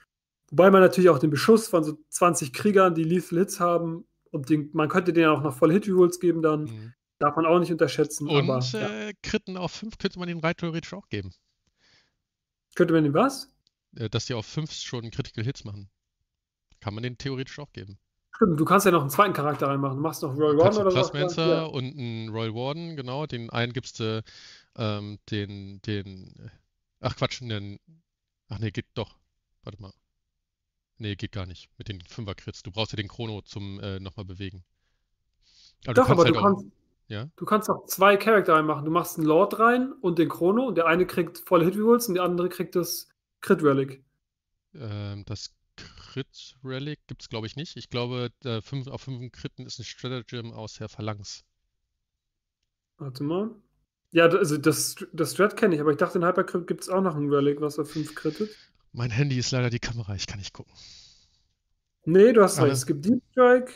Wobei 0.49 0.71
man 0.71 0.81
natürlich 0.81 1.09
auch 1.09 1.19
den 1.19 1.29
Beschuss 1.29 1.67
von 1.67 1.83
so 1.83 1.97
20 2.09 2.53
Kriegern, 2.53 2.95
die 2.95 3.03
Lethal 3.03 3.39
Hits 3.39 3.59
haben, 3.59 4.05
und 4.31 4.49
den, 4.49 4.69
man 4.73 4.89
könnte 4.89 5.13
denen 5.13 5.29
auch 5.29 5.41
noch 5.41 5.55
voll 5.55 5.71
Hit 5.71 5.87
Rerolls 5.87 6.19
geben 6.19 6.41
dann. 6.41 6.63
Mhm. 6.63 6.93
Darf 7.19 7.35
man 7.35 7.45
auch 7.45 7.59
nicht 7.59 7.71
unterschätzen. 7.71 8.27
Und 8.27 8.49
aber 8.49 8.59
ja. 8.59 9.07
äh, 9.07 9.13
Kritten 9.23 9.57
auf 9.57 9.71
5 9.71 9.97
könnte 9.97 10.19
man 10.19 10.27
den 10.27 10.39
rein 10.39 10.55
theoretisch 10.55 10.93
auch 10.93 11.09
geben. 11.09 11.33
könnte 12.75 12.93
man 12.93 13.03
den 13.03 13.13
was? 13.13 13.49
Äh, 13.95 14.09
dass 14.09 14.25
die 14.25 14.35
auf 14.35 14.45
5 14.45 14.71
schon 14.71 15.09
Critical 15.09 15.43
Hits 15.43 15.63
machen. 15.63 15.89
Kann 16.79 16.93
man 16.93 17.03
den 17.03 17.17
theoretisch 17.17 17.57
auch 17.57 17.71
geben. 17.73 17.97
Stimmt, 18.35 18.59
du 18.59 18.65
kannst 18.65 18.85
ja 18.85 18.91
noch 18.91 19.01
einen 19.01 19.09
zweiten 19.09 19.33
Charakter 19.33 19.67
reinmachen. 19.67 19.97
Du 19.97 20.03
machst 20.03 20.21
noch 20.21 20.37
Royal 20.37 20.57
Warden 20.57 20.77
oder 20.77 20.91
so. 20.91 20.97
Plasmancer 20.97 21.47
Ja. 21.47 21.63
und 21.63 21.97
einen 21.97 22.29
Royal 22.29 22.53
Warden, 22.53 22.95
genau. 22.95 23.25
Den 23.25 23.49
einen 23.49 23.73
gibst 23.73 23.99
du 23.99 24.23
ähm, 24.75 25.17
den, 25.31 25.81
den, 25.81 26.51
ach 26.99 27.15
Quatsch, 27.15 27.41
den, 27.41 27.79
ach 28.49 28.59
nee, 28.59 28.69
geht 28.69 28.85
doch. 28.93 29.17
Warte 29.63 29.81
mal. 29.81 29.91
Nee, 30.97 31.15
geht 31.15 31.31
gar 31.31 31.45
nicht. 31.45 31.69
Mit 31.77 31.89
den 31.89 32.01
Fünfer-Crits. 32.01 32.63
Du 32.63 32.71
brauchst 32.71 32.91
ja 32.91 32.97
den 32.97 33.07
Chrono 33.07 33.41
zum 33.41 33.79
äh, 33.79 33.99
nochmal 33.99 34.25
bewegen. 34.25 34.63
Aber 35.85 35.93
Doch, 35.93 36.09
aber 36.09 36.23
halt 36.23 36.35
du 36.35 36.39
auch- 36.39 36.43
kannst, 36.43 36.65
ja? 37.07 37.29
du 37.35 37.45
kannst 37.45 37.69
auch 37.69 37.85
zwei 37.85 38.17
Charakter 38.17 38.55
reinmachen. 38.55 38.83
Du 38.85 38.91
machst 38.91 39.17
einen 39.17 39.27
Lord 39.27 39.59
rein 39.59 39.93
und 40.01 40.17
den 40.17 40.29
Chrono 40.29 40.65
und 40.67 40.75
der 40.75 40.87
eine 40.87 41.05
kriegt 41.05 41.37
volle 41.39 41.65
Hit 41.65 41.75
Rerolls 41.75 42.07
und 42.07 42.15
der 42.15 42.23
andere 42.23 42.49
kriegt 42.49 42.75
das 42.75 43.07
Crit 43.41 43.61
Relic. 43.63 44.03
Ähm, 44.73 45.23
das 45.25 45.53
Crit 45.75 46.55
Relic 46.63 46.99
gibt 47.05 47.21
es, 47.21 47.29
glaube 47.29 47.45
ich, 47.45 47.55
nicht. 47.55 47.77
Ich 47.77 47.89
glaube, 47.91 48.31
fünf, 48.63 48.87
auf 48.87 49.01
5 49.01 49.31
Critten 49.31 49.67
ist 49.67 49.77
ein 49.77 49.83
Stratagem 49.83 50.51
aus 50.51 50.73
der 50.73 50.89
Phalanx. 50.89 51.43
Warte 52.97 53.23
mal. 53.23 53.51
Ja, 54.11 54.25
also 54.25 54.57
das, 54.57 54.95
das 55.13 55.33
Strat 55.33 55.55
kenne 55.57 55.75
ich, 55.75 55.81
aber 55.81 55.91
ich 55.91 55.97
dachte, 55.97 56.17
in 56.17 56.25
Hypercrypt 56.25 56.65
gibt 56.65 56.81
es 56.81 56.89
auch 56.89 57.01
noch 57.01 57.15
ein 57.15 57.29
Relic, 57.29 57.61
was 57.61 57.77
auf 57.77 57.91
5 57.91 58.15
crittet. 58.15 58.49
Mein 58.93 59.11
Handy 59.11 59.37
ist 59.37 59.51
leider 59.51 59.69
die 59.69 59.79
Kamera, 59.79 60.15
ich 60.15 60.27
kann 60.27 60.39
nicht 60.39 60.53
gucken. 60.53 60.73
Nee, 62.05 62.31
du 62.33 62.41
hast 62.41 62.59
recht. 62.59 62.71
Es 62.71 62.85
gibt 62.85 63.05
Deep 63.05 63.21
Strike. 63.31 63.73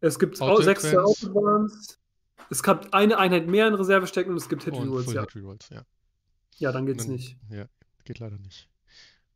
Es 0.00 0.18
gibt 0.18 0.40
Auto 0.40 0.60
auch 0.60 0.62
sechs. 0.62 0.84
Autobahns. 0.94 1.98
Es 2.50 2.62
gibt 2.62 2.94
eine 2.94 3.18
Einheit 3.18 3.46
mehr 3.46 3.66
in 3.68 3.74
Reserve 3.74 4.06
stecken 4.06 4.30
und 4.30 4.36
es 4.36 4.48
gibt 4.48 4.62
Hit 4.62 4.74
Rerolls, 4.74 5.12
ja. 5.12 5.22
Hit 5.22 5.68
ja. 5.70 5.82
Ja, 6.58 6.72
dann 6.72 6.86
geht's 6.86 7.04
Dann- 7.04 7.14
nicht. 7.14 7.36
Ja, 7.50 7.66
geht 8.04 8.18
leider 8.20 8.38
nicht. 8.38 8.68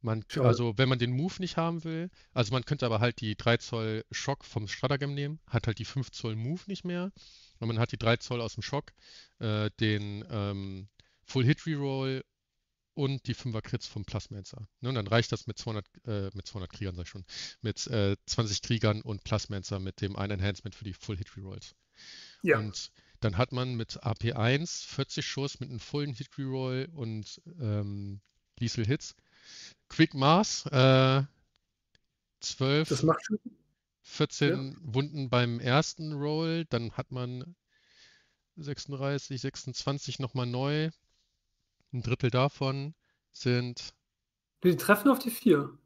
Man, 0.05 0.25
also 0.41 0.77
wenn 0.79 0.89
man 0.89 0.99
den 0.99 1.13
Move 1.13 1.35
nicht 1.39 1.57
haben 1.57 1.85
will, 1.85 2.11
also 2.35 2.53
man 2.53 2.65
könnte 2.65 2.87
aber 2.87 2.99
halt 2.99 3.21
die 3.21 3.37
3 3.37 3.59
Zoll 3.59 4.05
Schock 4.11 4.45
vom 4.45 4.67
Stratagem 4.67 5.15
nehmen, 5.15 5.39
hat 5.47 5.69
halt 5.69 5.79
die 5.79 5.85
5 5.85 6.11
Zoll 6.11 6.35
Move 6.35 6.63
nicht 6.67 6.85
mehr. 6.85 7.13
Und 7.61 7.69
man 7.69 7.79
hat 7.79 7.93
die 7.93 7.99
3 7.99 8.17
Zoll 8.17 8.41
aus 8.41 8.55
dem 8.55 8.63
Schock, 8.65 8.91
äh, 9.39 9.71
den 9.79 10.25
ähm, 10.29 10.89
Full 11.25 11.45
Hit 11.45 11.67
Reroll 11.67 12.25
und 12.95 13.27
die 13.27 13.35
5er 13.35 13.63
Crits 13.63 13.87
vom 13.87 14.05
Plasmancer. 14.05 14.69
Ne, 14.81 14.91
und 14.91 14.95
dann 14.95 15.07
reicht 15.07 15.33
das 15.33 15.47
mit 15.47 15.59
200, 15.59 15.87
äh, 16.07 16.31
mit 16.35 16.47
200 16.47 16.71
Kriegern, 16.71 16.95
sag 16.95 17.05
ich 17.05 17.11
schon, 17.11 17.25
mit 17.61 17.87
äh, 17.87 18.17
20 18.27 18.63
Kriegern 18.63 19.03
und 19.03 19.25
Plasmancer 19.25 19.79
mit 19.79 20.01
dem 20.01 20.17
einen 20.17 20.41
Enhancement 20.41 20.75
für 20.75 20.85
die 20.85 20.93
Full 20.93 21.17
Hit 21.17 21.37
Rerolls. 21.37 21.75
Ja. 22.43 22.59
Und 22.59 22.91
dann 23.21 23.39
hat 23.39 23.53
man 23.53 23.75
mit 23.75 24.03
AP1 24.03 24.87
40 24.87 25.25
Schuss 25.25 25.61
mit 25.61 25.71
einem 25.71 25.81
vollen 25.81 26.13
Hit 26.13 26.37
Reroll 26.39 26.89
und 26.93 27.41
ähm, 27.61 28.21
Lethal 28.59 28.85
Hits. 28.85 29.15
Quick 29.89 30.15
Mass, 30.15 30.67
äh, 30.67 31.23
12, 32.41 32.89
Das 32.89 33.03
macht 33.03 33.25
schon. 33.25 33.39
14 34.05 34.77
Wunden 34.81 35.31
beim 35.31 35.61
ersten 35.61 36.13
Roll, 36.13 36.65
dann 36.65 36.93
hat 36.93 37.13
man 37.13 37.55
36, 38.57 39.41
26 39.41 40.19
nochmal 40.19 40.47
neu. 40.47 40.91
Ein 41.93 42.03
Drittel 42.03 42.31
davon 42.31 42.95
sind, 43.33 43.95
Die 44.65 44.77
treffen 44.77 45.11
auf 45.11 45.19
die 45.19 45.31
4. 45.31 45.77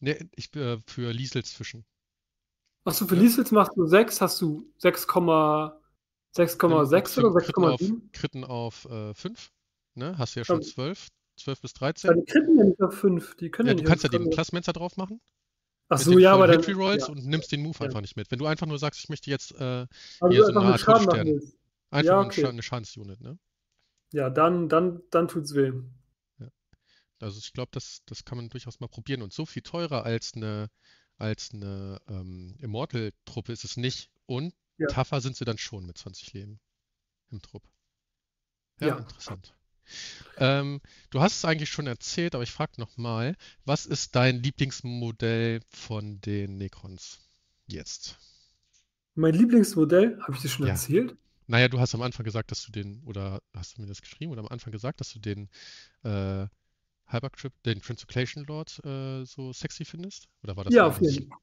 ne, 0.00 0.28
ich, 0.36 0.54
äh, 0.56 0.78
für 0.86 1.10
Liesels 1.12 1.52
Fischen. 1.52 1.84
Achso, 2.84 3.06
für 3.06 3.14
Ja. 3.16 3.22
Liesels 3.22 3.50
machst 3.52 3.72
du 3.76 3.86
6, 3.86 4.20
hast 4.20 4.40
du 4.40 4.68
6,6 4.78 7.18
oder 7.18 7.40
Kritten 7.40 7.64
auf, 7.64 7.80
6,7? 7.80 8.12
Kritten 8.12 8.44
auf 8.44 8.84
äh, 8.86 9.14
5, 9.14 9.50
ne, 9.94 10.16
hast 10.18 10.34
du 10.36 10.40
ja 10.40 10.44
schon 10.44 10.56
Also- 10.58 10.70
12, 10.72 11.08
12 11.36 11.60
bis 11.60 11.72
Ja, 11.72 11.78
13. 11.78 12.14
die 12.20 12.24
kritten 12.30 12.58
ja 12.58 12.64
nicht 12.64 12.82
auf 12.82 12.94
5. 12.94 13.34
Die 13.36 13.50
können 13.50 13.66
Ja, 13.68 13.72
ja, 13.72 13.76
du 13.76 13.82
nicht 13.82 13.88
kannst 13.88 14.04
ja 14.04 14.10
den. 14.10 14.30
Plasmancer 14.30 14.72
drauf 14.72 14.96
machen. 14.96 15.20
Achso, 15.88 16.16
ja, 16.18 16.32
aber 16.34 16.46
dann. 16.46 16.60
Hit 16.60 16.68
Rerolls 16.68 17.06
ja. 17.08 17.12
und 17.12 17.26
nimmst 17.26 17.50
den 17.52 17.62
Move 17.62 17.78
einfach 17.84 18.00
nicht 18.00 18.16
mit. 18.16 18.30
Wenn 18.30 18.38
du 18.38 18.46
einfach 18.46 18.66
nur 18.66 18.78
sagst, 18.78 19.00
ich 19.02 19.08
möchte 19.10 19.28
jetzt 19.30 19.52
äh, 19.60 19.86
Also 20.20 20.28
hier 20.30 20.46
du 20.46 20.52
so 20.52 20.60
eine 20.60 20.72
Art 20.72 20.80
Schaden 20.80 21.10
einfach 21.90 22.06
Ja, 22.06 22.20
okay. 22.20 22.46
Eine 22.46 22.62
Schadensunit, 22.62 23.20
ne? 23.20 23.38
Ja, 24.12 24.30
dann, 24.30 24.68
dann, 24.68 25.02
dann 25.10 25.28
tut's 25.28 25.54
weh. 25.54 25.72
Also 27.20 27.38
ich 27.38 27.52
glaube, 27.54 27.70
das, 27.72 28.02
das 28.06 28.24
kann 28.24 28.36
man 28.36 28.48
durchaus 28.50 28.80
mal 28.80 28.88
probieren. 28.88 29.22
Und 29.22 29.32
so 29.32 29.46
viel 29.46 29.62
teurer 29.62 30.04
als 30.04 30.34
eine, 30.34 30.68
als 31.16 31.50
eine 31.54 31.98
ähm, 32.08 32.56
Immortal-Truppe 32.58 33.52
ist 33.52 33.64
es 33.64 33.76
nicht. 33.76 34.10
Und 34.26 34.54
Ja. 34.78 34.88
tougher 34.88 35.20
sind 35.20 35.36
sie 35.36 35.44
dann 35.44 35.58
schon 35.58 35.86
mit 35.86 35.96
20 35.98 36.32
Leben 36.32 36.60
im 37.30 37.42
Trupp. 37.42 37.64
Ja, 38.80 38.88
Ja. 38.88 38.96
interessant. 38.98 39.54
Ähm, 40.38 40.80
du 41.10 41.20
hast 41.20 41.36
es 41.38 41.44
eigentlich 41.44 41.70
schon 41.70 41.86
erzählt, 41.86 42.34
aber 42.34 42.44
ich 42.44 42.52
frage 42.52 42.80
nochmal, 42.80 43.36
was 43.64 43.86
ist 43.86 44.16
dein 44.16 44.42
Lieblingsmodell 44.42 45.60
von 45.70 46.20
den 46.22 46.58
Necrons 46.58 47.20
jetzt? 47.66 48.18
Mein 49.14 49.32
Lieblingsmodell, 49.32 50.18
habe 50.20 50.34
ich 50.36 50.42
das 50.42 50.50
schon 50.50 50.66
Ja. 50.66 50.72
erzählt? 50.72 51.16
Naja, 51.52 51.68
du 51.68 51.78
hast 51.78 51.94
am 51.94 52.00
Anfang 52.00 52.24
gesagt, 52.24 52.50
dass 52.50 52.64
du 52.64 52.72
den, 52.72 53.02
oder 53.04 53.42
hast 53.54 53.76
du 53.76 53.82
mir 53.82 53.86
das 53.86 54.00
geschrieben 54.00 54.32
oder 54.32 54.40
am 54.40 54.48
Anfang 54.48 54.72
gesagt, 54.72 55.00
dass 55.00 55.12
du 55.12 55.18
den 55.18 55.50
äh, 56.02 56.46
Hypercrypt, 57.08 57.66
den 57.66 57.82
Translocation 57.82 58.44
Lord 58.46 58.80
äh, 58.86 59.26
so 59.26 59.52
sexy 59.52 59.84
findest? 59.84 60.28
Oder 60.42 60.56
war 60.56 60.64
das 60.64 60.72
Ja, 60.72 60.86
auf 60.86 60.98
jeden 61.02 61.28
Fall. 61.28 61.38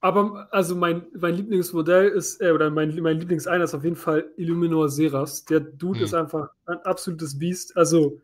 Aber 0.00 0.48
also 0.52 0.76
mein, 0.76 1.06
mein 1.18 1.34
Lieblingsmodell 1.34 2.08
ist, 2.10 2.42
äh, 2.42 2.50
oder 2.52 2.70
mein, 2.70 2.94
mein 3.00 3.20
Lieblingseiner 3.20 3.64
ist 3.64 3.74
auf 3.74 3.84
jeden 3.84 3.96
Fall 3.96 4.30
Illuminor 4.36 4.90
Seras. 4.90 5.46
Der 5.46 5.60
Dude 5.60 6.00
Hm. 6.00 6.04
ist 6.04 6.14
einfach 6.14 6.50
ein 6.66 6.78
absolutes 6.84 7.38
Biest. 7.38 7.74
Also 7.76 8.20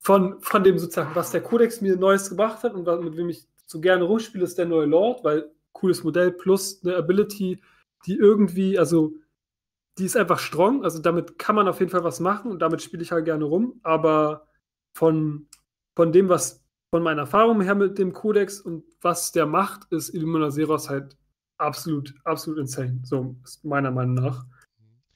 von, 0.00 0.40
von 0.40 0.62
dem 0.64 0.78
sozusagen, 0.78 1.14
was 1.14 1.30
der 1.30 1.42
Codex 1.42 1.80
mir 1.80 1.96
Neues 1.96 2.28
gebracht 2.28 2.62
hat 2.62 2.74
und 2.74 2.86
was- 2.86 3.00
mit 3.00 3.16
wem 3.16 3.28
ich 3.30 3.46
so 3.66 3.80
gerne 3.80 4.04
rumspiele, 4.04 4.44
ist 4.44 4.58
der 4.58 4.66
neue 4.66 4.86
Lord, 4.86 5.24
weil 5.24 5.50
cooles 5.72 6.04
Modell 6.04 6.32
plus 6.32 6.84
eine 6.84 6.96
Ability, 6.96 7.60
die 8.06 8.16
irgendwie, 8.16 8.78
also 8.78 9.14
die 9.98 10.06
ist 10.06 10.16
einfach 10.16 10.38
strong, 10.38 10.84
also 10.84 11.00
damit 11.00 11.38
kann 11.38 11.54
man 11.54 11.68
auf 11.68 11.80
jeden 11.80 11.90
Fall 11.90 12.04
was 12.04 12.20
machen 12.20 12.50
und 12.50 12.60
damit 12.60 12.82
spiele 12.82 13.02
ich 13.02 13.12
halt 13.12 13.24
gerne 13.24 13.44
rum, 13.44 13.78
aber 13.82 14.46
von, 14.96 15.46
von 15.96 16.12
dem, 16.12 16.28
was 16.28 16.62
von 16.90 17.02
meiner 17.02 17.22
Erfahrung 17.22 17.60
her 17.62 17.74
mit 17.74 17.98
dem 17.98 18.12
Codex 18.12 18.60
und 18.60 18.84
was 19.00 19.32
der 19.32 19.46
macht, 19.46 19.90
ist 19.92 20.14
Illumina 20.14 20.50
Seros 20.50 20.88
halt 20.90 21.16
absolut, 21.58 22.14
absolut 22.24 22.58
insane. 22.58 23.00
So 23.04 23.36
ist 23.44 23.64
meiner 23.64 23.90
Meinung 23.90 24.14
nach. 24.14 24.44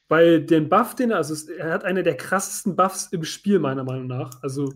Weil 0.07 0.43
den 0.43 0.69
Buff, 0.69 0.95
den 0.95 1.11
er, 1.11 1.17
also 1.17 1.33
es, 1.33 1.47
er 1.49 1.71
hat 1.73 1.83
eine 1.83 2.01
der 2.01 2.15
krassesten 2.15 2.75
Buffs 2.75 3.07
im 3.11 3.23
Spiel, 3.23 3.59
meiner 3.59 3.83
Meinung 3.83 4.07
nach. 4.07 4.41
Also, 4.41 4.71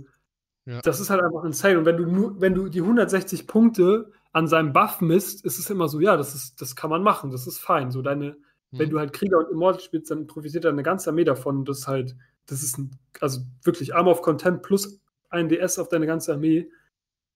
Ja. 0.65 0.81
das 0.81 0.99
ist 0.99 1.09
halt 1.09 1.23
einfach 1.23 1.43
insane. 1.43 1.79
Und 1.79 1.85
wenn 1.85 1.97
du 1.97 2.05
nur, 2.05 2.39
wenn 2.41 2.53
du 2.53 2.67
die 2.69 2.81
160 2.81 3.47
Punkte 3.47 4.11
an 4.33 4.47
seinem 4.47 4.73
Buff 4.73 5.01
misst, 5.01 5.43
ist 5.45 5.57
es 5.57 5.69
immer 5.69 5.87
so, 5.87 5.99
ja, 5.99 6.17
das 6.17 6.35
ist, 6.35 6.61
das 6.61 6.75
kann 6.75 6.89
man 6.89 7.01
machen, 7.01 7.31
das 7.31 7.47
ist 7.47 7.59
fein. 7.59 7.91
So 7.91 8.01
deine, 8.01 8.37
wenn 8.71 8.87
Hm. 8.87 8.89
du 8.91 8.99
halt 8.99 9.13
Krieger 9.13 9.37
und 9.39 9.51
Immortal 9.51 9.81
spielst, 9.81 10.11
dann 10.11 10.27
profitiert 10.27 10.63
da 10.65 10.69
eine 10.69 10.83
ganze 10.83 11.09
Armee 11.09 11.23
davon. 11.23 11.57
Und 11.59 11.69
das 11.69 11.79
ist 11.79 11.87
halt, 11.87 12.15
das 12.47 12.63
ist 12.63 12.77
ein, 12.77 12.91
also 13.19 13.41
wirklich 13.63 13.93
Arm 13.95 14.07
of 14.07 14.21
Content 14.21 14.61
plus 14.63 14.99
ein 15.29 15.49
DS 15.49 15.79
auf 15.79 15.89
deine 15.89 16.05
ganze 16.07 16.33
Armee. 16.33 16.69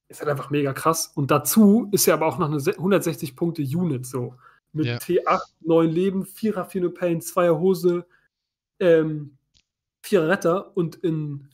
Ist 0.07 0.19
halt 0.21 0.29
einfach 0.29 0.49
mega 0.51 0.71
krass. 0.73 1.11
Und 1.15 1.31
dazu 1.31 1.89
ist 1.91 2.05
ja 2.05 2.13
aber 2.13 2.27
auch 2.27 2.38
noch 2.38 2.47
eine 2.47 2.59
se- 2.59 2.77
160 2.77 3.36
Punkte 3.36 3.61
Unit 3.63 4.05
so. 4.05 4.36
Mit 4.71 4.86
Ja. 4.86 4.97
T8, 4.97 5.41
9 5.61 5.89
Leben, 5.89 6.23
4er 6.25 6.65
Phenopane, 6.65 7.19
2er 7.21 7.57
Hose, 7.59 8.05
ähm, 8.79 9.38
4er 10.05 10.27
Retter 10.27 10.75
und 10.77 10.95
in 10.97 11.49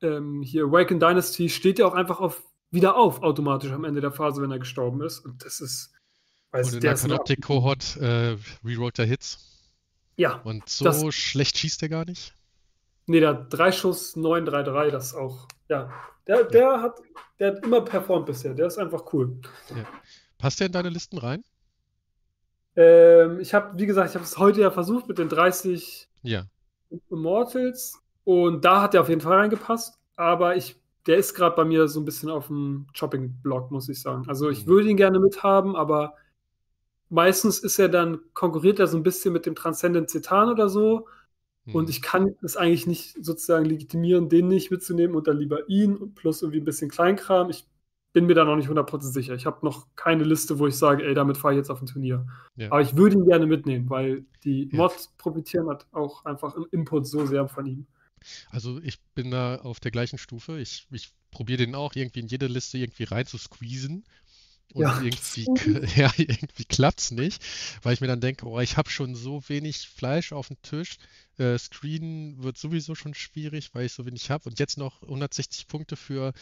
ähm, 0.00 0.42
hier 0.42 0.66
Awaken 0.66 1.00
Dynasty 1.00 1.48
steht 1.48 1.80
er 1.80 1.88
auch 1.88 1.94
einfach 1.94 2.20
auf, 2.20 2.44
wieder 2.70 2.96
auf 2.96 3.22
automatisch 3.22 3.72
am 3.72 3.84
Ende 3.84 4.00
der 4.00 4.12
Phase, 4.12 4.40
wenn 4.42 4.52
er 4.52 4.60
gestorben 4.60 5.02
ist. 5.02 5.18
Und 5.20 5.44
das 5.44 5.60
ist. 5.60 5.92
Weiß 6.50 6.66
Und 6.66 6.68
ich, 6.70 6.74
in 6.76 6.80
der 6.80 6.94
der 6.94 7.00
Panoptic-Kohort 7.00 7.96
äh, 7.98 8.36
rerollt 8.64 8.98
er 8.98 9.04
Hits. 9.06 9.44
Ja, 10.16 10.40
Und 10.44 10.68
so 10.68 10.84
Das- 10.84 11.04
schlecht 11.14 11.58
schießt 11.58 11.82
er 11.82 11.88
gar 11.88 12.04
nicht. 12.04 12.34
Nee, 13.06 13.20
der 13.20 13.30
hat 13.30 13.46
drei 13.52 13.72
Schuss, 13.72 14.16
9-3-3, 14.16 14.90
das 14.90 15.06
ist 15.08 15.14
auch, 15.14 15.46
ja. 15.68 15.90
Der, 16.26 16.44
der, 16.44 16.82
hat, 16.82 17.00
der 17.38 17.54
hat 17.54 17.64
immer 17.64 17.80
performt 17.80 18.26
bisher, 18.26 18.52
der 18.52 18.66
ist 18.66 18.76
einfach 18.78 19.12
cool. 19.14 19.38
Passt 20.36 20.60
der 20.60 20.66
in 20.66 20.72
deine 20.72 20.90
Listen 20.90 21.16
rein? 21.16 21.42
Ähm, 22.76 23.40
ich 23.40 23.54
habe, 23.54 23.78
wie 23.78 23.86
gesagt, 23.86 24.10
ich 24.10 24.14
habe 24.14 24.24
es 24.24 24.36
heute 24.38 24.60
ja 24.60 24.70
versucht 24.70 25.08
mit 25.08 25.18
den 25.18 25.28
30 25.28 26.08
Ja. 26.22 26.44
Immortals 27.10 27.98
und 28.24 28.64
da 28.64 28.82
hat 28.82 28.94
der 28.94 29.00
auf 29.00 29.08
jeden 29.08 29.20
Fall 29.20 29.38
reingepasst, 29.38 29.98
aber 30.16 30.56
ich, 30.56 30.76
der 31.06 31.16
ist 31.16 31.34
gerade 31.34 31.56
bei 31.56 31.64
mir 31.64 31.88
so 31.88 32.00
ein 32.00 32.04
bisschen 32.04 32.28
auf 32.30 32.48
dem 32.48 32.86
Chopping-Block, 32.96 33.70
muss 33.70 33.88
ich 33.88 34.00
sagen. 34.02 34.24
Also 34.28 34.50
ich 34.50 34.66
Mhm. 34.66 34.70
würde 34.70 34.90
ihn 34.90 34.96
gerne 34.98 35.18
mithaben, 35.18 35.76
aber 35.76 36.14
meistens 37.10 37.58
ist 37.60 37.78
er 37.78 37.88
dann, 37.88 38.20
konkurriert 38.34 38.78
er 38.78 38.86
so 38.86 38.96
ein 38.96 39.02
bisschen 39.02 39.32
mit 39.32 39.46
dem 39.46 39.54
Transcendent 39.54 40.10
Zetan 40.10 40.48
oder 40.50 40.68
so. 40.68 41.06
Und 41.72 41.84
Hm. 41.84 41.90
ich 41.90 42.02
kann 42.02 42.34
es 42.42 42.56
eigentlich 42.56 42.86
nicht 42.86 43.16
sozusagen 43.24 43.66
legitimieren, 43.66 44.28
den 44.28 44.48
nicht 44.48 44.70
mitzunehmen 44.70 45.16
und 45.16 45.26
dann 45.28 45.38
lieber 45.38 45.68
ihn 45.68 45.96
und 45.96 46.14
plus 46.14 46.42
irgendwie 46.42 46.60
ein 46.60 46.64
bisschen 46.64 46.90
Kleinkram. 46.90 47.50
Ich 47.50 47.66
bin 48.14 48.26
mir 48.26 48.34
da 48.34 48.44
noch 48.44 48.56
nicht 48.56 48.68
100% 48.70 49.12
sicher. 49.12 49.34
Ich 49.34 49.44
habe 49.46 49.64
noch 49.64 49.86
keine 49.94 50.24
Liste, 50.24 50.58
wo 50.58 50.66
ich 50.66 50.76
sage, 50.76 51.04
ey, 51.04 51.14
damit 51.14 51.36
fahre 51.36 51.54
ich 51.54 51.58
jetzt 51.58 51.70
auf 51.70 51.82
ein 51.82 51.86
Turnier. 51.86 52.26
Ja. 52.56 52.70
Aber 52.72 52.80
ich 52.80 52.96
würde 52.96 53.16
ihn 53.16 53.26
gerne 53.26 53.46
mitnehmen, 53.46 53.90
weil 53.90 54.24
die 54.44 54.70
Ja. 54.72 54.78
Mods 54.78 55.12
profitieren 55.18 55.68
halt 55.68 55.86
auch 55.92 56.24
einfach 56.24 56.56
im 56.56 56.66
Input 56.72 57.06
so 57.06 57.26
sehr 57.26 57.48
von 57.48 57.66
ihm. 57.66 57.86
Also 58.50 58.80
ich 58.82 58.98
bin 59.14 59.30
da 59.30 59.56
auf 59.56 59.78
der 59.80 59.90
gleichen 59.90 60.18
Stufe. 60.18 60.58
Ich, 60.58 60.86
ich 60.90 61.12
probiere 61.30 61.58
den 61.58 61.74
auch 61.74 61.94
irgendwie 61.94 62.20
in 62.20 62.26
jede 62.28 62.46
Liste 62.46 62.78
irgendwie 62.78 63.04
rein 63.04 63.26
zu 63.26 63.38
squeezen. 63.38 64.04
Und 64.74 64.82
Ja. 64.82 65.00
irgendwie, 65.00 65.46
ja, 65.96 66.12
irgendwie 66.16 66.64
klappt's 66.64 67.10
nicht, 67.10 67.42
weil 67.82 67.94
ich 67.94 68.00
mir 68.00 68.06
dann 68.06 68.20
denke, 68.20 68.46
oh, 68.46 68.60
ich 68.60 68.76
habe 68.76 68.90
schon 68.90 69.14
so 69.14 69.48
wenig 69.48 69.88
Fleisch 69.88 70.32
auf 70.32 70.48
dem 70.48 70.60
Tisch. 70.62 70.98
Äh, 71.38 71.58
Screen 71.58 72.42
wird 72.42 72.58
sowieso 72.58 72.94
schon 72.94 73.14
schwierig, 73.14 73.74
weil 73.74 73.86
ich 73.86 73.92
so 73.92 74.04
wenig 74.06 74.30
habe. 74.30 74.48
Und 74.48 74.58
jetzt 74.58 74.76
noch 74.78 75.02
160 75.02 75.68
Punkte 75.68 75.96
für 75.96 76.32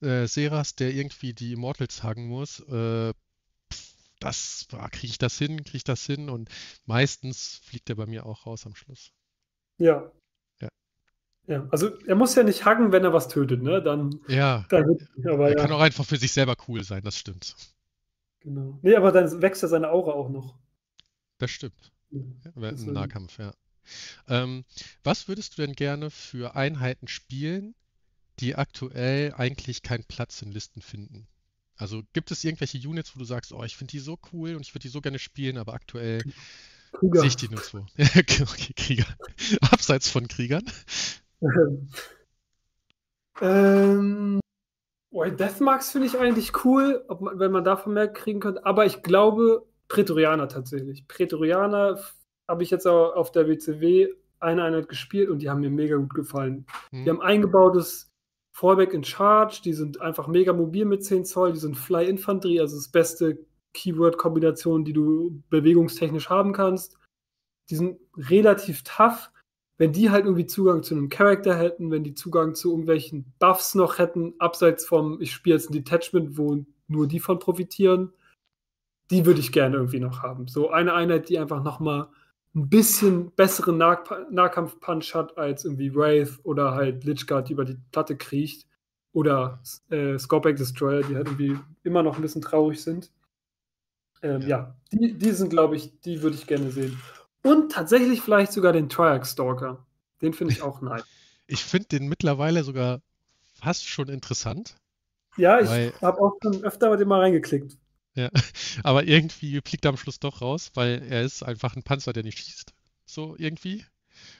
äh, 0.00 0.26
Seras, 0.26 0.74
der 0.74 0.94
irgendwie 0.94 1.34
die 1.34 1.52
Immortals 1.52 2.02
hagen 2.02 2.26
muss. 2.28 2.60
Äh, 2.60 3.12
das, 4.20 4.66
kriege 4.90 5.06
ich 5.06 5.18
das 5.18 5.38
hin, 5.38 5.62
kriege 5.64 5.76
ich 5.76 5.84
das 5.84 6.04
hin? 6.04 6.28
Und 6.28 6.48
meistens 6.86 7.60
fliegt 7.64 7.88
er 7.90 7.96
bei 7.96 8.06
mir 8.06 8.26
auch 8.26 8.46
raus 8.46 8.66
am 8.66 8.74
Schluss. 8.74 9.12
Ja. 9.78 10.10
Ja, 11.48 11.66
also 11.70 11.98
er 12.06 12.14
muss 12.14 12.34
ja 12.34 12.42
nicht 12.42 12.64
hacken, 12.66 12.92
wenn 12.92 13.04
er 13.04 13.14
was 13.14 13.28
tötet, 13.28 13.62
ne? 13.62 13.82
Dann, 13.82 14.20
Ja, 14.28 14.66
dann 14.68 14.98
aber 15.24 15.48
er 15.48 15.56
kann 15.56 15.70
ja, 15.70 15.76
auch 15.76 15.80
einfach 15.80 16.04
für 16.04 16.18
sich 16.18 16.32
selber 16.32 16.54
cool 16.68 16.84
sein, 16.84 17.02
das 17.02 17.16
stimmt. 17.18 17.56
genau. 18.40 18.78
Nee, 18.82 18.94
aber 18.96 19.12
dann 19.12 19.40
wächst 19.40 19.62
ja 19.62 19.68
seine 19.68 19.90
Aura 19.90 20.12
auch 20.12 20.28
noch. 20.28 20.58
Das 21.38 21.50
stimmt. 21.50 21.90
Ja, 22.10 22.20
Ja, 22.56 22.68
Im. 22.68 22.92
Nahkampf, 22.92 23.38
ja. 23.38 23.52
Ähm, 24.28 24.64
was 25.02 25.28
würdest 25.28 25.56
du 25.56 25.62
denn 25.62 25.74
gerne 25.74 26.10
für 26.10 26.54
Einheiten 26.54 27.08
spielen, 27.08 27.74
die 28.40 28.54
aktuell 28.54 29.32
eigentlich 29.34 29.82
keinen 29.82 30.04
Platz 30.04 30.42
in 30.42 30.52
Listen 30.52 30.82
finden? 30.82 31.26
Also 31.76 32.02
gibt 32.12 32.30
es 32.30 32.44
irgendwelche 32.44 32.76
Units, 32.86 33.14
wo 33.14 33.20
du 33.20 33.24
sagst, 33.24 33.52
oh, 33.52 33.64
ich 33.64 33.76
finde 33.76 33.92
die 33.92 34.00
so 34.00 34.18
cool 34.32 34.54
und 34.54 34.62
ich 34.66 34.74
würde 34.74 34.82
die 34.82 34.88
so 34.88 35.00
gerne 35.00 35.18
spielen, 35.18 35.56
aber 35.56 35.72
aktuell 35.74 36.22
Krieger. 36.92 37.20
sehe 37.20 37.28
ich 37.28 37.36
die 37.36 37.48
nirgendwo. 37.48 37.86
Okay, 37.98 38.72
Krieger. 38.76 39.06
Abseits 39.70 40.10
von 40.10 40.28
Kriegern. 40.28 40.64
Ähm, 43.40 44.40
oh, 45.10 45.24
Deathmarks 45.24 45.92
finde 45.92 46.06
ich 46.06 46.18
eigentlich 46.18 46.64
cool, 46.64 47.04
ob 47.08 47.20
man, 47.20 47.38
wenn 47.38 47.52
man 47.52 47.64
davon 47.64 47.94
mehr 47.94 48.08
kriegen 48.08 48.40
könnte. 48.40 48.64
Aber 48.66 48.86
ich 48.86 49.02
glaube, 49.02 49.64
Prätorianer 49.88 50.48
tatsächlich. 50.48 51.06
Prätorianer 51.08 52.00
habe 52.48 52.62
ich 52.62 52.70
jetzt 52.70 52.86
auch 52.86 53.14
auf 53.14 53.30
der 53.32 53.48
WCW 53.48 54.08
eine 54.40 54.62
Einheit 54.62 54.88
gespielt 54.88 55.30
und 55.30 55.40
die 55.40 55.50
haben 55.50 55.60
mir 55.60 55.70
mega 55.70 55.96
gut 55.96 56.14
gefallen. 56.14 56.66
Hm, 56.90 57.04
Die 57.04 57.10
haben 57.10 57.22
eingebautes 57.22 58.10
Fallback 58.52 58.92
in 58.92 59.04
Charge, 59.04 59.60
die 59.64 59.72
sind 59.72 60.00
einfach 60.00 60.26
mega 60.26 60.52
mobil 60.52 60.84
mit 60.84 61.04
10 61.04 61.24
Zoll, 61.24 61.52
die 61.52 61.58
sind 61.58 61.76
Fly-Infanterie, 61.76 62.60
also 62.60 62.76
das 62.76 62.88
beste 62.88 63.38
Keyword-Kombination, 63.74 64.84
die 64.84 64.92
du 64.92 65.42
bewegungstechnisch 65.50 66.28
haben 66.28 66.52
kannst. 66.52 66.96
Die 67.70 67.76
sind 67.76 68.00
relativ 68.16 68.82
tough. 68.82 69.30
Wenn 69.78 69.92
die 69.92 70.10
halt 70.10 70.24
irgendwie 70.24 70.46
Zugang 70.46 70.82
zu 70.82 70.94
einem 70.94 71.08
Charakter 71.08 71.56
hätten, 71.56 71.90
wenn 71.90 72.04
die 72.04 72.14
Zugang 72.14 72.54
zu 72.54 72.70
irgendwelchen 72.70 73.32
Buffs 73.38 73.74
noch 73.74 73.98
hätten, 73.98 74.34
abseits 74.38 74.84
vom, 74.84 75.20
ich 75.20 75.32
spiele 75.32 75.56
jetzt 75.56 75.70
ein 75.70 75.74
Detachment, 75.74 76.36
wo 76.36 76.64
nur 76.88 77.06
die 77.06 77.20
von 77.20 77.38
profitieren, 77.38 78.12
die 79.10 79.24
würde 79.24 79.40
ich 79.40 79.52
gerne 79.52 79.76
irgendwie 79.76 80.00
noch 80.00 80.22
haben. 80.22 80.48
So 80.48 80.70
eine 80.70 80.94
Einheit, 80.94 81.28
die 81.28 81.38
einfach 81.38 81.62
nochmal 81.62 82.08
ein 82.54 82.68
bisschen 82.68 83.30
besseren 83.32 83.78
nah 83.78 84.02
Nahkampf-Punch 84.30 85.14
hat 85.14 85.38
als 85.38 85.64
irgendwie 85.64 85.94
Wraith 85.94 86.40
oder 86.42 86.72
halt 86.72 87.04
Lichguard, 87.04 87.48
die 87.48 87.52
über 87.52 87.64
die 87.64 87.78
Platte 87.92 88.16
kriecht. 88.16 88.66
Oder 89.12 89.62
äh, 89.90 90.18
Scorpion 90.18 90.56
Destroyer, 90.56 91.02
die 91.02 91.16
halt 91.16 91.28
irgendwie 91.28 91.58
immer 91.82 92.02
noch 92.02 92.16
ein 92.16 92.22
bisschen 92.22 92.42
traurig 92.42 92.82
sind. 92.82 93.10
Ähm, 94.22 94.42
Ja. 94.42 94.48
ja, 94.48 94.76
die, 94.92 95.14
die 95.16 95.30
sind, 95.30 95.50
glaube 95.50 95.76
ich, 95.76 95.98
die 96.00 96.22
würde 96.22 96.36
ich 96.36 96.46
gerne 96.46 96.70
sehen. 96.70 96.98
Und 97.48 97.72
tatsächlich 97.72 98.20
vielleicht 98.20 98.52
sogar 98.52 98.72
den 98.72 98.88
Triarch 98.88 99.26
Stalker. 99.26 99.86
Den 100.20 100.34
finde 100.34 100.52
ich 100.52 100.62
auch 100.62 100.80
nice. 100.80 101.04
Ich 101.46 101.64
finde 101.64 101.88
den 101.88 102.08
mittlerweile 102.08 102.62
sogar 102.62 103.00
fast 103.54 103.88
schon 103.88 104.08
interessant, 104.08 104.76
Ja, 105.36 105.60
ich 105.60 105.92
habe 106.02 106.20
auch 106.20 106.36
schon 106.42 106.62
öfter 106.64 106.90
mit 106.90 107.00
dem 107.00 107.08
mal 107.08 107.20
reingeklickt. 107.20 107.76
aber 108.82 109.04
irgendwie 109.04 109.60
fliegt 109.64 109.84
er 109.84 109.90
am 109.90 109.96
Schluss 109.96 110.18
doch 110.18 110.42
raus, 110.42 110.72
weil 110.74 111.02
er 111.08 111.22
ist 111.22 111.42
einfach 111.42 111.76
ein 111.76 111.84
Panzer, 111.84 112.12
der 112.12 112.24
nicht 112.24 112.38
schießt. 112.38 112.74
So 113.06 113.36
irgendwie. 113.38 113.84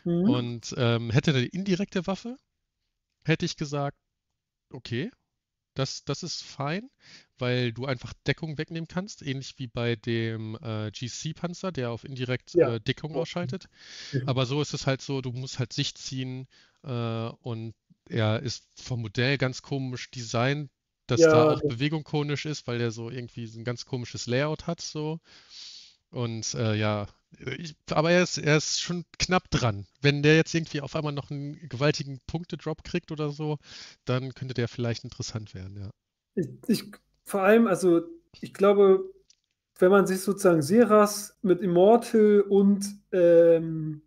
Mhm. 0.04 0.28
Und 0.28 0.74
ähm, 0.76 1.10
hätte 1.10 1.30
er 1.30 1.36
eine 1.36 1.46
indirekte 1.46 2.06
Waffe, 2.06 2.36
hätte 3.24 3.46
ich 3.46 3.56
gesagt, 3.56 3.96
okay, 4.70 5.10
das, 5.78 6.04
das 6.04 6.22
ist 6.22 6.42
fein, 6.42 6.90
weil 7.38 7.72
du 7.72 7.86
einfach 7.86 8.12
Deckung 8.26 8.58
wegnehmen 8.58 8.88
kannst, 8.88 9.22
ähnlich 9.22 9.54
wie 9.58 9.66
bei 9.68 9.96
dem 9.96 10.56
äh, 10.62 10.90
GC-Panzer, 10.90 11.72
der 11.72 11.90
auf 11.90 12.04
indirekt 12.04 12.54
Ja. 12.54 12.74
äh, 12.74 12.80
Deckung 12.80 13.14
ausschaltet. 13.14 13.68
Mhm. 14.12 14.28
Aber 14.28 14.46
so 14.46 14.60
ist 14.60 14.74
es 14.74 14.86
halt 14.86 15.02
so, 15.02 15.20
du 15.20 15.32
musst 15.32 15.58
halt 15.58 15.72
Sicht 15.72 15.98
ziehen 15.98 16.46
äh, 16.84 17.28
und 17.42 17.74
er 18.08 18.40
ist 18.42 18.64
vom 18.82 19.02
Modell 19.02 19.38
ganz 19.38 19.62
komisch 19.62 20.10
designt, 20.10 20.70
dass 21.06 21.20
Ja, 21.20 21.30
da 21.32 21.44
auch 21.50 21.60
das- 21.60 21.68
Bewegung 21.68 22.04
konisch 22.04 22.46
ist, 22.46 22.66
weil 22.66 22.78
der 22.78 22.90
so 22.90 23.10
irgendwie 23.10 23.46
so 23.46 23.58
ein 23.60 23.64
ganz 23.64 23.84
komisches 23.86 24.26
Layout 24.26 24.66
hat 24.66 24.80
so. 24.80 25.20
Und 26.10 26.54
äh, 26.54 26.74
ja, 26.74 27.06
Ich, 27.58 27.76
aber 27.90 28.10
er 28.10 28.22
ist, 28.22 28.38
er 28.38 28.56
ist 28.56 28.80
schon 28.80 29.04
knapp 29.18 29.50
dran. 29.50 29.86
Wenn 30.00 30.22
der 30.22 30.36
jetzt 30.36 30.54
irgendwie 30.54 30.80
auf 30.80 30.96
einmal 30.96 31.12
noch 31.12 31.30
einen 31.30 31.68
gewaltigen 31.68 32.20
Punktedrop 32.26 32.84
kriegt 32.84 33.12
oder 33.12 33.30
so, 33.30 33.58
dann 34.04 34.34
könnte 34.34 34.54
der 34.54 34.68
vielleicht 34.68 35.04
interessant 35.04 35.54
werden, 35.54 35.76
ja. 35.76 35.90
Ich, 36.34 36.48
ich, 36.68 36.84
vor 37.24 37.42
allem, 37.42 37.66
also 37.66 38.02
ich 38.40 38.54
glaube, 38.54 39.04
wenn 39.78 39.90
man 39.90 40.06
sich 40.06 40.20
sozusagen 40.20 40.62
Seras 40.62 41.36
mit 41.42 41.60
Immortal 41.60 42.40
und, 42.40 42.86
ähm, 43.12 44.02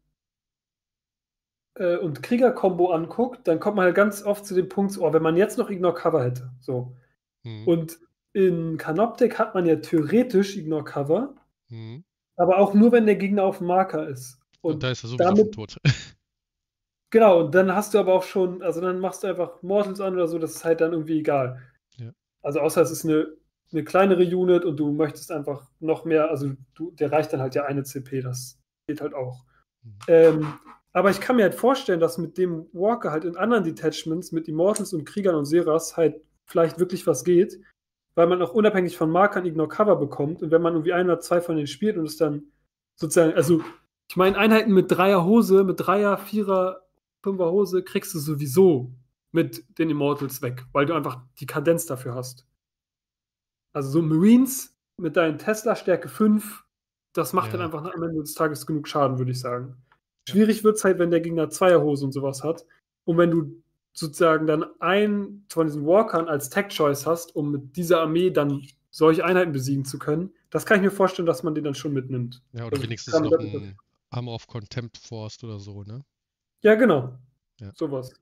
äh, 1.75 1.97
und 1.97 2.23
Krieger-Kombo 2.23 2.91
anguckt, 2.91 3.47
dann 3.47 3.59
kommt 3.59 3.77
man 3.77 3.85
halt 3.85 3.95
ganz 3.95 4.23
oft 4.23 4.45
zu 4.45 4.55
dem 4.55 4.67
Punkt, 4.67 4.97
oh, 4.97 5.13
wenn 5.13 5.23
man 5.23 5.37
jetzt 5.37 5.57
noch 5.57 5.69
Ignore 5.69 5.93
Cover 5.93 6.23
hätte. 6.23 6.51
So. 6.59 6.95
Hm. 7.43 7.67
Und 7.67 7.99
in 8.33 8.77
Canoptic 8.77 9.37
hat 9.39 9.53
man 9.53 9.65
ja 9.65 9.75
theoretisch 9.77 10.57
Ignore 10.57 10.83
Cover, 10.83 11.35
hm. 11.67 12.03
Aber 12.41 12.57
auch 12.57 12.73
nur, 12.73 12.91
wenn 12.91 13.05
der 13.05 13.15
Gegner 13.15 13.43
auf 13.43 13.59
dem 13.59 13.67
Marker 13.67 14.07
ist. 14.07 14.39
Und, 14.61 14.73
und 14.75 14.83
da 14.83 14.89
ist 14.89 15.03
er 15.03 15.09
sowieso 15.09 15.23
damit, 15.23 15.53
tot. 15.53 15.77
genau, 17.11 17.41
und 17.41 17.55
dann 17.55 17.73
hast 17.73 17.93
du 17.93 17.99
aber 17.99 18.13
auch 18.13 18.23
schon, 18.23 18.63
also 18.63 18.81
dann 18.81 18.99
machst 18.99 19.23
du 19.23 19.27
einfach 19.27 19.61
Mortals 19.61 20.01
an 20.01 20.15
oder 20.15 20.27
so, 20.27 20.39
das 20.39 20.55
ist 20.55 20.65
halt 20.65 20.81
dann 20.81 20.93
irgendwie 20.93 21.19
egal. 21.19 21.61
Ja. 21.97 22.11
Also 22.41 22.59
außer 22.61 22.81
es 22.81 22.89
ist 22.89 23.05
eine, 23.05 23.27
eine 23.71 23.83
kleinere 23.83 24.23
Unit 24.23 24.65
und 24.65 24.77
du 24.77 24.91
möchtest 24.91 25.31
einfach 25.31 25.69
noch 25.79 26.03
mehr, 26.03 26.31
also 26.31 26.51
du, 26.73 26.91
der 26.91 27.11
reicht 27.11 27.31
dann 27.31 27.41
halt 27.41 27.53
ja 27.53 27.65
eine 27.65 27.83
CP, 27.83 28.21
das 28.21 28.59
geht 28.87 29.01
halt 29.01 29.13
auch. 29.13 29.45
Mhm. 29.83 29.97
Ähm, 30.07 30.53
aber 30.93 31.11
ich 31.11 31.21
kann 31.21 31.35
mir 31.35 31.43
halt 31.43 31.55
vorstellen, 31.55 31.99
dass 31.99 32.17
mit 32.17 32.39
dem 32.39 32.67
Walker 32.73 33.11
halt 33.11 33.23
in 33.23 33.37
anderen 33.37 33.63
Detachments, 33.63 34.31
mit 34.31 34.47
Immortals 34.47 34.93
und 34.93 35.05
Kriegern 35.05 35.35
und 35.35 35.45
Seras 35.45 35.95
halt 35.95 36.21
vielleicht 36.45 36.79
wirklich 36.79 37.05
was 37.05 37.23
geht 37.23 37.61
weil 38.15 38.27
man 38.27 38.41
auch 38.41 38.53
unabhängig 38.53 38.97
von 38.97 39.09
Markern 39.09 39.45
Ignore 39.45 39.69
Cover 39.69 39.95
bekommt. 39.95 40.41
Und 40.41 40.51
wenn 40.51 40.61
man 40.61 40.73
irgendwie 40.73 40.93
ein 40.93 41.05
oder 41.05 41.19
zwei 41.19 41.41
von 41.41 41.55
denen 41.55 41.67
spielt 41.67 41.97
und 41.97 42.05
es 42.05 42.17
dann 42.17 42.43
sozusagen, 42.95 43.33
also 43.33 43.61
ich 44.09 44.17
meine, 44.17 44.37
Einheiten 44.37 44.73
mit 44.73 44.91
Dreier 44.91 45.23
Hose, 45.23 45.63
mit 45.63 45.79
Dreier, 45.79 46.17
Vierer, 46.17 46.81
Fünfer 47.23 47.51
Hose 47.51 47.83
kriegst 47.83 48.13
du 48.13 48.19
sowieso 48.19 48.91
mit 49.31 49.63
den 49.79 49.89
Immortals 49.89 50.41
weg, 50.41 50.65
weil 50.73 50.85
du 50.85 50.93
einfach 50.93 51.21
die 51.39 51.45
Kadenz 51.45 51.85
dafür 51.85 52.15
hast. 52.15 52.45
Also 53.73 53.89
so 53.89 54.01
Marines 54.01 54.75
mit 54.97 55.15
deinen 55.15 55.37
Tesla 55.37 55.75
Stärke 55.75 56.09
5, 56.09 56.65
das 57.13 57.31
macht 57.31 57.47
ja. 57.47 57.57
dann 57.57 57.65
einfach 57.67 57.85
am 57.93 58.03
Ende 58.03 58.19
des 58.19 58.33
Tages 58.33 58.65
genug 58.65 58.87
Schaden, 58.87 59.17
würde 59.17 59.31
ich 59.31 59.39
sagen. 59.39 59.77
Schwierig 60.27 60.63
wird 60.63 60.75
es 60.75 60.83
halt, 60.83 60.99
wenn 60.99 61.11
der 61.11 61.21
Gegner 61.21 61.49
Zweierhose 61.49 62.05
und 62.05 62.11
sowas 62.11 62.43
hat. 62.43 62.65
Und 63.05 63.17
wenn 63.17 63.31
du 63.31 63.63
sozusagen 63.93 64.47
dann 64.47 64.65
einen 64.79 65.45
von 65.49 65.67
diesen 65.67 65.85
Walkern 65.85 66.27
als 66.27 66.49
Tech-Choice 66.49 67.05
hast, 67.05 67.35
um 67.35 67.51
mit 67.51 67.75
dieser 67.75 68.01
Armee 68.01 68.29
dann 68.29 68.65
solche 68.89 69.23
Einheiten 69.25 69.51
besiegen 69.51 69.85
zu 69.85 69.99
können, 69.99 70.33
das 70.49 70.65
kann 70.65 70.77
ich 70.77 70.83
mir 70.83 70.91
vorstellen, 70.91 71.25
dass 71.25 71.43
man 71.43 71.55
den 71.55 71.63
dann 71.63 71.75
schon 71.75 71.93
mitnimmt. 71.93 72.41
Ja, 72.53 72.65
oder 72.65 72.73
also 72.73 72.83
wenigstens 72.83 73.19
noch 73.19 73.31
ein 73.31 73.77
Armor 74.09 74.35
of 74.35 74.47
Contempt 74.47 74.97
Force 74.97 75.41
oder 75.43 75.59
so, 75.59 75.83
ne? 75.83 76.03
Ja, 76.61 76.75
genau. 76.75 77.17
Ja. 77.59 77.71
Sowas. 77.73 78.13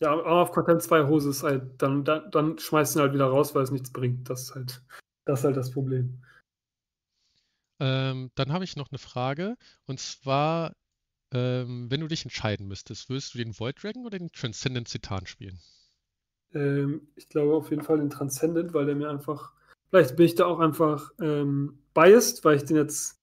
Ja, 0.00 0.10
Armor 0.10 0.42
of 0.42 0.52
Contempt 0.52 0.82
2 0.82 1.06
Hose 1.06 1.30
ist 1.30 1.42
halt, 1.42 1.62
dann, 1.78 2.04
dann, 2.04 2.30
dann 2.30 2.58
schmeißt 2.58 2.96
ihn 2.96 3.02
halt 3.02 3.12
wieder 3.12 3.26
raus, 3.26 3.54
weil 3.54 3.62
es 3.62 3.70
nichts 3.70 3.92
bringt. 3.92 4.28
Das 4.28 4.42
ist 4.42 4.54
halt 4.54 4.82
das, 5.26 5.40
ist 5.40 5.44
halt 5.44 5.56
das 5.56 5.70
Problem. 5.70 6.22
Ähm, 7.78 8.30
dann 8.34 8.52
habe 8.52 8.64
ich 8.64 8.76
noch 8.76 8.90
eine 8.90 8.98
Frage. 8.98 9.56
Und 9.84 10.00
zwar 10.00 10.72
ähm, 11.32 11.90
wenn 11.90 12.00
du 12.00 12.08
dich 12.08 12.24
entscheiden 12.24 12.68
müsstest, 12.68 13.08
würdest 13.08 13.34
du 13.34 13.38
den 13.38 13.58
Void 13.58 13.82
Dragon 13.82 14.06
oder 14.06 14.18
den 14.18 14.32
Transcendent 14.32 14.88
Citan 14.88 15.26
spielen? 15.26 15.58
Ähm, 16.54 17.08
ich 17.16 17.28
glaube 17.28 17.54
auf 17.54 17.70
jeden 17.70 17.82
Fall 17.82 17.98
den 17.98 18.10
Transcendent, 18.10 18.72
weil 18.74 18.86
der 18.86 18.94
mir 18.94 19.10
einfach, 19.10 19.52
vielleicht 19.90 20.16
bin 20.16 20.26
ich 20.26 20.34
da 20.34 20.46
auch 20.46 20.60
einfach 20.60 21.10
ähm, 21.20 21.78
biased, 21.94 22.44
weil 22.44 22.56
ich 22.56 22.64
den 22.64 22.76
jetzt 22.76 23.20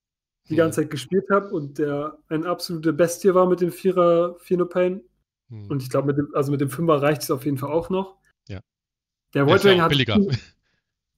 die 0.49 0.55
ganze 0.55 0.81
hm. 0.81 0.83
Zeit 0.83 0.91
gespielt 0.91 1.25
habe 1.31 1.49
und 1.49 1.77
der 1.77 2.17
eine 2.27 2.47
absolute 2.47 2.91
Bestie 2.91 3.33
war 3.33 3.47
mit 3.47 3.61
dem 3.61 3.71
Vierer 3.71 4.37
Pain. 4.69 5.01
Hm. 5.49 5.67
Und 5.69 5.81
ich 5.81 5.89
glaube, 5.89 6.07
mit 6.07 6.17
dem, 6.17 6.35
also 6.35 6.51
mit 6.51 6.59
dem 6.59 6.69
Fünfer 6.69 7.01
reicht 7.01 7.23
es 7.23 7.31
auf 7.31 7.45
jeden 7.45 7.57
Fall 7.57 7.71
auch 7.71 7.89
noch. 7.89 8.17
Ja. 8.49 8.59
Der 9.33 9.47
Void 9.47 9.63
Dragon 9.63 9.81
hat. 9.81 9.89
Billiger. 9.89 10.19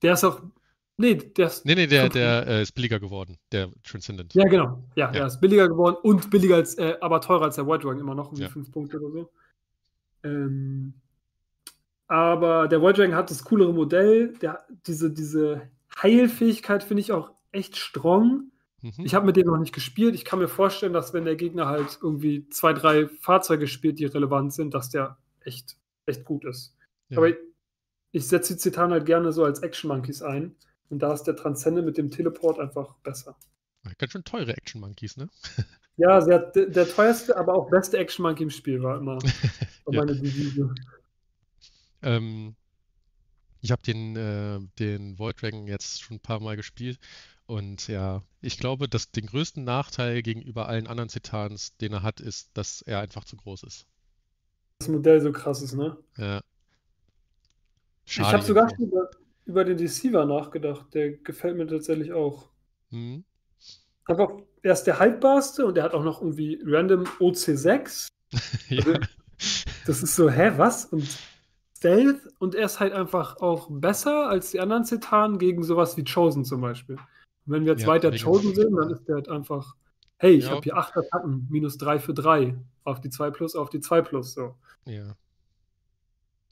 Der 0.01 0.13
ist 0.13 0.23
auch 0.23 0.41
Nee, 0.97 1.15
der 1.15 1.47
ist. 1.47 1.65
Nee, 1.65 1.75
nee, 1.75 1.87
der, 1.87 2.07
der 2.09 2.47
äh, 2.47 2.61
ist 2.61 2.71
billiger 2.71 2.99
geworden, 2.99 3.37
der 3.51 3.69
Transcendent. 3.83 4.33
Ja, 4.33 4.45
genau. 4.45 4.83
Ja, 4.95 5.07
ja. 5.07 5.11
der 5.11 5.25
ist 5.27 5.41
billiger 5.41 5.67
geworden 5.67 5.97
und 6.03 6.29
billiger 6.29 6.55
als, 6.55 6.75
äh, 6.75 6.95
aber 7.01 7.19
teurer 7.19 7.43
als 7.43 7.55
der 7.55 7.67
White 7.67 7.83
Dragon 7.83 7.99
immer 7.99 8.15
noch, 8.15 8.31
um 8.31 8.37
ja. 8.37 8.47
5 8.47 8.71
Punkte 8.71 8.99
oder 8.99 9.11
so. 9.11 9.29
Ähm, 10.23 10.93
aber 12.07 12.67
der 12.67 12.81
White 12.81 13.01
Dragon 13.01 13.15
hat 13.15 13.29
das 13.29 13.43
coolere 13.43 13.73
Modell. 13.73 14.33
Der, 14.41 14.65
diese, 14.87 15.11
diese 15.11 15.69
Heilfähigkeit 16.01 16.83
finde 16.83 17.01
ich 17.01 17.11
auch 17.11 17.31
echt 17.51 17.75
strong. 17.75 18.51
Mhm. 18.81 18.93
Ich 19.05 19.15
habe 19.15 19.25
mit 19.25 19.35
dem 19.35 19.47
noch 19.47 19.57
nicht 19.57 19.73
gespielt. 19.73 20.15
Ich 20.15 20.23
kann 20.23 20.39
mir 20.39 20.47
vorstellen, 20.47 20.93
dass 20.93 21.13
wenn 21.13 21.25
der 21.25 21.35
Gegner 21.35 21.67
halt 21.67 21.99
irgendwie 22.01 22.47
zwei, 22.49 22.73
drei 22.73 23.07
Fahrzeuge 23.07 23.67
spielt, 23.67 23.99
die 23.99 24.05
relevant 24.05 24.53
sind, 24.53 24.73
dass 24.73 24.89
der 24.89 25.17
echt, 25.41 25.75
echt 26.05 26.23
gut 26.23 26.45
ist. 26.45 26.75
Ja. 27.09 27.17
Aber 27.17 27.29
ich, 27.29 27.37
ich 28.11 28.27
setze 28.27 28.53
die 28.53 28.59
Zitan 28.59 28.91
halt 28.91 29.05
gerne 29.05 29.33
so 29.33 29.43
als 29.43 29.59
Action 29.59 29.89
Monkeys 29.89 30.21
ein. 30.21 30.55
Und 30.89 30.99
da 30.99 31.13
ist 31.13 31.23
der 31.23 31.36
Transcende 31.36 31.81
mit 31.81 31.97
dem 31.97 32.11
Teleport 32.11 32.59
einfach 32.59 32.95
besser. 33.03 33.36
Ganz 33.97 34.11
schön 34.11 34.23
teure 34.23 34.55
Action 34.55 34.81
Monkeys, 34.81 35.17
ne? 35.17 35.29
Ja, 35.97 36.19
der, 36.19 36.51
der 36.51 36.89
teuerste, 36.89 37.38
aber 37.38 37.53
auch 37.53 37.69
beste 37.69 37.97
Action 37.97 38.23
Monkey 38.23 38.43
im 38.43 38.49
Spiel 38.49 38.83
war 38.83 38.97
immer 38.97 39.17
ja. 39.89 40.03
meine 40.03 40.13
Devise. 40.13 40.75
Ähm, 42.01 42.55
ich 43.61 43.71
habe 43.71 43.81
den, 43.81 44.15
äh, 44.17 44.59
den 44.77 45.17
Void 45.17 45.41
Dragon 45.41 45.67
jetzt 45.67 46.01
schon 46.01 46.17
ein 46.17 46.19
paar 46.19 46.41
Mal 46.41 46.57
gespielt 46.57 46.99
und 47.45 47.88
ja, 47.88 48.23
ich 48.41 48.57
glaube, 48.57 48.89
dass 48.89 49.11
den 49.11 49.27
größten 49.27 49.63
Nachteil 49.63 50.21
gegenüber 50.21 50.67
allen 50.67 50.88
anderen 50.88 51.09
Zitans, 51.09 51.77
den 51.77 51.93
er 51.93 52.03
hat, 52.03 52.19
ist, 52.19 52.49
dass 52.55 52.81
er 52.81 52.99
einfach 52.99 53.23
zu 53.23 53.38
groß 53.38 53.63
ist. 53.63 53.88
Das 54.79 54.89
Modell 54.89 55.21
so 55.21 55.31
krass 55.31 55.61
ist, 55.61 55.75
ne? 55.75 55.97
Ja. 56.17 56.41
Schade 58.05 58.27
ich 58.27 58.33
habe 58.33 58.43
sogar 58.43 58.69
schon 58.69 58.88
über, 58.88 59.09
über 59.45 59.63
den 59.63 59.77
Deceiver 59.77 60.25
nachgedacht. 60.25 60.93
Der 60.93 61.11
gefällt 61.11 61.57
mir 61.57 61.67
tatsächlich 61.67 62.13
auch. 62.13 62.49
Mhm. 62.89 63.23
Einfach, 64.05 64.31
er 64.61 64.73
ist 64.73 64.83
der 64.83 64.99
haltbarste 64.99 65.65
und 65.65 65.77
er 65.77 65.83
hat 65.83 65.93
auch 65.93 66.03
noch 66.03 66.21
irgendwie 66.21 66.61
random 66.65 67.03
OC6. 67.19 68.07
ja. 68.69 68.77
also, 68.77 68.93
das 69.85 70.03
ist 70.03 70.15
so, 70.15 70.29
hä, 70.29 70.51
was? 70.57 70.85
Und 70.85 71.07
Stealth 71.77 72.21
und 72.39 72.55
er 72.55 72.65
ist 72.65 72.79
halt 72.79 72.93
einfach 72.93 73.37
auch 73.37 73.67
besser 73.69 74.27
als 74.27 74.51
die 74.51 74.59
anderen 74.59 74.85
Zetanen 74.85 75.37
gegen 75.37 75.63
sowas 75.63 75.97
wie 75.97 76.03
Chosen 76.03 76.45
zum 76.45 76.61
Beispiel. 76.61 76.95
Und 76.95 77.53
wenn 77.53 77.65
wir 77.65 77.73
jetzt 77.73 77.83
ja, 77.83 77.87
weiter 77.87 78.11
Chosen 78.11 78.55
sind, 78.55 78.75
dann 78.75 78.89
ist 78.91 79.07
der 79.07 79.15
halt 79.15 79.29
einfach, 79.29 79.75
hey, 80.17 80.33
ich 80.33 80.45
ja. 80.45 80.51
habe 80.51 80.61
hier 80.61 80.77
8 80.77 80.97
Attacken, 80.97 81.47
minus 81.49 81.77
3 81.77 81.99
für 81.99 82.13
3. 82.13 82.55
Auf 82.83 83.01
die 83.01 83.09
2 83.09 83.31
plus, 83.31 83.55
auf 83.55 83.69
die 83.69 83.81
2 83.81 84.01
plus. 84.01 84.33
So. 84.33 84.55
Ja. 84.85 85.15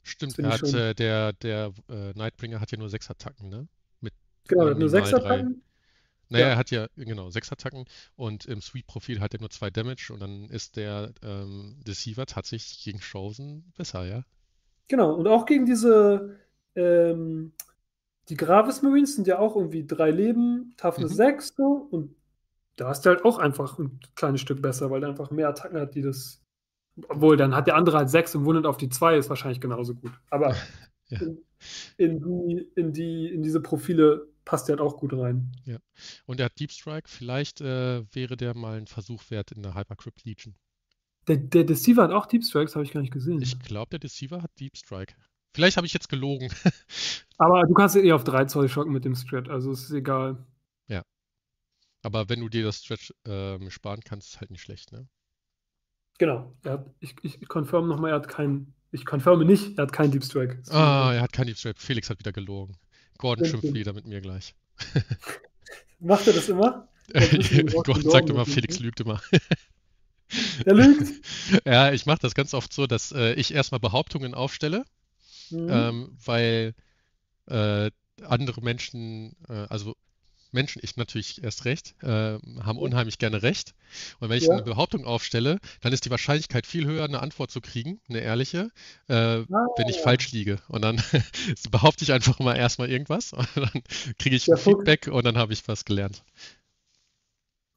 Stimmt, 0.04 0.38
er 0.38 0.50
hat, 0.50 0.62
äh, 0.62 0.94
der, 0.94 1.32
der 1.32 1.72
äh, 1.88 2.12
Nightbringer 2.12 2.60
hat 2.60 2.70
ja 2.70 2.78
nur 2.78 2.90
sechs 2.90 3.10
Attacken, 3.10 3.48
ne? 3.48 3.66
Mit 4.00 4.12
genau, 4.46 4.70
nur 4.74 4.90
sechs 4.90 5.12
Attacken. 5.12 5.62
Naja, 6.28 6.46
ja. 6.46 6.52
er 6.52 6.56
hat 6.58 6.70
ja, 6.70 6.86
genau, 6.96 7.30
sechs 7.30 7.50
Attacken 7.50 7.86
und 8.16 8.44
im 8.44 8.60
Sweep-Profil 8.60 9.20
hat 9.20 9.34
er 9.34 9.40
nur 9.40 9.50
zwei 9.50 9.70
Damage 9.70 10.10
und 10.12 10.20
dann 10.20 10.44
ist 10.50 10.76
der 10.76 11.12
ähm, 11.22 11.80
Deceiver 11.86 12.26
tatsächlich 12.26 12.84
gegen 12.84 13.00
Chosen 13.00 13.72
besser, 13.76 14.04
ja? 14.04 14.24
Genau, 14.88 15.14
und 15.14 15.26
auch 15.26 15.46
gegen 15.46 15.64
diese, 15.64 16.36
ähm, 16.74 17.52
die 18.28 18.36
Gravis 18.36 18.82
Marines 18.82 19.16
sind 19.16 19.26
ja 19.26 19.38
auch 19.38 19.56
irgendwie 19.56 19.86
drei 19.86 20.10
Leben, 20.10 20.74
Toughness 20.76 21.12
mhm. 21.12 21.16
6 21.16 21.54
so 21.56 21.88
und 21.90 22.14
da 22.76 22.90
ist 22.90 23.06
er 23.06 23.14
halt 23.14 23.24
auch 23.24 23.38
einfach 23.38 23.78
ein 23.78 24.00
kleines 24.16 24.40
Stück 24.40 24.60
besser, 24.60 24.90
weil 24.90 25.02
er 25.02 25.10
einfach 25.10 25.30
mehr 25.30 25.48
Attacken 25.48 25.80
hat, 25.80 25.94
die 25.94 26.02
das 26.02 26.43
obwohl, 27.08 27.36
dann 27.36 27.54
hat 27.54 27.66
der 27.66 27.76
andere 27.76 27.98
halt 27.98 28.10
6 28.10 28.36
und 28.36 28.44
wundert 28.44 28.66
auf 28.66 28.76
die 28.76 28.88
2, 28.88 29.18
ist 29.18 29.28
wahrscheinlich 29.28 29.60
genauso 29.60 29.94
gut. 29.94 30.12
Aber 30.30 30.54
ja. 31.08 31.20
in, 31.20 31.38
in, 31.96 32.20
die, 32.20 32.68
in, 32.76 32.92
die, 32.92 33.26
in 33.28 33.42
diese 33.42 33.60
Profile 33.60 34.28
passt 34.44 34.68
der 34.68 34.76
halt 34.76 34.86
auch 34.86 34.98
gut 34.98 35.12
rein. 35.14 35.52
Ja. 35.64 35.78
Und 36.26 36.40
er 36.40 36.46
hat 36.46 36.58
Deep 36.58 36.70
Strike. 36.70 37.08
Vielleicht 37.08 37.60
äh, 37.60 38.04
wäre 38.14 38.36
der 38.36 38.54
mal 38.54 38.78
ein 38.78 38.86
Versuch 38.86 39.30
wert 39.30 39.52
in 39.52 39.62
der 39.62 39.74
Hypercrypt 39.74 40.24
Legion. 40.24 40.54
Der, 41.26 41.38
der 41.38 41.64
Deceiver 41.64 42.02
hat 42.02 42.10
auch 42.10 42.26
Deep 42.26 42.44
Strikes, 42.44 42.74
habe 42.74 42.84
ich 42.84 42.92
gar 42.92 43.00
nicht 43.00 43.12
gesehen. 43.12 43.40
Ich 43.40 43.58
glaube, 43.58 43.90
der 43.90 43.98
Deceiver 43.98 44.42
hat 44.42 44.50
Deep 44.60 44.76
Strike. 44.76 45.14
Vielleicht 45.54 45.76
habe 45.76 45.86
ich 45.86 45.94
jetzt 45.94 46.08
gelogen. 46.08 46.50
Aber 47.38 47.62
du 47.62 47.74
kannst 47.74 47.94
ihn 47.96 48.04
eh 48.04 48.12
auf 48.12 48.24
3 48.24 48.46
Zoll 48.46 48.68
schocken 48.68 48.92
mit 48.92 49.04
dem 49.04 49.14
Stretch, 49.14 49.48
also 49.48 49.72
ist 49.72 49.90
egal. 49.90 50.44
Ja. 50.88 51.02
Aber 52.02 52.28
wenn 52.28 52.40
du 52.40 52.48
dir 52.48 52.64
das 52.64 52.82
Stretch 52.82 53.14
ähm, 53.24 53.70
sparen 53.70 54.00
kannst, 54.04 54.34
ist 54.34 54.40
halt 54.40 54.50
nicht 54.50 54.62
schlecht, 54.62 54.92
ne? 54.92 55.08
Genau. 56.18 56.54
Er 56.62 56.72
hat, 56.72 56.86
ich, 57.00 57.16
ich 57.22 57.48
confirm 57.48 57.88
nochmal, 57.88 58.10
er 58.10 58.16
hat 58.16 58.28
keinen. 58.28 58.74
Ich 58.92 59.04
confirme 59.04 59.44
nicht, 59.44 59.76
er 59.76 59.82
hat 59.82 59.92
keinen 59.92 60.12
Deep 60.12 60.24
Strike. 60.24 60.62
Ah, 60.70 61.12
er 61.12 61.22
hat 61.22 61.32
keinen 61.32 61.48
Deep 61.48 61.58
Strike. 61.58 61.80
Felix 61.80 62.08
hat 62.10 62.18
wieder 62.20 62.32
gelogen. 62.32 62.76
Gordon 63.18 63.46
schimpft 63.46 63.74
wieder 63.74 63.92
mit 63.92 64.06
mir 64.06 64.20
gleich. 64.20 64.54
Macht 65.98 66.26
er 66.26 66.32
das 66.32 66.48
immer? 66.48 66.88
Gordon 67.72 68.02
sagt 68.02 68.30
immer, 68.30 68.46
Felix 68.46 68.78
lügt 68.78 69.00
immer. 69.00 69.20
Er 70.64 70.74
lügt? 70.74 71.12
ja, 71.64 71.92
ich 71.92 72.06
mache 72.06 72.20
das 72.20 72.34
ganz 72.34 72.54
oft 72.54 72.72
so, 72.72 72.86
dass 72.86 73.12
äh, 73.12 73.34
ich 73.34 73.54
erstmal 73.54 73.80
Behauptungen 73.80 74.34
aufstelle, 74.34 74.84
mhm. 75.50 75.68
ähm, 75.70 76.16
weil 76.24 76.74
äh, 77.46 77.90
andere 78.22 78.60
Menschen, 78.62 79.36
äh, 79.48 79.66
also 79.68 79.96
Menschen, 80.54 80.80
ich 80.82 80.96
natürlich 80.96 81.42
erst 81.42 81.64
recht, 81.66 81.94
äh, 82.02 82.38
haben 82.62 82.78
unheimlich 82.78 83.18
gerne 83.18 83.42
recht. 83.42 83.74
Und 84.20 84.30
wenn 84.30 84.38
ich 84.38 84.44
Ja. 84.44 84.52
eine 84.52 84.62
Behauptung 84.62 85.04
aufstelle, 85.04 85.58
dann 85.80 85.92
ist 85.92 86.04
die 86.06 86.10
Wahrscheinlichkeit 86.10 86.66
viel 86.66 86.86
höher, 86.86 87.04
eine 87.04 87.20
Antwort 87.20 87.50
zu 87.50 87.60
kriegen, 87.60 88.00
eine 88.08 88.20
ehrliche, 88.20 88.70
äh, 89.08 89.14
wenn 89.76 89.88
ich 89.88 89.96
Ah. 89.98 90.02
falsch 90.04 90.32
liege. 90.32 90.58
Und 90.68 90.82
dann 90.82 90.96
behaupte 91.70 92.04
ich 92.04 92.12
einfach 92.12 92.38
mal 92.38 92.56
erstmal 92.56 92.90
irgendwas 92.90 93.32
und 93.34 93.46
dann 93.56 93.82
kriege 94.18 94.36
ich. 94.36 94.44
Feedback 94.56 95.08
und 95.08 95.24
dann 95.24 95.36
habe 95.38 95.52
ich 95.52 95.66
was 95.68 95.84
gelernt. 95.84 96.24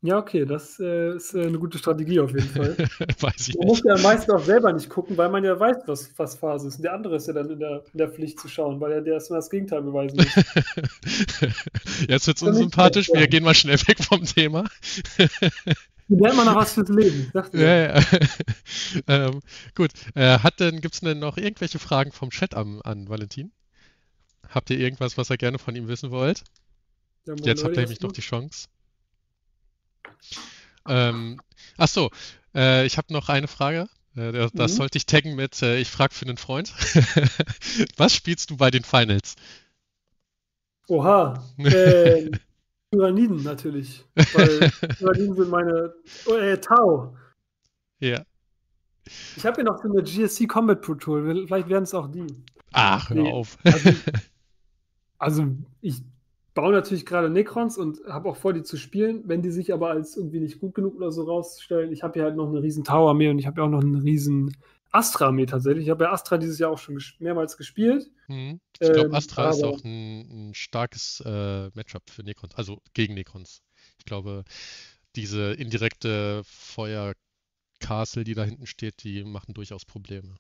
Ja, 0.02 0.20
okay, 0.20 0.46
das 0.46 0.80
äh, 0.80 1.16
ist 1.16 1.34
äh, 1.34 1.48
eine 1.48 1.58
gute 1.58 1.80
Strategie 1.80 2.20
auf 2.20 2.30
jeden 2.30 2.48
Fall. 2.48 2.78
Weiß 3.20 3.48
ich 3.48 3.58
Man 3.58 3.68
muss 3.68 3.84
nicht. 3.84 3.98
ja 3.98 4.02
meistens 4.04 4.32
auch 4.32 4.44
selber 4.44 4.72
nicht 4.72 4.90
gucken, 4.90 5.18
weil 5.18 5.30
man 5.30 5.44
ja 5.44 5.60
weiß, 5.60 5.78
was, 5.88 6.12
was 6.18 6.36
Phase 6.36 6.68
ist. 6.68 6.76
Und 6.78 6.84
der 6.84 6.94
andere 6.94 7.16
ist 7.16 7.28
ja 7.28 7.34
dann 7.34 7.50
in 7.50 7.60
der, 7.60 7.84
in 7.92 7.98
der 7.98 8.10
Pflicht 8.10 8.40
zu 8.40 8.48
schauen, 8.48 8.80
weil 8.80 8.92
er 8.92 9.02
der 9.02 9.16
erstmal 9.16 9.40
das 9.40 9.50
Gegenteil 9.50 9.82
beweisen 9.82 10.18
muss. 10.18 10.36
Jetzt 12.08 12.26
Kann 12.26 12.36
ich 12.36 12.42
unsympathisch, 12.44 13.10
wir 13.12 13.28
gehen 13.28 13.44
mal 13.44 13.56
schnell 13.56 13.80
weg 13.88 14.04
vom 14.04 14.24
Thema. 14.24 14.66
Lernt 16.10 16.38
man 16.38 16.46
noch 16.46 16.56
was 16.56 16.74
fürs 16.74 16.90
Leben. 16.90 17.32
Ja, 17.52 17.98
ja. 17.98 18.02
ähm, 19.08 19.42
gut, 19.76 19.92
äh, 20.14 20.40
hat 20.40 20.60
denn, 20.60 20.80
gibt's 20.80 21.02
denn 21.02 21.20
noch 21.20 21.38
irgendwelche 21.38 21.80
Fragen 21.80 22.12
vom 22.12 22.30
Chat 22.30 22.54
an, 22.54 22.82
an 22.84 23.10
Valentin? 23.10 23.52
Habt 24.48 24.70
ihr 24.70 24.80
irgendwas, 24.80 25.18
was 25.18 25.32
ihr 25.32 25.38
gerne 25.38 25.58
von 25.58 25.76
ihm 25.76 25.88
wissen 25.88 26.12
wollt? 26.12 26.44
Ja, 27.26 27.34
Jetzt 27.42 27.64
habt 27.64 27.76
ihr 27.76 27.82
nämlich 27.82 28.00
noch 28.00 28.14
die 28.14 28.22
Chance. 28.22 28.68
Ähm, 30.88 31.40
ach 31.78 31.88
so, 31.88 32.10
äh, 32.56 32.86
ich 32.86 32.98
habe 32.98 33.14
noch 33.14 33.30
eine 33.30 33.48
Frage. 33.48 33.90
Äh, 34.16 34.32
das, 34.32 34.52
das 34.54 34.72
Mhm. 34.74 34.78
sollte 34.78 34.98
ich 34.98 35.06
taggen 35.06 35.36
mit, 35.36 35.62
äh, 35.62 35.78
ich 35.80 35.90
frage 35.90 36.14
für 36.14 36.26
einen 36.26 36.38
Freund. 36.38 36.74
Was 37.98 38.14
spielst 38.16 38.50
du 38.50 38.58
bei 38.58 38.72
den 38.72 38.84
Finals? 38.84 39.36
Oha. 40.88 41.44
Ähm, 41.60 42.32
Tyranniden 42.92 43.44
natürlich. 43.44 44.06
Weil 44.16 44.72
Tyranniden 44.98 45.36
sind 45.36 45.50
meine. 45.50 45.94
Oh, 46.26 46.36
äh, 46.36 46.58
Tau. 46.60 47.18
Ja. 48.00 48.24
Ich 49.36 49.46
habe 49.46 49.56
hier 49.56 49.66
noch 49.66 49.82
so 49.82 49.90
eine 49.90 50.02
GSC 50.04 50.48
Combat 50.48 50.82
Pro 50.82 50.96
Tool. 50.96 51.46
Vielleicht 51.46 51.68
werden 51.68 51.84
es 51.84 51.94
auch 51.94 52.08
die. 52.08 52.28
Ach, 52.72 53.10
hör 53.10 53.16
Nee, 53.18 53.32
auf. 53.32 53.58
Also, 53.66 53.90
also 55.18 55.48
ich 55.82 56.02
baue 56.58 56.74
natürlich 56.74 57.06
gerade 57.06 57.30
Necrons 57.30 57.78
und 57.78 58.00
habe 58.08 58.30
auch 58.30 58.36
vor, 58.36 58.52
die 58.52 58.64
zu 58.64 58.78
spielen. 58.78 59.22
Wenn 59.26 59.44
die 59.44 59.52
sich 59.52 59.72
aber 59.72 59.92
als 59.92 60.18
irgendwie 60.18 60.40
nicht 60.40 60.60
gut 60.60 60.74
genug 60.74 60.96
oder 60.96 61.12
so 61.12 61.24
rausstellen, 61.24 61.92
ich 61.92 62.02
habe 62.02 62.16
hier 62.16 62.24
halt 62.24 62.36
noch 62.36 62.50
eine 62.50 62.64
riesen 62.64 62.84
Tau-Armee 62.84 63.30
und 63.30 63.38
ich 63.38 63.46
habe 63.46 63.62
ja 63.62 63.68
auch 63.68 63.72
noch 63.72 63.84
eine 63.84 64.02
riesen 64.02 64.58
Astra-Armee 64.92 65.46
tatsächlich. 65.46 65.86
Ich 65.86 65.92
habe 65.92 66.06
ja 66.06 66.12
Astra 66.12 66.40
dieses 66.40 66.58
Jahr 66.58 66.72
auch 66.72 66.80
schon 66.80 66.96
ges 66.96 67.14
mehrmals 67.20 67.58
gespielt. 67.58 68.10
Hm. 68.26 68.60
Ich 68.80 68.92
glaube, 68.92 69.10
Ähm, 69.10 69.14
Astra 69.14 69.52
ist 69.52 69.64
auch 69.64 69.84
ein, 69.84 70.50
ein 70.50 70.54
starkes 70.56 71.22
äh, 71.24 71.70
Matchup 71.76 72.10
für 72.10 72.24
Necrons, 72.24 72.56
also 72.56 72.82
gegen 72.96 73.14
Necrons. 73.14 73.62
Ich 74.00 74.06
glaube, 74.06 74.44
diese 75.16 75.54
indirekte 75.54 76.42
Feuer-Castle, 76.44 78.24
die 78.24 78.34
da 78.34 78.44
hinten 78.44 78.66
steht, 78.66 79.04
die 79.04 79.24
machen 79.24 79.54
durchaus 79.54 79.86
Probleme. 79.86 80.38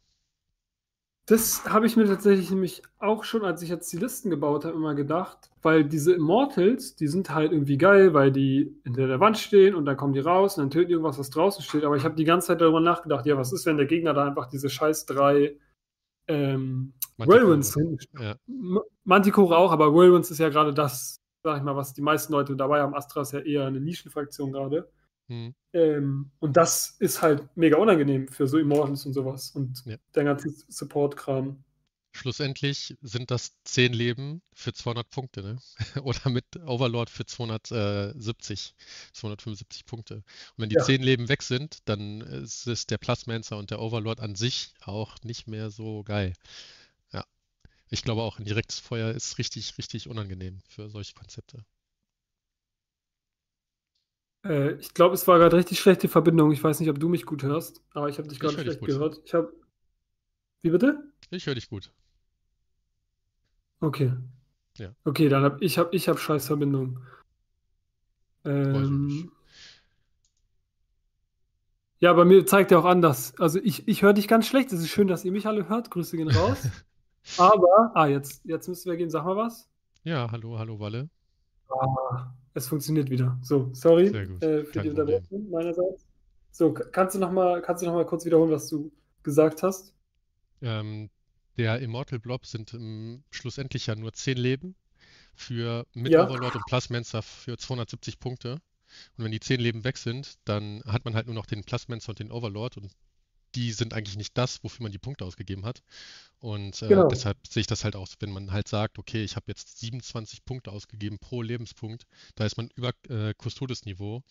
Das 1.29 1.65
habe 1.65 1.85
ich 1.85 1.97
mir 1.97 2.05
tatsächlich 2.05 2.49
nämlich 2.51 2.83
auch 2.99 3.25
schon, 3.25 3.43
als 3.43 3.61
ich 3.61 3.67
jetzt 3.67 3.91
die 3.91 3.97
Listen 3.97 4.29
gebaut 4.29 4.63
habe, 4.63 4.75
immer 4.75 4.95
gedacht, 4.95 5.51
weil 5.61 5.83
diese 5.83 6.13
Immortals, 6.13 6.95
die 6.95 7.07
sind 7.07 7.29
halt 7.31 7.51
irgendwie 7.51 7.77
geil, 7.77 8.13
weil 8.13 8.31
die 8.31 8.73
hinter 8.85 9.07
der 9.07 9.19
Wand 9.19 9.37
stehen 9.37 9.75
und 9.75 9.83
dann 9.83 9.97
kommen 9.97 10.13
die 10.13 10.21
raus 10.21 10.57
und 10.57 10.63
dann 10.63 10.69
töten 10.71 10.87
die 10.87 10.93
irgendwas, 10.93 11.19
was 11.19 11.29
draußen 11.29 11.61
steht. 11.65 11.83
Aber 11.83 11.97
ich 11.97 12.05
habe 12.05 12.15
die 12.15 12.23
ganze 12.23 12.47
Zeit 12.47 12.61
darüber 12.61 12.79
nachgedacht, 12.79 13.25
ja, 13.25 13.35
was 13.37 13.51
ist, 13.51 13.65
wenn 13.65 13.75
der 13.75 13.87
Gegner 13.87 14.13
da 14.13 14.25
einfach 14.25 14.47
diese 14.47 14.69
scheiß 14.69 15.05
drei 15.05 15.57
ähm. 16.29 16.93
Whirlwinds 17.17 17.73
hinten 17.73 17.97
Ja, 18.19 18.35
Manticore 19.03 19.57
auch, 19.57 19.73
aber 19.73 19.93
Whirlwinds 19.93 20.31
ist 20.31 20.37
ja 20.37 20.47
gerade 20.47 20.73
das, 20.73 21.19
sag 21.43 21.57
ich 21.57 21.63
mal, 21.63 21.75
was 21.75 21.93
die 21.93 22.01
meisten 22.01 22.31
Leute 22.31 22.55
dabei 22.55 22.79
haben. 22.79 22.95
Astra 22.95 23.23
ist 23.23 23.33
ja 23.33 23.39
eher 23.39 23.65
eine 23.65 23.81
Nischenfraktion 23.81 24.53
gerade. 24.53 24.89
Hm. 25.29 25.53
Ähm, 25.73 26.31
und 26.39 26.57
das 26.57 26.95
ist 26.99 27.21
halt 27.21 27.43
mega 27.55 27.77
unangenehm 27.77 28.27
für 28.29 28.47
so 28.47 28.57
Immortals 28.57 29.05
und 29.05 29.13
sowas 29.13 29.51
und 29.51 29.85
Ja. 29.85 29.97
der 30.15 30.23
ganze 30.23 30.49
Support-Kram. 30.69 31.63
Schlussendlich 32.13 32.95
sind 33.01 33.29
das 33.31 33.51
10 33.63 33.93
Leben 33.93 34.41
für 34.53 34.73
200 34.73 35.09
Punkte, 35.09 35.41
ne? 35.43 35.57
Oder 36.03 36.29
mit 36.31 36.45
Overlord 36.65 37.09
für 37.11 37.25
270, 37.25 38.73
275 39.13 39.85
Punkte. 39.85 40.15
Und 40.15 40.23
wenn 40.57 40.69
die 40.69 40.75
Ja. 40.75 40.83
10 40.83 41.01
Leben 41.03 41.29
weg 41.29 41.43
sind, 41.43 41.77
dann 41.85 42.21
ist 42.21 42.89
der 42.89 42.97
Plasmancer 42.97 43.57
und 43.57 43.69
der 43.71 43.79
Overlord 43.81 44.19
an 44.19 44.35
sich 44.35 44.73
auch 44.81 45.15
nicht 45.23 45.47
mehr 45.47 45.69
so 45.69 46.03
geil. 46.03 46.33
Ja. 47.13 47.25
Ich 47.89 48.03
glaube 48.03 48.23
auch, 48.23 48.39
ein 48.39 48.45
direktes 48.45 48.79
Feuer 48.79 49.11
ist 49.11 49.37
richtig, 49.39 49.77
richtig 49.77 50.09
unangenehm 50.09 50.59
für 50.69 50.89
solche 50.89 51.13
Konzepte. 51.15 51.65
Äh, 54.43 54.73
ich 54.73 54.93
glaube, 54.93 55.15
es 55.15 55.27
war 55.27 55.39
gerade 55.39 55.57
richtig 55.57 55.79
schlechte 55.79 56.07
Verbindung. 56.07 56.51
Ich 56.51 56.63
weiß 56.63 56.79
nicht, 56.79 56.89
ob 56.89 56.99
du 56.99 57.09
mich 57.09 57.25
gut 57.25 57.43
hörst, 57.43 57.81
aber 57.93 58.09
ich 58.09 58.17
habe 58.17 58.27
dich 58.27 58.37
Ich 58.37 58.39
gerade 58.39 58.55
dich 58.55 58.63
schlecht 58.63 58.81
gehört. 58.81 59.21
Ich 59.25 59.33
habe. 59.33 59.53
Wie 60.61 60.69
bitte? 60.69 61.11
Ich 61.29 61.45
höre 61.45 61.55
dich 61.55 61.69
gut. 61.69 61.91
Okay. 63.79 64.13
Ja. 64.77 64.93
Okay, 65.03 65.29
dann 65.29 65.43
habe 65.43 65.63
ich 65.63 65.77
habe 65.77 65.95
ich 65.95 66.07
hab 66.07 66.19
scheiß 66.19 66.47
Verbindung. 66.47 66.99
Ähm, 68.45 69.31
ja, 71.99 72.13
bei 72.13 72.25
mir 72.25 72.45
zeigt 72.45 72.71
ja 72.71 72.79
auch 72.79 72.85
an, 72.85 73.01
dass. 73.01 73.37
Also 73.39 73.59
ich, 73.59 73.87
ich 73.87 74.03
höre 74.03 74.13
dich 74.13 74.27
ganz 74.27 74.47
schlecht. 74.47 74.71
Es 74.71 74.79
ist 74.79 74.89
schön, 74.89 75.07
dass 75.07 75.25
ihr 75.25 75.31
mich 75.31 75.47
alle 75.47 75.67
hört. 75.67 75.89
Grüße 75.89 76.15
gehen 76.15 76.29
raus. 76.29 76.67
aber. 77.37 77.91
Ah, 77.95 78.07
jetzt, 78.07 78.45
jetzt 78.45 78.67
müssen 78.67 78.89
wir 78.89 78.97
gehen. 78.97 79.09
Sag 79.09 79.25
mal 79.25 79.35
was. 79.35 79.67
Ja, 80.03 80.29
hallo, 80.31 80.57
hallo 80.59 80.79
Walle. 80.79 81.09
Ah, 81.69 82.33
es 82.57 82.67
funktioniert 82.67 83.09
wieder. 83.09 83.37
So, 83.43 83.69
sorry 83.73 84.09
Sehr 84.11 84.27
gut, 84.27 84.43
äh, 84.43 84.65
für 84.65 84.81
kein 84.81 84.83
die. 84.83 84.89
Unterbrechung 84.89 85.49
meinerseits. 85.49 86.07
So, 86.51 86.73
kannst 86.73 87.15
du 87.15 87.19
noch 87.19 87.31
mal, 87.31 87.61
kannst 87.61 87.83
du 87.83 87.87
noch 87.87 87.93
mal 87.93 88.05
kurz 88.05 88.25
wiederholen, 88.25 88.51
was 88.51 88.67
du 88.67 88.91
gesagt 89.23 89.63
hast? 89.63 89.93
Ähm, 90.61 91.09
der 91.57 91.79
Immortal 91.79 92.19
Blob 92.19 92.45
sind 92.45 92.73
ähm, 92.73 93.23
schlussendlich 93.31 93.87
ja 93.87 93.95
nur 93.95 94.13
10 94.13 94.37
Leben 94.37 94.75
für 95.35 95.85
mit 95.93 96.13
Ja. 96.13 96.23
Overlord 96.23 96.55
und 96.55 96.65
Plasmancer 96.65 97.21
für 97.23 97.57
270 97.57 98.19
Punkte. 98.19 98.53
Und 99.17 99.25
wenn 99.25 99.31
die 99.31 99.39
10 99.39 99.59
Leben 99.61 99.83
weg 99.83 99.97
sind, 99.97 100.35
dann 100.45 100.83
hat 100.85 101.05
man 101.05 101.15
halt 101.15 101.27
nur 101.27 101.35
noch 101.35 101.45
den 101.47 101.63
Plasmancer 101.63 102.09
und 102.11 102.19
den 102.19 102.31
Overlord 102.31 102.77
und 102.77 102.91
die 103.55 103.71
sind 103.73 103.93
eigentlich 103.93 104.17
nicht 104.17 104.37
das, 104.37 104.63
wofür 104.63 104.83
man 104.83 104.91
die 104.91 104.97
Punkte 104.99 105.25
ausgegeben 105.25 105.65
hat. 105.65 105.81
Und 106.39 106.81
äh, 106.83 107.05
Genau. 107.05 107.07
deshalb 107.07 107.37
sehe 107.47 107.61
ich 107.61 107.67
das 107.67 107.83
halt 107.83 107.95
auch, 107.95 108.07
wenn 108.19 108.31
man 108.31 108.51
halt 108.51 108.67
sagt, 108.67 108.99
okay, 108.99 109.23
ich 109.23 109.35
habe 109.35 109.45
jetzt 109.49 109.79
27 109.79 110.45
Punkte 110.45 110.71
ausgegeben 110.71 111.19
pro 111.19 111.41
Lebenspunkt, 111.41 112.05
da 112.35 112.45
ist 112.45 112.57
man 112.57 112.69
über 112.75 112.91
äh, 113.09 113.33
Custodes-Niveau 113.41 114.23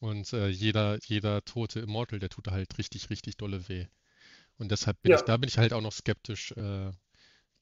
und 0.00 0.32
äh, 0.34 0.48
jeder, 0.48 0.98
jeder 1.06 1.44
tote 1.44 1.80
Immortal, 1.80 2.20
der 2.20 2.30
tut 2.30 2.48
halt 2.48 2.78
richtig, 2.78 3.10
richtig 3.10 3.36
dolle 3.38 3.68
weh. 3.68 3.86
Und 4.58 4.70
deshalb 4.72 5.02
bin 5.02 5.12
Ja. 5.12 5.16
ich, 5.16 5.24
da 5.24 5.36
bin 5.38 5.48
ich 5.48 5.58
halt 5.58 5.72
auch 5.72 5.82
noch 5.82 5.92
skeptisch 5.92 6.52
äh, 6.52 6.92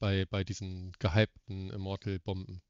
bei, 0.01 0.27
bei 0.31 0.45
diesen 0.45 0.93
gehypten 1.01 1.71
Immortal-Bomben. 1.71 2.63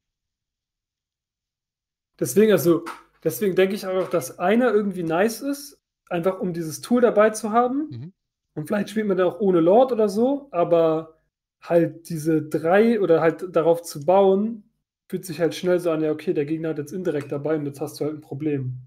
Deswegen, 2.18 2.52
also, 2.52 2.84
deswegen 3.22 3.54
denke 3.56 3.74
ich 3.74 3.86
auch, 3.86 4.08
dass 4.08 4.38
einer 4.38 4.72
irgendwie 4.72 5.02
nice 5.02 5.40
ist, 5.40 5.80
einfach 6.08 6.38
um 6.40 6.52
dieses 6.52 6.80
Tool 6.80 7.00
dabei 7.00 7.30
zu 7.30 7.50
haben. 7.50 7.90
Mhm. 7.90 8.12
Und 8.54 8.66
vielleicht 8.66 8.90
spielt 8.90 9.06
man 9.06 9.16
dann 9.16 9.26
auch 9.26 9.40
ohne 9.40 9.60
Lord 9.60 9.92
oder 9.92 10.08
so, 10.08 10.48
aber 10.50 11.18
halt 11.60 12.08
diese 12.08 12.42
drei 12.42 13.00
oder 13.00 13.20
halt 13.20 13.54
darauf 13.54 13.82
zu 13.82 14.04
bauen, 14.04 14.64
fühlt 15.08 15.24
sich 15.24 15.40
halt 15.40 15.54
schnell 15.54 15.80
so 15.80 15.90
an, 15.90 16.02
ja, 16.02 16.12
okay, 16.12 16.34
der 16.34 16.46
Gegner 16.46 16.70
hat 16.70 16.78
jetzt 16.78 16.92
indirekt 16.92 17.32
dabei 17.32 17.56
und 17.56 17.66
jetzt 17.66 17.80
hast 17.80 18.00
du 18.00 18.04
halt 18.04 18.14
ein 18.14 18.20
Problem. 18.20 18.78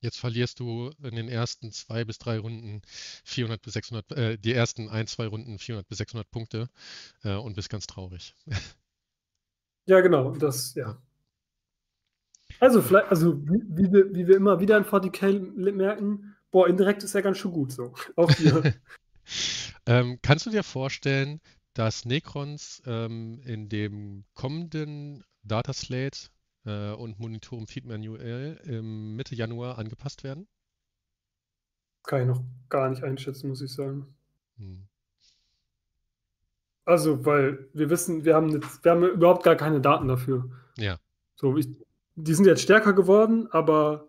Jetzt 0.00 0.20
verlierst 0.20 0.60
du 0.60 0.90
in 1.02 1.16
den 1.16 1.28
ersten 1.28 1.72
zwei 1.72 2.04
bis 2.04 2.18
drei 2.18 2.38
Runden 2.38 2.82
400 3.24 3.60
bis 3.60 3.72
600, 3.72 4.12
äh, 4.12 4.38
die 4.38 4.52
ersten 4.52 4.88
ein, 4.88 5.08
zwei 5.08 5.26
Runden 5.26 5.58
400 5.58 5.88
bis 5.88 5.98
600 5.98 6.30
Punkte 6.30 6.68
äh, 7.24 7.34
und 7.34 7.54
bist 7.54 7.70
ganz 7.70 7.86
traurig. 7.86 8.34
Ja, 9.86 10.00
genau, 10.02 10.32
das, 10.32 10.74
ja. 10.74 11.00
Also, 12.60 12.82
vielleicht, 12.82 13.08
also 13.08 13.40
wie, 13.48 13.62
wie, 13.70 13.90
wir, 13.90 14.14
wie 14.14 14.28
wir 14.28 14.36
immer 14.36 14.60
wieder 14.60 14.76
in 14.76 14.84
40k 14.84 15.72
merken, 15.72 16.36
boah, 16.50 16.68
indirekt 16.68 17.02
ist 17.02 17.14
ja 17.14 17.20
ganz 17.20 17.38
schön 17.38 17.52
gut 17.52 17.72
so. 17.72 17.94
Auch 18.16 18.30
hier. 18.32 18.74
Ähm, 19.88 20.18
kannst 20.20 20.44
du 20.44 20.50
dir 20.50 20.62
vorstellen, 20.62 21.40
dass 21.72 22.04
Necrons 22.04 22.82
ähm, 22.84 23.40
in 23.42 23.70
dem 23.70 24.24
kommenden 24.34 25.24
Data 25.42 25.72
Slate 25.72 26.28
äh, 26.66 26.92
und 26.92 27.18
Monitorum 27.18 27.66
Feed 27.66 27.86
Manual 27.86 28.60
im 28.64 29.16
Mitte 29.16 29.34
Januar 29.34 29.78
angepasst 29.78 30.24
werden? 30.24 30.46
Kann 32.02 32.20
ich 32.20 32.26
noch 32.26 32.44
gar 32.68 32.90
nicht 32.90 33.02
einschätzen, 33.02 33.48
muss 33.48 33.62
ich 33.62 33.72
sagen. 33.72 34.14
Hm. 34.58 34.86
Also, 36.84 37.24
weil 37.24 37.68
wir 37.72 37.88
wissen, 37.88 38.24
wir 38.26 38.34
haben, 38.34 38.50
jetzt, 38.50 38.84
wir 38.84 38.92
haben 38.92 39.04
überhaupt 39.04 39.42
gar 39.42 39.56
keine 39.56 39.80
Daten 39.80 40.08
dafür. 40.08 40.50
Ja. 40.76 40.98
So, 41.34 41.56
ich, 41.56 41.68
die 42.14 42.34
sind 42.34 42.46
jetzt 42.46 42.62
stärker 42.62 42.92
geworden, 42.92 43.46
aber 43.52 44.08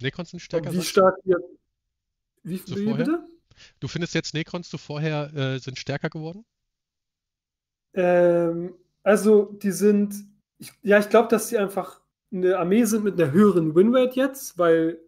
Necrons 0.00 0.30
sind 0.30 0.40
stärker, 0.40 0.72
wie 0.72 0.82
stark 0.82 1.16
die 1.24 1.30
jetzt. 1.30 1.59
Wie, 2.42 2.64
Zu 2.64 2.76
wie 2.76 2.84
vorher? 2.84 3.04
bitte? 3.04 3.28
Du 3.80 3.88
findest 3.88 4.14
jetzt 4.14 4.34
Necrons 4.34 4.70
zuvorher 4.70 5.32
äh, 5.34 5.58
sind 5.58 5.78
stärker 5.78 6.08
geworden? 6.08 6.44
Ähm, 7.94 8.74
also, 9.02 9.44
die 9.44 9.72
sind. 9.72 10.14
Ich, 10.58 10.72
ja, 10.82 10.98
ich 10.98 11.08
glaube, 11.08 11.28
dass 11.28 11.48
sie 11.48 11.58
einfach 11.58 12.00
eine 12.32 12.58
Armee 12.58 12.84
sind 12.84 13.04
mit 13.04 13.20
einer 13.20 13.32
höheren 13.32 13.74
Winrate 13.74 14.16
jetzt, 14.16 14.58
weil 14.58 15.00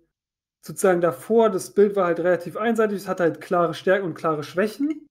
sozusagen 0.65 1.01
davor 1.01 1.51
das 1.51 1.75
Bild 1.75 1.97
war 1.97 2.07
halt 2.07 2.21
relativ 2.21 2.57
einseitig, 2.57 2.99
es 2.99 3.09
hat 3.09 3.21
halt 3.21 3.41
klare 3.41 3.75
Stärken 3.75 4.07
und 4.07 4.15
klare 4.15 4.43
Schwächen. 4.43 5.07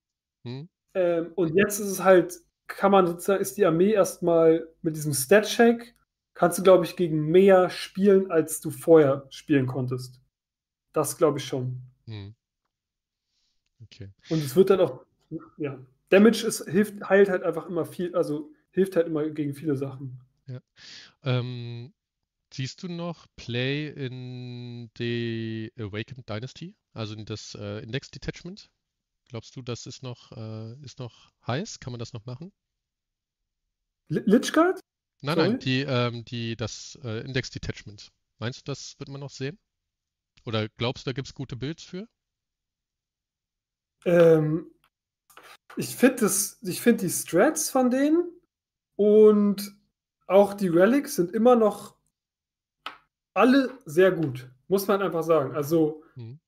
Hm. 0.45 0.68
Ähm, 0.93 1.31
und 1.35 1.56
jetzt 1.56 1.80
ist 1.80 1.88
es 1.88 2.03
halt, 2.03 2.39
kann 2.68 2.91
man 2.91 3.07
sozusagen, 3.07 3.41
ist 3.41 3.57
die 3.57 3.65
Armee 3.65 3.91
erstmal 3.91 4.68
mit 4.81 4.95
diesem 4.95 5.14
Stat-Check, 5.14 5.95
kannst 6.34 6.57
du, 6.57 6.64
glaube 6.64 6.85
ich, 6.85 6.95
gegen 6.95 7.27
mehr 7.27 7.69
spielen, 7.69 8.31
als 8.31 8.61
du 8.61 8.72
vorher 8.72 9.27
spielen 9.30 9.68
konntest. 9.68 10.22
Das 10.93 11.18
glaube 11.18 11.39
ich 11.39 11.45
schon. 11.45 11.81
Hm. 12.11 12.35
Okay. 13.83 14.09
Und 14.29 14.43
es 14.43 14.55
wird 14.55 14.69
dann 14.69 14.81
auch, 14.81 15.05
ja, 15.57 15.79
Damage 16.09 16.45
ist, 16.45 16.69
hilft, 16.69 17.01
heilt 17.09 17.29
halt 17.29 17.43
einfach 17.43 17.67
immer 17.67 17.85
viel, 17.85 18.13
also 18.15 18.51
hilft 18.71 18.97
halt 18.97 19.07
immer 19.07 19.29
gegen 19.29 19.53
viele 19.53 19.77
Sachen. 19.77 20.19
Ja. 20.47 20.59
Ähm, 21.23 21.93
siehst 22.53 22.83
du 22.83 22.89
noch 22.89 23.27
Play 23.38 23.88
in 23.88 24.91
die 24.97 25.71
Awakened 25.77 26.27
Dynasty, 26.29 26.75
also 26.93 27.15
in 27.15 27.23
das 27.25 27.55
äh, 27.55 27.79
Index 27.79 28.11
Detachment? 28.11 28.69
Glaubst 29.29 29.55
du, 29.55 29.61
das 29.61 29.85
ist 29.85 30.03
noch, 30.03 30.33
äh, 30.33 30.73
ist 30.83 30.99
noch 30.99 31.31
heiß? 31.47 31.79
Kann 31.79 31.93
man 31.93 31.99
das 31.99 32.11
noch 32.11 32.25
machen? 32.25 32.51
Lichguard? 34.09 34.81
Nein, 35.21 35.35
Sorry? 35.35 35.49
nein, 35.49 35.59
die, 35.59 35.81
ähm, 35.88 36.25
die, 36.25 36.57
das 36.57 36.99
äh, 37.03 37.21
Index 37.21 37.51
Detachment. 37.51 38.11
Meinst 38.39 38.59
du, 38.59 38.63
das 38.65 38.99
wird 38.99 39.07
man 39.07 39.21
noch 39.21 39.29
sehen? 39.29 39.57
Oder 40.45 40.68
glaubst 40.77 41.05
du, 41.05 41.09
da 41.09 41.13
gibt 41.13 41.27
es 41.27 41.34
gute 41.34 41.55
Builds 41.55 41.84
für? 41.84 42.07
Ähm, 44.05 44.72
ich 45.77 45.95
finde 45.95 46.27
find 46.27 47.01
die 47.01 47.09
Strats 47.09 47.69
von 47.69 47.89
denen 47.91 48.30
und 48.95 49.76
auch 50.27 50.53
die 50.53 50.68
Relics 50.68 51.15
sind 51.15 51.31
immer 51.34 51.55
noch 51.55 51.95
alle 53.34 53.77
sehr 53.85 54.11
gut, 54.11 54.49
muss 54.68 54.88
man 54.88 55.01
einfach 55.01 55.23
sagen. 55.23 55.55
Also 55.55 56.03
mhm. 56.15 56.39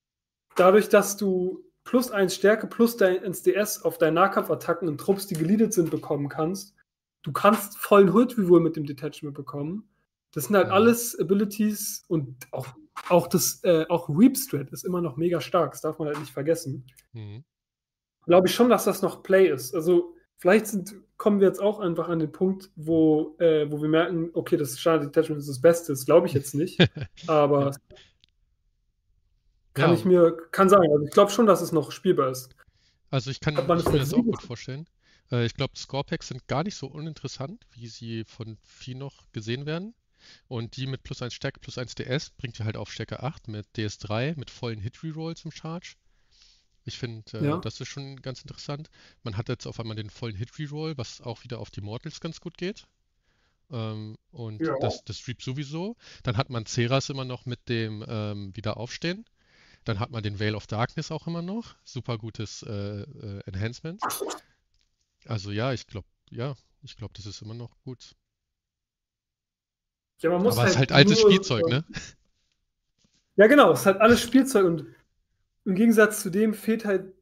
dadurch, 0.55 0.89
dass 0.89 1.17
du 1.17 1.63
plus 1.83 2.11
eins 2.11 2.35
Stärke 2.35 2.67
plus 2.67 2.97
dein 2.97 3.23
NSDS 3.23 3.83
auf 3.83 3.97
deine 3.97 4.15
Nahkampfattacken 4.15 4.87
und 4.87 4.99
Trupps, 4.99 5.27
die 5.27 5.35
geleadet 5.35 5.73
sind, 5.73 5.91
bekommen 5.91 6.29
kannst, 6.29 6.75
du 7.23 7.31
kannst 7.31 7.77
vollen 7.77 8.09
Hood 8.09 8.37
wohl 8.47 8.61
mit 8.61 8.75
dem 8.75 8.85
Detachment 8.85 9.35
bekommen. 9.35 9.89
Das 10.31 10.45
sind 10.45 10.55
halt 10.55 10.67
mhm. 10.67 10.73
alles 10.73 11.17
Abilities 11.19 12.03
und 12.07 12.47
auch, 12.51 12.67
auch 13.09 13.27
das, 13.27 13.63
äh, 13.63 13.85
auch 13.89 14.09
Reap 14.09 14.37
Strat 14.37 14.71
ist 14.71 14.85
immer 14.85 15.01
noch 15.01 15.17
mega 15.17 15.41
stark, 15.41 15.71
das 15.71 15.81
darf 15.81 15.99
man 15.99 16.07
halt 16.07 16.19
nicht 16.19 16.31
vergessen. 16.31 16.85
Mhm 17.13 17.43
glaube 18.25 18.47
ich 18.47 18.55
schon, 18.55 18.69
dass 18.69 18.85
das 18.85 19.01
noch 19.01 19.23
Play 19.23 19.49
ist. 19.49 19.75
Also 19.75 20.15
vielleicht 20.37 20.67
sind, 20.67 20.95
kommen 21.17 21.39
wir 21.39 21.47
jetzt 21.47 21.61
auch 21.61 21.79
einfach 21.79 22.09
an 22.09 22.19
den 22.19 22.31
Punkt, 22.31 22.71
wo, 22.75 23.35
äh, 23.39 23.69
wo 23.71 23.81
wir 23.81 23.89
merken, 23.89 24.29
okay, 24.33 24.57
das 24.57 24.79
Standard 24.79 25.15
Detachment 25.15 25.39
ist 25.39 25.49
das 25.49 25.61
Beste. 25.61 25.91
Das 25.91 26.05
glaube 26.05 26.27
ich 26.27 26.33
jetzt 26.33 26.55
nicht. 26.55 26.79
aber 27.27 27.75
kann 29.73 29.89
ja. 29.89 29.95
ich 29.95 30.05
mir, 30.05 30.37
kann 30.51 30.69
sein. 30.69 30.89
Also 30.91 31.05
ich 31.05 31.11
glaube 31.11 31.31
schon, 31.31 31.45
dass 31.45 31.61
es 31.61 31.71
noch 31.71 31.91
spielbar 31.91 32.29
ist. 32.29 32.55
Also 33.09 33.31
ich 33.31 33.39
kann 33.39 33.55
ich 33.55 33.67
mir 33.67 33.99
das 33.99 34.13
auch 34.13 34.23
gut 34.23 34.41
vorstellen. 34.41 34.87
Äh, 35.31 35.45
ich 35.45 35.53
glaube, 35.53 35.77
Scorepacks 35.77 36.27
sind 36.29 36.47
gar 36.47 36.63
nicht 36.63 36.75
so 36.75 36.87
uninteressant, 36.87 37.65
wie 37.71 37.87
sie 37.87 38.23
von 38.25 38.57
viel 38.63 38.95
noch 38.97 39.31
gesehen 39.31 39.65
werden. 39.65 39.93
Und 40.47 40.77
die 40.77 40.87
mit 40.87 41.03
plus 41.03 41.21
1 41.21 41.33
Stärke, 41.33 41.59
plus 41.59 41.77
1 41.77 41.95
DS 41.95 42.31
bringt 42.31 42.59
ihr 42.59 42.65
halt 42.65 42.77
auf 42.77 42.91
Stärke 42.91 43.23
8 43.23 43.47
mit 43.47 43.67
DS3, 43.75 44.37
mit 44.37 44.49
vollen 44.49 44.79
Hit-Rerolls 44.79 45.45
im 45.45 45.51
Charge. 45.51 45.95
Ich 46.85 46.97
finde, 46.97 47.39
äh, 47.39 47.45
ja. 47.45 47.57
das 47.57 47.79
ist 47.79 47.87
schon 47.87 48.21
ganz 48.21 48.41
interessant. 48.41 48.89
Man 49.23 49.37
hat 49.37 49.49
jetzt 49.49 49.65
auf 49.67 49.79
einmal 49.79 49.95
den 49.95 50.09
vollen 50.09 50.35
Hit-Reroll, 50.35 50.97
was 50.97 51.21
auch 51.21 51.43
wieder 51.43 51.59
auf 51.59 51.71
die 51.71 51.81
Mortals 51.81 52.19
ganz 52.19 52.41
gut 52.41 52.57
geht. 52.57 52.85
Ähm, 53.71 54.17
und 54.31 54.61
ja. 54.61 54.77
das, 54.79 55.03
das 55.05 55.27
Reap 55.27 55.41
sowieso. 55.41 55.95
Dann 56.23 56.37
hat 56.37 56.49
man 56.49 56.65
Ceras 56.65 57.09
immer 57.09 57.25
noch 57.25 57.45
mit 57.45 57.69
dem 57.69 58.03
ähm, 58.07 58.55
Wiederaufstehen. 58.55 59.25
Dann 59.85 59.99
hat 59.99 60.11
man 60.11 60.23
den 60.23 60.39
Veil 60.39 60.55
of 60.55 60.67
Darkness 60.67 61.11
auch 61.11 61.27
immer 61.27 61.41
noch. 61.41 61.75
Super 61.83 62.17
gutes 62.17 62.63
äh, 62.63 63.01
äh, 63.01 63.41
Enhancement. 63.45 64.01
Also 65.25 65.51
ja, 65.51 65.73
ich 65.73 65.87
glaube, 65.87 66.07
ja, 66.29 66.55
ich 66.81 66.97
glaube, 66.97 67.13
das 67.15 67.25
ist 67.25 67.41
immer 67.41 67.53
noch 67.53 67.77
gut. 67.83 68.15
Ja, 70.23 70.29
man 70.29 70.41
muss 70.41 70.57
Aber 70.57 70.67
es 70.67 70.77
halt 70.77 70.89
ist 70.89 70.91
halt 70.91 70.91
altes 70.93 71.19
Spielzeug, 71.19 71.67
ne? 71.67 71.83
Ja, 73.35 73.47
genau, 73.47 73.71
es 73.71 73.79
ist 73.79 73.85
halt 73.87 73.99
alles 73.99 74.21
Spielzeug 74.21 74.65
und 74.65 74.85
im 75.65 75.73
Gegensatz 75.73 76.21
zu 76.21 76.29
dem 76.29 76.53
fehlt 76.53 76.85
halt, 76.85 77.13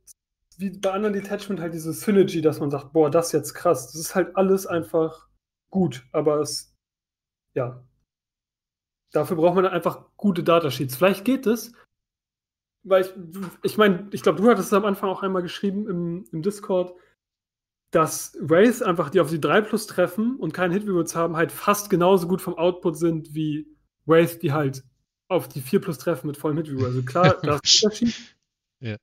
wie 0.58 0.70
bei 0.70 0.92
anderen 0.92 1.14
Detachment, 1.14 1.62
halt 1.62 1.74
diese 1.74 1.94
Synergy, 1.94 2.42
dass 2.42 2.60
man 2.60 2.70
sagt, 2.70 2.92
boah, 2.92 3.10
das 3.10 3.28
ist 3.28 3.32
jetzt 3.32 3.54
krass. 3.54 3.88
Das 3.88 3.96
ist 3.96 4.14
halt 4.14 4.36
alles 4.36 4.68
einfach 4.68 5.30
gut, 5.70 6.06
aber 6.12 6.42
es, 6.42 6.76
ja. 7.54 7.82
Dafür 9.14 9.38
braucht 9.38 9.56
man 9.56 9.66
einfach 9.66 10.06
gute 10.18 10.44
Datasheets. 10.44 10.98
Vielleicht 10.98 11.24
geht 11.24 11.48
es, 11.48 11.72
weil 12.84 13.04
ich, 13.04 13.14
ich 13.64 13.78
meine, 13.78 14.10
ich 14.12 14.22
glaube, 14.22 14.42
du 14.42 14.50
hattest 14.50 14.68
es 14.68 14.74
am 14.74 14.86
Anfang 14.86 15.10
auch 15.10 15.24
einmal 15.24 15.44
geschrieben 15.44 15.88
im, 15.88 16.26
im 16.34 16.42
Discord, 16.42 16.94
dass 17.92 18.38
Wraith 18.40 18.82
einfach, 18.82 19.10
die 19.10 19.20
auf 19.20 19.30
die 19.30 19.42
3 19.42 19.62
Plus 19.62 19.86
treffen 19.86 20.38
und 20.38 20.54
keinen 20.54 20.72
hit 20.72 21.16
haben, 21.16 21.36
halt 21.36 21.52
fast 21.52 21.90
genauso 21.90 22.28
gut 22.28 22.42
vom 22.42 22.58
Output 22.58 22.98
sind 22.98 23.36
wie 23.36 23.68
Wraith, 24.06 24.42
die 24.42 24.54
halt 24.54 24.84
auf 25.28 25.48
die 25.48 25.62
4 25.62 25.82
plus 25.82 25.98
treffen 25.98 26.28
mit 26.28 26.38
vollem 26.38 26.58
Hitview. 26.58 26.86
Also 26.86 27.04
klar, 27.04 27.38
das 27.44 27.62
ist 27.64 27.84
Unterschied. 27.84 28.36
Ja. 28.80 28.98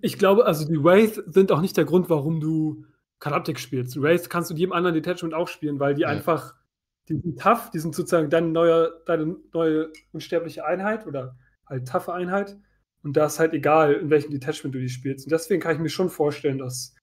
Ich 0.00 0.18
glaube, 0.18 0.46
also 0.46 0.66
die 0.68 0.82
Wraith 0.82 1.22
sind 1.26 1.50
auch 1.50 1.60
nicht 1.60 1.76
der 1.76 1.84
Grund, 1.84 2.08
warum 2.08 2.40
du 2.40 2.84
Kalaptik 3.18 3.58
spielst. 3.58 4.00
Wraith 4.00 4.28
kannst 4.28 4.50
du 4.50 4.54
jedem 4.54 4.72
anderen 4.72 4.94
Detachment 4.94 5.34
auch 5.34 5.48
spielen, 5.48 5.80
weil 5.80 5.94
die 5.94 6.02
ja. 6.02 6.08
einfach, 6.08 6.54
die 7.08 7.14
sind 7.14 7.40
tough, 7.40 7.70
die 7.70 7.78
sind 7.78 7.94
sozusagen 7.94 8.30
deine 8.30 8.48
neue, 8.48 8.92
deine 9.06 9.36
neue 9.52 9.92
unsterbliche 10.12 10.64
Einheit 10.64 11.06
oder 11.06 11.36
halt 11.66 11.88
toughe 11.88 12.12
Einheit. 12.12 12.56
Und 13.02 13.16
da 13.16 13.26
ist 13.26 13.38
halt 13.38 13.54
egal, 13.54 13.94
in 13.94 14.10
welchem 14.10 14.30
Detachment 14.30 14.74
du 14.74 14.80
die 14.80 14.88
spielst. 14.88 15.26
Und 15.26 15.30
deswegen 15.30 15.60
kann 15.60 15.74
ich 15.74 15.80
mir 15.80 15.88
schon 15.88 16.10
vorstellen, 16.10 16.58
dass 16.58 16.94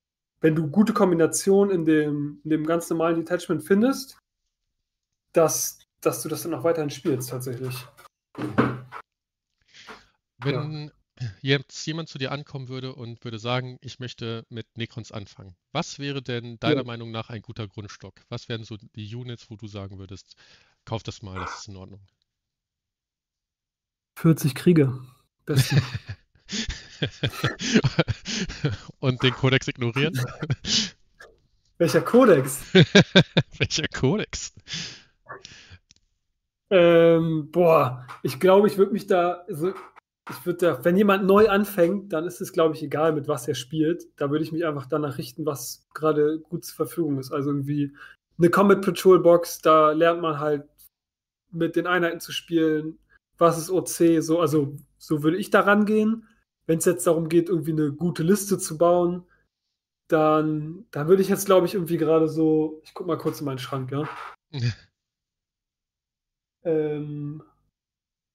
wenn 0.43 0.55
du 0.55 0.67
gute 0.67 0.93
Kombinationen 0.93 1.73
in 1.73 1.85
dem, 1.85 2.41
in 2.43 2.49
dem 2.49 2.67
ganz 2.67 2.89
normalen 2.89 3.15
Detachment 3.15 3.63
findest, 3.63 4.19
dass 5.31 5.79
dass 6.05 6.21
du 6.21 6.29
das 6.29 6.43
dann 6.43 6.53
auch 6.53 6.63
weiterhin 6.63 6.89
spielst, 6.89 7.29
tatsächlich. 7.29 7.75
Wenn 10.37 10.91
ja. 11.19 11.27
jetzt 11.41 11.85
jemand 11.85 12.09
zu 12.09 12.17
dir 12.17 12.31
ankommen 12.31 12.67
würde 12.67 12.93
und 12.93 13.23
würde 13.23 13.39
sagen, 13.39 13.77
ich 13.81 13.99
möchte 13.99 14.45
mit 14.49 14.67
Necrons 14.77 15.11
anfangen, 15.11 15.55
was 15.71 15.99
wäre 15.99 16.21
denn 16.21 16.59
deiner 16.59 16.81
ja. 16.81 16.83
Meinung 16.83 17.11
nach 17.11 17.29
ein 17.29 17.41
guter 17.41 17.67
Grundstock? 17.67 18.15
Was 18.29 18.49
wären 18.49 18.63
so 18.63 18.77
die 18.95 19.15
Units, 19.15 19.49
wo 19.49 19.55
du 19.55 19.67
sagen 19.67 19.97
würdest, 19.97 20.35
kauf 20.85 21.03
das 21.03 21.21
mal, 21.21 21.39
das 21.39 21.59
ist 21.59 21.69
in 21.69 21.77
Ordnung? 21.77 22.01
40 24.19 24.55
Kriege. 24.55 24.99
Besten. 25.45 25.81
und 28.99 29.23
den 29.23 29.33
Kodex 29.33 29.67
ignorieren? 29.67 30.19
Welcher 31.77 32.01
Kodex? 32.01 32.61
Welcher 33.57 33.87
Kodex? 33.87 34.53
Ähm, 36.69 37.49
boah, 37.51 38.07
ich 38.23 38.39
glaube, 38.39 38.67
ich 38.67 38.77
würde 38.77 38.93
mich 38.93 39.07
da, 39.07 39.43
also 39.47 39.73
ich 40.29 40.45
würde 40.45 40.59
da, 40.59 40.85
wenn 40.85 40.95
jemand 40.95 41.25
neu 41.25 41.49
anfängt, 41.49 42.13
dann 42.13 42.25
ist 42.25 42.39
es, 42.41 42.53
glaube 42.53 42.75
ich, 42.75 42.83
egal, 42.83 43.13
mit 43.13 43.27
was 43.27 43.47
er 43.47 43.55
spielt. 43.55 44.07
Da 44.15 44.31
würde 44.31 44.43
ich 44.43 44.51
mich 44.51 44.65
einfach 44.65 44.85
danach 44.85 45.17
richten, 45.17 45.45
was 45.45 45.85
gerade 45.93 46.39
gut 46.39 46.63
zur 46.63 46.75
Verfügung 46.75 47.19
ist. 47.19 47.31
Also 47.31 47.49
irgendwie 47.49 47.93
eine 48.37 48.49
Combat 48.49 48.81
Patrol 48.81 49.19
Box, 49.21 49.59
da 49.59 49.91
lernt 49.91 50.21
man 50.21 50.39
halt 50.39 50.63
mit 51.51 51.75
den 51.75 51.87
Einheiten 51.87 52.19
zu 52.19 52.31
spielen, 52.31 52.97
was 53.37 53.57
ist 53.57 53.69
OC, 53.69 54.23
so, 54.23 54.39
also 54.39 54.77
so 54.97 55.23
würde 55.23 55.37
ich 55.37 55.49
da 55.49 55.61
rangehen. 55.61 56.27
Wenn 56.65 56.80
es 56.80 56.85
jetzt 56.85 57.06
darum 57.07 57.30
geht, 57.30 57.49
irgendwie 57.49 57.72
eine 57.72 57.91
gute 57.91 58.23
Liste 58.23 58.57
zu 58.57 58.77
bauen, 58.77 59.23
dann, 60.07 60.85
dann 60.91 61.07
würde 61.07 61.22
ich 61.22 61.30
jetzt, 61.30 61.45
glaube 61.45 61.65
ich, 61.65 61.73
irgendwie 61.76 61.98
gerade 61.98 62.27
so, 62.30 62.81
ich 62.84 62.94
guck 62.94 63.07
mal 63.07 63.18
kurz 63.18 63.40
in 63.40 63.45
meinen 63.45 63.60
Schrank, 63.60 63.91
ja. 63.91 64.07
Ähm, 66.65 67.44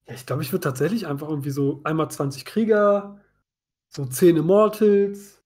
ja, 0.07 0.15
ich 0.15 0.27
glaube, 0.27 0.43
ich 0.43 0.53
würde 0.53 0.65
tatsächlich 0.65 1.07
einfach 1.07 1.29
irgendwie 1.29 1.51
so 1.51 1.81
einmal 1.85 2.11
20 2.11 2.45
Krieger, 2.45 3.21
so 3.89 4.05
10 4.05 4.37
Immortals, 4.37 5.43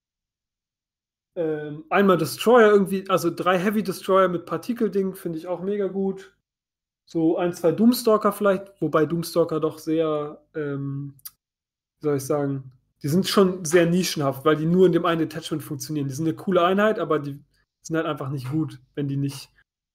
ähm, 1.35 1.85
einmal 1.89 2.19
Destroyer 2.19 2.71
irgendwie, 2.71 3.09
also 3.09 3.31
drei 3.35 3.59
Heavy 3.59 3.83
Destroyer 3.83 4.29
mit 4.29 4.47
Partikelding 4.47 5.15
finde 5.15 5.39
ich 5.39 5.47
auch 5.47 5.63
mega 5.63 5.87
gut. 5.87 6.37
So 7.07 7.37
ein, 7.39 7.53
zwei 7.53 7.73
Doomstalker 7.73 8.33
vielleicht, 8.33 8.81
wobei 8.81 9.07
Doomstalker 9.07 9.61
doch 9.61 9.79
sehr, 9.79 10.43
ähm, 10.55 11.15
soll 12.03 12.17
ich 12.19 12.25
sagen, 12.25 12.73
die 13.03 13.09
sind 13.09 13.27
schon 13.29 13.65
sehr 13.65 13.87
nischenhaft, 13.87 14.45
weil 14.45 14.57
die 14.57 14.67
nur 14.67 14.87
in 14.87 14.93
dem 14.93 15.07
einen 15.07 15.21
Detachment 15.21 15.63
funktionieren. 15.63 16.09
Die 16.09 16.15
sind 16.15 16.27
eine 16.27 16.37
coole 16.37 16.65
Einheit, 16.65 16.99
aber 16.99 17.19
die 17.19 17.43
sind 17.83 17.97
halt 17.97 18.07
einfach 18.07 18.29
nicht 18.31 18.51
gut, 18.51 18.79
wenn 18.95 19.09
die 19.09 19.17
nicht 19.17 19.49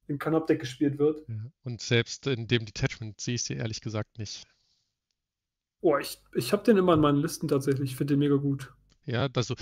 in 0.08 0.20
Canopdeck 0.20 0.60
gespielt 0.60 1.00
wird. 1.00 1.28
Ja, 1.28 1.36
und 1.64 1.82
selbst 1.82 2.28
in 2.28 2.48
dem 2.48 2.66
Detachment 2.66 3.20
sehe 3.22 3.36
ich 3.36 3.44
sie 3.44 3.54
ehrlich 3.56 3.82
gesagt 3.82 4.18
nicht. 4.20 4.44
Oh, 5.82 5.98
ich, 5.98 6.20
ich 6.34 6.52
habe 6.54 6.64
den 6.64 6.78
immer 6.78 6.96
in 6.96 7.00
meinen 7.00 7.20
Listen 7.22 7.48
tatsächlich. 7.48 7.92
Ich 7.92 7.98
finde 7.98 8.14
den 8.16 8.20
mega 8.20 8.36
gut. 8.36 8.74
Ja, 9.06 9.28
also 9.36 9.56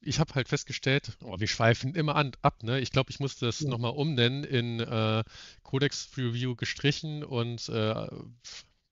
ich 0.00 0.20
habe 0.20 0.34
halt 0.34 0.48
festgestellt, 0.48 1.16
oh, 1.24 1.38
wir 1.38 1.46
schweifen 1.46 1.94
immer 1.94 2.14
an, 2.16 2.32
ab, 2.42 2.62
ne? 2.62 2.80
Ich 2.80 2.90
glaube, 2.90 3.10
ich 3.10 3.20
musste 3.20 3.46
das 3.46 3.60
Ja. 3.60 3.70
nochmal 3.70 3.92
umnennen 3.92 4.44
in 4.44 4.80
äh, 4.80 5.24
Codex 5.62 6.10
Review 6.16 6.56
gestrichen 6.56 7.24
und 7.24 7.68
äh, 7.68 8.06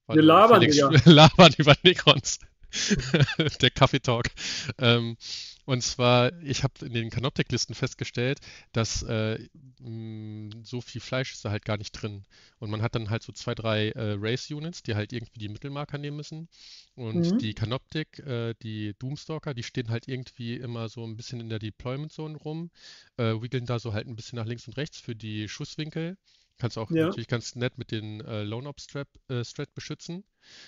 Wir 0.07 0.21
labern, 0.21 0.61
Felix 0.61 0.75
Digga. 0.77 0.91
labern 1.11 1.53
über 1.57 1.75
Necrons. 1.83 2.39
Der 3.61 3.69
Kaffeetalk. 3.71 4.31
Ähm, 4.77 5.17
und 5.65 5.83
zwar, 5.83 6.31
ich 6.41 6.63
habe 6.63 6.85
in 6.85 6.93
den 6.93 7.09
Canoptek-Listen 7.09 7.75
festgestellt, 7.75 8.39
dass 8.73 9.03
äh, 9.03 9.39
mh, 9.79 10.51
so 10.63 10.81
viel 10.81 11.01
Fleisch 11.01 11.33
ist 11.33 11.45
da 11.45 11.51
halt 11.51 11.65
gar 11.65 11.77
nicht 11.77 11.91
drin. 11.91 12.25
Und 12.59 12.69
man 12.71 12.81
hat 12.81 12.95
dann 12.95 13.09
halt 13.09 13.23
so 13.23 13.31
zwei, 13.33 13.55
drei 13.55 13.89
äh, 13.89 14.15
Race-Units, 14.19 14.83
die 14.83 14.95
halt 14.95 15.13
irgendwie 15.13 15.39
die 15.39 15.49
Mittelmarker 15.49 15.97
nehmen 15.97 16.17
müssen. 16.17 16.47
Und 16.95 17.39
Mhm. 17.39 17.41
die 17.41 17.53
Canoptek, 17.53 18.19
äh, 18.19 18.53
die 18.61 18.95
Doomstalker, 18.99 19.53
die 19.53 19.63
stehen 19.63 19.89
halt 19.89 20.07
irgendwie 20.07 20.55
immer 20.55 20.89
so 20.89 21.05
ein 21.05 21.15
bisschen 21.17 21.39
in 21.39 21.49
der 21.49 21.59
Deployment-Zone 21.59 22.37
rum, 22.37 22.71
äh, 23.17 23.33
wiggeln 23.41 23.65
da 23.65 23.79
so 23.79 23.93
halt 23.93 24.07
ein 24.07 24.15
bisschen 24.15 24.37
nach 24.37 24.45
links 24.45 24.67
und 24.67 24.77
rechts 24.77 24.99
für 24.99 25.15
die 25.15 25.47
Schusswinkel. 25.47 26.17
Kannst 26.57 26.77
auch 26.77 26.91
Ja. 26.91 27.07
natürlich 27.07 27.27
ganz 27.27 27.55
nett 27.55 27.77
mit 27.77 27.91
den 27.91 28.21
äh, 28.21 28.43
Lone-Op-Strat 28.43 29.07
äh, 29.29 29.43
Strat 29.43 29.73
beschützen. 29.73 30.23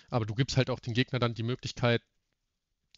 Aber 0.10 0.26
du 0.26 0.36
gibst 0.36 0.58
halt 0.58 0.70
auch 0.70 0.80
den 0.80 0.94
Gegner 0.94 1.20
dann 1.20 1.36
die 1.36 1.44
Möglichkeit, 1.44 2.02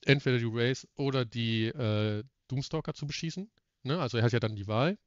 entweder 0.06 0.38
die 0.38 0.50
Race 0.50 0.88
oder 0.96 1.26
die 1.26 1.66
äh, 1.68 2.24
Doomstalker 2.48 2.94
zu 2.94 3.08
beschießen. 3.08 3.50
Ne? 3.84 4.00
Also 4.00 4.18
er 4.18 4.24
hat 4.24 4.34
ja 4.34 4.40
dann 4.40 4.56
die 4.56 4.68
Wahl. 4.68 4.98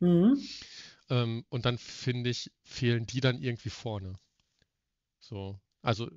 Mhm. 0.00 0.38
Ähm, 1.10 1.44
und 1.48 1.64
dann 1.64 1.78
finde 1.78 2.30
ich, 2.30 2.50
fehlen 2.64 3.06
die 3.06 3.20
dann 3.20 3.40
irgendwie 3.40 3.70
vorne. 3.70 4.14
So. 5.20 5.58
Also 5.82 6.10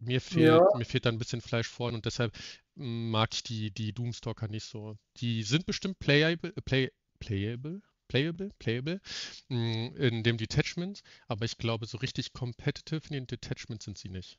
mir 0.00 0.20
fehlt, 0.20 0.48
Ja. 0.62 0.68
mir 0.76 0.84
fehlt 0.84 1.06
da 1.06 1.10
ein 1.10 1.18
bisschen 1.18 1.40
Fleisch 1.40 1.68
vorne 1.68 1.96
und 1.96 2.06
deshalb 2.06 2.36
mm, 2.76 3.10
mag 3.10 3.30
ich 3.34 3.42
die, 3.42 3.70
die 3.70 3.92
Doomstalker 3.92 4.48
nicht 4.48 4.64
so. 4.64 4.96
Die 5.18 5.42
sind 5.42 5.66
bestimmt 5.66 5.98
playable, 5.98 6.52
äh, 6.56 6.62
play, 6.62 6.90
playable, 7.20 7.82
playable, 8.10 8.50
playable 8.58 9.00
mm, 9.48 9.96
in 9.96 10.22
dem 10.24 10.36
Detachment, 10.38 11.02
aber 11.28 11.46
ich 11.46 11.58
glaube, 11.58 11.86
so 11.86 11.98
richtig 11.98 12.34
competitive 12.34 13.02
in 13.08 13.14
den 13.14 13.26
Detachment 13.28 13.82
sind 13.82 13.98
sie 13.98 14.10
nicht. 14.10 14.38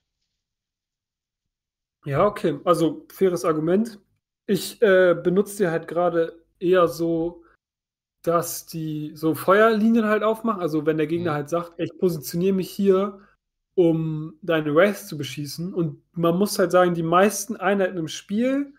Ja, 2.06 2.26
okay. 2.26 2.60
Also 2.64 3.06
faires 3.12 3.46
Argument. 3.46 4.00
Ich 4.48 4.82
äh, 4.82 5.14
benutze 5.16 5.58
die 5.58 5.68
halt 5.70 5.88
gerade 5.88 6.44
eher 6.60 6.88
so, 6.88 7.44
dass 8.24 8.66
die 8.68 9.14
so 9.16 9.36
Feuerlinien 9.36 10.06
halt 10.06 10.24
aufmachen. 10.24 10.62
Also 10.62 10.86
wenn 10.86 10.98
der 10.98 11.08
Gegner 11.08 11.34
Mhm. 11.34 11.36
halt 11.36 11.50
sagt, 11.50 11.74
ich 11.80 11.98
positioniere 12.00 12.56
mich 12.56 12.72
hier, 12.72 13.20
um 13.76 14.36
deine 14.44 14.76
Wraiths 14.76 15.08
zu 15.08 15.18
beschießen. 15.18 15.74
Und 15.74 16.04
man 16.14 16.38
muss 16.38 16.60
halt 16.60 16.72
sagen, 16.72 16.96
die 16.96 17.04
meisten 17.04 17.58
Einheiten 17.58 17.98
im 17.98 18.08
Spiel, 18.10 18.74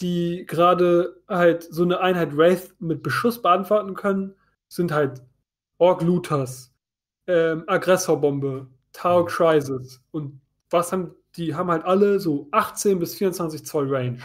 die 0.00 0.44
gerade 0.46 1.20
halt 1.28 1.62
so 1.62 1.82
eine 1.82 2.00
Einheit 2.00 2.36
Wraith 2.36 2.74
mit 2.80 3.02
Beschuss 3.02 3.40
beantworten 3.40 3.94
können, 3.94 4.34
sind 4.68 4.92
halt 4.92 5.22
Orc 5.78 6.02
Looters, 6.02 6.72
ähm, 7.26 7.64
Aggressorbombe, 7.66 8.68
Mhm. 9.02 9.26
Crisis. 9.26 10.00
Und 10.12 10.40
was 10.70 10.92
haben, 10.92 11.14
die 11.36 11.54
haben 11.54 11.70
halt 11.70 11.84
alle 11.84 12.20
so 12.20 12.48
18 12.52 12.98
bis 12.98 13.14
24 13.14 13.64
Zoll 13.64 13.92
Range. 13.94 14.18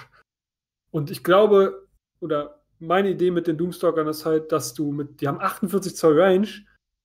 Und 0.91 1.11
ich 1.11 1.23
glaube, 1.23 1.87
oder 2.19 2.61
meine 2.79 3.09
Idee 3.09 3.31
mit 3.31 3.47
den 3.47 3.57
Doomstalkern 3.57 4.07
ist 4.07 4.25
halt, 4.25 4.51
dass 4.51 4.73
du 4.73 4.91
mit, 4.91 5.21
die 5.21 5.27
haben 5.27 5.39
48 5.39 5.95
Zoll 5.95 6.19
Range, 6.19 6.47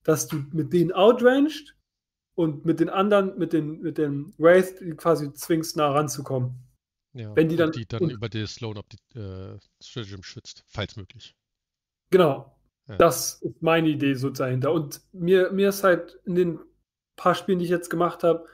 dass 0.04 0.28
du 0.28 0.44
mit 0.52 0.72
denen 0.72 0.92
outranged 0.92 1.74
und 2.34 2.64
mit 2.64 2.80
den 2.80 2.88
anderen, 2.88 3.36
mit 3.38 3.52
den, 3.52 3.80
mit 3.80 3.98
den 3.98 4.34
Wraith 4.38 4.80
die 4.80 4.94
quasi 4.94 5.32
zwingst, 5.32 5.76
nah 5.76 5.90
ranzukommen. 5.90 6.54
Ja, 7.14 7.34
Wenn 7.36 7.48
die 7.48 7.56
dann- 7.56 7.72
die 7.72 7.86
dann 7.86 8.02
und- 8.02 8.10
über 8.10 8.28
das 8.28 8.54
Sloan 8.54 8.76
Up 8.76 8.86
äh, 9.14 9.56
Stratagem 9.82 10.22
schützt, 10.22 10.64
falls 10.66 10.96
möglich. 10.96 11.34
Genau. 12.10 12.56
Ja. 12.88 12.96
Das 12.96 13.40
ist 13.40 13.62
meine 13.62 13.88
Idee 13.88 14.14
so 14.14 14.30
dahinter. 14.30 14.72
Und 14.72 15.00
mir, 15.12 15.50
mir 15.52 15.70
ist 15.70 15.84
halt 15.84 16.18
in 16.26 16.34
den 16.34 16.58
paar 17.16 17.34
Spielen, 17.34 17.58
die 17.58 17.64
ich 17.64 17.70
jetzt 17.70 17.88
gemacht 17.88 18.22
habe, 18.24 18.46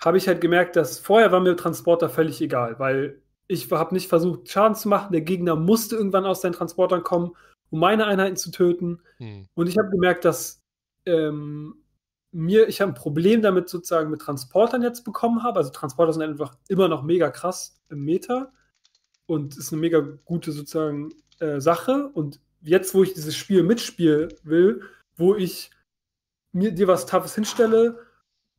habe 0.00 0.18
ich 0.18 0.28
halt 0.28 0.40
gemerkt, 0.40 0.76
dass 0.76 0.98
vorher 1.00 1.32
war 1.32 1.40
mir 1.40 1.56
Transporter 1.56 2.08
völlig 2.10 2.40
egal, 2.42 2.78
weil 2.78 3.20
ich 3.48 3.70
habe 3.70 3.94
nicht 3.94 4.08
versucht, 4.08 4.48
Schaden 4.50 4.74
zu 4.76 4.88
machen. 4.88 5.12
Der 5.12 5.22
Gegner 5.22 5.56
musste 5.56 5.96
irgendwann 5.96 6.26
aus 6.26 6.42
seinen 6.42 6.52
Transportern 6.52 7.02
kommen, 7.02 7.34
um 7.70 7.80
meine 7.80 8.06
Einheiten 8.06 8.36
zu 8.36 8.50
töten. 8.50 9.00
Hm. 9.16 9.48
Und 9.54 9.68
ich 9.68 9.78
habe 9.78 9.88
gemerkt, 9.90 10.24
dass 10.24 10.60
ähm, 11.06 11.82
mir, 12.36 12.68
ich 12.68 12.80
habe 12.80 12.92
ein 12.92 12.94
Problem 12.94 13.40
damit 13.40 13.68
sozusagen 13.68 14.10
mit 14.10 14.20
Transportern 14.20 14.82
jetzt 14.82 15.04
bekommen 15.04 15.42
habe. 15.42 15.58
Also 15.58 15.70
Transporter 15.70 16.12
sind 16.12 16.22
einfach 16.22 16.56
immer 16.68 16.88
noch 16.88 17.02
mega 17.02 17.30
krass 17.30 17.80
im 17.88 18.04
Meta 18.04 18.52
und 19.24 19.56
ist 19.56 19.72
eine 19.72 19.80
mega 19.80 20.00
gute 20.24 20.52
sozusagen 20.52 21.14
äh, 21.40 21.60
Sache. 21.60 22.10
Und 22.12 22.40
jetzt, 22.60 22.94
wo 22.94 23.02
ich 23.02 23.14
dieses 23.14 23.34
Spiel 23.34 23.62
mitspielen 23.62 24.32
will, 24.42 24.82
wo 25.16 25.34
ich 25.34 25.70
mir 26.52 26.72
dir 26.72 26.88
was 26.88 27.06
Toughes 27.06 27.34
hinstelle 27.34 27.98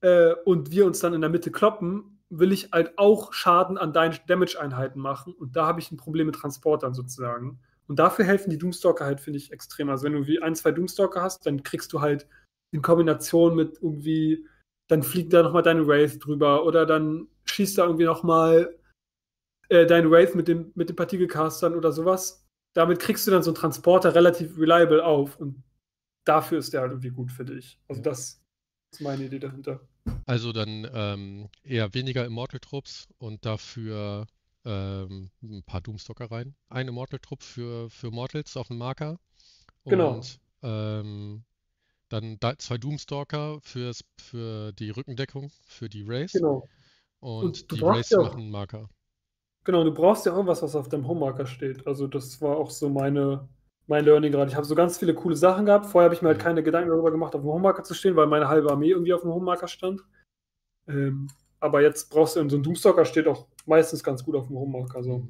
äh, 0.02 0.34
und 0.46 0.72
wir 0.72 0.86
uns 0.86 1.00
dann 1.00 1.14
in 1.14 1.22
der 1.22 1.30
Mitte 1.30 1.52
kloppen, 1.52 2.20
will 2.30 2.52
ich 2.52 2.72
halt 2.72 2.98
auch 2.98 3.32
Schaden 3.32 3.78
an 3.78 3.94
deinen 3.94 4.18
Damage-Einheiten 4.28 5.00
machen. 5.00 5.34
Und 5.34 5.56
da 5.56 5.68
habe 5.68 5.80
ich 5.80 5.92
ein 5.92 5.98
Problem 5.98 6.26
mit 6.26 6.36
Transportern 6.36 6.94
sozusagen. 6.94 7.60
Und 7.88 8.00
dafür 8.00 8.26
helfen 8.26 8.50
die 8.50 8.58
Doomstalker 8.58 9.06
halt, 9.06 9.22
finde 9.22 9.38
ich, 9.38 9.52
extrem. 9.52 9.90
Also 9.90 10.04
wenn 10.04 10.14
du 10.14 10.28
wie 10.28 10.42
ein, 10.42 10.56
zwei 10.56 10.72
Doomstalker 10.72 11.22
hast, 11.22 11.46
dann 11.46 11.64
kriegst 11.64 11.94
du 11.94 12.02
halt 12.02 12.28
in 12.72 12.82
Kombination 12.82 13.56
mit 13.56 13.78
irgendwie, 13.82 14.46
dann 14.90 15.04
fliegt 15.04 15.34
da 15.34 15.44
nochmal 15.44 15.64
deine 15.64 15.88
Wraith 15.88 16.24
drüber 16.24 16.66
oder 16.66 16.86
dann 16.86 17.28
schießt 17.46 17.78
da 17.78 17.86
irgendwie 17.86 18.06
nochmal 18.06 18.78
äh, 19.70 19.86
deine 19.86 20.10
Wraith 20.10 20.36
mit, 20.36 20.48
dem, 20.48 20.72
mit 20.76 20.90
den 20.90 20.96
Partikelcastern 20.96 21.76
oder 21.76 21.92
sowas. 21.92 22.46
Damit 22.74 23.00
kriegst 23.00 23.26
du 23.26 23.32
dann 23.32 23.44
so 23.44 23.52
einen 23.52 23.56
Transporter 23.56 24.14
relativ 24.14 24.58
reliable 24.58 25.04
auf 25.04 25.40
und 25.40 25.64
dafür 26.26 26.60
ist 26.60 26.74
der 26.74 26.82
halt 26.82 26.92
irgendwie 26.92 27.10
gut 27.10 27.32
für 27.32 27.46
dich. 27.46 27.80
Also 27.88 28.02
das 28.02 28.42
ist 28.92 29.02
meine 29.02 29.26
Idee 29.26 29.40
dahinter. 29.40 29.82
Also 30.26 30.52
dann 30.52 30.88
ähm, 30.94 31.50
eher 31.64 31.94
weniger 31.94 32.26
Immortal-Trupps 32.26 33.08
und 33.18 33.46
dafür 33.46 34.28
ähm, 34.66 35.32
ein 35.42 35.64
paar 35.64 35.82
Doomstalker 35.82 36.30
rein. 36.32 36.56
Ein 36.70 36.90
Immortal-Trupp 36.90 37.44
für, 37.44 37.90
für 37.90 38.12
Mortals 38.12 38.56
auf 38.58 38.68
dem 38.68 38.78
Marker. 38.78 39.20
Genau. 39.86 40.16
Und 40.16 40.40
ähm, 40.64 41.44
dann 42.10 42.38
da, 42.40 42.58
zwei 42.58 42.78
Doomstalker 42.78 43.60
fürs, 43.62 44.04
für 44.18 44.72
die 44.74 44.90
Rückendeckung, 44.90 45.52
für 45.66 45.90
die 45.90 46.04
Race. 46.08 46.34
Genau. 46.34 46.68
Und, 47.20 47.46
Und 47.46 47.72
die 47.72 47.82
Race 47.82 48.10
ja 48.12 48.20
machen 48.20 48.42
einen 48.42 48.52
Marker. 48.52 48.90
Genau, 49.64 49.84
du 49.84 49.94
brauchst 49.94 50.26
ja 50.26 50.34
auch 50.34 50.46
was, 50.46 50.62
was 50.62 50.76
auf 50.76 50.88
deinem 50.88 51.08
Homemarker 51.08 51.46
steht. 51.46 51.86
Also 51.86 52.08
das 52.08 52.42
war 52.42 52.56
auch 52.58 52.70
so 52.70 52.90
meine, 52.90 53.50
mein 53.88 54.06
Learning 54.06 54.32
gerade. 54.32 54.50
Ich 54.50 54.56
habe 54.56 54.66
so 54.66 54.76
ganz 54.76 54.98
viele 54.98 55.14
coole 55.14 55.36
Sachen 55.36 55.66
gehabt. 55.66 55.88
Vorher 55.88 56.06
habe 56.06 56.16
ich 56.16 56.22
mir 56.22 56.30
halt 56.30 56.38
Mhm. 56.38 56.44
keine 56.44 56.64
Gedanken 56.64 56.90
darüber 56.90 57.12
gemacht, 57.12 57.36
auf 57.36 57.42
dem 57.42 57.50
Homemarker 57.50 57.84
zu 57.84 57.94
stehen, 57.94 58.16
weil 58.16 58.28
meine 58.28 58.48
halbe 58.48 58.72
Armee 58.72 58.92
irgendwie 58.92 59.14
auf 59.14 59.22
dem 59.22 59.32
Homemarker 59.32 59.68
stand. 59.68 60.04
Ähm, 60.88 61.28
aber 61.60 61.82
jetzt 61.82 62.10
brauchst 62.10 62.36
du 62.36 62.48
so 62.50 62.56
ein 62.56 62.64
Doomstalker 62.64 63.04
steht 63.04 63.28
auch 63.28 63.48
meistens 63.66 64.04
ganz 64.04 64.24
gut 64.24 64.36
auf 64.36 64.48
dem 64.48 64.58
Homemarker. 64.58 65.04
So. 65.04 65.28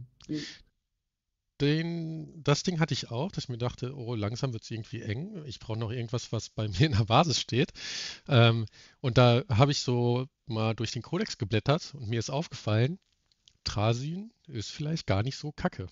Den, 1.61 2.43
das 2.43 2.63
Ding 2.63 2.79
hatte 2.79 2.93
ich 2.93 3.09
auch, 3.09 3.31
dass 3.31 3.45
ich 3.45 3.49
mir 3.49 3.57
dachte, 3.57 3.95
oh, 3.95 4.13
langsam 4.15 4.53
wird 4.53 4.63
es 4.63 4.71
irgendwie 4.71 5.01
eng. 5.01 5.43
Ich 5.45 5.59
brauche 5.59 5.79
noch 5.79 5.91
irgendwas, 5.91 6.31
was 6.31 6.49
bei 6.49 6.67
mir 6.67 6.81
in 6.87 6.91
der 6.93 7.05
Basis 7.05 7.39
steht. 7.39 7.71
Ähm, 8.27 8.65
und 9.01 9.17
da 9.17 9.43
habe 9.49 9.71
ich 9.71 9.81
so 9.81 10.27
mal 10.45 10.75
durch 10.75 10.91
den 10.91 11.01
Kodex 11.01 11.37
geblättert 11.37 11.93
und 11.95 12.09
mir 12.09 12.19
ist 12.19 12.29
aufgefallen, 12.29 12.99
Trasin 13.63 14.31
ist 14.47 14.71
vielleicht 14.71 15.07
gar 15.07 15.23
nicht 15.23 15.37
so 15.37 15.51
kacke. 15.51 15.87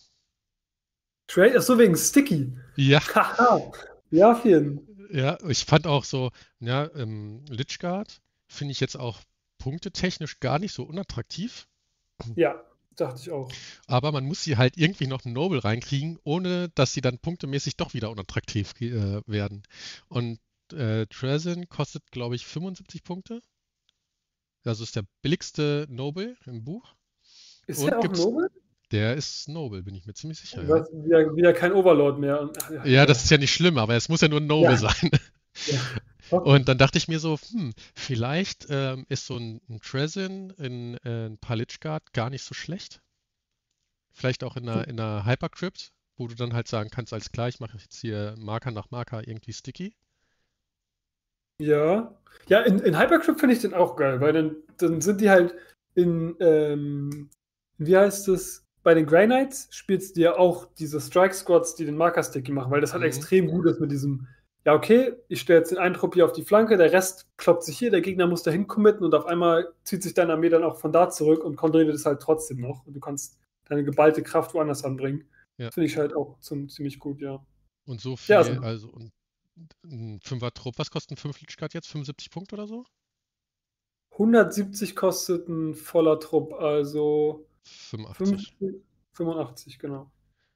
Trade, 1.27 1.55
ach 1.57 1.61
so 1.61 1.77
wegen 1.77 1.95
Sticky. 1.95 2.57
Ja. 2.75 3.01
Ja, 4.11 4.35
vielen. 4.35 4.87
ja, 5.11 5.37
ich 5.49 5.65
fand 5.65 5.87
auch 5.87 6.05
so, 6.05 6.31
ja, 6.59 6.89
ähm, 6.95 7.43
Lichguard 7.49 8.21
finde 8.47 8.71
ich 8.71 8.79
jetzt 8.79 8.95
auch 8.95 9.19
punktetechnisch 9.57 10.39
gar 10.39 10.59
nicht 10.59 10.73
so 10.73 10.83
unattraktiv. 10.83 11.67
Ja, 12.35 12.63
dachte 12.95 13.21
ich 13.21 13.31
auch. 13.31 13.51
Aber 13.87 14.11
man 14.11 14.25
muss 14.25 14.43
sie 14.43 14.57
halt 14.57 14.77
irgendwie 14.77 15.07
noch 15.07 15.25
einen 15.25 15.33
Noble 15.33 15.63
reinkriegen, 15.63 16.19
ohne 16.23 16.69
dass 16.69 16.93
sie 16.93 17.01
dann 17.01 17.19
punktemäßig 17.19 17.77
doch 17.77 17.93
wieder 17.93 18.09
unattraktiv 18.09 18.73
äh, 18.81 19.21
werden. 19.27 19.63
Und 20.07 20.39
äh, 20.73 21.05
Trezin 21.07 21.69
kostet, 21.69 22.03
glaube 22.11 22.35
ich, 22.35 22.45
75 22.45 23.03
Punkte. 23.03 23.41
Also 24.63 24.83
ist 24.83 24.95
der 24.95 25.05
billigste 25.21 25.85
Noble 25.89 26.35
im 26.45 26.63
Buch. 26.63 26.95
Ist 27.67 27.79
Und 27.79 27.91
der 27.91 27.99
auch 27.99 28.07
Noble? 28.07 28.49
Der 28.91 29.15
ist 29.15 29.47
Noble, 29.47 29.83
bin 29.83 29.95
ich 29.95 30.05
mir 30.05 30.13
ziemlich 30.13 30.39
sicher. 30.39 30.63
Ja, 30.63 30.69
Was, 30.69 30.89
wieder, 30.91 31.35
wieder 31.35 31.53
kein 31.53 31.73
Overlord 31.73 32.19
mehr. 32.19 32.51
Ach, 32.61 32.85
ja 32.85 33.05
das 33.05 33.23
ist 33.23 33.31
ja 33.31 33.37
nicht 33.37 33.53
schlimm, 33.53 33.77
aber 33.77 33.95
es 33.95 34.09
muss 34.09 34.21
ja 34.21 34.27
nur 34.27 34.39
ein 34.39 34.47
Noble 34.47 34.71
Ja. 34.71 34.77
sein. 34.77 35.11
Ja. 35.67 35.79
Okay. 36.31 36.49
Und 36.49 36.67
dann 36.67 36.77
dachte 36.77 36.97
ich 36.97 37.07
mir 37.07 37.19
so, 37.19 37.37
hm, 37.51 37.73
vielleicht 37.95 38.67
ähm, 38.69 39.05
ist 39.09 39.25
so 39.27 39.37
ein, 39.37 39.61
ein 39.69 39.79
Trezin 39.81 40.51
in 40.51 40.97
ein 41.03 41.37
paar 41.37 41.55
Lichguard 41.55 42.13
gar 42.13 42.29
nicht 42.29 42.43
so 42.43 42.53
schlecht. 42.53 43.01
Vielleicht 44.13 44.43
auch 44.43 44.57
in 44.57 44.67
einer, 44.67 44.87
in 44.87 44.99
einer 44.99 45.25
Hypercrypt, 45.27 45.91
wo 46.17 46.27
du 46.27 46.33
dann 46.33 46.53
halt 46.53 46.67
sagen 46.67 46.89
kannst, 46.89 47.13
alles 47.13 47.31
klar, 47.31 47.49
ich 47.49 47.59
mache 47.59 47.77
jetzt 47.77 47.99
hier 48.01 48.33
Marker 48.37 48.71
nach 48.71 48.89
Marker 48.89 49.27
irgendwie 49.27 49.53
sticky. 49.53 49.93
Ja. 51.59 52.17
Ja, 52.47 52.61
in, 52.61 52.79
in 52.79 52.99
Hypercrypt 52.99 53.39
finde 53.39 53.55
ich 53.55 53.61
den 53.61 53.73
auch 53.73 53.95
geil, 53.95 54.19
weil 54.21 54.33
dann, 54.33 54.55
dann 54.77 55.01
sind 55.01 55.21
die 55.21 55.29
halt 55.29 55.55
in, 55.95 56.35
ähm, 56.39 57.29
wie 57.77 57.95
heißt 57.97 58.27
es, 58.29 58.63
bei 58.83 58.93
den 58.93 59.05
Grey 59.07 59.25
Knights 59.25 59.67
spielst 59.71 60.15
du 60.15 60.21
ja 60.21 60.37
auch 60.37 60.67
diese 60.77 61.01
Strike 61.01 61.33
Squads, 61.33 61.75
die 61.75 61.85
den 61.85 61.97
Marker 61.97 62.21
Sticky 62.23 62.51
machen, 62.51 62.71
weil 62.71 62.81
das 62.81 62.93
halt 62.93 63.01
Mhm. 63.01 63.07
extrem 63.07 63.47
gut 63.47 63.65
ist 63.65 63.79
mit 63.79 63.91
diesem, 63.91 64.27
ja, 64.65 64.73
okay, 64.73 65.13
ich 65.27 65.41
stelle 65.41 65.59
jetzt 65.59 65.69
den 65.71 65.77
einen 65.77 65.93
Trupp 65.95 66.15
hier 66.15 66.25
auf 66.25 66.31
die 66.31 66.43
Flanke, 66.43 66.75
der 66.77 66.91
Rest 66.91 67.27
kloppt 67.37 67.63
sich 67.63 67.77
hier, 67.77 67.91
der 67.91 68.01
Gegner 68.01 68.27
muss 68.27 68.43
dahin 68.43 68.67
committen 68.67 69.03
und 69.05 69.13
auf 69.13 69.25
einmal 69.25 69.71
zieht 69.83 70.01
sich 70.03 70.13
deine 70.13 70.33
Armee 70.33 70.49
dann 70.49 70.63
auch 70.63 70.77
von 70.77 70.91
da 70.91 71.09
zurück 71.09 71.43
und 71.43 71.55
kontrolliert 71.55 71.93
es 71.93 72.05
halt 72.05 72.21
trotzdem 72.21 72.61
noch. 72.61 72.85
Und 72.85 72.93
du 72.95 72.99
kannst 72.99 73.37
deine 73.65 73.83
geballte 73.83 74.23
Kraft 74.23 74.53
woanders 74.53 74.83
anbringen. 74.83 75.27
Ja. 75.57 75.71
Finde 75.71 75.87
ich 75.87 75.97
halt 75.97 76.15
auch 76.15 76.39
zum, 76.39 76.67
ziemlich 76.69 76.99
gut, 76.99 77.21
ja. 77.21 77.45
Und 77.85 78.01
so 78.01 78.15
viel, 78.15 78.33
Ja, 78.33 78.39
also- 78.39 78.61
also 78.61 78.89
und 78.89 79.11
ein 79.85 80.19
Fünfer-Trupp, 80.23 80.77
was 80.77 80.91
kostet 80.91 81.11
ein 81.11 81.17
5 81.17 81.39
Lichgrad 81.41 81.73
jetzt? 81.73 81.87
75 81.87 82.29
Punkte 82.31 82.55
oder 82.55 82.67
so? 82.67 82.85
170 84.11 84.95
kostet 84.95 85.47
ein 85.47 85.75
voller 85.75 86.19
Trupp, 86.19 86.53
also 86.53 87.45
85. 87.63 88.55
50, 88.59 88.81
85, 89.13 89.79
genau. 89.79 90.11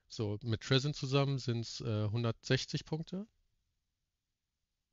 So, 0.08 0.38
mit 0.42 0.60
Tresin 0.62 0.94
zusammen 0.94 1.38
sind 1.38 1.60
es 1.60 1.80
äh, 1.80 2.04
160 2.04 2.84
Punkte. 2.84 3.26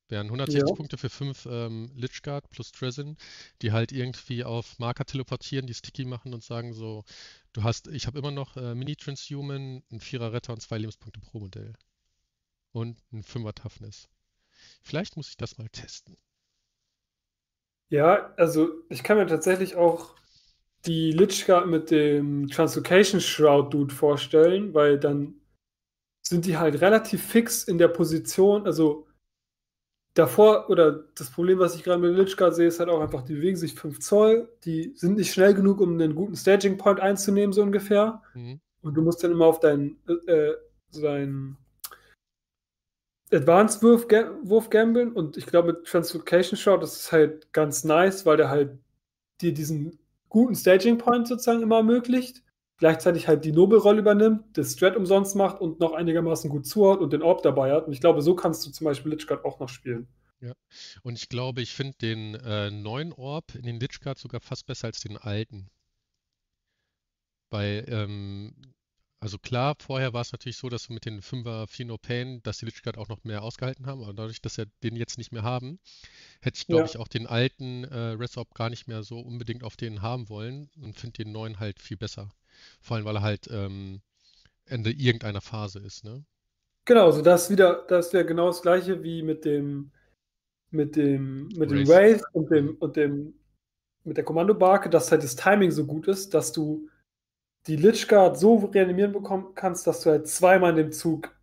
Wären 0.10 0.28
160 0.28 0.64
Ja. 0.70 0.74
Punkte 0.74 0.98
für 0.98 1.10
5 1.10 1.48
ähm, 1.50 1.92
Lichguard 1.96 2.50
plus 2.50 2.72
Tresin, 2.72 3.18
die 3.62 3.72
halt 3.74 3.92
irgendwie 3.92 4.44
auf 4.44 4.80
Marker 4.80 5.06
teleportieren, 5.06 5.68
die 5.68 5.74
Sticky 5.74 6.06
machen 6.06 6.34
und 6.34 6.44
sagen 6.44 6.74
so, 6.74 7.04
du 7.54 7.64
hast, 7.64 7.88
ich 7.88 8.08
habe 8.08 8.20
immer 8.20 8.32
noch 8.32 8.56
äh, 8.58 8.76
Mini-Transhuman, 8.76 9.84
einen 9.92 10.00
Vierer 10.02 10.34
Retter 10.34 10.54
und 10.54 10.62
zwei 10.62 10.78
Lebenspunkte 10.78 11.20
pro 11.20 11.40
Modell. 11.40 11.74
Und 12.72 12.98
ein 13.12 13.24
Fünfer 13.24 13.54
Toughness. 13.56 14.08
Vielleicht 14.84 15.18
muss 15.18 15.30
ich 15.30 15.38
das 15.38 15.58
mal 15.58 15.70
testen. 15.70 16.18
Ja, 17.90 18.34
also 18.38 18.70
ich 18.90 19.04
kann 19.04 19.18
mir 19.18 19.28
tatsächlich 19.28 19.76
auch 19.76 20.16
die 20.86 21.12
Lichguard 21.12 21.68
mit 21.68 21.92
dem 21.92 22.50
Translocation 22.50 23.22
Shroud 23.22 23.74
Dude 23.74 23.94
vorstellen, 23.96 24.74
weil 24.74 25.00
dann 25.00 25.36
sind 26.24 26.46
die 26.46 26.58
halt 26.58 26.82
relativ 26.82 27.24
fix 27.26 27.66
in 27.66 27.80
der 27.80 27.90
Position. 27.90 28.68
Also 28.68 29.07
davor, 30.18 30.70
oder 30.70 31.04
das 31.16 31.30
Problem, 31.30 31.60
was 31.60 31.76
ich 31.76 31.84
gerade 31.84 32.02
mit 32.02 32.16
Lichguard 32.16 32.56
sehe, 32.56 32.68
ist 32.68 32.80
halt 32.80 32.90
auch 32.90 33.02
einfach, 33.02 33.24
die 33.24 33.34
bewegen 33.34 33.58
sich 33.58 33.76
5 33.76 34.00
Zoll, 34.00 34.50
die 34.66 34.94
sind 34.96 35.18
nicht 35.18 35.32
schnell 35.32 35.54
genug, 35.54 35.80
um 35.80 35.94
einen 35.94 36.16
guten 36.16 36.36
Staging 36.36 36.78
Point 36.78 37.00
einzunehmen, 37.00 37.54
so 37.54 37.62
ungefähr. 37.62 38.22
Mhm. 38.34 38.60
Und 38.82 38.94
du 38.96 39.02
musst 39.02 39.24
dann 39.24 39.32
immer 39.32 39.46
auf 39.46 39.60
deinen 39.60 39.98
äh, 40.28 40.54
deinen 41.02 41.58
Advanced-Wurf 43.32 44.08
ga 44.08 44.32
Wurf 44.44 44.70
gambeln. 44.70 45.12
Und 45.12 45.38
ich 45.38 45.46
glaube, 45.46 45.74
mit 45.74 45.86
Translocation 45.86 46.58
Shot 46.58 46.82
das 46.82 46.96
ist 46.96 47.12
halt 47.12 47.52
ganz 47.54 47.84
nice, 47.84 48.26
weil 48.26 48.38
der 48.38 48.50
halt 48.50 48.78
dir 49.42 49.54
diesen 49.54 50.00
guten 50.30 50.56
Staging 50.56 50.98
Point 50.98 51.28
sozusagen 51.28 51.62
immer 51.62 51.78
ermöglicht. 51.78 52.44
Gleichzeitig 52.78 53.28
halt 53.28 53.46
die 53.46 53.52
Nobelrolle 53.52 54.00
übernimmt, 54.00 54.58
das 54.58 54.74
Strat 54.74 54.96
umsonst 54.96 55.36
macht 55.36 55.62
und 55.62 55.80
noch 55.80 55.94
einigermaßen 55.94 56.50
gut 56.50 56.66
zuhaut 56.68 57.00
und 57.02 57.14
den 57.14 57.22
Orb 57.24 57.42
dabei 57.44 57.72
hat. 57.72 57.88
Und 57.88 57.94
ich 57.94 58.02
glaube, 58.02 58.22
so 58.22 58.36
kannst 58.36 58.66
du 58.66 58.72
zum 58.72 58.86
Beispiel 58.86 59.12
Lichguard 59.14 59.46
auch 59.46 59.60
noch 59.60 59.70
spielen. 59.70 60.08
Und 61.02 61.16
ich 61.18 61.28
glaube, 61.30 61.64
ich 61.64 61.74
finde 61.74 61.98
den 61.98 62.36
äh, 62.36 62.70
neuen 62.70 63.12
Orb 63.12 63.56
in 63.56 63.64
den 63.64 63.80
Lichguard 63.80 64.20
sogar 64.20 64.42
fast 64.42 64.68
besser 64.68 64.86
als 64.86 65.00
den 65.00 65.18
alten. 65.18 65.72
Weil, 67.50 67.86
ähm, 67.90 68.54
also 69.20 69.38
klar, 69.40 69.76
vorher 69.80 70.14
war 70.14 70.22
es 70.22 70.32
natürlich 70.32 70.58
so, 70.58 70.70
dass 70.70 70.88
du 70.88 70.94
mit 70.94 71.06
den 71.06 71.22
5er 71.22 71.68
Fino 71.68 71.98
Pain, 71.98 72.42
dass 72.44 72.60
die 72.60 72.66
Lichguard 72.66 72.98
auch 72.98 73.08
noch 73.10 73.24
mehr 73.24 73.42
ausgehalten 73.44 73.86
haben, 73.88 74.04
aber 74.04 74.14
dadurch, 74.14 74.42
dass 74.42 74.58
wir 74.58 74.68
den 74.84 74.96
jetzt 74.96 75.18
nicht 75.18 75.32
mehr 75.32 75.44
haben, 75.44 75.80
hätte 76.42 76.58
ich, 76.60 76.68
glaube 76.68 76.86
Ja. 76.86 76.86
ich, 76.88 76.98
auch 76.98 77.08
den 77.10 77.28
alten 77.28 77.86
äh, 77.86 77.98
Resorb 78.20 78.54
gar 78.56 78.70
nicht 78.70 78.88
mehr 78.88 79.04
so 79.04 79.20
unbedingt 79.22 79.64
auf 79.64 79.78
den 79.78 80.02
haben 80.02 80.30
wollen 80.30 80.70
und 80.78 80.96
finde 80.98 81.24
den 81.24 81.32
neuen 81.34 81.60
halt 81.60 81.82
viel 81.82 81.98
besser. 81.98 82.32
Vor 82.82 82.98
allem, 82.98 83.06
weil 83.06 83.18
er 83.18 83.22
halt 83.22 83.48
ähm, 83.52 84.02
Ende 84.66 84.92
irgendeiner 84.92 85.42
Phase 85.42 85.80
ist, 85.80 86.04
ne? 86.04 86.24
Genau, 86.86 87.12
so 87.12 87.22
das 87.22 87.50
wieder, 87.50 87.86
das 87.88 88.14
wäre 88.14 88.26
genau 88.26 88.48
das 88.48 88.62
gleiche 88.62 89.04
wie 89.04 89.22
mit 89.22 89.44
dem, 89.44 89.92
mit 90.72 90.96
dem, 90.96 91.50
mit 91.50 91.72
dem 91.72 91.88
Wraith. 91.88 92.24
Und 92.34 92.50
dem, 92.50 92.76
und 92.78 92.96
dem, 92.96 93.34
mit 94.06 94.16
der 94.18 94.24
Kommandobarke, 94.24 94.90
dass 94.90 95.12
halt 95.12 95.24
das 95.24 95.36
Timing 95.36 95.72
so 95.72 95.86
gut 95.86 96.08
ist, 96.08 96.34
dass 96.34 96.54
du 96.54 96.88
die 97.68 97.76
Lichguard 97.76 98.40
so 98.40 98.56
reanimieren 98.58 99.12
bekommen 99.12 99.54
kannst, 99.56 99.86
dass 99.88 100.02
du 100.02 100.12
halt 100.12 100.28
zweimal 100.28 100.72
in 100.72 100.78
dem 100.78 100.92
Zug 100.94 101.36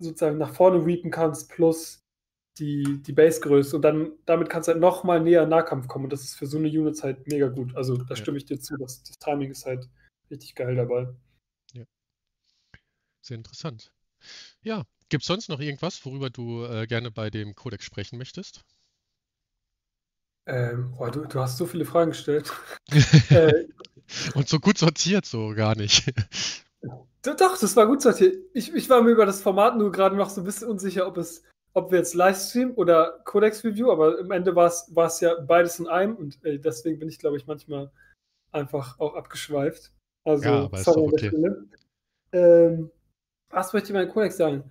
sozusagen 0.00 0.38
nach 0.38 0.52
vorne 0.54 0.84
weepen 0.84 1.12
kannst, 1.12 1.48
plus 1.50 2.00
die, 2.58 3.00
die 3.02 3.12
Basegröße. 3.12 3.76
Und 3.76 3.82
dann 3.82 4.12
damit 4.26 4.50
kannst 4.50 4.68
du 4.68 4.72
halt 4.72 4.80
nochmal 4.80 5.20
näher 5.20 5.44
in 5.44 5.48
Nahkampf 5.48 5.86
kommen. 5.86 6.06
Und 6.06 6.12
das 6.12 6.22
ist 6.24 6.34
für 6.34 6.46
so 6.46 6.58
eine 6.58 6.68
Unit 6.68 7.00
halt 7.04 7.26
mega 7.28 7.48
gut. 7.48 7.76
Also 7.76 7.96
da 7.96 8.14
Ja. 8.14 8.16
stimme 8.16 8.38
ich 8.38 8.44
dir 8.46 8.58
zu, 8.58 8.76
dass 8.76 9.04
das 9.04 9.18
Timing 9.18 9.52
ist 9.52 9.64
halt 9.64 9.88
richtig 10.32 10.54
geil 10.56 10.74
dabei. 10.76 11.08
Sehr 13.20 13.36
interessant. 13.36 13.92
Ja, 14.62 14.84
gibt 15.08 15.22
es 15.22 15.28
sonst 15.28 15.48
noch 15.48 15.60
irgendwas, 15.60 16.04
worüber 16.06 16.30
du 16.30 16.64
äh, 16.64 16.86
gerne 16.86 17.10
bei 17.10 17.30
dem 17.30 17.54
Codex 17.54 17.84
sprechen 17.84 18.18
möchtest? 18.18 18.64
Ähm, 20.46 20.94
boah, 20.96 21.10
du, 21.10 21.24
du 21.24 21.40
hast 21.40 21.56
so 21.56 21.66
viele 21.66 21.84
Fragen 21.84 22.10
gestellt. 22.10 22.52
äh, 23.30 23.64
Und 24.34 24.48
so 24.48 24.58
gut 24.60 24.78
sortiert, 24.78 25.24
so 25.26 25.54
gar 25.54 25.76
nicht. 25.76 26.12
Do- 27.22 27.34
Doch, 27.34 27.58
das 27.58 27.76
war 27.76 27.86
gut 27.86 28.02
sortiert. 28.02 28.36
Ich, 28.54 28.72
ich 28.74 28.88
war 28.90 29.02
mir 29.02 29.10
über 29.10 29.26
das 29.26 29.40
Format 29.42 29.76
nur 29.76 29.92
gerade 29.92 30.16
noch 30.16 30.30
so 30.30 30.40
ein 30.40 30.44
bisschen 30.44 30.68
unsicher, 30.68 31.06
ob 31.06 31.16
es, 31.16 31.44
ob 31.74 31.90
wir 31.90 31.98
jetzt 31.98 32.14
Livestream 32.14 32.72
oder 32.74 33.20
Codex 33.24 33.64
Review, 33.64 33.90
aber 33.90 34.18
am 34.18 34.30
Ende 34.30 34.54
war 34.56 34.66
es, 34.66 34.86
war 34.94 35.06
es 35.06 35.20
ja 35.20 35.34
beides 35.40 35.78
in 35.78 35.86
einem 35.88 36.16
und 36.16 36.44
äh, 36.44 36.58
deswegen 36.58 36.98
bin 36.98 37.08
ich, 37.08 37.18
glaube 37.18 37.36
ich, 37.36 37.46
manchmal 37.46 37.90
einfach 38.52 38.98
auch 39.00 39.14
abgeschweift. 39.14 39.92
Also, 40.24 40.44
Ja, 40.44 40.64
aber 40.64 40.78
ist 40.78 40.84
sorry 40.84 41.16
der 41.16 41.32
okay. 41.32 41.54
Ähm, 42.32 42.90
was 43.50 43.72
möchte 43.72 43.88
ich 43.88 43.94
meinem 43.94 44.08
Codex 44.08 44.36
sagen? 44.36 44.64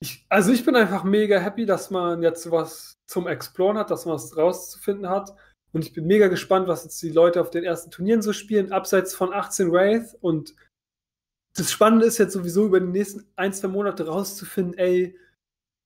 Ich, 0.00 0.26
also 0.28 0.52
ich 0.52 0.64
bin 0.64 0.76
einfach 0.76 1.04
mega 1.04 1.38
happy, 1.38 1.64
dass 1.64 1.90
man 1.90 2.22
jetzt 2.22 2.50
was 2.50 2.98
zum 3.06 3.26
Exploren 3.26 3.78
hat, 3.78 3.90
dass 3.90 4.04
man 4.04 4.14
was 4.14 4.36
rauszufinden 4.36 5.08
hat. 5.08 5.34
Und 5.72 5.84
ich 5.84 5.92
bin 5.92 6.06
mega 6.06 6.28
gespannt, 6.28 6.68
was 6.68 6.84
jetzt 6.84 7.02
die 7.02 7.10
Leute 7.10 7.40
auf 7.40 7.50
den 7.50 7.64
ersten 7.64 7.90
Turnieren 7.90 8.22
so 8.22 8.32
spielen, 8.32 8.72
abseits 8.72 9.14
von 9.14 9.32
18 9.32 9.72
Wraith. 9.72 10.16
Und 10.20 10.54
das 11.54 11.72
Spannende 11.72 12.06
ist 12.06 12.18
jetzt 12.18 12.34
sowieso 12.34 12.66
über 12.66 12.80
die 12.80 12.86
nächsten 12.86 13.26
ein, 13.36 13.52
zwei 13.52 13.68
Monate 13.68 14.06
rauszufinden, 14.06 14.78
ey, 14.78 15.18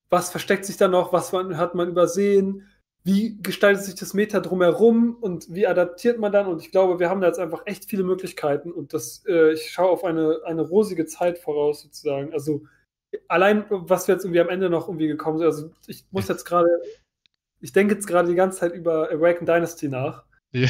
was 0.09 0.31
versteckt 0.31 0.65
sich 0.65 0.77
da 0.77 0.89
noch, 0.89 1.13
was 1.13 1.33
man, 1.33 1.57
hat 1.57 1.75
man 1.75 1.89
übersehen, 1.89 2.69
wie 3.03 3.39
gestaltet 3.43 3.85
sich 3.85 3.95
das 3.95 4.13
Meta 4.13 4.41
drumherum 4.41 5.17
und 5.21 5.53
wie 5.55 5.67
adaptiert 5.67 6.19
man 6.19 6.33
dann? 6.33 6.47
Und 6.47 6.61
ich 6.63 6.71
glaube, 6.71 6.99
wir 6.99 7.09
haben 7.09 7.21
da 7.21 7.29
jetzt 7.29 7.39
einfach 7.39 7.63
echt 7.65 7.87
viele 7.87 8.05
Möglichkeiten 8.05 8.71
und 8.71 8.93
das, 8.93 9.25
äh, 9.27 9.53
ich 9.53 9.71
schaue 9.71 9.91
auf 9.91 10.05
eine, 10.05 10.41
eine 10.45 10.63
rosige 10.63 11.07
Zeit 11.07 11.39
voraus 11.39 11.83
sozusagen. 11.83 12.33
Also 12.33 12.63
allein, 13.29 13.65
was 13.71 14.07
wir 14.07 14.15
jetzt 14.15 14.25
irgendwie 14.25 14.41
am 14.41 14.51
Ende 14.51 14.69
noch 14.69 14.89
irgendwie 14.89 15.09
gekommen 15.09 15.39
sind, 15.39 15.47
also 15.47 15.71
ich 15.87 16.05
muss 16.11 16.29
jetzt 16.29 16.45
gerade, 16.45 16.69
ich 17.61 17.73
denke 17.73 17.95
jetzt 17.95 18.07
gerade 18.07 18.29
die 18.29 18.35
ganze 18.35 18.59
Zeit 18.61 18.75
über 18.75 19.11
Awaken 19.11 19.47
Dynasty 19.47 19.89
nach. 19.89 20.25
Ja. 20.53 20.69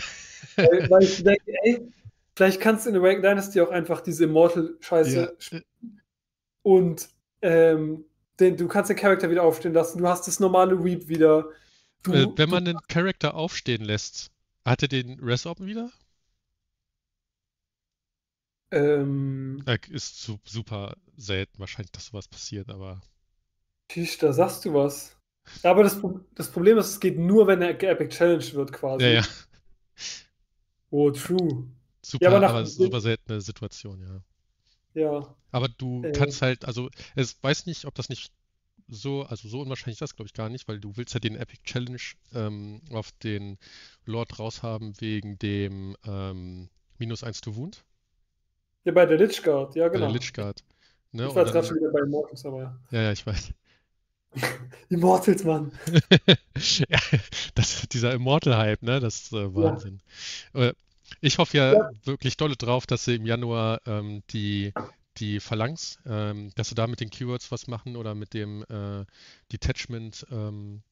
Weil, 0.56 0.88
weil 0.88 1.02
ich 1.02 1.22
denke, 1.22 1.52
ey, 1.64 1.92
vielleicht 2.36 2.60
kannst 2.60 2.86
du 2.86 2.90
in 2.90 2.96
Awaken 2.96 3.22
Dynasty 3.22 3.60
auch 3.60 3.70
einfach 3.70 4.00
diese 4.00 4.24
Immortal-Scheiße 4.24 5.20
Ja. 5.20 5.30
spielen. 5.38 5.64
Und 6.62 7.08
ähm, 7.42 8.04
den, 8.38 8.56
du 8.56 8.68
kannst 8.68 8.90
den 8.90 8.96
Charakter 8.96 9.30
wieder 9.30 9.42
aufstehen 9.42 9.74
lassen, 9.74 9.98
du 9.98 10.08
hast 10.08 10.26
das 10.26 10.40
normale 10.40 10.82
Weep 10.84 11.08
wieder. 11.08 11.48
Du, 12.02 12.12
Äh, 12.12 12.26
wenn 12.36 12.50
du, 12.50 12.50
man 12.50 12.66
den 12.66 12.82
Charakter 12.88 13.32
aufstehen 13.34 13.82
lässt, 13.82 14.30
hat 14.66 14.82
er 14.82 14.88
den 14.88 15.18
Resorb 15.20 15.60
wieder? 15.60 15.90
ähm, 18.72 19.64
Äh, 19.64 19.78
ist 19.88 20.20
su 20.20 20.38
super 20.44 20.94
selten 21.16 21.58
wahrscheinlich, 21.60 21.92
dass 21.92 22.06
sowas 22.08 22.28
passiert, 22.28 22.68
aber 22.68 23.00
Tisch, 23.88 24.16
da 24.18 24.32
sagst 24.32 24.64
du 24.64 24.72
was. 24.74 25.16
Aber 25.62 25.82
das, 25.82 26.00
Pro- 26.00 26.20
das 26.34 26.50
Problem 26.50 26.78
ist, 26.78 26.88
es 26.90 27.00
geht 27.00 27.18
nur, 27.18 27.46
wenn 27.46 27.60
er 27.62 27.70
Epic 27.82 28.08
Challenge 28.16 28.44
wird 28.54 28.72
quasi. 28.72 29.08
ja, 29.08 29.08
ja, 29.10 29.22
Oh, 30.92 31.10
true. 31.10 31.66
super, 32.02 32.28
aber 32.28 32.40
nach- 32.40 32.56
aber 32.56 32.66
super 32.66 33.00
seltene 33.00 33.40
Situation, 33.40 34.00
ja. 34.02 34.22
Ja. 34.94 35.36
Aber 35.52 35.68
du 35.68 36.08
Äh. 36.08 36.12
kannst 36.12 36.42
halt, 36.42 36.64
also 36.64 36.90
es 37.14 37.40
weiß 37.42 37.66
nicht, 37.66 37.84
ob 37.84 37.94
das 37.94 38.08
nicht 38.08 38.32
so, 38.90 39.22
also 39.24 39.48
so 39.48 39.60
unwahrscheinlich 39.60 39.96
ist 39.96 40.02
das, 40.02 40.16
glaube 40.16 40.26
ich, 40.28 40.34
gar 40.34 40.48
nicht, 40.48 40.68
weil 40.68 40.80
du 40.80 40.96
willst 40.96 41.14
ja 41.14 41.20
den 41.20 41.36
Epic 41.36 41.62
Challenge 41.64 41.98
ähm, 42.34 42.82
auf 42.92 43.12
den 43.22 43.58
Lord 44.04 44.38
raushaben 44.38 45.00
wegen 45.00 45.38
dem 45.38 45.96
ähm, 46.06 46.68
minus 46.98 47.24
1 47.24 47.40
to 47.40 47.56
Wound 47.56 47.84
Ja, 48.84 48.92
bei 48.92 49.06
der 49.06 49.16
Lich 49.18 49.42
Guard, 49.42 49.74
ja, 49.74 49.88
bei 49.88 49.98
der 49.98 50.08
genau. 50.08 50.12
Lich 50.12 50.32
Guard. 50.34 50.62
Ne? 51.12 51.26
Ich 51.28 51.34
war 51.34 51.42
jetzt 51.42 51.52
gerade 51.52 51.66
schon 51.66 51.76
wieder 51.76 51.90
bei 51.92 52.00
Immortals, 52.00 52.44
aber. 52.46 52.78
ja, 52.90 53.02
ja, 53.02 53.12
ich 53.12 53.26
weiß. 53.26 53.52
Immortals, 54.88 55.44
Mann. 55.44 55.72
Ja, 56.88 56.98
das, 57.54 57.88
dieser 57.88 58.12
Immortal-Hype, 58.12 58.82
ne? 58.82 59.00
Das 59.00 59.22
ist 59.22 59.32
äh, 59.32 59.54
Wahnsinn. 59.54 60.00
Äh, 60.54 60.74
ich 61.20 61.38
hoffe 61.38 61.56
ja, 61.56 61.72
Ja. 61.74 61.90
wirklich 62.04 62.36
dolle 62.36 62.56
drauf, 62.56 62.86
dass 62.86 63.04
sie 63.04 63.16
im 63.16 63.26
Januar 63.26 63.80
ähm, 63.86 64.22
die, 64.30 64.74
die 65.18 65.40
Phalanx, 65.40 65.98
ähm, 66.06 66.50
dass 66.54 66.68
sie 66.68 66.74
da 66.74 66.86
mit 66.86 67.00
den 67.00 67.10
Keywords 67.10 67.50
was 67.50 67.66
machen 67.66 67.96
oder 67.96 68.14
mit 68.14 68.34
dem 68.34 68.62
äh, 68.68 69.04
Detachment, 69.52 70.26
ähm, 70.30 70.82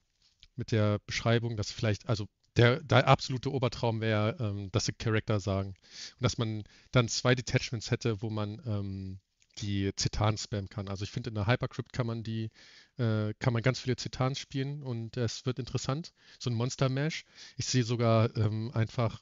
mit 0.57 0.73
der 0.73 0.99
Beschreibung, 1.07 1.57
dass 1.57 1.71
vielleicht, 1.71 2.09
also 2.09 2.27
der, 2.57 2.83
der 2.83 3.07
absolute 3.07 3.53
Obertraum 3.53 4.01
wäre, 4.01 4.37
ähm, 4.41 4.71
dass 4.73 4.87
sie 4.87 4.93
Charakter 4.93 5.39
sagen. 5.39 5.69
Und 5.69 6.25
dass 6.25 6.39
man 6.39 6.65
dann 6.91 7.09
zwei 7.09 7.35
Detachments 7.35 7.91
hätte, 7.91 8.21
wo 8.21 8.31
man 8.31 8.61
ähm, 8.67 9.21
die 9.59 9.93
Zetan 9.97 10.37
spammen 10.37 10.69
kann. 10.69 10.89
Also 10.89 11.05
ich 11.05 11.11
finde, 11.11 11.31
in 11.31 11.35
der 11.35 11.47
Hypercrypt 11.47 11.93
kann 11.93 12.07
man 12.07 12.23
die, 12.23 12.51
äh, 12.99 13.33
kann 13.39 13.53
man 13.53 13.63
ganz 13.63 13.81
viele 13.81 13.97
Zetans 13.97 14.39
spielen 14.39 14.83
und 14.83 15.17
es 15.17 15.47
wird 15.47 15.59
interessant. 15.59 16.13
So 16.39 16.51
ein 16.51 16.55
Monster 16.55 16.89
Mash. 16.89 17.25
Ich 17.57 17.67
sehe 17.67 17.85
sogar 17.85 18.37
ähm, 18.37 18.71
einfach 18.75 19.21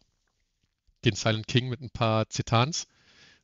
den 1.05 1.15
Silent 1.15 1.47
King 1.47 1.69
mit 1.69 1.81
ein 1.81 1.91
paar 1.91 2.29
Zetans 2.29 2.87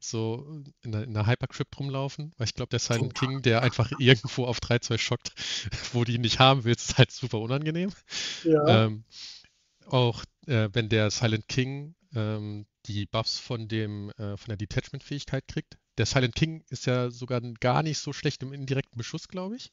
so 0.04 0.62
in 0.82 0.92
der, 0.92 1.04
in 1.04 1.14
der 1.14 1.26
Hypercrypt 1.26 1.78
rumlaufen, 1.78 2.32
weil 2.36 2.46
ich 2.46 2.54
glaube, 2.54 2.70
der 2.70 2.78
Silent 2.78 3.14
King, 3.14 3.42
der 3.42 3.62
einfach 3.62 3.90
irgendwo 3.98 4.44
auf 4.44 4.58
3-2 4.58 4.98
schockt, 4.98 5.32
wo 5.92 6.04
die 6.04 6.14
ihn 6.14 6.20
nicht 6.20 6.38
haben 6.38 6.64
willst, 6.64 6.90
ist 6.90 6.98
halt 6.98 7.10
super 7.10 7.40
unangenehm. 7.40 7.92
Ja. 8.44 8.86
Ähm, 8.86 9.04
auch 9.86 10.24
äh, 10.46 10.68
wenn 10.72 10.88
der 10.88 11.10
Silent 11.10 11.48
King 11.48 11.94
ähm, 12.14 12.66
die 12.86 13.06
Buffs 13.06 13.38
von 13.38 13.68
dem 13.68 14.10
äh, 14.10 14.36
von 14.36 14.48
der 14.48 14.56
Detachment-Fähigkeit 14.56 15.46
kriegt. 15.46 15.78
Der 15.98 16.06
Silent 16.06 16.34
King 16.34 16.64
ist 16.68 16.86
ja 16.86 17.10
sogar 17.10 17.40
gar 17.60 17.82
nicht 17.82 17.98
so 17.98 18.12
schlecht 18.12 18.42
im 18.42 18.52
indirekten 18.52 18.96
Beschuss, 18.96 19.28
glaube 19.28 19.56
ich. 19.56 19.72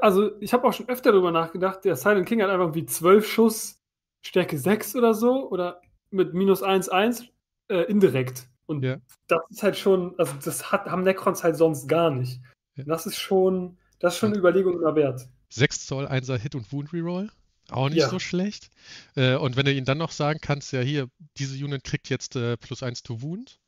Also 0.00 0.38
ich 0.40 0.52
habe 0.52 0.66
auch 0.68 0.72
schon 0.72 0.88
öfter 0.88 1.12
darüber 1.12 1.32
nachgedacht, 1.32 1.84
der 1.84 1.96
Silent 1.96 2.28
King 2.28 2.42
hat 2.42 2.50
einfach 2.50 2.74
wie 2.74 2.84
12 2.84 3.26
Schuss, 3.26 3.80
Stärke 4.24 4.58
6 4.58 4.96
oder 4.96 5.14
so, 5.14 5.48
oder 5.48 5.80
mit 6.10 6.34
minus 6.34 6.62
1, 6.62 6.88
1 6.88 7.24
äh, 7.68 7.82
indirekt. 7.84 8.48
Und 8.66 8.84
ja. 8.84 8.96
das 9.26 9.40
ist 9.50 9.62
halt 9.62 9.76
schon, 9.76 10.18
also 10.18 10.34
das 10.42 10.72
hat, 10.72 10.86
haben 10.86 11.02
Necrons 11.02 11.44
halt 11.44 11.56
sonst 11.56 11.88
gar 11.88 12.10
nicht. 12.10 12.40
Ja. 12.76 12.84
Das 12.84 13.06
ist 13.06 13.18
schon, 13.18 13.76
das 13.98 14.14
ist 14.14 14.20
schon 14.20 14.30
eine 14.30 14.38
Überlegung 14.38 14.74
immer 14.74 14.94
wert. 14.94 15.28
6 15.50 15.86
Zoll 15.86 16.06
1er 16.06 16.36
Hit 16.36 16.54
und 16.54 16.72
Wound 16.72 16.92
Reroll. 16.92 17.30
Auch 17.70 17.88
nicht 17.88 17.98
ja. 17.98 18.08
so 18.08 18.18
schlecht. 18.18 18.70
Äh, 19.16 19.36
und 19.36 19.56
wenn 19.56 19.64
du 19.64 19.72
ihn 19.72 19.84
dann 19.84 19.98
noch 19.98 20.12
sagen 20.12 20.38
kannst, 20.42 20.72
ja 20.72 20.80
hier, 20.80 21.08
diese 21.38 21.62
Unit 21.64 21.84
kriegt 21.84 22.10
jetzt 22.10 22.36
äh, 22.36 22.56
plus 22.56 22.82
1 22.82 23.02
to 23.02 23.22
Wound 23.22 23.58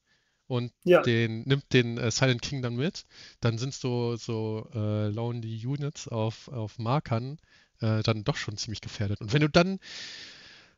und 0.47 0.73
ja. 0.85 1.03
den, 1.03 1.43
nimmt 1.43 1.73
den 1.73 1.97
äh, 1.97 2.11
Silent 2.11 2.43
King 2.43 2.63
dann 2.63 2.77
mit, 2.77 3.05
dann 3.41 3.59
sind 3.59 3.73
so, 3.73 4.17
so 4.17 4.69
äh, 4.75 5.09
Lonely 5.09 5.67
Units 5.67 6.09
auf, 6.09 6.49
auf 6.49 6.79
Markern 6.79 7.39
äh, 7.81 8.03
dann 8.03 8.25
doch 8.25 8.37
schon 8.37 8.57
ziemlich 8.57 8.81
gefährdet. 8.81 9.21
Und 9.21 9.33
wenn 9.33 9.41
du 9.41 9.49
dann 9.49 9.79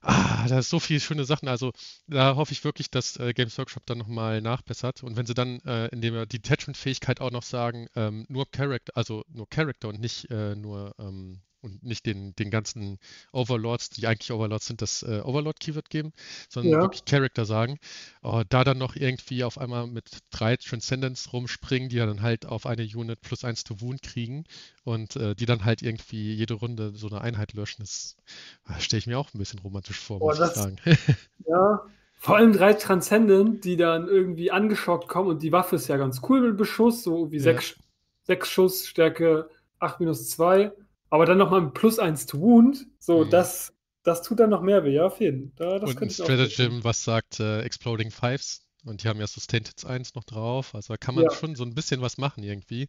Ah, 0.00 0.46
da 0.48 0.58
ist 0.60 0.70
so 0.70 0.78
viele 0.80 1.00
schöne 1.00 1.24
Sachen. 1.24 1.48
Also 1.48 1.72
da 2.06 2.34
hoffe 2.36 2.52
ich 2.52 2.64
wirklich, 2.64 2.90
dass 2.90 3.16
äh, 3.16 3.32
Games 3.32 3.56
Workshop 3.58 3.84
dann 3.86 3.98
nochmal 3.98 4.40
nachbessert. 4.40 5.02
Und 5.02 5.16
wenn 5.16 5.26
sie 5.26 5.34
dann, 5.34 5.60
äh, 5.60 5.86
indem 5.88 6.14
wir 6.14 6.26
die 6.26 6.40
Detachment-Fähigkeit 6.40 7.20
auch 7.20 7.30
noch 7.30 7.42
sagen, 7.42 7.88
ähm, 7.96 8.24
nur 8.28 8.50
Character, 8.50 8.96
also 8.96 9.24
nur 9.28 9.48
Character 9.48 9.88
und 9.88 10.00
nicht 10.00 10.30
äh, 10.30 10.54
nur 10.56 10.94
ähm, 10.98 11.42
und 11.60 11.82
nicht 11.82 12.06
den, 12.06 12.34
den 12.36 12.50
ganzen 12.50 12.98
Overlords, 13.32 13.90
die 13.90 14.06
eigentlich 14.06 14.32
Overlords 14.32 14.66
sind, 14.66 14.82
das 14.82 15.02
äh, 15.02 15.20
Overlord-Keyword 15.24 15.90
geben, 15.90 16.12
sondern 16.48 16.72
ja. 16.72 16.80
wirklich 16.80 17.04
Character 17.04 17.44
sagen. 17.44 17.78
Oh, 18.22 18.42
da 18.48 18.64
dann 18.64 18.78
noch 18.78 18.96
irgendwie 18.96 19.44
auf 19.44 19.58
einmal 19.58 19.86
mit 19.86 20.18
drei 20.30 20.56
Transcendents 20.56 21.32
rumspringen, 21.32 21.88
die 21.88 21.96
dann 21.96 22.22
halt 22.22 22.46
auf 22.46 22.66
eine 22.66 22.82
Unit 22.82 23.20
plus 23.20 23.44
eins 23.44 23.64
to 23.64 23.80
Wound 23.80 24.02
kriegen 24.02 24.44
und 24.84 25.16
äh, 25.16 25.34
die 25.34 25.46
dann 25.46 25.64
halt 25.64 25.82
irgendwie 25.82 26.34
jede 26.34 26.54
Runde 26.54 26.92
so 26.94 27.08
eine 27.08 27.20
Einheit 27.20 27.52
löschen, 27.54 27.82
das 27.82 28.16
ah, 28.64 28.78
stelle 28.78 28.98
ich 28.98 29.06
mir 29.06 29.18
auch 29.18 29.32
ein 29.34 29.38
bisschen 29.38 29.58
romantisch 29.60 29.98
vor, 29.98 30.18
muss 30.20 30.38
das, 30.38 30.50
ich 30.50 30.56
sagen. 30.56 30.76
Ja, 31.46 31.82
vor 32.18 32.36
allem 32.36 32.52
drei 32.52 32.74
Transcendent, 32.74 33.64
die 33.64 33.76
dann 33.76 34.06
irgendwie 34.06 34.50
angeschockt 34.50 35.08
kommen 35.08 35.30
und 35.30 35.42
die 35.42 35.52
Waffe 35.52 35.76
ist 35.76 35.88
ja 35.88 35.96
ganz 35.96 36.20
cool 36.28 36.40
mit 36.40 36.56
Beschuss, 36.56 37.02
so 37.02 37.30
wie 37.30 37.36
ja. 37.36 37.42
sechs, 37.42 37.76
sechs 38.24 38.50
Schuss, 38.50 38.86
Stärke 38.86 39.48
8 39.78 40.00
minus 40.00 40.28
2 40.30 40.72
aber 41.10 41.26
dann 41.26 41.38
nochmal 41.38 41.62
ein 41.62 41.72
Plus 41.72 41.98
1 41.98 42.26
to 42.26 42.40
Wound, 42.40 42.86
so, 42.98 43.24
mhm. 43.24 43.30
das, 43.30 43.72
das 44.02 44.22
tut 44.22 44.40
dann 44.40 44.50
noch 44.50 44.62
mehr 44.62 44.84
weh, 44.84 44.94
ja, 44.94 45.06
auf 45.06 45.20
jeden 45.20 45.52
Fall. 45.56 45.82
Und 45.82 46.00
ein 46.00 46.10
Stratagem, 46.10 46.84
was 46.84 47.04
sagt 47.04 47.40
äh, 47.40 47.62
Exploding 47.62 48.10
Fives. 48.10 48.64
Und 48.84 49.02
die 49.02 49.08
haben 49.08 49.20
ja 49.20 49.26
Sustained 49.26 49.68
Hits 49.68 49.84
1 49.84 50.14
noch 50.14 50.24
drauf. 50.24 50.74
Also 50.74 50.94
da 50.94 50.96
kann 50.96 51.14
man 51.14 51.24
ja. 51.24 51.30
schon 51.30 51.56
so 51.56 51.64
ein 51.64 51.74
bisschen 51.74 52.00
was 52.00 52.16
machen 52.16 52.42
irgendwie. 52.42 52.88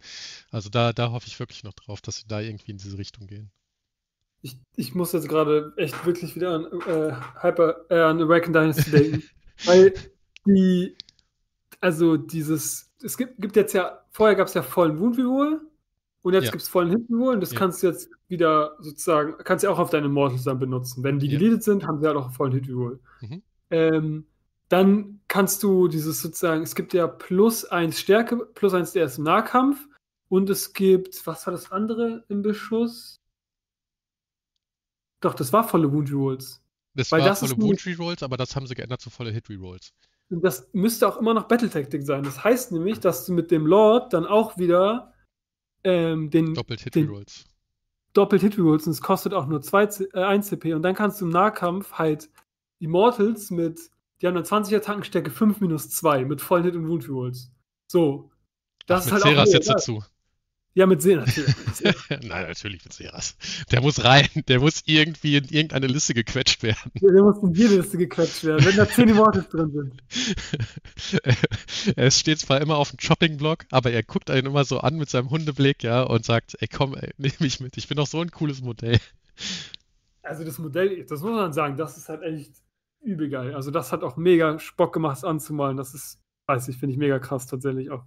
Also 0.52 0.70
da, 0.70 0.94
da 0.94 1.12
hoffe 1.12 1.28
ich 1.28 1.40
wirklich 1.40 1.64
noch 1.64 1.74
drauf, 1.74 2.00
dass 2.02 2.18
sie 2.18 2.28
da 2.28 2.40
irgendwie 2.40 2.72
in 2.72 2.78
diese 2.78 2.98
Richtung 2.98 3.28
gehen. 3.28 3.52
Ich, 4.41 4.56
ich 4.76 4.96
muss 4.96 5.12
jetzt 5.12 5.28
gerade 5.28 5.74
echt 5.76 6.06
wirklich 6.06 6.36
wieder 6.36 6.52
an 6.52 6.66
äh, 6.88 7.14
Hyper, 7.41 7.86
äh, 7.90 8.00
an 8.00 8.22
Awaken 8.22 8.54
Dynasty 8.54 8.91
denken. 8.91 9.24
weil 9.66 9.94
die, 10.46 10.96
also 11.82 12.16
dieses, 12.16 12.91
es 13.04 13.18
gibt, 13.18 13.41
gibt 13.41 13.56
jetzt 13.56 13.74
ja, 13.74 14.06
vorher 14.12 14.36
gab 14.36 14.48
es 14.48 14.54
ja 14.54 14.62
vollen 14.62 15.00
Wound 15.00 15.18
Reroll 15.18 15.62
und 16.22 16.34
jetzt 16.34 16.46
ja. 16.46 16.52
gibt 16.52 16.64
es 16.64 16.70
vollen 16.70 16.90
Hintenwohl 16.90 17.36
und 17.36 17.41
das 17.41 17.52
ja. 17.54 17.60
kannst 17.60 17.82
du 17.82 17.88
jetzt 17.88 18.10
wieder 18.28 18.76
sozusagen, 18.80 19.36
kannst 19.44 19.64
du 19.64 19.70
auch 19.70 19.80
auf 19.80 19.90
deine 19.90 20.10
Mortals 20.10 20.44
dann 20.44 20.60
benutzen. 20.60 21.04
Wenn 21.04 21.20
die 21.20 21.28
ja. 21.28 21.40
deleted 21.40 21.64
sind, 21.64 21.88
haben 21.88 22.00
sie 22.00 22.08
halt 22.08 22.18
auch 22.18 22.32
vollen 22.32 22.54
Hitreroll. 22.54 23.00
Mhm. 23.22 23.41
Ähm, 23.70 24.28
dann 24.68 25.22
kannst 25.28 25.64
du 25.64 25.88
dieses 25.88 26.22
sozusagen, 26.22 26.62
es 26.62 26.76
gibt 26.76 26.94
ja 26.94 27.08
plus 27.08 27.66
eins 27.66 28.00
Stärke, 28.00 28.38
plus 28.38 28.74
eins 28.74 28.91
der 28.91 29.12
im 29.18 29.24
Nahkampf 29.24 29.88
und 30.28 30.50
es 30.50 30.74
gibt, 30.74 31.26
was 31.26 31.48
war 31.48 31.52
das 31.52 31.72
andere 31.72 32.24
im 32.30 32.41
Beschuss? 32.41 33.20
Doch, 35.22 35.34
das 35.34 35.52
war 35.52 35.68
volle 35.68 35.91
Wound 35.91 36.12
Rerolls. 36.12 36.62
Das 36.94 37.12
Weil 37.12 37.22
war 37.22 37.30
das 37.30 37.40
volle 37.40 37.58
Wound 37.58 37.86
Rerolls, 37.86 38.24
aber 38.24 38.38
das 38.38 38.56
haben 38.56 38.68
sie 38.68 38.76
geändert 38.76 39.02
zu 39.02 39.10
volle 39.10 39.32
Hit 39.32 39.50
Rerolls. 39.50 39.91
Das 40.30 40.70
müsste 40.74 41.08
auch 41.08 41.18
immer 41.18 41.34
noch 41.34 41.48
Battle 41.48 41.70
Tactic 41.70 42.04
sein. 42.04 42.24
Das 42.24 42.44
heißt 42.44 42.72
nämlich, 42.72 43.00
dass 43.00 43.26
du 43.26 43.34
mit 43.34 43.50
dem 43.50 43.66
Lord 43.66 44.14
dann 44.14 44.28
auch 44.28 44.58
wieder 44.58 45.14
ähm, 45.84 46.30
den. 46.30 46.54
Doppelt 46.54 46.82
Hit 46.82 46.96
Rerolls. 46.96 47.46
Doppelt 48.14 48.42
Hit 48.42 48.58
Rerolls 48.58 48.86
und 48.88 48.92
es 48.92 49.02
kostet 49.02 49.34
auch 49.34 49.48
nur 49.48 49.62
2, 49.62 49.84
äh, 50.14 50.24
1 50.24 50.48
CP. 50.48 50.74
Und 50.74 50.82
dann 50.82 50.96
kannst 50.96 51.22
du 51.22 51.26
im 51.26 51.32
Nahkampf 51.32 51.94
halt 51.94 52.30
Immortals 52.80 53.52
mit. 53.52 53.80
Die 54.22 54.28
haben 54.28 54.36
dann 54.36 54.46
20 54.46 54.76
Attackenstärke 54.76 55.32
5 55.32 55.62
minus 55.62 55.90
2 55.90 56.26
mit 56.26 56.42
vollen 56.42 56.64
Hit 56.64 56.76
und 56.76 56.88
Wound 56.88 57.08
Rerolls. 57.08 57.52
So. 57.88 58.32
Das 58.88 59.02
Ach, 59.02 59.06
ist 59.06 59.12
halt 59.12 59.24
Seras 59.24 59.50
auch. 59.50 59.54
jetzt 59.54 59.70
dazu. 59.70 60.04
Ja, 60.76 60.86
mit 60.86 61.02
See 61.02 61.16
natürlich. 61.16 61.56
Nein, 62.10 62.48
natürlich 62.48 62.84
mit 62.84 62.94
Seras. 62.94 63.36
Der 63.72 63.82
muss 63.82 64.04
rein, 64.04 64.28
der 64.48 64.60
muss 64.60 64.84
irgendwie 64.86 65.38
in 65.38 65.46
irgendeine 65.46 65.88
Liste 65.88 66.14
gequetscht 66.14 66.62
werden. 66.64 66.91
Ja, 67.02 67.12
der 67.12 67.24
muss 67.24 67.41
in 67.41 67.54
jede 67.54 67.78
Liste 67.78 67.98
gequetscht 67.98 68.44
werden, 68.44 68.66
wenn 68.66 68.78
da 68.78 68.88
10 68.88 69.10
Immortals 69.10 69.50
drin 69.50 69.72
sind. 69.72 70.04
er 71.96 72.12
steht 72.12 72.40
zwar 72.40 72.62
immer 72.62 72.78
auf 72.78 72.91
dem 72.91 73.00
Shopping-Block, 73.00 73.66
aber 73.72 73.91
er 73.91 74.04
guckt 74.04 74.30
einen 74.30 74.48
immer 74.48 74.64
so 74.64 74.80
an 74.80 74.98
mit 74.98 75.10
seinem 75.10 75.32
Hundeblick, 75.32 75.84
ja, 75.84 76.04
und 76.04 76.24
sagt, 76.24 76.56
ey 76.60 76.68
komm, 76.68 76.96
ey, 76.96 77.12
nehm 77.18 77.34
mich 77.40 77.60
mit, 77.60 77.76
ich 77.78 77.88
bin 77.88 77.98
doch 77.98 78.08
so 78.08 78.22
ein 78.22 78.32
cooles 78.32 78.62
Modell. 78.62 79.00
Also 80.22 80.44
das 80.44 80.60
Modell, 80.60 81.04
das 81.06 81.22
muss 81.22 81.32
man 81.32 81.52
sagen, 81.54 81.78
das 81.78 81.98
ist 81.98 82.10
halt 82.10 82.22
echt 82.22 82.54
übel 83.02 83.30
geil. 83.30 83.56
Also 83.56 83.72
das 83.72 83.91
hat 83.91 84.04
auch 84.04 84.18
mega 84.18 84.60
Spock 84.60 84.94
gemacht, 84.94 85.18
es 85.18 85.24
anzumalen. 85.24 85.78
Das 85.78 85.94
ist, 85.94 86.20
weiß 86.48 86.68
ich, 86.68 86.78
finde 86.78 86.94
ich 86.94 87.00
mega 87.00 87.20
krass 87.20 87.48
tatsächlich 87.48 87.90
auch. 87.90 88.04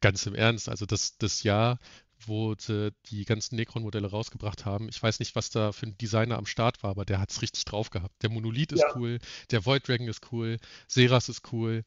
Ganz 0.00 0.26
im 0.26 0.34
Ernst, 0.34 0.68
also 0.68 0.86
das, 0.86 1.16
das 1.18 1.42
Jahr, 1.42 1.78
wo 2.24 2.54
sie 2.58 2.92
die 3.06 3.24
ganzen 3.24 3.56
Necron-Modelle 3.56 4.10
rausgebracht 4.10 4.64
haben, 4.64 4.88
ich 4.88 5.02
weiß 5.02 5.18
nicht, 5.18 5.36
was 5.36 5.50
da 5.50 5.72
für 5.72 5.86
ein 5.86 5.98
Designer 5.98 6.38
am 6.38 6.46
Start 6.46 6.82
war, 6.82 6.90
aber 6.90 7.04
der 7.04 7.20
hat 7.20 7.30
es 7.30 7.42
richtig 7.42 7.64
drauf 7.64 7.90
gehabt. 7.90 8.14
Der 8.22 8.30
Monolith 8.30 8.72
ist 8.72 8.80
ja. 8.80 8.96
cool, 8.96 9.18
der 9.50 9.64
Void 9.64 9.86
Dragon 9.86 10.08
ist 10.08 10.32
cool, 10.32 10.58
Seras 10.88 11.28
ist 11.28 11.52
cool, 11.52 11.84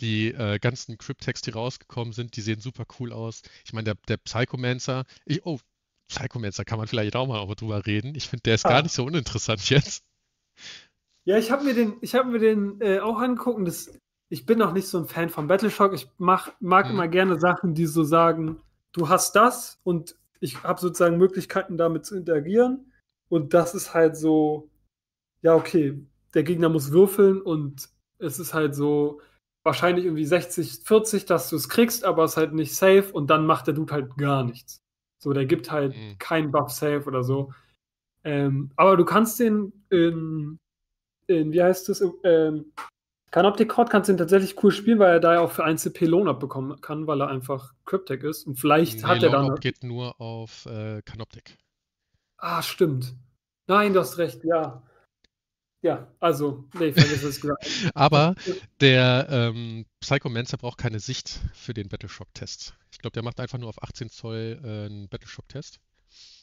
die 0.00 0.28
äh, 0.28 0.58
ganzen 0.58 0.98
Cryptex, 0.98 1.42
die 1.42 1.50
rausgekommen 1.50 2.12
sind, 2.12 2.36
die 2.36 2.40
sehen 2.40 2.60
super 2.60 2.84
cool 2.98 3.12
aus. 3.12 3.42
Ich 3.64 3.72
meine, 3.72 3.84
der, 3.84 3.94
der 4.08 4.16
Psychomancer, 4.18 5.04
ich, 5.24 5.44
oh, 5.44 5.58
Psychomancer 6.08 6.64
kann 6.64 6.78
man 6.78 6.88
vielleicht 6.88 7.16
auch 7.16 7.26
mal 7.26 7.46
drüber 7.54 7.86
reden. 7.86 8.14
Ich 8.14 8.28
finde, 8.28 8.42
der 8.42 8.54
ist 8.54 8.66
ah. 8.66 8.70
gar 8.70 8.82
nicht 8.82 8.94
so 8.94 9.04
uninteressant 9.04 9.68
jetzt. 9.70 10.04
Ja, 11.24 11.38
ich 11.38 11.50
habe 11.50 11.64
mir 11.64 11.74
den, 11.74 11.94
ich 12.02 12.14
habe 12.14 12.30
mir 12.30 12.38
den 12.38 12.80
äh, 12.80 12.98
auch 13.00 13.18
angeguckt. 13.18 13.66
Das 13.66 13.98
ich 14.34 14.46
bin 14.46 14.58
noch 14.58 14.72
nicht 14.72 14.88
so 14.88 14.98
ein 14.98 15.06
Fan 15.06 15.28
von 15.28 15.46
Battleshock. 15.46 15.92
Ich 15.94 16.10
mach, 16.18 16.50
mag 16.58 16.86
mhm. 16.86 16.94
immer 16.94 17.06
gerne 17.06 17.38
Sachen, 17.38 17.72
die 17.72 17.86
so 17.86 18.02
sagen, 18.02 18.60
du 18.92 19.08
hast 19.08 19.36
das 19.36 19.78
und 19.84 20.16
ich 20.40 20.64
habe 20.64 20.80
sozusagen 20.80 21.18
Möglichkeiten 21.18 21.78
damit 21.78 22.04
zu 22.04 22.16
interagieren. 22.16 22.92
Und 23.28 23.54
das 23.54 23.76
ist 23.76 23.94
halt 23.94 24.16
so, 24.16 24.70
ja, 25.42 25.54
okay, 25.54 26.04
der 26.34 26.42
Gegner 26.42 26.68
muss 26.68 26.90
würfeln 26.90 27.40
und 27.40 27.88
es 28.18 28.40
ist 28.40 28.54
halt 28.54 28.74
so 28.74 29.20
wahrscheinlich 29.62 30.04
irgendwie 30.04 30.24
60, 30.24 30.80
40, 30.84 31.26
dass 31.26 31.48
du 31.48 31.54
es 31.54 31.68
kriegst, 31.68 32.04
aber 32.04 32.24
es 32.24 32.32
ist 32.32 32.36
halt 32.36 32.54
nicht 32.54 32.74
safe 32.74 33.12
und 33.12 33.30
dann 33.30 33.46
macht 33.46 33.68
der 33.68 33.74
Dude 33.74 33.94
halt 33.94 34.16
gar 34.16 34.42
nichts. 34.42 34.82
So, 35.22 35.32
der 35.32 35.46
gibt 35.46 35.70
halt 35.70 35.96
mhm. 35.96 36.18
keinen 36.18 36.50
Buff 36.50 36.72
safe 36.72 37.04
oder 37.06 37.22
so. 37.22 37.52
Ähm, 38.24 38.72
aber 38.74 38.96
du 38.96 39.04
kannst 39.04 39.38
den 39.38 39.72
in, 39.90 40.58
in 41.28 41.52
wie 41.52 41.62
heißt 41.62 41.88
es, 41.88 42.04
ähm, 42.24 42.72
Canoptic 43.34 43.68
Cord 43.68 43.90
kannst 43.90 44.08
du 44.08 44.12
ihn 44.12 44.16
tatsächlich 44.16 44.62
cool 44.62 44.70
spielen, 44.70 45.00
weil 45.00 45.14
er 45.14 45.18
da 45.18 45.34
ja 45.34 45.40
auch 45.40 45.50
für 45.50 45.64
1 45.64 45.82
CP 45.82 46.06
Lohn 46.06 46.28
abbekommen 46.28 46.80
kann, 46.80 47.08
weil 47.08 47.20
er 47.20 47.26
einfach 47.26 47.74
Cryptek 47.84 48.22
ist. 48.22 48.46
Und 48.46 48.60
vielleicht 48.60 48.98
nee, 48.98 49.02
hat 49.02 49.24
er 49.24 49.30
dann. 49.30 49.48
Loan 49.48 49.58
geht 49.58 49.82
nur 49.82 50.20
auf 50.20 50.66
äh, 50.66 51.02
Canoptic. 51.02 51.58
Ah, 52.36 52.62
stimmt. 52.62 53.12
Nein, 53.66 53.92
du 53.92 53.98
hast 53.98 54.18
recht, 54.18 54.44
ja. 54.44 54.84
Ja, 55.82 56.06
also, 56.20 56.68
nee, 56.74 56.92
vergiss 56.92 57.24
es 57.24 57.40
gesagt. 57.40 57.66
Aber 57.92 58.36
der 58.80 59.26
ähm, 59.28 59.84
Psychomancer 59.98 60.56
braucht 60.56 60.78
keine 60.78 61.00
Sicht 61.00 61.40
für 61.54 61.74
den 61.74 61.88
Battleshock-Test. 61.88 62.76
Ich 62.92 62.98
glaube, 63.00 63.14
der 63.14 63.24
macht 63.24 63.40
einfach 63.40 63.58
nur 63.58 63.68
auf 63.68 63.82
18 63.82 64.10
Zoll 64.10 64.60
äh, 64.62 64.86
einen 64.86 65.08
Battleshock-Test. 65.08 65.80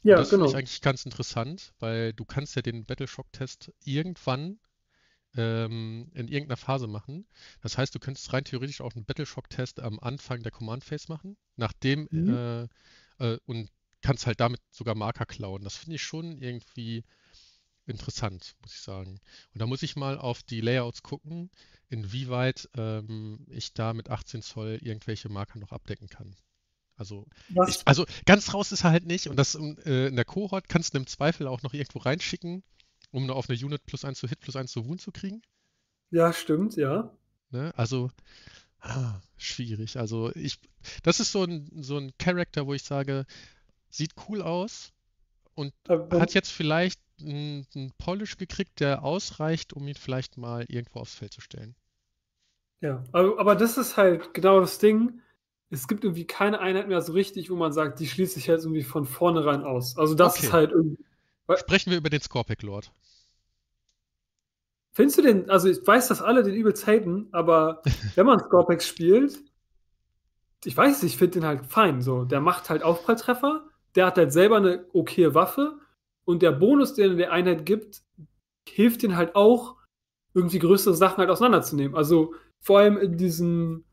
Ja, 0.03 0.17
das 0.17 0.29
genau. 0.29 0.43
finde 0.43 0.49
ich 0.49 0.57
eigentlich 0.57 0.81
ganz 0.81 1.05
interessant, 1.05 1.71
weil 1.79 2.11
du 2.11 2.25
kannst 2.25 2.57
ja 2.57 2.61
den 2.61 2.83
Battleshock-Test 2.83 3.71
irgendwann 3.85 4.59
ähm, 5.35 6.09
in 6.13 6.27
irgendeiner 6.27 6.57
Phase 6.57 6.87
machen. 6.87 7.25
Das 7.61 7.77
heißt, 7.77 7.93
du 7.95 7.99
könntest 7.99 8.31
rein 8.33 8.43
theoretisch 8.43 8.81
auch 8.81 8.95
einen 8.95 9.05
Battleshock-Test 9.05 9.79
am 9.79 9.99
Anfang 9.99 10.43
der 10.43 10.51
Command-Phase 10.51 11.05
machen, 11.09 11.37
nachdem 11.55 12.07
mhm. 12.11 12.33
äh, 13.19 13.33
äh, 13.33 13.39
und 13.45 13.69
kannst 14.01 14.25
halt 14.25 14.39
damit 14.39 14.59
sogar 14.71 14.95
Marker 14.95 15.25
klauen. 15.25 15.63
Das 15.63 15.77
finde 15.77 15.95
ich 15.95 16.03
schon 16.03 16.37
irgendwie 16.39 17.03
interessant, 17.85 18.55
muss 18.61 18.73
ich 18.73 18.81
sagen. 18.81 19.19
Und 19.53 19.61
da 19.61 19.65
muss 19.65 19.83
ich 19.83 19.95
mal 19.95 20.17
auf 20.17 20.43
die 20.43 20.61
Layouts 20.61 21.03
gucken, 21.03 21.49
inwieweit 21.89 22.69
ähm, 22.75 23.45
ich 23.49 23.73
da 23.73 23.93
mit 23.93 24.09
18 24.09 24.41
Zoll 24.41 24.79
irgendwelche 24.81 25.29
Marker 25.29 25.59
noch 25.59 25.71
abdecken 25.71 26.07
kann. 26.07 26.35
Also, 26.95 27.25
ich, 27.67 27.79
also 27.85 28.05
ganz 28.25 28.53
raus 28.53 28.71
ist 28.71 28.83
er 28.83 28.91
halt 28.91 29.05
nicht. 29.05 29.27
Und 29.27 29.35
das 29.35 29.55
äh, 29.55 30.07
in 30.07 30.15
der 30.15 30.25
Cohort 30.25 30.69
kannst 30.69 30.93
du 30.93 30.99
im 30.99 31.07
Zweifel 31.07 31.47
auch 31.47 31.63
noch 31.63 31.73
irgendwo 31.73 31.99
reinschicken, 31.99 32.63
um 33.11 33.25
nur 33.25 33.35
auf 33.35 33.49
eine 33.49 33.57
Unit 33.57 33.85
plus 33.85 34.05
1 34.05 34.17
zu 34.19 34.27
Hit 34.27 34.39
plus 34.39 34.55
1 34.55 34.71
zu 34.71 34.87
Wound 34.87 35.01
zu 35.01 35.11
kriegen. 35.11 35.41
Ja, 36.09 36.33
stimmt, 36.33 36.75
ja. 36.75 37.11
Ne? 37.51 37.71
Also, 37.75 38.11
ah, 38.79 39.19
schwierig. 39.37 39.97
Also, 39.97 40.31
ich, 40.35 40.59
das 41.03 41.19
ist 41.19 41.31
so 41.31 41.43
ein, 41.43 41.69
so 41.81 41.97
ein 41.97 42.11
Charakter, 42.17 42.65
wo 42.67 42.73
ich 42.73 42.83
sage, 42.83 43.25
sieht 43.89 44.13
cool 44.27 44.41
aus 44.41 44.93
und 45.53 45.73
Aber, 45.87 46.19
hat 46.19 46.33
jetzt 46.33 46.51
vielleicht 46.51 46.99
einen 47.21 47.93
Polish 47.97 48.37
gekriegt, 48.37 48.79
der 48.79 49.03
ausreicht, 49.03 49.73
um 49.73 49.87
ihn 49.87 49.95
vielleicht 49.95 50.37
mal 50.37 50.65
irgendwo 50.67 50.99
aufs 50.99 51.15
Feld 51.15 51.33
zu 51.33 51.41
stellen. 51.41 51.75
Ja, 52.81 53.03
aber, 53.11 53.39
aber 53.39 53.55
das 53.55 53.77
ist 53.77 53.95
halt 53.95 54.33
genau 54.33 54.59
das 54.59 54.79
Ding. 54.79 55.21
Es 55.69 55.87
gibt 55.87 56.03
irgendwie 56.03 56.25
keine 56.25 56.59
Einheit 56.59 56.87
mehr 56.87 57.01
so 57.01 57.13
richtig, 57.13 57.49
wo 57.49 57.55
man 57.55 57.71
sagt, 57.71 57.99
die 57.99 58.07
schließt 58.07 58.33
sich 58.33 58.47
jetzt 58.47 58.63
irgendwie 58.63 58.83
von 58.83 59.05
vornherein 59.05 59.63
aus. 59.63 59.97
Also 59.97 60.15
das 60.15 60.37
okay. 60.37 60.47
ist 60.47 60.53
halt 60.53 60.71
irgendwie. 60.71 61.03
Sprechen 61.57 61.91
wir 61.91 61.97
über 61.97 62.09
den 62.09 62.21
Scorpic 62.21 62.65
Lord. 62.65 62.91
Findest 64.93 65.17
du 65.17 65.21
den, 65.21 65.49
also 65.49 65.69
ich 65.69 65.85
weiß, 65.85 66.09
dass 66.09 66.21
alle 66.21 66.43
den 66.43 66.53
übelst 66.53 66.85
haten, 66.85 67.29
aber 67.31 67.81
wenn 68.15 68.25
man 68.25 68.39
Scorpex 68.39 68.87
spielt, 68.87 69.41
ich 70.65 70.75
weiß 70.75 71.01
nicht, 71.01 71.13
ich 71.13 71.17
finde 71.17 71.39
den 71.39 71.45
halt 71.45 71.65
fein. 71.65 72.01
So, 72.01 72.25
der 72.25 72.41
macht 72.41 72.69
halt 72.69 72.83
Aufpralltreffer, 72.83 73.65
der 73.95 74.05
hat 74.05 74.17
halt 74.17 74.33
selber 74.33 74.57
eine 74.57 74.85
okaye 74.93 75.33
Waffe 75.33 75.79
und 76.25 76.41
der 76.41 76.51
Bonus, 76.51 76.93
den 76.93 77.11
er 77.11 77.17
der 77.17 77.31
Einheit 77.31 77.65
gibt, 77.65 78.03
hilft 78.67 79.03
den 79.03 79.15
halt 79.15 79.35
auch, 79.35 79.77
irgendwie 80.33 80.59
größere 80.59 80.95
Sachen 80.95 81.17
halt 81.17 81.29
auseinanderzunehmen. 81.29 81.95
Also 81.95 82.33
vor 82.59 82.79
allem 82.79 82.97
in 82.97 83.17
diesen, 83.17 83.85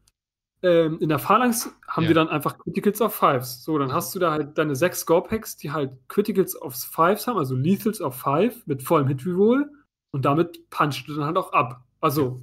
ähm, 0.62 0.98
in 1.01 1.09
der 1.09 1.18
Phalanx 1.18 1.70
haben 1.86 2.05
ja. 2.05 2.09
die 2.09 2.14
dann 2.14 2.28
einfach 2.28 2.59
Criticals 2.59 3.01
of 3.01 3.14
Fives. 3.14 3.62
So, 3.62 3.78
dann 3.78 3.93
hast 3.93 4.14
du 4.14 4.18
da 4.18 4.32
halt 4.32 4.59
deine 4.59 4.74
sechs 4.74 5.01
Score-Packs, 5.01 5.56
die 5.56 5.70
halt 5.70 5.97
Criticals 6.09 6.60
of 6.60 6.74
Fives 6.74 7.26
haben, 7.26 7.39
also 7.39 7.55
Lethals 7.55 8.01
of 8.01 8.16
Five 8.16 8.66
mit 8.66 8.82
vollem 8.82 9.06
Hit-Reroll 9.09 9.70
und 10.10 10.24
damit 10.24 10.68
puncht 10.70 11.09
du 11.09 11.14
dann 11.14 11.24
halt 11.24 11.36
auch 11.36 11.52
ab. 11.52 11.85
Also, 12.01 12.43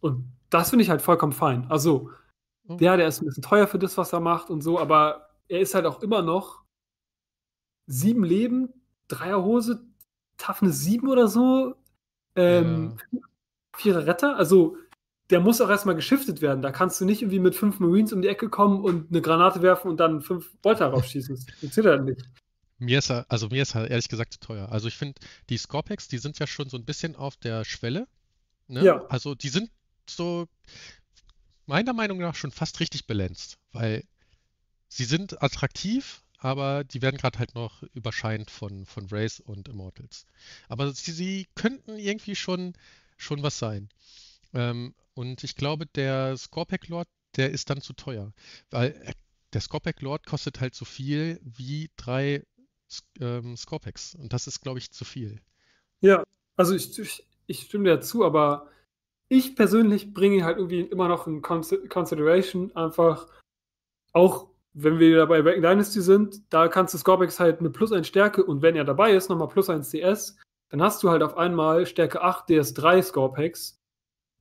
und 0.00 0.32
das 0.50 0.70
finde 0.70 0.82
ich 0.82 0.90
halt 0.90 1.02
vollkommen 1.02 1.32
fein. 1.32 1.66
Also, 1.68 2.10
oh. 2.68 2.76
der, 2.76 2.96
der 2.96 3.08
ist 3.08 3.22
ein 3.22 3.26
bisschen 3.26 3.42
teuer 3.42 3.66
für 3.66 3.78
das, 3.78 3.96
was 3.96 4.12
er 4.12 4.20
macht 4.20 4.50
und 4.50 4.62
so, 4.62 4.78
aber 4.78 5.28
er 5.48 5.60
ist 5.60 5.74
halt 5.74 5.86
auch 5.86 6.02
immer 6.02 6.22
noch 6.22 6.62
sieben 7.86 8.24
Leben, 8.24 8.72
Dreierhose, 9.08 9.84
Toughness 10.36 10.80
7 10.80 11.08
oder 11.08 11.28
so, 11.28 11.76
ähm, 12.34 12.96
ja. 13.12 13.20
Vierer 13.76 14.06
Retter. 14.06 14.36
Also, 14.36 14.76
der 15.30 15.40
muss 15.40 15.60
auch 15.60 15.70
erstmal 15.70 15.94
geschiftet 15.94 16.42
werden. 16.42 16.62
Da 16.62 16.70
kannst 16.70 17.00
du 17.00 17.04
nicht 17.04 17.22
irgendwie 17.22 17.38
mit 17.38 17.54
fünf 17.54 17.80
Marines 17.80 18.12
um 18.12 18.22
die 18.22 18.28
Ecke 18.28 18.48
kommen 18.50 18.84
und 18.84 19.10
eine 19.10 19.22
Granate 19.22 19.62
werfen 19.62 19.88
und 19.88 19.98
dann 19.98 20.20
fünf 20.20 20.50
Bolter 20.60 20.88
raufschießen. 20.88 21.34
Das 21.34 21.46
funktioniert 21.58 21.98
halt 21.98 22.04
nicht. 22.04 22.22
Mir 22.78 22.98
ist 22.98 23.10
er, 23.10 23.24
also 23.28 23.48
mir 23.48 23.62
ist 23.62 23.74
er 23.74 23.90
ehrlich 23.90 24.08
gesagt 24.08 24.34
zu 24.34 24.40
teuer. 24.40 24.70
Also 24.70 24.88
ich 24.88 24.96
finde, 24.96 25.20
die 25.48 25.56
Scorpex, 25.56 26.08
die 26.08 26.18
sind 26.18 26.38
ja 26.38 26.46
schon 26.46 26.68
so 26.68 26.76
ein 26.76 26.84
bisschen 26.84 27.16
auf 27.16 27.36
der 27.36 27.64
Schwelle. 27.64 28.06
Ne? 28.68 28.84
Ja. 28.84 29.06
Also 29.06 29.34
die 29.34 29.48
sind 29.48 29.70
so 30.08 30.46
meiner 31.66 31.92
Meinung 31.92 32.18
nach 32.18 32.34
schon 32.34 32.50
fast 32.50 32.80
richtig 32.80 33.06
balanced, 33.06 33.58
weil 33.72 34.04
sie 34.88 35.04
sind 35.04 35.42
attraktiv, 35.42 36.22
aber 36.38 36.84
die 36.84 37.00
werden 37.00 37.16
gerade 37.16 37.38
halt 37.38 37.54
noch 37.54 37.82
überscheint 37.94 38.50
von, 38.50 38.84
von 38.84 39.06
Race 39.10 39.40
und 39.40 39.68
Immortals. 39.68 40.26
Aber 40.68 40.92
sie, 40.92 41.12
sie 41.12 41.46
könnten 41.54 41.96
irgendwie 41.96 42.36
schon, 42.36 42.74
schon 43.16 43.42
was 43.42 43.58
sein. 43.58 43.88
Ähm, 44.52 44.94
und 45.14 45.44
ich 45.44 45.56
glaube, 45.56 45.86
der 45.86 46.36
Scorpack 46.36 46.88
Lord, 46.88 47.08
der 47.36 47.50
ist 47.50 47.70
dann 47.70 47.80
zu 47.80 47.92
teuer. 47.92 48.32
Weil 48.70 48.90
äh, 49.04 49.12
der 49.52 49.60
Scorpack 49.60 50.00
Lord 50.02 50.26
kostet 50.26 50.60
halt 50.60 50.74
so 50.74 50.84
viel 50.84 51.40
wie 51.42 51.90
drei 51.96 52.44
ähm, 53.20 53.56
Scorepacks. 53.56 54.14
Und 54.14 54.32
das 54.32 54.46
ist, 54.46 54.60
glaube 54.60 54.78
ich, 54.78 54.92
zu 54.92 55.04
viel. 55.04 55.40
Ja, 56.00 56.22
also 56.56 56.74
ich, 56.74 56.98
ich, 56.98 57.26
ich 57.46 57.60
stimme 57.62 57.84
dir 57.84 58.00
zu, 58.00 58.24
aber 58.24 58.68
ich 59.28 59.56
persönlich 59.56 60.12
bringe 60.12 60.44
halt 60.44 60.58
irgendwie 60.58 60.80
immer 60.80 61.08
noch 61.08 61.26
in 61.26 61.42
Consideration 61.42 62.74
einfach 62.76 63.26
auch 64.12 64.48
wenn 64.74 64.98
wir 64.98 65.16
dabei 65.16 65.42
bei 65.42 65.54
Dynasty 65.54 66.00
sind, 66.00 66.42
da 66.52 66.68
kannst 66.68 66.94
du 66.94 66.98
Scorpex 66.98 67.38
halt 67.38 67.60
mit 67.60 67.72
plus 67.72 67.92
1 67.92 68.06
Stärke 68.06 68.44
und 68.44 68.60
wenn 68.60 68.74
er 68.74 68.84
dabei 68.84 69.12
ist, 69.12 69.30
nochmal 69.30 69.48
plus 69.48 69.70
1 69.70 69.90
CS, 69.90 70.36
dann 70.70 70.82
hast 70.82 71.02
du 71.02 71.10
halt 71.10 71.22
auf 71.22 71.36
einmal 71.36 71.86
Stärke 71.86 72.20
8 72.20 72.48
DS3 72.48 73.02
Scorpex, 73.02 73.80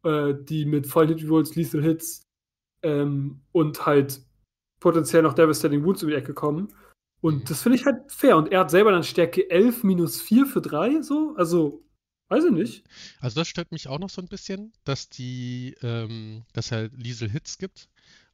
äh, 0.04 0.34
die 0.38 0.66
mit 0.66 0.88
voll 0.88 1.08
Hit 1.08 1.28
Rolls, 1.30 1.56
Lethal 1.56 1.82
Hits 1.82 2.24
ähm, 2.84 3.42
und 3.52 3.86
halt 3.86 4.22
potenziell 4.80 5.24
noch 5.24 5.34
Devastating 5.34 5.84
Wounds 5.84 6.04
um 6.04 6.10
die 6.10 6.16
Ecke 6.16 6.34
kommen. 6.34 6.74
Und 7.22 7.36
mhm. 7.36 7.46
das 7.46 7.62
finde 7.62 7.78
ich 7.78 7.86
halt 7.86 8.12
fair. 8.12 8.38
Und 8.38 8.52
er 8.52 8.62
hat 8.62 8.72
selber 8.72 8.92
dann 8.92 9.04
Stärke 9.04 9.50
11 9.50 9.84
minus 9.84 10.22
4 10.22 10.46
für 10.46 10.62
3, 10.62 11.02
so. 11.02 11.36
Also, 11.38 11.86
weiß 12.30 12.46
ich 12.46 12.52
nicht. 12.52 12.84
Also, 13.22 13.40
das 13.40 13.48
stört 13.48 13.72
mich 13.72 13.88
auch 13.88 14.00
noch 14.00 14.10
so 14.10 14.22
ein 14.22 14.28
bisschen, 14.28 14.74
dass 14.84 15.10
die, 15.10 15.76
ähm, 15.82 16.44
dass 16.52 16.72
er 16.72 16.90
Lethal 16.90 17.30
Hits 17.30 17.58
gibt, 17.58 17.90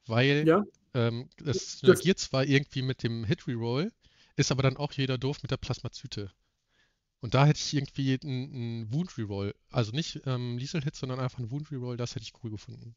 weil 0.07 0.47
ja. 0.47 0.63
Ähm, 0.93 1.29
das 1.37 1.79
synergiert 1.79 2.19
zwar 2.19 2.45
irgendwie 2.45 2.81
mit 2.81 3.03
dem 3.03 3.23
Hit 3.23 3.47
Reroll, 3.47 3.91
ist 4.35 4.51
aber 4.51 4.63
dann 4.63 4.77
auch 4.77 4.91
jeder 4.93 5.17
doof 5.17 5.43
mit 5.43 5.51
der 5.51 5.57
Plasmazyte. 5.57 6.31
Und 7.21 7.33
da 7.33 7.45
hätte 7.45 7.59
ich 7.59 7.73
irgendwie 7.73 8.17
einen, 8.23 8.91
Wound 8.93 9.17
Reroll, 9.17 9.53
also 9.71 9.91
nicht 9.91 10.21
ähm, 10.25 10.57
Liesel 10.57 10.81
Hit, 10.83 10.95
sondern 10.95 11.19
einfach 11.19 11.39
einen 11.39 11.51
Wound 11.51 11.71
Reroll, 11.71 11.97
das 11.97 12.15
hätte 12.15 12.23
ich 12.23 12.33
cool 12.43 12.51
gefunden. 12.51 12.95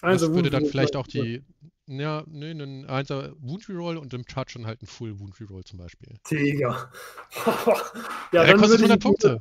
Also 0.00 0.28
das 0.28 0.34
würde 0.34 0.50
dann 0.50 0.64
vielleicht 0.64 0.96
auch 0.96 1.06
die, 1.06 1.42
ja, 1.86 2.24
ne, 2.26 2.50
einen 2.50 2.86
Einser 2.86 3.34
Wound 3.40 3.68
Reroll 3.68 3.98
und 3.98 4.14
im 4.14 4.24
Charge 4.26 4.52
dann 4.54 4.66
halt 4.66 4.80
einen 4.80 4.86
Full 4.86 5.18
Wound 5.18 5.38
Reroll 5.40 5.64
zum 5.64 5.78
Beispiel. 5.78 6.14
Digga. 6.30 6.90
ja, 8.32 8.44
ja, 8.46 8.54
kostet 8.54 8.78
100 8.78 9.00
Punkte. 9.00 9.38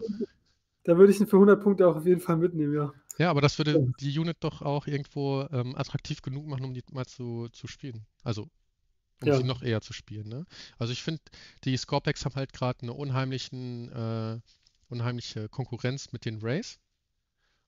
Da 0.83 0.97
würde 0.97 1.13
ich 1.13 1.19
ihn 1.19 1.27
für 1.27 1.37
100 1.37 1.61
Punkte 1.61 1.87
auch 1.87 1.95
auf 1.95 2.05
jeden 2.05 2.19
Fall 2.19 2.37
mitnehmen, 2.37 2.73
ja. 2.73 2.93
Ja, 3.19 3.29
aber 3.29 3.41
das 3.41 3.57
würde 3.57 3.91
die 3.99 4.17
Unit 4.17 4.37
doch 4.39 4.61
auch 4.61 4.87
irgendwo 4.87 5.45
ähm, 5.51 5.75
attraktiv 5.75 6.21
genug 6.21 6.47
machen, 6.47 6.65
um 6.65 6.73
die 6.73 6.83
mal 6.91 7.05
zu, 7.05 7.49
zu 7.51 7.67
spielen. 7.67 8.05
Also, 8.23 8.47
um 9.21 9.27
ja. 9.27 9.37
sie 9.37 9.43
noch 9.43 9.61
eher 9.61 9.81
zu 9.81 9.93
spielen. 9.93 10.27
Ne? 10.27 10.45
Also 10.77 10.93
ich 10.93 11.03
finde, 11.03 11.21
die 11.63 11.75
Scorpex 11.75 12.25
haben 12.25 12.35
halt 12.35 12.53
gerade 12.53 12.81
eine 12.81 12.93
unheimlichen, 12.93 13.91
äh, 13.91 14.39
unheimliche 14.89 15.49
Konkurrenz 15.49 16.11
mit 16.11 16.25
den 16.25 16.41
Rays 16.41 16.79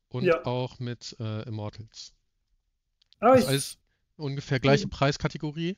und 0.10 0.26
ja. 0.26 0.46
auch 0.46 0.80
mit 0.80 1.16
äh, 1.20 1.44
Immortals. 1.48 2.14
Aber 3.20 3.36
das 3.36 3.52
ist 3.52 3.80
ungefähr 4.18 4.60
gleiche 4.60 4.88
Preiskategorie. 4.88 5.78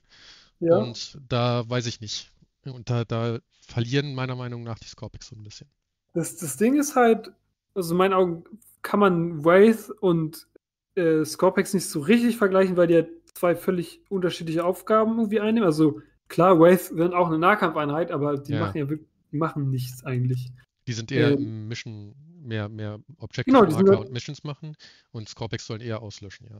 Ja. 0.60 0.78
Und 0.78 1.18
da 1.28 1.68
weiß 1.68 1.88
ich 1.88 2.02
nicht. 2.02 2.32
Und 2.66 2.90
da, 2.90 3.04
da 3.04 3.40
verlieren 3.68 4.16
meiner 4.16 4.36
Meinung 4.36 4.64
nach 4.64 4.80
die 4.80 4.88
Scorpex 4.88 5.28
so 5.28 5.36
ein 5.36 5.44
bisschen. 5.44 5.68
Das, 6.14 6.38
das 6.38 6.58
Ding 6.58 6.80
ist 6.80 6.96
halt, 6.96 7.32
also 7.74 7.94
in 7.94 7.98
meinen 7.98 8.14
Augen 8.14 8.44
kann 8.82 9.00
man 9.00 9.44
Wraith 9.44 9.90
und 9.90 10.48
äh, 10.96 11.26
Scorpex 11.26 11.74
nicht 11.74 11.88
so 11.88 12.00
richtig 12.02 12.38
vergleichen, 12.38 12.78
weil 12.78 12.88
die 12.88 12.94
ja 12.94 13.04
zwei 13.34 13.56
völlig 13.56 14.02
unterschiedliche 14.10 14.66
Aufgaben 14.66 15.18
irgendwie 15.18 15.40
einnehmen. 15.40 15.66
Also 15.66 16.02
klar, 16.28 16.60
Wraith 16.60 16.86
sind 16.86 17.14
auch 17.14 17.28
eine 17.28 17.38
Nahkampfeinheit, 17.38 18.12
aber 18.12 18.38
die 18.38 18.54
ja. 18.54 18.60
machen 18.60 18.78
ja 18.78 18.90
wirklich, 18.90 19.10
die 19.32 19.38
machen 19.38 19.70
nichts 19.70 20.04
eigentlich. 20.06 20.52
Die 20.88 20.94
sind 20.94 21.12
eher 21.12 21.32
ähm, 21.32 21.68
Mission, 21.68 22.16
mehr, 22.42 22.70
mehr 22.70 23.00
Objective 23.20 23.58
genau, 23.58 23.62
Marker 23.62 23.98
halt, 23.98 24.08
und 24.08 24.12
Missions 24.12 24.44
machen 24.44 24.76
und 25.12 25.30
Scorpex 25.30 25.66
sollen 25.66 25.82
eher 25.82 26.02
auslöschen, 26.02 26.48
ja. 26.50 26.60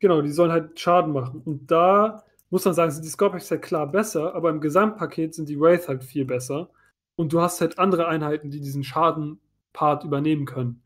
Genau, 0.00 0.22
die 0.22 0.30
sollen 0.30 0.52
halt 0.52 0.78
Schaden 0.78 1.12
machen. 1.12 1.40
Und 1.44 1.70
da 1.70 2.24
muss 2.50 2.64
man 2.64 2.74
sagen, 2.74 2.90
sind 2.90 3.04
die 3.04 3.10
Scorpex 3.10 3.50
halt 3.50 3.62
klar 3.62 3.90
besser, 3.90 4.34
aber 4.34 4.50
im 4.50 4.60
Gesamtpaket 4.60 5.34
sind 5.34 5.48
die 5.48 5.58
Wraith 5.58 5.88
halt 5.88 6.04
viel 6.04 6.24
besser. 6.24 6.70
Und 7.16 7.32
du 7.32 7.40
hast 7.40 7.60
halt 7.60 7.78
andere 7.78 8.06
Einheiten, 8.08 8.50
die 8.50 8.60
diesen 8.60 8.84
Schaden-Part 8.84 10.04
übernehmen 10.04 10.46
können. 10.46 10.82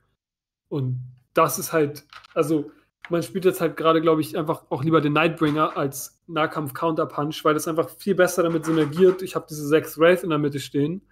Und 0.69 1.01
das 1.35 1.59
ist 1.59 1.73
halt, 1.73 2.07
also 2.35 2.71
man 3.11 3.23
spielt 3.23 3.45
jetzt 3.45 3.61
halt 3.61 3.77
gerade, 3.77 4.01
glaube 4.01 4.21
ich, 4.21 4.37
einfach 4.37 4.65
auch 4.71 4.83
lieber 4.83 5.01
den 5.01 5.13
Nightbringer 5.13 5.77
als 5.77 6.21
Nahkampf-Counterpunch, 6.27 7.45
weil 7.45 7.55
das 7.55 7.69
einfach 7.69 7.89
viel 7.89 8.15
besser 8.15 8.43
damit 8.43 8.65
synergiert. 8.65 9.23
Ich 9.23 9.35
habe 9.35 9.47
diese 9.49 9.67
sechs 9.67 9.99
Wraith 9.99 10.23
in 10.23 10.31
der 10.31 10.39
Mitte 10.39 10.61
stehen. 10.61 11.03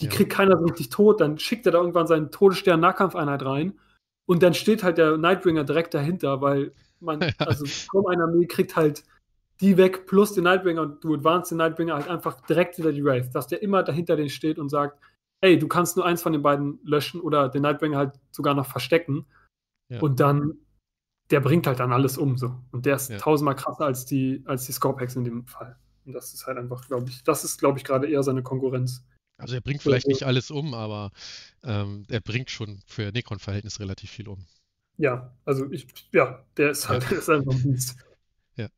Die 0.00 0.06
ja. 0.06 0.10
kriegt 0.10 0.30
keiner 0.30 0.58
so 0.58 0.64
richtig 0.64 0.90
tot. 0.90 1.20
Dann 1.20 1.38
schickt 1.38 1.66
er 1.66 1.72
da 1.72 1.78
irgendwann 1.78 2.06
seinen 2.06 2.30
Todesstern-Nahkampfeinheit 2.30 3.44
rein. 3.44 3.78
Und 4.26 4.42
dann 4.42 4.54
steht 4.54 4.82
halt 4.82 4.98
der 4.98 5.16
Nightbringer 5.16 5.64
direkt 5.64 5.94
dahinter, 5.94 6.40
weil 6.40 6.72
man, 7.00 7.20
ja. 7.22 7.32
also 7.38 7.64
kaum 7.90 8.06
einer 8.06 8.24
Armee 8.24 8.46
kriegt 8.46 8.76
halt 8.76 9.04
die 9.60 9.76
weg 9.76 10.06
plus 10.06 10.34
den 10.34 10.44
Nightbringer 10.44 10.82
und 10.82 11.02
du 11.02 11.14
advance 11.14 11.50
den 11.50 11.58
Nightbringer 11.58 11.94
halt 11.94 12.08
einfach 12.08 12.40
direkt 12.42 12.78
wieder 12.78 12.92
die 12.92 13.04
Wraith, 13.04 13.34
dass 13.34 13.48
der 13.48 13.62
immer 13.62 13.82
dahinter 13.82 14.14
den 14.16 14.28
steht 14.28 14.58
und 14.58 14.68
sagt, 14.68 14.98
ey, 15.40 15.58
du 15.58 15.68
kannst 15.68 15.96
nur 15.96 16.06
eins 16.06 16.22
von 16.22 16.32
den 16.32 16.42
beiden 16.42 16.78
löschen 16.84 17.20
oder 17.20 17.48
den 17.48 17.62
Nightbringer 17.62 17.96
halt 17.96 18.12
sogar 18.30 18.54
noch 18.54 18.66
verstecken. 18.66 19.26
Ja. 19.88 20.00
Und 20.00 20.20
dann, 20.20 20.58
der 21.30 21.40
bringt 21.40 21.66
halt 21.66 21.80
dann 21.80 21.92
alles 21.92 22.16
um 22.16 22.36
so. 22.38 22.54
Und 22.72 22.86
der 22.86 22.96
ist 22.96 23.10
ja. 23.10 23.18
tausendmal 23.18 23.56
krasser 23.56 23.84
als 23.84 24.06
die, 24.06 24.42
als 24.46 24.66
die 24.66 24.72
Scorpex 24.72 25.16
in 25.16 25.24
dem 25.24 25.46
Fall. 25.46 25.76
Und 26.04 26.14
das 26.14 26.32
ist 26.32 26.46
halt 26.46 26.56
einfach, 26.56 26.86
glaube 26.86 27.08
ich, 27.10 27.22
das 27.22 27.44
ist, 27.44 27.58
glaube 27.58 27.78
ich, 27.78 27.84
gerade 27.84 28.08
eher 28.08 28.22
seine 28.22 28.42
Konkurrenz. 28.42 29.04
Also 29.36 29.54
er 29.54 29.60
bringt 29.60 29.82
vielleicht 29.82 30.08
nicht 30.08 30.24
alles 30.24 30.50
um, 30.50 30.74
aber 30.74 31.12
ähm, 31.62 32.04
er 32.08 32.20
bringt 32.20 32.50
schon 32.50 32.80
für 32.86 33.12
Necron-Verhältnis 33.12 33.78
relativ 33.78 34.10
viel 34.10 34.28
um. 34.28 34.46
Ja, 34.96 35.32
also 35.44 35.70
ich, 35.70 35.86
ja, 36.12 36.44
der 36.56 36.70
ist 36.70 36.88
halt, 36.88 37.04
ja. 37.04 37.08
Der 37.10 37.18
ist 37.18 37.30
einfach 37.30 37.52
ein 37.52 37.62
Biest. 37.62 37.96
Ja. 38.56 38.68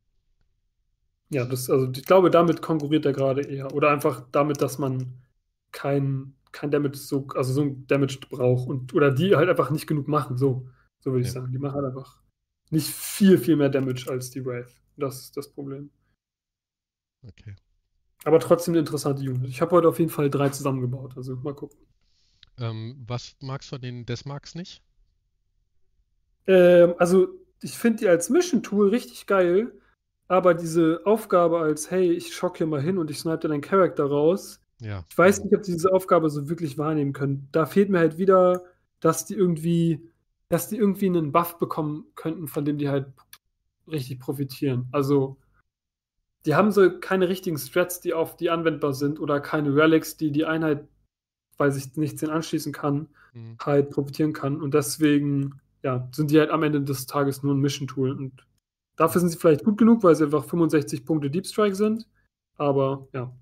Ja, 1.29 1.45
das, 1.45 1.69
also 1.69 1.89
ich 1.91 2.05
glaube, 2.05 2.29
damit 2.29 2.61
konkurriert 2.61 3.05
er 3.05 3.13
gerade 3.13 3.41
eher. 3.41 3.73
Oder 3.73 3.89
einfach 3.89 4.23
damit, 4.31 4.61
dass 4.61 4.77
man 4.77 5.21
kein, 5.71 6.35
kein 6.51 6.69
Damage 6.69 6.97
so, 6.97 7.27
also 7.33 7.53
so 7.53 7.61
ein 7.61 7.87
Damage 7.87 8.19
braucht 8.29 8.67
und 8.67 8.93
oder 8.93 9.09
die 9.09 9.35
halt 9.35 9.49
einfach 9.49 9.71
nicht 9.71 9.87
genug 9.87 10.07
machen. 10.07 10.37
So, 10.37 10.67
so 10.99 11.11
würde 11.11 11.21
ich 11.21 11.27
ja. 11.27 11.33
sagen. 11.33 11.51
Die 11.51 11.57
machen 11.57 11.75
halt 11.75 11.85
einfach 11.85 12.20
nicht 12.71 12.87
viel, 12.87 13.37
viel 13.37 13.55
mehr 13.55 13.69
Damage 13.69 14.09
als 14.09 14.29
die 14.31 14.45
Wraith. 14.45 14.73
Das 14.97 15.19
ist 15.19 15.37
das 15.37 15.51
Problem. 15.51 15.89
Okay. 17.23 17.55
Aber 18.23 18.39
trotzdem 18.39 18.73
eine 18.73 18.79
interessante 18.79 19.21
Unit. 19.21 19.49
Ich 19.49 19.61
habe 19.61 19.71
heute 19.75 19.87
auf 19.87 19.99
jeden 19.99 20.11
Fall 20.11 20.29
drei 20.29 20.49
zusammengebaut, 20.49 21.13
also 21.17 21.35
mal 21.37 21.55
gucken. 21.55 21.79
Ähm, 22.57 23.03
was 23.07 23.35
magst 23.41 23.71
du 23.71 23.75
an 23.77 23.81
den 23.81 24.05
Desmarks 24.05 24.55
nicht? 24.55 24.83
Ähm, 26.47 26.93
also, 26.97 27.29
ich 27.61 27.77
finde 27.77 27.99
die 27.99 28.07
als 28.07 28.29
Mission-Tool 28.29 28.89
richtig 28.89 29.25
geil, 29.25 29.71
aber 30.27 30.53
diese 30.53 31.01
Aufgabe 31.05 31.59
als, 31.59 31.91
hey, 31.91 32.11
ich 32.11 32.33
schock 32.33 32.57
hier 32.57 32.67
mal 32.67 32.81
hin 32.81 32.97
und 32.97 33.09
ich 33.11 33.19
snipe 33.19 33.39
dir 33.39 33.49
deinen 33.49 33.61
Charakter 33.61 34.05
raus, 34.05 34.59
ja. 34.79 35.05
ich 35.09 35.17
weiß 35.17 35.43
nicht, 35.43 35.55
ob 35.55 35.65
sie 35.65 35.73
diese 35.73 35.91
Aufgabe 35.91 36.29
so 36.29 36.49
wirklich 36.49 36.77
wahrnehmen 36.77 37.13
können. 37.13 37.47
Da 37.51 37.65
fehlt 37.65 37.89
mir 37.89 37.99
halt 37.99 38.17
wieder, 38.17 38.63
dass 38.99 39.25
die 39.25 39.35
irgendwie, 39.35 40.09
dass 40.51 40.67
die 40.67 40.75
irgendwie 40.75 41.05
einen 41.05 41.31
Buff 41.31 41.57
bekommen 41.57 42.05
könnten, 42.15 42.47
von 42.47 42.65
dem 42.65 42.77
die 42.77 42.89
halt 42.89 43.07
richtig 43.87 44.19
profitieren. 44.19 44.87
Also, 44.91 45.37
die 46.45 46.55
haben 46.55 46.71
so 46.71 46.99
keine 46.99 47.29
richtigen 47.29 47.57
Strats, 47.57 48.01
die 48.01 48.13
auf 48.13 48.35
die 48.35 48.49
anwendbar 48.49 48.93
sind 48.93 49.19
oder 49.19 49.39
keine 49.39 49.73
Relics, 49.73 50.17
die 50.17 50.31
die 50.31 50.45
Einheit, 50.45 50.87
weil 51.57 51.71
sich 51.71 51.95
nichts 51.95 52.23
anschließen 52.23 52.73
kann, 52.73 53.07
mhm. 53.33 53.57
halt 53.61 53.91
profitieren 53.91 54.33
kann. 54.33 54.61
Und 54.61 54.73
deswegen, 54.73 55.61
ja, 55.83 56.09
sind 56.11 56.31
die 56.31 56.39
halt 56.39 56.49
am 56.49 56.63
Ende 56.63 56.81
des 56.81 57.05
Tages 57.05 57.43
nur 57.43 57.53
ein 57.53 57.59
Mission-Tool. 57.59 58.11
Und 58.11 58.45
dafür 58.97 59.21
sind 59.21 59.29
sie 59.29 59.37
vielleicht 59.37 59.63
gut 59.63 59.77
genug, 59.77 60.03
weil 60.03 60.15
sie 60.15 60.25
einfach 60.25 60.43
65 60.43 61.05
Punkte 61.05 61.31
Deep 61.31 61.47
Strike 61.47 61.75
sind. 61.75 62.07
Aber 62.57 63.07
ja, 63.13 63.33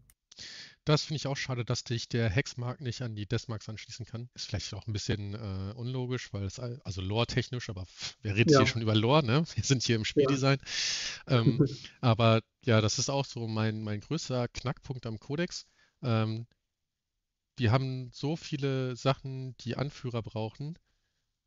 das 0.86 1.04
finde 1.04 1.18
ich 1.18 1.28
auch 1.28 1.38
schade, 1.38 1.66
dass 1.66 1.84
dich 1.84 2.10
der 2.10 2.30
Hexmark 2.30 2.82
nicht 2.82 3.02
an 3.02 3.16
die 3.16 3.26
Deathmarks 3.26 3.70
anschließen 3.70 4.06
kann. 4.06 4.30
Ist 4.34 4.48
vielleicht 4.48 4.74
auch 4.74 4.88
ein 4.88 4.94
bisschen 4.94 5.36
äh, 5.36 5.74
unlogisch, 5.76 6.34
weil 6.34 6.44
es 6.44 6.60
also 6.60 7.02
lore-technisch, 7.02 7.70
aber 7.70 7.86
wer 8.22 8.36
redet 8.36 8.54
ja. 8.54 8.60
hier 8.60 8.68
schon 8.68 8.82
über 8.82 8.96
Lore, 8.96 9.26
ne? 9.26 9.44
Wir 9.54 9.64
sind 9.64 9.84
hier 9.84 9.96
im 9.96 10.06
Spieldesign. 10.06 10.60
Ja. 11.28 11.42
Ähm, 11.42 11.66
aber 12.02 12.42
ja, 12.66 12.82
das 12.82 12.98
ist 12.98 13.10
auch 13.10 13.26
so 13.26 13.48
mein, 13.48 13.82
mein 13.82 14.00
größter 14.00 14.48
Knackpunkt 14.48 15.06
am 15.06 15.20
Codex. 15.20 15.66
Ähm, 16.02 16.48
wir 17.58 17.72
haben 17.72 18.10
so 18.12 18.36
viele 18.36 18.96
Sachen, 18.96 19.56
die 19.58 19.76
Anführer 19.76 20.24
brauchen 20.24 20.80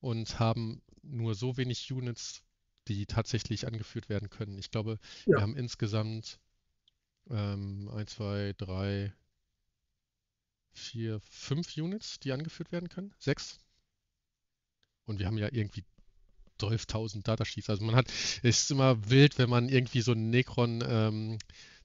und 0.01 0.39
haben 0.39 0.83
nur 1.03 1.35
so 1.35 1.57
wenig 1.57 1.91
Units, 1.91 2.43
die 2.89 3.07
tatsächlich 3.07 3.67
angeführt 3.67 4.09
werden 4.09 4.29
können. 4.29 4.59
Ich 4.59 4.71
glaube, 4.71 4.99
ja. 5.27 5.37
wir 5.37 5.43
haben 5.43 5.57
insgesamt 5.57 6.39
ähm, 7.31 7.89
1, 7.89 8.11
2, 8.13 8.55
3, 8.59 9.13
vier, 10.73 11.20
fünf 11.31 11.77
Units, 11.77 12.20
die 12.20 12.32
angeführt 12.32 12.73
werden 12.73 12.89
können. 12.89 13.15
Sechs. 13.19 13.59
Und 15.05 15.19
wir 15.19 15.27
haben 15.27 15.39
ja 15.39 15.49
irgendwie 15.51 15.85
12.000 16.61 17.23
Datasheets. 17.23 17.70
Also 17.70 17.85
man 17.85 17.97
hat, 17.97 18.09
es 18.43 18.62
ist 18.62 18.70
immer 18.70 19.09
wild, 19.11 19.39
wenn 19.39 19.51
man 19.51 19.69
irgendwie 19.69 20.03
so 20.03 20.12
einen 20.12 20.31
Necron 20.31 20.82
ähm, 20.86 21.39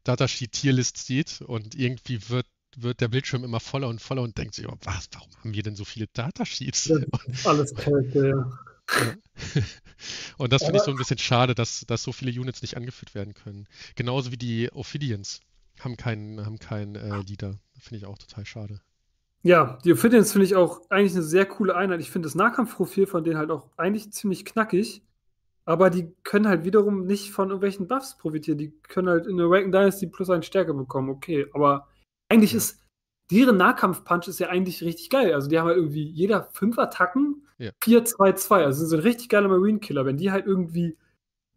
Datasheet 0.03 0.51
Tierlist 0.51 0.97
sieht 0.97 1.41
und 1.41 1.75
irgendwie 1.75 2.29
wird 2.29 2.47
wird 2.79 3.01
der 3.01 3.07
Bildschirm 3.07 3.43
immer 3.43 3.59
voller 3.59 3.87
und 3.87 4.01
voller 4.01 4.21
und 4.21 4.37
denkt 4.37 4.53
sich, 4.53 4.67
oh, 4.67 4.77
was, 4.83 5.09
warum 5.13 5.31
haben 5.37 5.53
wir 5.53 5.63
denn 5.63 5.75
so 5.75 5.83
viele 5.83 6.05
Datasheets? 6.13 6.91
Alles 7.43 7.73
Kälte, 7.73 8.29
ja. 8.29 8.59
Und 10.37 10.53
das 10.53 10.63
finde 10.63 10.77
ich 10.77 10.83
so 10.83 10.91
ein 10.91 10.97
bisschen 10.97 11.17
schade, 11.17 11.55
dass, 11.55 11.81
dass 11.87 12.03
so 12.03 12.11
viele 12.11 12.39
Units 12.39 12.61
nicht 12.61 12.77
angeführt 12.77 13.15
werden 13.15 13.33
können. 13.33 13.67
Genauso 13.95 14.31
wie 14.31 14.37
die 14.37 14.71
Ophidians 14.71 15.41
haben 15.79 15.97
keinen, 15.97 16.45
haben 16.45 16.59
keinen 16.59 16.95
äh, 16.95 17.17
Leader. 17.21 17.59
Finde 17.79 17.97
ich 17.97 18.05
auch 18.05 18.17
total 18.17 18.45
schade. 18.45 18.81
Ja, 19.43 19.77
die 19.83 19.93
Ophidians 19.93 20.31
finde 20.31 20.45
ich 20.45 20.55
auch 20.55 20.89
eigentlich 20.89 21.13
eine 21.13 21.23
sehr 21.23 21.45
coole 21.45 21.75
Einheit. 21.75 22.01
Ich 22.01 22.11
finde 22.11 22.27
das 22.27 22.35
Nahkampfprofil 22.35 23.07
von 23.07 23.23
denen 23.23 23.37
halt 23.37 23.51
auch 23.51 23.69
eigentlich 23.77 24.11
ziemlich 24.11 24.45
knackig. 24.45 25.03
Aber 25.65 25.89
die 25.89 26.13
können 26.23 26.47
halt 26.47 26.63
wiederum 26.63 27.05
nicht 27.05 27.31
von 27.31 27.49
irgendwelchen 27.49 27.87
Buffs 27.87 28.17
profitieren. 28.17 28.57
Die 28.57 28.71
können 28.87 29.09
halt 29.09 29.27
in 29.27 29.37
der 29.37 29.47
Awakened 29.47 29.73
Dynasty 29.73 30.07
plus 30.07 30.29
eine 30.29 30.43
Stärke 30.43 30.73
bekommen. 30.73 31.09
Okay, 31.09 31.45
aber 31.53 31.87
eigentlich 32.29 32.53
ja. 32.53 32.57
ist 32.57 32.81
deren 33.31 33.57
Nahkampfpunch 33.57 34.27
ist 34.27 34.39
ja 34.39 34.47
eigentlich 34.47 34.81
richtig 34.81 35.09
geil. 35.09 35.33
Also 35.33 35.49
die 35.49 35.59
haben 35.59 35.67
halt 35.67 35.77
irgendwie 35.77 36.03
jeder 36.03 36.43
fünf 36.53 36.79
Attacken, 36.79 37.45
ja. 37.57 37.71
4-2-2. 37.83 38.63
Also 38.63 38.79
sind 38.79 38.87
so 38.87 38.95
ein 38.95 39.01
richtig 39.01 39.29
geiler 39.29 39.49
Marine-Killer. 39.49 40.05
Wenn 40.05 40.17
die 40.17 40.31
halt 40.31 40.45
irgendwie 40.45 40.97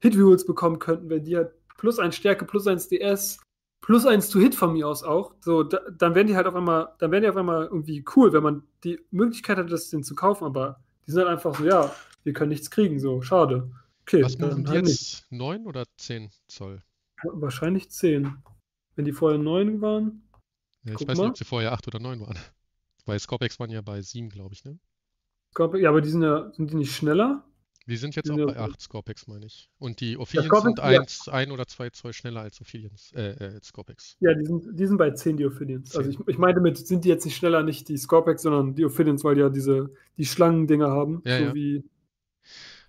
Hit-Rules 0.00 0.44
bekommen 0.44 0.78
könnten, 0.78 1.08
wenn 1.08 1.24
die 1.24 1.36
halt 1.36 1.52
plus 1.76 1.98
ein 1.98 2.12
Stärke, 2.12 2.44
plus 2.44 2.66
eins 2.66 2.88
DS, 2.88 3.38
plus 3.80 4.06
eins 4.06 4.28
to 4.28 4.38
Hit 4.38 4.54
von 4.54 4.72
mir 4.72 4.86
aus 4.86 5.02
auch, 5.02 5.34
so, 5.40 5.62
da, 5.62 5.80
dann 5.90 6.14
werden 6.14 6.26
die 6.26 6.36
halt 6.36 6.46
auf 6.46 6.54
einmal, 6.54 6.94
dann 6.98 7.10
werden 7.10 7.22
die 7.22 7.28
auf 7.28 7.36
einmal 7.36 7.64
irgendwie 7.66 8.04
cool, 8.16 8.32
wenn 8.32 8.42
man 8.42 8.62
die 8.84 9.00
Möglichkeit 9.10 9.58
hat, 9.58 9.70
das 9.70 9.90
den 9.90 10.02
zu 10.02 10.14
kaufen, 10.14 10.44
aber 10.44 10.80
die 11.06 11.12
sind 11.12 11.20
halt 11.20 11.30
einfach 11.30 11.54
so, 11.54 11.64
ja, 11.64 11.92
wir 12.24 12.32
können 12.32 12.50
nichts 12.50 12.70
kriegen, 12.70 12.98
so, 12.98 13.22
schade. 13.22 13.70
Okay, 14.02 14.22
Was 14.22 14.38
machen 14.38 14.64
die 14.64 14.72
jetzt? 14.72 15.26
9 15.30 15.66
oder 15.66 15.84
10 15.96 16.30
Zoll? 16.48 16.82
wahrscheinlich 17.22 17.90
10. 17.90 18.42
Wenn 18.96 19.04
die 19.04 19.12
vorher 19.12 19.38
9 19.38 19.80
waren. 19.80 20.22
Ja, 20.84 20.94
ich 20.94 21.06
weiß 21.06 21.18
mal. 21.18 21.24
nicht, 21.24 21.30
ob 21.30 21.38
sie 21.38 21.44
vorher 21.44 21.72
8 21.72 21.88
oder 21.88 22.00
9 22.00 22.20
waren. 22.20 22.38
Weil 23.06 23.18
Scorpex 23.18 23.58
waren 23.58 23.70
ja 23.70 23.80
bei 23.80 24.00
7, 24.00 24.28
glaube 24.28 24.54
ich, 24.54 24.64
ne? 24.64 24.78
Ja, 25.58 25.88
aber 25.88 26.00
die 26.00 26.10
sind 26.10 26.22
ja, 26.22 26.50
sind 26.52 26.70
die 26.70 26.76
nicht 26.76 26.94
schneller? 26.94 27.44
Die 27.90 27.96
sind 27.96 28.14
jetzt 28.14 28.30
auch 28.30 28.36
bei 28.36 28.56
8 28.56 28.80
Scorpex, 28.80 29.26
meine 29.26 29.46
ich. 29.46 29.68
Und 29.78 30.00
die 30.00 30.16
Ophidians 30.16 30.48
ja, 30.52 30.60
sind 30.60 30.80
1 30.80 31.26
ja. 31.26 31.32
ein 31.32 31.50
oder 31.50 31.66
2 31.66 31.90
Zoll 31.90 32.12
schneller 32.12 32.40
als 32.40 32.60
Ophidians, 32.60 33.12
äh, 33.14 33.30
äh, 33.30 33.60
Scorpex. 33.62 34.16
Ja, 34.20 34.32
die 34.32 34.46
sind, 34.46 34.64
die 34.72 34.86
sind 34.86 34.96
bei 34.96 35.10
10, 35.10 35.36
die 35.36 35.46
Ophidians. 35.46 35.90
10. 35.90 35.98
Also 35.98 36.10
ich, 36.10 36.28
ich 36.28 36.38
meine 36.38 36.60
mit, 36.60 36.78
sind 36.78 37.04
die 37.04 37.08
jetzt 37.08 37.24
nicht 37.24 37.36
schneller, 37.36 37.64
nicht 37.64 37.88
die 37.88 37.96
Scorpex, 37.96 38.42
sondern 38.42 38.76
die 38.76 38.84
Ophidians, 38.84 39.24
weil 39.24 39.34
die 39.34 39.40
ja 39.40 39.48
diese, 39.48 39.90
die 40.16 40.24
Schlangendinger 40.24 40.88
haben. 40.88 41.20
Ja, 41.24 41.38
so 41.38 41.44
ja. 41.44 41.54
wie 41.54 41.84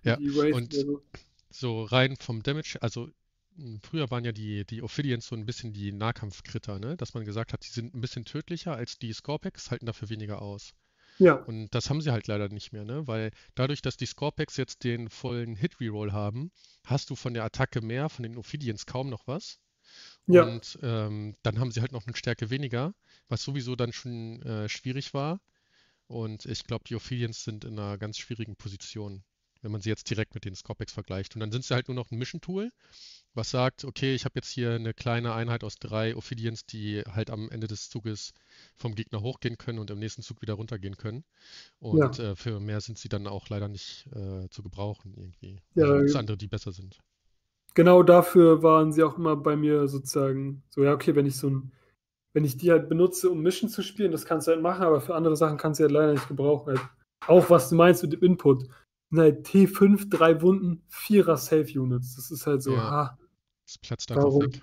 ja. 0.03 0.15
die 0.17 0.35
Wraith 0.35 0.53
und 0.53 0.73
so. 0.73 1.01
so 1.49 1.83
rein 1.83 2.15
vom 2.15 2.43
Damage, 2.43 2.77
also 2.81 3.09
hm, 3.57 3.79
früher 3.81 4.09
waren 4.11 4.23
ja 4.23 4.31
die, 4.31 4.65
die 4.65 4.81
Ophidians 4.81 5.27
so 5.27 5.35
ein 5.35 5.45
bisschen 5.45 5.73
die 5.73 5.91
Nahkampfkritter, 5.91 6.79
ne? 6.79 6.95
Dass 6.95 7.13
man 7.13 7.25
gesagt 7.25 7.53
hat, 7.53 7.65
die 7.65 7.71
sind 7.71 7.93
ein 7.93 8.01
bisschen 8.01 8.25
tödlicher 8.25 8.75
als 8.75 8.99
die 8.99 9.13
Scorpex, 9.13 9.71
halten 9.71 9.87
dafür 9.87 10.09
weniger 10.09 10.41
aus. 10.41 10.73
Ja. 11.21 11.35
Und 11.35 11.69
das 11.75 11.91
haben 11.91 12.01
sie 12.01 12.11
halt 12.11 12.25
leider 12.25 12.49
nicht 12.49 12.73
mehr, 12.73 12.83
ne? 12.83 13.05
Weil 13.05 13.29
dadurch, 13.53 13.83
dass 13.83 13.95
die 13.95 14.07
Scorpex 14.07 14.57
jetzt 14.57 14.83
den 14.83 15.07
vollen 15.07 15.55
Hit-Reroll 15.55 16.11
haben, 16.11 16.51
hast 16.83 17.11
du 17.11 17.15
von 17.15 17.35
der 17.35 17.43
Attacke 17.43 17.81
mehr, 17.81 18.09
von 18.09 18.23
den 18.23 18.37
Ophidians 18.37 18.87
kaum 18.87 19.09
noch 19.09 19.27
was. 19.27 19.59
Ja. 20.25 20.43
Und 20.43 20.79
ähm, 20.81 21.35
dann 21.43 21.59
haben 21.59 21.71
sie 21.71 21.81
halt 21.81 21.91
noch 21.91 22.07
eine 22.07 22.15
Stärke 22.15 22.49
weniger, 22.49 22.95
was 23.27 23.43
sowieso 23.43 23.75
dann 23.75 23.93
schon 23.93 24.41
äh, 24.41 24.67
schwierig 24.67 25.13
war. 25.13 25.39
Und 26.07 26.47
ich 26.47 26.63
glaube, 26.63 26.85
die 26.87 26.95
Ophidians 26.95 27.43
sind 27.43 27.65
in 27.65 27.77
einer 27.77 27.99
ganz 27.99 28.17
schwierigen 28.17 28.55
Position, 28.55 29.23
wenn 29.61 29.71
man 29.71 29.81
sie 29.81 29.89
jetzt 29.89 30.09
direkt 30.09 30.33
mit 30.33 30.43
den 30.43 30.55
Scorpex 30.55 30.91
vergleicht. 30.91 31.35
Und 31.35 31.41
dann 31.41 31.51
sind 31.51 31.63
sie 31.63 31.75
halt 31.75 31.87
nur 31.87 31.95
noch 31.95 32.09
ein 32.09 32.17
Mission-Tool 32.17 32.71
was 33.33 33.49
sagt, 33.49 33.85
okay, 33.85 34.13
ich 34.13 34.25
habe 34.25 34.33
jetzt 34.35 34.49
hier 34.49 34.71
eine 34.71 34.93
kleine 34.93 35.33
Einheit 35.33 35.63
aus 35.63 35.75
drei 35.75 36.15
Ophidians, 36.15 36.65
die 36.65 37.01
halt 37.01 37.29
am 37.29 37.49
Ende 37.49 37.67
des 37.67 37.89
Zuges 37.89 38.33
vom 38.75 38.95
Gegner 38.95 39.21
hochgehen 39.21 39.57
können 39.57 39.79
und 39.79 39.89
im 39.89 39.99
nächsten 39.99 40.21
Zug 40.21 40.41
wieder 40.41 40.55
runtergehen 40.55 40.97
können. 40.97 41.23
Und 41.79 42.17
ja. 42.17 42.31
äh, 42.31 42.35
für 42.35 42.59
mehr 42.59 42.81
sind 42.81 42.97
sie 42.97 43.09
dann 43.09 43.27
auch 43.27 43.47
leider 43.49 43.69
nicht 43.69 44.07
äh, 44.13 44.49
zu 44.49 44.63
gebrauchen 44.63 45.13
irgendwie. 45.15 45.61
Ja, 45.75 45.85
also 45.85 46.03
gibt 46.03 46.15
andere, 46.15 46.37
die 46.37 46.47
besser 46.47 46.71
sind. 46.73 46.99
Genau 47.73 48.03
dafür 48.03 48.63
waren 48.63 48.91
sie 48.91 49.03
auch 49.03 49.17
immer 49.17 49.37
bei 49.37 49.55
mir 49.55 49.87
sozusagen 49.87 50.63
so, 50.69 50.83
ja, 50.83 50.93
okay, 50.93 51.15
wenn 51.15 51.25
ich 51.25 51.37
so 51.37 51.49
ein, 51.49 51.71
wenn 52.33 52.43
ich 52.43 52.57
die 52.57 52.71
halt 52.71 52.89
benutze, 52.89 53.29
um 53.29 53.41
Mission 53.41 53.69
zu 53.69 53.81
spielen, 53.81 54.11
das 54.11 54.25
kannst 54.25 54.47
du 54.47 54.51
halt 54.51 54.61
machen, 54.61 54.83
aber 54.83 54.99
für 54.99 55.15
andere 55.15 55.37
Sachen 55.37 55.57
kannst 55.57 55.79
du 55.79 55.83
halt 55.83 55.93
leider 55.93 56.13
nicht 56.13 56.27
gebrauchen. 56.27 56.73
Halt. 56.73 56.89
Auch 57.27 57.49
was 57.49 57.69
du 57.69 57.75
meinst 57.75 58.03
mit 58.03 58.13
dem 58.13 58.23
Input. 58.23 58.67
Halt 59.15 59.45
T5, 59.47 60.09
drei 60.09 60.41
Wunden, 60.41 60.83
vierer 60.87 61.37
Safe 61.37 61.79
Units. 61.79 62.15
Das 62.15 62.31
ist 62.31 62.47
halt 62.47 62.61
so, 62.61 62.73
ja. 62.73 62.89
ha, 62.89 63.17
das 63.71 63.77
platzt 63.77 64.11
einfach 64.11 64.25
Warum? 64.25 64.43
weg. 64.43 64.61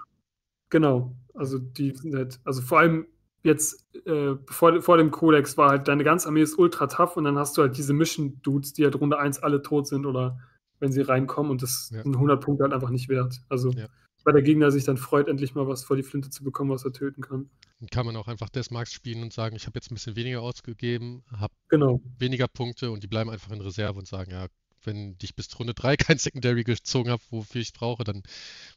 Genau, 0.70 1.16
also 1.34 1.58
die 1.58 1.94
sind 1.94 2.14
halt, 2.14 2.40
also 2.44 2.60
vor 2.60 2.80
allem 2.80 3.06
jetzt 3.42 3.86
äh, 4.06 4.34
vor, 4.46 4.82
vor 4.82 4.98
dem 4.98 5.10
Codex 5.10 5.56
war 5.56 5.70
halt 5.70 5.88
deine 5.88 6.04
ganze 6.04 6.28
Armee 6.28 6.42
ist 6.42 6.58
ultra 6.58 6.86
tough 6.86 7.16
und 7.16 7.24
dann 7.24 7.38
hast 7.38 7.56
du 7.56 7.62
halt 7.62 7.76
diese 7.78 7.94
Mission-Dudes, 7.94 8.74
die 8.74 8.84
halt 8.84 8.96
Runde 9.00 9.18
1 9.18 9.38
alle 9.42 9.62
tot 9.62 9.86
sind 9.86 10.04
oder 10.04 10.38
wenn 10.80 10.92
sie 10.92 11.00
reinkommen 11.00 11.50
und 11.50 11.62
das 11.62 11.90
ja. 11.92 12.02
sind 12.02 12.14
100 12.14 12.42
Punkte 12.42 12.64
halt 12.64 12.72
einfach 12.72 12.90
nicht 12.90 13.08
wert. 13.08 13.40
Also 13.48 13.70
ja. 13.70 13.86
weil 14.24 14.34
der 14.34 14.42
Gegner 14.42 14.70
sich 14.70 14.84
dann 14.84 14.96
freut, 14.96 15.28
endlich 15.28 15.54
mal 15.54 15.66
was 15.66 15.84
vor 15.84 15.96
die 15.96 16.02
Flinte 16.02 16.28
zu 16.30 16.44
bekommen, 16.44 16.70
was 16.70 16.84
er 16.84 16.92
töten 16.92 17.22
kann. 17.22 17.48
Dann 17.80 17.88
kann 17.88 18.04
man 18.04 18.16
auch 18.16 18.28
einfach 18.28 18.48
Deathmarks 18.48 18.92
spielen 18.92 19.22
und 19.22 19.32
sagen, 19.32 19.56
ich 19.56 19.66
habe 19.66 19.76
jetzt 19.76 19.90
ein 19.90 19.94
bisschen 19.94 20.16
weniger 20.16 20.42
ausgegeben, 20.42 21.22
habe 21.32 21.54
Genau. 21.68 22.00
weniger 22.18 22.48
Punkte 22.48 22.90
und 22.90 23.02
die 23.02 23.08
bleiben 23.08 23.30
einfach 23.30 23.52
in 23.52 23.60
Reserve 23.60 23.98
und 23.98 24.06
sagen, 24.06 24.32
ja, 24.32 24.48
wenn 24.88 25.16
ich 25.22 25.36
bis 25.36 25.56
Runde 25.58 25.74
3 25.74 25.96
kein 25.96 26.18
Secondary 26.18 26.64
gezogen 26.64 27.10
habe, 27.10 27.22
wofür 27.30 27.60
ich 27.60 27.72
brauche, 27.72 28.02
dann 28.02 28.24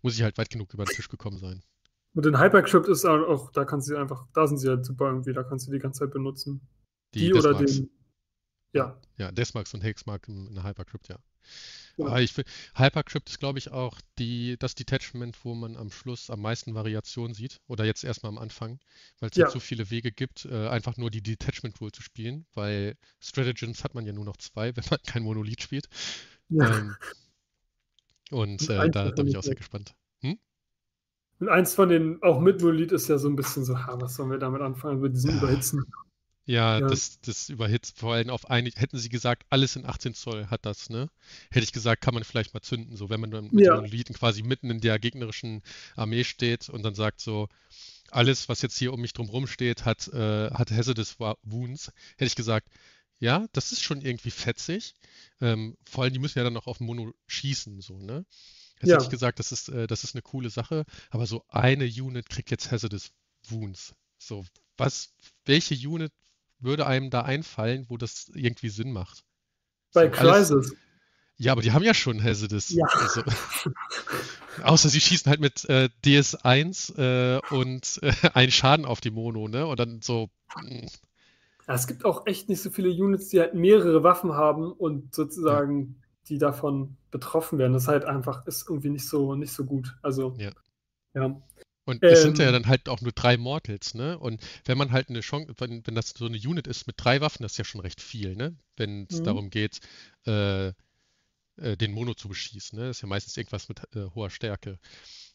muss 0.04 0.16
ich 0.16 0.22
halt 0.22 0.38
weit 0.38 0.52
genug 0.52 0.74
über 0.74 0.86
den 0.86 0.96
Tisch 0.96 1.10
gekommen 1.10 1.40
sein. 1.40 1.64
Und 2.14 2.26
in 2.26 2.40
Hypercrypt 2.40 2.88
ist 2.88 3.06
auch, 3.06 3.52
da 3.52 3.66
kannst 3.66 3.90
du 3.90 3.96
einfach, 3.96 4.28
da 4.34 4.46
sind 4.48 4.58
sie 4.58 4.68
halt 4.68 4.86
super 4.86 5.08
irgendwie, 5.08 5.34
da 5.34 5.44
kannst 5.44 5.68
du 5.68 5.72
die 5.72 5.80
ganze 5.80 6.02
Zeit 6.02 6.12
benutzen. 6.12 6.62
Die, 7.14 7.34
oder 7.34 7.54
Deathmarks. 7.54 7.76
den. 7.78 7.90
Ja, 8.74 9.00
Ja, 9.18 9.32
Deathmarks 9.32 9.74
und 9.74 9.82
Hexmark 9.82 10.28
in, 10.28 10.48
in 10.48 10.56
der 10.56 10.64
Hypercrypt, 10.64 11.08
ja. 11.08 11.18
Ja. 11.98 12.06
Aber 12.08 12.22
ich, 12.22 12.34
Hypercrypt 12.76 13.30
ist, 13.30 13.40
glaube 13.40 13.60
ich, 13.60 13.72
auch 13.72 14.00
die, 14.20 14.58
das 14.60 14.76
Detachment, 14.76 15.38
wo 15.46 15.54
man 15.56 15.78
am 15.78 15.92
Schluss 15.92 16.30
am 16.30 16.42
meisten 16.42 16.74
Variation 16.76 17.34
sieht. 17.34 17.60
Oder 17.68 17.86
jetzt 17.86 18.04
erstmal 18.04 18.32
am 18.32 18.38
Anfang, 18.38 18.80
weil 19.20 19.30
es 19.30 19.38
Ja. 19.38 19.46
nicht 19.46 19.54
so 19.54 19.60
viele 19.60 19.90
Wege 19.92 20.12
gibt, 20.12 20.46
äh, 20.46 20.68
einfach 20.68 20.98
nur 20.98 21.12
die 21.12 21.22
Detachment 21.22 21.80
Rule 21.82 21.92
zu 21.92 22.02
spielen, 22.02 22.46
weil 22.54 22.96
Stratagems 23.20 23.84
hat 23.84 23.96
man 23.96 24.06
ja 24.06 24.14
nur 24.14 24.26
noch 24.26 24.38
zwei, 24.38 24.76
wenn 24.76 24.84
man 24.90 25.00
kein 25.06 25.24
Monolith 25.24 25.62
spielt. 25.64 25.88
ja. 26.50 26.78
Ähm, 26.78 26.96
und 28.32 28.70
äh, 28.70 28.90
da, 28.90 29.12
bin 29.12 29.28
ich 29.28 29.38
auch 29.38 29.44
sehr 29.44 29.56
gespannt. 29.56 29.94
Und 31.40 31.50
eins 31.50 31.74
von 31.74 31.90
den, 31.90 32.22
auch 32.22 32.40
mit 32.40 32.62
Monolith 32.62 32.92
ist 32.92 33.08
ja 33.10 33.18
so 33.18 33.28
ein 33.28 33.36
bisschen 33.36 33.66
so, 33.66 33.76
ha, 33.78 34.00
was 34.00 34.16
sollen 34.16 34.30
wir 34.30 34.38
damit 34.38 34.62
anfangen, 34.62 35.02
mit 35.02 35.14
diesem 35.16 35.32
Ja. 35.32 35.38
Überhitzen. 35.38 35.84
Ja, 36.46 36.80
Ja. 36.80 36.88
das, 36.90 37.20
das 37.22 37.50
überhitzt 37.50 38.00
vor 38.00 38.14
allem 38.16 38.30
auf 38.30 38.50
eine, 38.50 38.72
hätten 38.76 38.98
sie 38.98 39.10
gesagt, 39.10 39.46
alles 39.50 39.76
in 39.76 39.86
18 39.86 40.14
Zoll 40.16 40.48
hat 40.48 40.66
das, 40.66 40.90
ne? 40.90 41.10
Hätte 41.52 41.64
ich 41.64 41.72
gesagt, 41.72 42.02
kann 42.02 42.14
man 42.16 42.24
vielleicht 42.24 42.54
mal 42.54 42.62
zünden, 42.62 42.96
so 42.98 43.10
wenn 43.10 43.20
man 43.20 43.30
dann 43.32 43.46
mit 43.52 43.64
Ja. 43.64 43.74
den 43.74 43.76
Monolithen 43.84 44.16
quasi 44.16 44.42
mitten 44.42 44.70
in 44.72 44.82
der 44.82 44.98
gegnerischen 45.00 45.62
Armee 45.96 46.24
steht 46.24 46.70
und 46.70 46.82
dann 46.84 46.96
sagt 46.96 47.22
so, 47.22 47.48
alles, 48.10 48.50
was 48.50 48.62
jetzt 48.64 48.78
hier 48.78 48.92
um 48.94 49.02
mich 49.02 49.14
drumherum 49.14 49.48
steht, 49.48 49.86
hat, 49.86 50.08
äh, 50.10 50.50
hat 50.52 50.72
Hazardous 50.72 51.18
Wounds, 51.20 51.92
hätte 52.14 52.26
ich 52.26 52.36
gesagt, 52.36 52.68
ja, 53.20 53.46
das 53.54 53.72
ist 53.72 53.84
schon 53.84 54.02
irgendwie 54.02 54.32
fetzig. 54.32 54.96
Ähm, 55.42 55.78
vor 55.88 56.04
allem, 56.04 56.14
die 56.14 56.20
müssen 56.20 56.40
ja 56.40 56.44
dann 56.44 56.54
noch 56.54 56.66
auf 56.68 56.80
Mono 56.80 57.14
schießen, 57.28 57.82
so, 57.82 58.00
ne? 58.00 58.26
Jetzt 58.82 58.90
Ja. 58.90 58.96
hätte 58.96 59.04
ich 59.06 59.10
gesagt, 59.12 59.38
das 59.40 59.52
ist, 59.52 59.70
äh, 59.70 59.86
das 59.88 60.04
ist 60.04 60.16
eine 60.16 60.24
coole 60.24 60.50
Sache, 60.50 60.86
aber 61.12 61.28
so 61.28 61.46
eine 61.50 61.86
Unit 61.86 62.30
kriegt 62.30 62.50
jetzt 62.50 62.72
Hazardous 62.72 63.12
Wounds. 63.50 63.94
So, 64.18 64.44
was, 64.78 65.14
welche 65.46 65.76
Unit 65.88 66.12
würde 66.62 66.86
einem 66.88 67.10
da 67.10 67.22
einfallen, 67.22 67.86
wo 67.90 67.98
das 67.98 68.30
irgendwie 68.34 68.70
Sinn 68.70 68.92
macht? 68.92 69.24
Bei 69.94 70.10
So, 70.12 70.18
alles- 70.30 70.50
Crisis. 70.50 70.76
Ja, 71.38 71.54
aber 71.54 71.62
die 71.64 71.72
haben 71.72 71.84
ja 71.84 71.96
schon 71.96 72.24
Hazardous. 72.24 72.70
Ja. 72.70 72.86
Also, 72.94 73.24
außer 74.64 74.90
sie 74.90 75.02
schießen 75.02 75.30
halt 75.30 75.40
mit 75.40 75.66
äh, 75.70 75.90
DS1 76.06 76.98
äh, 77.00 77.40
und 77.50 78.00
äh, 78.04 78.14
einen 78.34 78.52
Schaden 78.52 78.86
auf 78.86 79.02
die 79.02 79.10
Mono, 79.12 79.48
ne? 79.48 79.66
Und 79.66 79.80
dann 79.80 80.02
so, 80.02 80.30
mm, 80.62 80.86
Ja, 81.68 81.74
es 81.74 81.88
gibt 81.88 82.06
auch 82.06 82.28
echt 82.28 82.48
nicht 82.50 82.62
so 82.62 82.70
viele 82.70 82.90
Units, 82.90 83.30
die 83.30 83.40
halt 83.40 83.56
mehrere 83.56 84.04
Waffen 84.04 84.34
haben 84.34 84.72
und 84.72 85.16
sozusagen 85.16 85.96
die 86.28 86.38
davon 86.38 86.96
betroffen 87.10 87.58
werden. 87.58 87.74
Das 87.74 87.88
halt 87.88 88.06
einfach 88.06 88.46
ist 88.46 88.70
irgendwie 88.70 88.90
nicht 88.90 89.08
so, 89.08 89.34
nicht 89.36 89.52
so 89.54 89.66
gut. 89.66 89.96
Also, 90.04 90.36
Ja. 90.38 90.52
ja. 91.16 91.42
Und 91.86 92.04
es 92.10 92.22
sind 92.22 92.40
ja 92.40 92.52
Ähm. 92.52 92.52
dann 92.52 92.68
halt 92.68 92.90
auch 92.90 93.02
nur 93.02 93.12
drei 93.12 93.38
Mortals, 93.38 93.94
ne? 93.96 94.18
Und 94.20 94.42
wenn 94.66 94.78
man 94.78 94.92
halt 94.92 95.10
eine 95.10 95.22
Chance, 95.22 95.54
wenn, 95.58 95.86
wenn 95.88 95.96
das 95.96 96.10
so 96.18 96.26
eine 96.28 96.38
Unit 96.38 96.68
ist 96.68 96.88
mit 96.88 96.96
drei 97.00 97.22
Waffen, 97.22 97.44
das 97.44 97.54
ist 97.54 97.58
ja 97.58 97.64
schon 97.66 97.82
recht 97.82 98.02
viel, 98.02 98.36
ne? 98.36 98.56
Wenn 98.78 99.06
es 99.10 99.22
Mhm. 99.22 99.24
darum 99.24 99.50
geht, 99.50 99.80
äh, 100.28 100.68
äh, 101.58 101.78
den 101.78 101.92
Mono 101.94 102.14
zu 102.14 102.30
beschießen, 102.30 102.78
ne? 102.80 102.88
Das 102.88 102.98
ist 102.98 103.02
ja 103.02 103.08
meistens 103.08 103.38
irgendwas 103.38 103.70
mit 103.70 103.82
äh, 103.96 104.06
hoher 104.16 104.30
Stärke. 104.30 104.80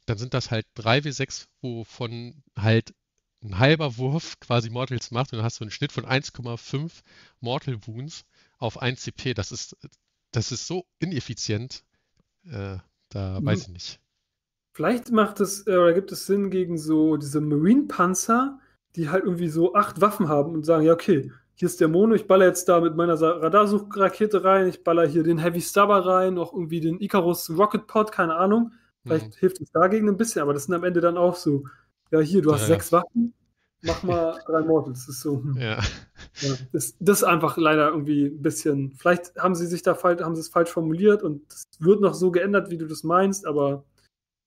Dann 0.06 0.18
sind 0.18 0.34
das 0.34 0.50
halt 0.50 0.66
3W6, 0.74 1.48
wovon 1.62 2.42
halt 2.56 2.94
ein 3.42 3.58
halber 3.58 3.96
Wurf 3.98 4.40
quasi 4.40 4.70
Mortals 4.70 5.10
macht 5.12 5.32
und 5.32 5.38
dann 5.38 5.46
hast 5.46 5.60
du 5.60 5.64
einen 5.64 5.70
Schnitt 5.72 5.92
von 5.92 6.04
1,5 6.06 7.02
Mortal 7.40 7.78
Wounds 7.86 8.24
auf 8.58 8.80
1 8.82 9.02
CP. 9.02 9.34
Das 9.34 9.52
ist, 9.52 9.76
das 10.32 10.52
ist 10.52 10.66
so 10.66 10.86
ineffizient. 11.00 11.84
Äh, 12.44 12.78
da 13.10 13.40
Mhm. 13.40 13.46
weiß 13.46 13.62
ich 13.62 13.68
nicht. 13.68 14.00
Vielleicht 14.76 15.10
macht 15.10 15.40
es, 15.40 15.66
äh, 15.66 15.70
oder 15.74 15.94
gibt 15.94 16.12
es 16.12 16.26
Sinn 16.26 16.50
gegen 16.50 16.76
so 16.76 17.16
diese 17.16 17.40
Marine-Panzer, 17.40 18.58
die 18.94 19.08
halt 19.08 19.24
irgendwie 19.24 19.48
so 19.48 19.74
acht 19.74 20.02
Waffen 20.02 20.28
haben 20.28 20.52
und 20.52 20.66
sagen, 20.66 20.84
ja, 20.84 20.92
okay, 20.92 21.32
hier 21.54 21.64
ist 21.64 21.80
der 21.80 21.88
Mono, 21.88 22.14
ich 22.14 22.26
baller 22.26 22.44
jetzt 22.44 22.68
da 22.68 22.78
mit 22.82 22.94
meiner 22.94 23.18
Radarsuchrakete 23.18 24.44
rein, 24.44 24.66
ich 24.68 24.84
baller 24.84 25.06
hier 25.06 25.22
den 25.22 25.38
Heavy 25.38 25.62
Stubber 25.62 26.04
rein, 26.04 26.36
auch 26.36 26.52
irgendwie 26.52 26.80
den 26.80 27.00
Icarus 27.00 27.48
Rocket 27.56 27.86
Pod, 27.86 28.12
keine 28.12 28.36
Ahnung. 28.36 28.72
Vielleicht 29.06 29.28
Mhm. 29.28 29.38
hilft 29.38 29.62
es 29.62 29.70
dagegen 29.70 30.10
ein 30.10 30.18
bisschen, 30.18 30.42
aber 30.42 30.52
das 30.52 30.64
sind 30.64 30.74
am 30.74 30.84
Ende 30.84 31.00
dann 31.00 31.16
auch 31.16 31.36
so, 31.36 31.64
ja, 32.10 32.20
hier, 32.20 32.42
du 32.42 32.52
hast 32.52 32.62
Ja. 32.62 32.66
sechs 32.66 32.92
Waffen, 32.92 33.32
mach 33.80 34.02
mal 34.02 34.38
drei 34.46 34.60
Mortals. 34.60 35.06
Das 35.06 35.16
ist 35.16 35.22
so, 35.22 35.42
hm. 35.42 35.56
Ja. 35.56 35.78
Ja, 36.42 36.54
das, 36.72 36.94
das 37.00 37.18
ist 37.18 37.24
einfach 37.24 37.56
leider 37.56 37.88
irgendwie 37.88 38.26
ein 38.26 38.42
bisschen. 38.42 38.92
Vielleicht 38.98 39.36
haben 39.36 39.54
sie 39.54 39.66
sich 39.66 39.80
da 39.82 39.94
falsch, 39.94 40.20
haben 40.20 40.34
sie 40.34 40.42
es 40.42 40.48
falsch 40.48 40.68
formuliert 40.70 41.22
und 41.22 41.50
es 41.50 41.64
wird 41.78 42.02
noch 42.02 42.12
so 42.12 42.30
geändert, 42.30 42.70
wie 42.70 42.76
du 42.76 42.86
das 42.86 43.04
meinst, 43.04 43.46
aber 43.46 43.84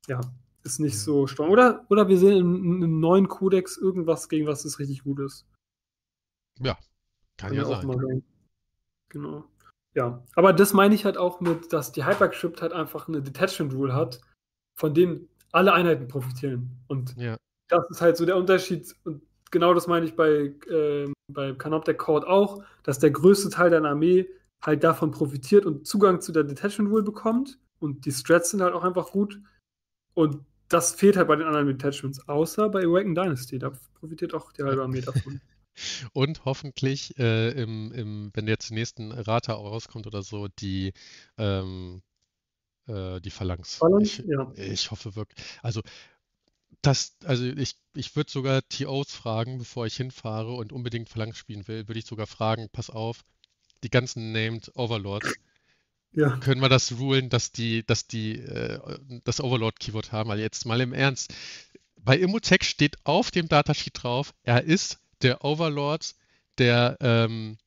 ja, 0.10 0.20
ist 0.64 0.80
nicht 0.80 0.94
Ja. 0.96 1.00
so 1.00 1.28
strong. 1.28 1.50
Oder, 1.50 1.86
oder 1.90 2.08
wir 2.10 2.18
sehen 2.18 2.38
in 2.38 2.84
einem 2.84 3.00
neuen 3.00 3.28
Kodex 3.30 3.78
irgendwas, 3.78 4.28
gegen 4.28 4.48
was 4.48 4.66
es 4.66 4.80
richtig 4.80 5.04
gut 5.04 5.20
ist. 5.20 5.46
Ja, 6.60 6.78
kann 7.38 7.54
ja 7.54 7.64
auch 7.66 7.78
sein. 7.78 7.88
mal 7.88 7.98
sein. 7.98 8.24
Genau. 9.10 9.46
Ja, 9.96 10.24
aber 10.36 10.54
das 10.54 10.74
meine 10.74 10.94
ich 10.94 11.06
halt 11.06 11.18
auch 11.18 11.40
mit, 11.40 11.72
dass 11.74 11.92
die 11.92 12.06
Hypercrypt 12.06 12.62
halt 12.62 12.74
einfach 12.74 13.08
eine 13.08 13.22
Detachment 13.22 13.74
Rule 13.74 13.94
hat, 13.94 14.20
von 14.78 14.94
dem 14.94 15.30
alle 15.52 15.74
Einheiten 15.74 16.08
profitieren. 16.08 16.78
Und 16.88 17.16
Ja. 17.18 17.38
das 17.70 17.90
ist 17.90 18.02
halt 18.02 18.18
so 18.18 18.26
der 18.26 18.38
Unterschied. 18.38 18.94
Und 19.04 19.24
genau 19.52 19.74
das 19.74 19.88
meine 19.88 20.06
ich 20.06 20.16
bei, 20.16 20.54
ähm, 20.70 21.14
bei 21.32 21.54
Canoptech 21.54 21.98
Court 21.98 22.26
auch, 22.28 22.64
dass 22.84 23.00
der 23.00 23.12
größte 23.12 23.50
Teil 23.50 23.72
deiner 23.72 23.90
Armee 23.90 24.30
halt 24.64 24.84
davon 24.84 25.12
profitiert 25.12 25.66
und 25.66 25.88
Zugang 25.88 26.22
zu 26.22 26.32
der 26.32 26.44
Detachment 26.44 26.92
Rule 26.92 27.04
bekommt. 27.04 27.58
Und 27.80 28.06
die 28.06 28.12
Strats 28.12 28.52
sind 28.52 28.62
halt 28.62 28.74
auch 28.74 28.84
einfach 28.84 29.12
gut. 29.12 29.42
Und 30.20 30.44
das 30.68 30.96
fehlt 30.96 31.16
halt 31.16 31.30
bei 31.30 31.38
den 31.38 31.48
anderen 31.48 31.68
Detachments, 31.68 32.28
außer 32.28 32.68
bei 32.68 32.82
Awaken 32.82 33.16
Dynasty. 33.16 33.58
Da 33.58 33.72
profitiert 34.00 34.34
auch 34.34 34.52
die 34.52 34.64
halbe 34.64 34.84
Armee 34.84 35.00
davon. 35.00 35.40
Und 36.12 36.44
hoffentlich, 36.44 37.18
äh, 37.18 37.52
im, 37.52 37.94
im, 37.94 38.32
wenn 38.34 38.50
jetzt 38.50 38.70
die 38.70 38.74
nächsten 38.74 39.14
Rata 39.14 39.54
auch 39.54 39.72
rauskommt 39.72 40.08
oder 40.08 40.22
so, 40.22 40.50
die, 40.50 40.92
ähm, 41.38 42.02
äh, 42.88 43.22
die 43.22 43.30
Phalanx. 43.30 43.76
Phalanx, 43.76 44.20
Ich, 44.20 44.26
ja. 44.26 44.52
ich 44.56 44.92
hoffe 44.92 45.16
wirklich. 45.16 45.40
Also, 45.62 45.82
das, 46.82 47.16
also 47.24 47.46
ich, 47.46 47.78
ich 47.96 48.18
würde 48.18 48.30
sogar 48.30 48.62
TOs 48.68 49.14
fragen, 49.14 49.58
bevor 49.58 49.86
ich 49.86 49.96
hinfahre 49.96 50.54
und 50.54 50.74
unbedingt 50.74 51.08
Phalanx 51.08 51.38
spielen 51.38 51.66
will, 51.70 51.88
würde 51.88 52.00
ich 52.00 52.06
sogar 52.06 52.28
fragen, 52.28 52.68
pass 52.74 52.90
auf, 52.90 53.24
die 53.84 53.90
ganzen 53.90 54.34
Named 54.34 54.70
Overlords, 54.76 55.34
Ja. 56.12 56.38
können 56.38 56.62
wir 56.62 56.70
das 56.70 56.98
rulen, 56.98 57.30
dass 57.30 57.52
die, 57.52 57.86
dass 57.86 58.08
die 58.08 58.40
äh, 58.40 58.80
das 59.24 59.42
Overlord-Keyword 59.42 60.12
haben? 60.12 60.30
Weil 60.30 60.40
jetzt 60.40 60.66
mal 60.66 60.82
im 60.82 60.94
Ernst, 60.94 61.34
bei 61.98 62.18
Immotech 62.18 62.64
steht 62.64 62.98
auf 63.04 63.32
dem 63.32 63.48
Datasheet 63.48 64.04
drauf, 64.04 64.34
er 64.44 64.64
ist 64.64 65.00
der 65.22 65.44
Overlord 65.44 66.16
der, 66.58 66.98
ähm, 67.02 67.58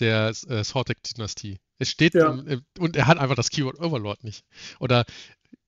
der 0.00 0.32
äh, 0.48 0.64
Sortek-Dynastie. 0.64 1.58
Es 1.78 1.90
steht 1.90 2.14
Ja. 2.14 2.30
im, 2.32 2.46
im, 2.46 2.62
und 2.78 2.96
er 2.96 3.06
hat 3.06 3.18
einfach 3.18 3.36
das 3.36 3.50
Keyword 3.50 3.80
Overlord 3.80 4.24
nicht. 4.24 4.44
Oder 4.80 5.04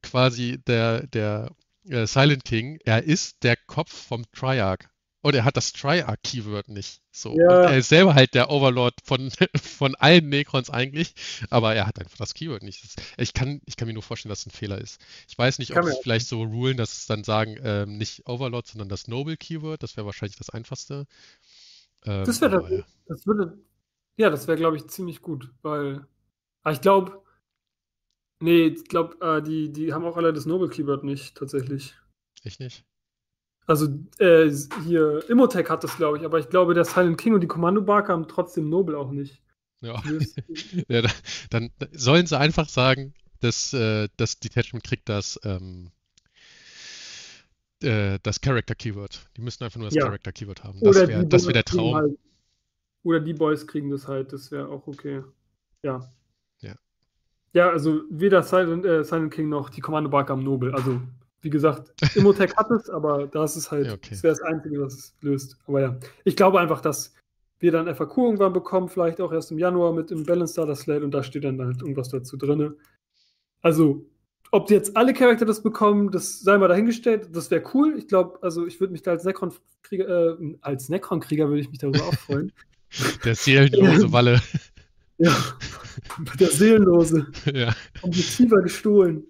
quasi 0.03 0.59
der, 0.67 1.07
der 1.07 1.51
äh, 1.89 2.07
Silent 2.07 2.45
King, 2.45 2.79
er 2.85 3.05
ist 3.05 3.43
der 3.43 3.57
Kopf 3.57 3.93
vom 3.93 4.25
Triarch. 4.33 4.90
Und 5.23 5.35
er 5.35 5.45
hat 5.45 5.57
das 5.57 5.73
Triarch-Keyword 5.73 6.69
nicht. 6.69 7.03
So. 7.13 7.37
Ja. 7.37 7.65
Er 7.65 7.79
ist 7.79 7.91
selber 7.91 8.15
halt 8.15 8.35
der 8.35 8.51
Overlord 8.51 8.95
von, 9.05 9.31
von 9.57 9.95
allen 9.97 10.29
Necrons 10.31 10.71
eigentlich, 10.71 11.15
aber 11.51 11.75
er 11.75 11.87
hat 11.87 11.99
einfach 11.99 12.17
das 12.17 12.33
Keyword 12.33 12.63
nicht. 12.63 12.83
Das, 12.85 12.95
ich, 13.19 13.35
kann, 13.35 13.61
ich 13.67 13.77
kann 13.77 13.87
mir 13.87 13.95
nur 13.95 14.03
vorstellen, 14.03 14.31
dass 14.31 14.41
es 14.41 14.47
ein 14.47 14.51
Fehler 14.51 14.81
ist. 14.81 15.01
Ich 15.29 15.37
weiß 15.37 15.59
nicht, 15.59 15.77
ob 15.77 15.85
es 15.85 15.99
vielleicht 15.99 16.27
so 16.27 16.43
rulen, 16.43 16.79
dass 16.79 16.97
es 16.97 17.07
dann 17.07 17.23
sagen, 17.25 17.59
ähm, 17.63 17.99
nicht 17.99 18.27
Overlord, 18.27 18.67
sondern 18.67 18.89
das 18.89 19.09
Noble-Keyword. 19.09 19.83
Das 19.83 19.97
wäre 19.97 20.07
wahrscheinlich 20.07 20.39
das 20.39 20.51
einfachste. 20.51 21.07
Ähm, 22.05 22.25
Das 22.25 22.41
wäre 22.41 22.57
aber 22.57 22.73
ja. 22.73 22.85
das 23.07 23.27
würde, 23.27 23.59
ja, 24.17 24.31
das 24.31 24.49
wäre, 24.49 24.57
glaube 24.57 24.77
ich, 24.77 24.87
ziemlich 24.89 25.21
gut, 25.21 25.51
weil, 25.61 26.07
aber 26.63 26.75
ich 26.75 26.81
glaube, 26.81 27.23
nee, 28.41 28.69
ich 28.69 28.85
glaube, 28.85 29.17
äh, 29.21 29.43
die, 29.43 29.71
die 29.71 29.93
haben 29.93 30.05
auch 30.07 30.17
alle 30.17 30.33
das 30.33 30.47
Noble 30.47 30.71
Keyword 30.71 31.05
nicht, 31.05 31.37
tatsächlich. 31.37 31.95
Ich 32.43 32.59
nicht. 32.59 32.85
Also, 33.67 33.87
äh, 34.19 34.51
hier, 34.85 35.23
Immotech 35.31 35.69
hat 35.71 35.85
das, 35.85 35.97
glaube 35.97 36.19
ich, 36.19 36.25
aber 36.25 36.39
ich 36.41 36.49
glaube, 36.49 36.75
der 36.75 36.85
Silent 36.85 37.19
King 37.19 37.35
und 37.35 37.41
die 37.41 37.47
Kommandobarke 37.47 38.13
haben 38.13 38.27
trotzdem 38.27 38.69
Noble 38.69 38.97
auch 38.99 39.11
nicht. 39.13 39.41
Ja. 39.81 40.03
Ja, 40.89 41.03
da- 41.03 41.11
dann 41.51 41.71
sollen 41.93 42.27
sie 42.27 42.39
einfach 42.39 42.69
sagen, 42.69 43.15
dass 43.41 43.73
äh, 43.73 44.09
das 44.17 44.39
Detachment 44.41 44.85
kriegt 44.85 45.09
das, 45.09 45.41
ähm, 45.45 45.91
äh, 47.83 48.19
das 48.23 48.41
Character 48.41 48.75
Keyword. 48.75 49.27
Die 49.37 49.41
müssen 49.43 49.65
einfach 49.65 49.79
nur 49.79 49.89
das 49.89 49.95
Ja. 49.95 50.05
Character 50.05 50.33
Keyword 50.33 50.65
haben. 50.65 50.81
Das 50.83 50.97
wäre 50.97 51.09
wär 51.31 51.53
der 51.53 51.65
Traum. 51.65 51.95
Halt, 51.95 52.19
oder 53.03 53.21
die 53.21 53.33
Boys 53.35 53.67
kriegen 53.67 53.91
das 53.91 54.07
halt, 54.09 54.33
das 54.33 54.51
wäre 54.51 54.69
auch 54.69 54.87
okay. 54.87 55.23
Ja. 55.83 56.07
Ja. 56.61 56.75
Ja, 57.55 57.71
also 57.71 58.03
weder 58.11 58.43
Silent, 58.43 58.85
äh, 58.85 59.05
Silent 59.05 59.33
King 59.33 59.49
noch 59.49 59.71
die 59.71 59.81
Kommandobarke 59.81 60.33
haben 60.33 60.45
Noble. 60.45 60.75
Also 60.75 61.01
wie 61.43 61.51
gesagt, 61.51 61.93
Immotech 62.17 62.55
hat 62.57 62.71
es, 62.71 62.91
aber 62.91 63.27
das 63.27 63.57
ist 63.57 63.71
halt, 63.71 63.87
Ja, 63.87 63.95
okay. 63.95 64.11
das 64.11 64.23
wäre 64.23 64.35
das 64.35 64.43
Einzige, 64.43 64.81
was 64.81 64.95
es 64.95 65.15
löst. 65.23 65.57
Aber 65.67 65.81
ja, 65.81 65.97
ich 66.25 66.37
glaube 66.37 66.61
einfach, 66.61 66.81
dass 66.81 67.15
wir 67.59 67.73
dann 67.73 67.95
FAQ 67.95 68.17
irgendwann 68.19 68.53
bekommen, 68.53 68.89
vielleicht 68.89 69.21
auch 69.21 69.33
erst 69.33 69.51
im 69.51 69.59
Januar 69.59 69.93
mit 69.93 70.11
dem 70.11 70.25
Balance 70.25 70.55
Starter 70.55 70.77
Slate 70.77 71.05
und 71.05 71.13
da 71.13 71.23
steht 71.23 71.45
dann 71.45 71.61
halt 71.61 71.81
irgendwas 71.81 72.09
dazu 72.09 72.37
drin. 72.37 72.75
Also, 73.63 74.07
ob 74.51 74.67
die 74.67 74.75
jetzt 74.75 74.97
alle 74.97 75.13
Charakter 75.13 75.45
das 75.45 75.63
bekommen, 75.63 76.11
das 76.11 76.41
sei 76.41 76.59
mal 76.59 76.69
dahingestellt, 76.69 77.29
das 77.33 77.51
wäre 77.51 77.63
cool. 77.75 77.95
Ich 77.97 78.09
glaube, 78.09 78.39
also 78.43 78.67
ich 78.67 78.81
würde 78.81 78.93
mich 78.93 79.03
da 79.03 79.13
als 79.13 79.25
Necron-Krieger, 79.25 80.39
äh, 80.41 80.57
als 80.63 80.89
Necron-Krieger 80.89 81.49
würde 81.49 81.61
ich 81.61 81.71
mich 81.71 81.79
darüber 81.79 82.05
auch 82.05 82.15
freuen. 82.15 82.53
Der 83.25 83.35
seelenlose 83.35 84.13
Walle. 84.13 84.41
Ja, 85.23 85.37
der 86.39 86.49
Seelenlose. 86.49 87.27
ja. 87.53 87.75
vom 88.01 88.09
Receiver 88.09 88.63
gestohlen. 88.63 89.23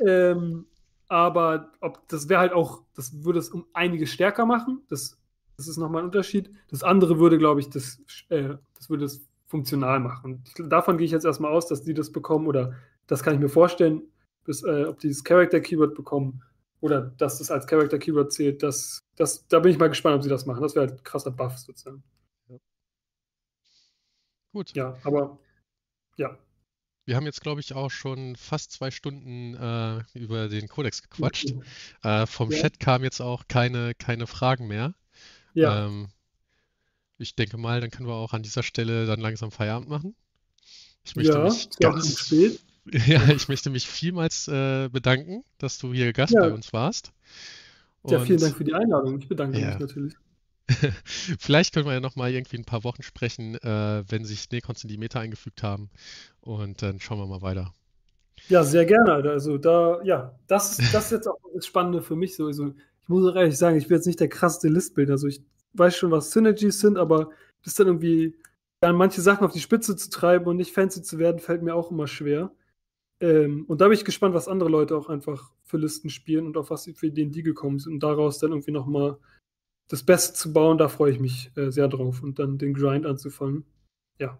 Ähm, 0.00 0.64
aber 1.08 1.72
ob 1.80 2.06
das 2.08 2.28
wäre 2.28 2.40
halt 2.40 2.52
auch, 2.52 2.82
das 2.94 3.24
würde 3.24 3.38
es 3.38 3.48
um 3.50 3.66
einiges 3.72 4.10
stärker 4.10 4.46
machen. 4.46 4.82
Das, 4.88 5.18
das 5.56 5.68
ist 5.68 5.76
nochmal 5.76 6.02
ein 6.02 6.06
Unterschied. 6.06 6.50
Das 6.68 6.82
andere 6.82 7.18
würde, 7.18 7.38
glaube 7.38 7.60
ich, 7.60 7.68
das, 7.70 8.00
äh, 8.28 8.54
das 8.74 8.90
würde 8.90 9.04
es 9.04 9.26
funktional 9.46 10.00
machen. 10.00 10.42
Ich, 10.46 10.54
davon 10.68 10.98
gehe 10.98 11.04
ich 11.04 11.12
jetzt 11.12 11.24
erstmal 11.24 11.52
aus, 11.52 11.68
dass 11.68 11.82
die 11.82 11.94
das 11.94 12.10
bekommen 12.10 12.46
oder 12.46 12.74
das 13.06 13.22
kann 13.22 13.34
ich 13.34 13.40
mir 13.40 13.48
vorstellen, 13.48 14.02
bis, 14.44 14.62
äh, 14.64 14.84
ob 14.86 14.98
die 14.98 15.08
das 15.08 15.22
Character 15.24 15.60
Keyword 15.60 15.94
bekommen 15.94 16.42
oder 16.80 17.00
dass 17.02 17.38
das 17.38 17.50
als 17.50 17.66
Character 17.66 17.98
Keyword 17.98 18.32
zählt. 18.32 18.62
Das, 18.62 19.00
das, 19.16 19.46
da 19.48 19.60
bin 19.60 19.72
ich 19.72 19.78
mal 19.78 19.88
gespannt, 19.88 20.16
ob 20.16 20.22
sie 20.22 20.28
das 20.28 20.46
machen. 20.46 20.62
Das 20.62 20.74
wäre 20.74 20.86
halt 20.86 20.98
ein 20.98 21.04
krasser 21.04 21.30
Buff 21.30 21.58
sozusagen. 21.58 22.02
Gut. 24.52 24.72
Ja, 24.74 24.96
aber 25.02 25.38
ja. 26.16 26.38
Wir 27.06 27.16
haben 27.16 27.26
jetzt, 27.26 27.42
glaube 27.42 27.60
ich, 27.60 27.74
auch 27.74 27.90
schon 27.90 28.34
fast 28.36 28.72
zwei 28.72 28.90
Stunden 28.90 29.54
äh, 29.54 30.02
über 30.18 30.48
den 30.48 30.68
Kodex 30.68 31.02
gequatscht. 31.02 31.52
Äh, 32.02 32.26
vom 32.26 32.50
Ja. 32.50 32.60
Chat 32.62 32.80
kamen 32.80 33.04
jetzt 33.04 33.20
auch 33.20 33.44
keine, 33.48 33.94
keine 33.94 34.26
Fragen 34.26 34.66
mehr. 34.66 34.94
Ja, 35.52 35.86
Ähm, 35.86 36.08
ich 37.18 37.36
denke 37.36 37.58
mal, 37.58 37.80
dann 37.80 37.90
können 37.90 38.08
wir 38.08 38.14
auch 38.14 38.32
an 38.32 38.42
dieser 38.42 38.62
Stelle 38.62 39.06
dann 39.06 39.20
langsam 39.20 39.50
Feierabend 39.50 39.88
machen. 39.88 40.14
Ich 41.04 41.14
möchte 41.16 41.32
ja, 41.34 41.44
mich 41.44 41.68
ganz, 41.78 42.18
spät. 42.18 42.60
ja, 43.06 43.28
ich 43.28 43.48
möchte 43.48 43.70
mich 43.70 43.86
vielmals 43.86 44.48
äh, 44.48 44.88
bedanken, 44.88 45.44
dass 45.58 45.78
du 45.78 45.92
hier 45.92 46.12
Gast 46.12 46.34
Ja. 46.34 46.40
bei 46.40 46.52
uns 46.52 46.72
warst. 46.72 47.12
Ja, 48.06 48.20
vielen 48.20 48.38
Und 48.38 48.42
Dank 48.42 48.56
für 48.56 48.64
die 48.64 48.74
Einladung. 48.74 49.18
Ich 49.18 49.28
bedanke 49.28 49.58
mich 49.58 49.78
natürlich. 49.78 50.14
vielleicht 51.38 51.74
können 51.74 51.86
wir 51.86 51.92
ja 51.92 52.00
noch 52.00 52.16
mal 52.16 52.30
irgendwie 52.30 52.56
ein 52.56 52.64
paar 52.64 52.84
Wochen 52.84 53.02
sprechen, 53.02 53.56
äh, 53.56 54.04
wenn 54.08 54.24
sich 54.24 54.50
Necrons 54.50 54.82
in 54.82 54.88
die 54.88 54.98
Meta 54.98 55.20
eingefügt 55.20 55.62
haben. 55.62 55.90
Und 56.40 56.82
dann 56.82 57.00
schauen 57.00 57.18
wir 57.18 57.26
mal 57.26 57.42
weiter. 57.42 57.74
Ja, 58.48 58.62
sehr 58.64 58.84
gerne. 58.84 59.12
Also 59.30 59.58
da, 59.58 60.02
ja, 60.02 60.38
das 60.46 60.78
ist, 60.78 60.94
das 60.94 61.06
ist 61.06 61.12
jetzt 61.12 61.28
auch 61.28 61.38
das 61.54 61.66
Spannende 61.66 62.02
für 62.02 62.16
mich. 62.16 62.36
So. 62.36 62.46
Also, 62.46 62.74
ich 63.02 63.08
muss 63.08 63.30
auch 63.30 63.36
ehrlich 63.36 63.56
sagen, 63.56 63.76
ich 63.76 63.88
bin 63.88 63.96
jetzt 63.96 64.06
nicht 64.06 64.20
der 64.20 64.28
krasseste 64.28 64.68
Listbilder. 64.68 65.12
Also 65.12 65.28
ich 65.28 65.42
weiß 65.74 65.96
schon, 65.96 66.10
was 66.10 66.30
Synergies 66.30 66.80
sind, 66.80 66.98
aber 66.98 67.30
das 67.62 67.74
dann 67.74 67.86
irgendwie 67.86 68.34
dann 68.80 68.96
manche 68.96 69.22
Sachen 69.22 69.44
auf 69.44 69.52
die 69.52 69.60
Spitze 69.60 69.96
zu 69.96 70.10
treiben 70.10 70.46
und 70.46 70.56
nicht 70.56 70.72
fancy 70.72 71.02
zu 71.02 71.18
werden, 71.18 71.38
fällt 71.38 71.62
mir 71.62 71.74
auch 71.74 71.90
immer 71.90 72.06
schwer. 72.06 72.52
Ähm, 73.20 73.64
und 73.66 73.80
da 73.80 73.86
bin 73.88 73.94
ich 73.96 74.04
gespannt, 74.04 74.34
was 74.34 74.48
andere 74.48 74.68
Leute 74.68 74.96
auch 74.96 75.08
einfach 75.08 75.50
für 75.64 75.78
Listen 75.78 76.10
spielen 76.10 76.46
und 76.46 76.56
auf 76.56 76.70
was 76.70 76.84
für 76.94 77.06
Ideen 77.06 77.32
die 77.32 77.42
gekommen 77.42 77.78
sind 77.78 77.94
und 77.94 78.02
daraus 78.02 78.38
dann 78.38 78.50
irgendwie 78.50 78.72
nochmal 78.72 79.18
das 79.88 80.02
Beste 80.04 80.34
zu 80.34 80.52
bauen, 80.52 80.78
da 80.78 80.88
freue 80.88 81.12
ich 81.12 81.20
mich 81.20 81.50
äh, 81.56 81.70
sehr 81.70 81.88
drauf 81.88 82.22
und 82.22 82.38
dann 82.38 82.58
den 82.58 82.74
Grind 82.74 83.06
anzufangen. 83.06 83.64
Ja. 84.18 84.38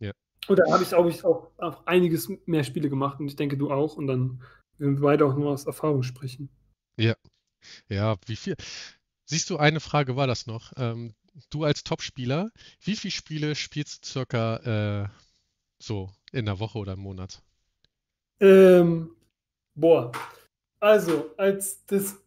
Ja. 0.00 0.12
Und 0.48 0.58
da 0.58 0.72
habe 0.72 0.82
ich, 0.82 0.88
glaube 0.90 1.10
ich, 1.10 1.24
auch, 1.24 1.50
auch 1.58 1.86
einiges 1.86 2.30
mehr 2.46 2.64
Spiele 2.64 2.88
gemacht 2.88 3.20
und 3.20 3.28
ich 3.28 3.36
denke, 3.36 3.56
du 3.56 3.70
auch. 3.70 3.96
Und 3.96 4.06
dann 4.06 4.42
werden 4.78 4.96
wir 4.96 5.02
beide 5.02 5.26
auch 5.26 5.36
nur 5.36 5.50
aus 5.50 5.66
Erfahrung 5.66 6.02
sprechen. 6.02 6.48
Ja, 7.88 8.16
wie 8.26 8.36
viel? 8.36 8.56
Siehst 9.24 9.50
du, 9.50 9.56
eine 9.56 9.80
Frage 9.80 10.16
war 10.16 10.26
das 10.26 10.46
noch. 10.46 10.72
Ähm, 10.76 11.14
du 11.50 11.64
als 11.64 11.82
Topspieler, 11.82 12.50
wie 12.80 12.96
viele 12.96 13.10
Spiele 13.10 13.54
spielst 13.54 14.04
du 14.04 14.08
circa 14.08 15.04
äh, 15.04 15.08
so 15.78 16.10
in 16.32 16.44
der 16.44 16.58
Woche 16.58 16.78
oder 16.78 16.92
im 16.94 17.00
Monat? 17.00 17.42
Ähm, 18.40 19.16
boah. 19.74 20.12
Also, 20.80 21.30
als 21.38 21.84
das, 21.86 22.20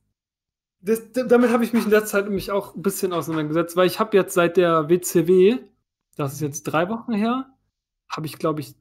das 0.79 1.11
damit 1.11 1.51
habe 1.51 1.63
ich 1.63 1.73
mich 1.73 1.83
in 1.85 1.89
der 1.89 2.05
Zeit 2.05 2.25
nämlich 2.25 2.51
auch 2.51 2.75
ein 2.75 2.81
bisschen 2.81 3.13
auseinandergesetzt, 3.13 3.75
weil 3.75 3.87
ich 3.87 3.99
habe 3.99 4.15
jetzt 4.15 4.33
seit 4.33 4.57
der 4.57 4.89
WCW, 4.89 5.57
das 6.15 6.33
ist 6.33 6.41
jetzt 6.41 6.63
drei 6.63 6.87
Wochen 6.89 7.13
her, 7.13 7.49
habe 8.09 8.25
ich, 8.27 8.37
glaube 8.37 8.61
ich, 8.61 8.75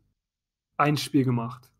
ein 0.77 0.97
Spiel 0.97 1.25
gemacht. 1.25 1.71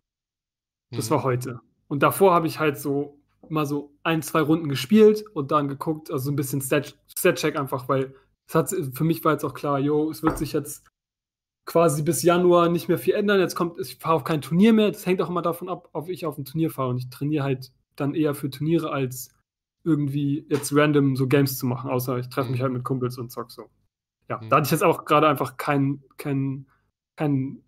Das 0.91 1.11
Mhm. 1.11 1.15
war 1.15 1.23
heute. 1.25 1.61
Und 1.89 2.03
davor 2.03 2.33
habe 2.35 2.47
ich 2.47 2.59
halt 2.59 2.79
so 2.79 3.21
mal 3.49 3.67
so 3.67 3.95
ein, 4.03 4.23
zwei 4.23 4.41
Runden 4.41 4.69
gespielt 4.69 5.25
und 5.35 5.53
dann 5.53 5.69
geguckt, 5.69 6.11
also 6.11 6.25
so 6.27 6.31
ein 6.33 6.37
bisschen 6.37 6.61
Stat- 6.61 6.97
Stat-Check 7.17 7.57
einfach, 7.57 7.89
weil 7.89 8.15
es 8.49 8.55
hat, 8.55 8.71
für 8.71 9.05
mich 9.05 9.25
war 9.25 9.33
jetzt 9.33 9.45
auch 9.45 9.55
klar, 9.55 9.79
jo, 9.79 10.11
es 10.11 10.23
wird 10.23 10.39
sich 10.39 10.53
jetzt 10.53 10.85
quasi 11.65 12.03
bis 12.03 12.23
Januar 12.23 12.69
nicht 12.69 12.89
mehr 12.89 12.99
viel 12.99 13.15
ändern. 13.15 13.39
Jetzt 13.41 13.55
kommt, 13.55 13.79
ich 13.81 13.97
fahre 13.97 14.15
auf 14.17 14.25
kein 14.25 14.41
Turnier 14.41 14.73
mehr. 14.73 14.91
Das 14.91 15.05
hängt 15.07 15.21
auch 15.21 15.29
immer 15.29 15.43
davon 15.43 15.69
ab, 15.69 15.89
ob 15.93 16.09
ich 16.09 16.25
auf 16.27 16.39
ein 16.39 16.45
Turnier 16.45 16.71
fahre. 16.71 16.91
Und 16.91 16.99
ich 16.99 17.11
trainiere 17.11 17.45
halt 17.45 17.73
dann 17.97 18.15
eher 18.15 18.35
für 18.35 18.51
Turniere, 18.51 18.91
als 18.91 19.31
irgendwie 19.87 20.45
jetzt 20.51 20.75
random 20.75 21.17
so 21.17 21.27
Games 21.27 21.57
zu 21.57 21.65
machen, 21.67 21.89
außer 21.91 22.19
ich 22.19 22.29
treffe 22.29 22.51
mich 22.51 22.59
Mhm. 22.61 22.65
halt 22.65 22.73
mit 22.75 22.85
Kumpels 22.85 23.17
und 23.19 23.31
zock 23.31 23.51
so. 23.51 23.71
Ja, 24.29 24.39
Mhm. 24.43 24.49
da 24.51 24.57
hatte 24.57 24.67
ich 24.67 24.73
jetzt 24.73 24.83
auch 24.85 25.05
gerade 25.07 25.29
einfach 25.29 25.57
keinen 25.57 26.03
kein, 26.19 26.67
kein 27.17 27.63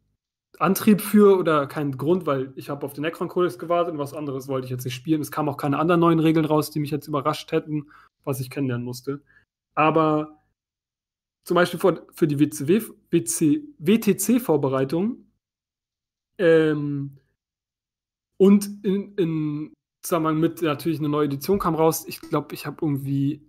Antrieb 0.58 1.00
für 1.00 1.38
oder 1.38 1.66
keinen 1.68 1.96
Grund, 1.96 2.26
weil 2.26 2.52
ich 2.56 2.68
habe 2.68 2.84
auf 2.84 2.92
den 2.92 3.02
Necron 3.02 3.28
Codex 3.28 3.58
gewartet 3.58 3.92
und 3.92 3.98
was 3.98 4.12
anderes 4.12 4.48
wollte 4.48 4.64
ich 4.64 4.70
jetzt 4.72 4.84
nicht 4.84 4.94
spielen. 4.94 5.20
Es 5.20 5.30
kamen 5.30 5.48
auch 5.48 5.56
keine 5.56 5.78
anderen 5.78 6.00
neuen 6.00 6.18
Regeln 6.18 6.44
raus, 6.44 6.70
die 6.70 6.80
mich 6.80 6.90
jetzt 6.90 7.06
überrascht 7.06 7.52
hätten, 7.52 7.86
was 8.24 8.40
ich 8.40 8.50
kennenlernen 8.50 8.84
musste. 8.84 9.22
Aber 9.74 10.42
zum 11.44 11.54
Beispiel 11.54 11.78
für, 11.78 12.06
für 12.12 12.26
die 12.26 12.40
WTC-Vorbereitung 13.80 15.24
ähm, 16.38 17.18
und 18.36 18.84
in, 18.84 19.14
in 19.14 19.72
Zusammenhang 20.02 20.38
mit 20.38 20.62
natürlich 20.62 20.98
eine 20.98 21.08
neue 21.08 21.26
Edition 21.26 21.58
kam 21.58 21.74
raus. 21.74 22.04
Ich 22.06 22.20
glaube, 22.20 22.54
ich 22.54 22.66
habe 22.66 22.78
irgendwie 22.82 23.42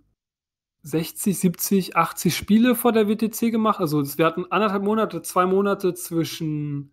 60, 0.82 1.38
70, 1.38 1.96
80 1.96 2.34
Spiele 2.34 2.74
vor 2.74 2.92
der 2.92 3.08
WTC 3.08 3.50
gemacht. 3.50 3.80
Also 3.80 4.02
wir 4.18 4.26
hatten 4.26 4.46
anderthalb 4.50 4.82
Monate, 4.82 5.22
zwei 5.22 5.46
Monate 5.46 5.94
zwischen 5.94 6.92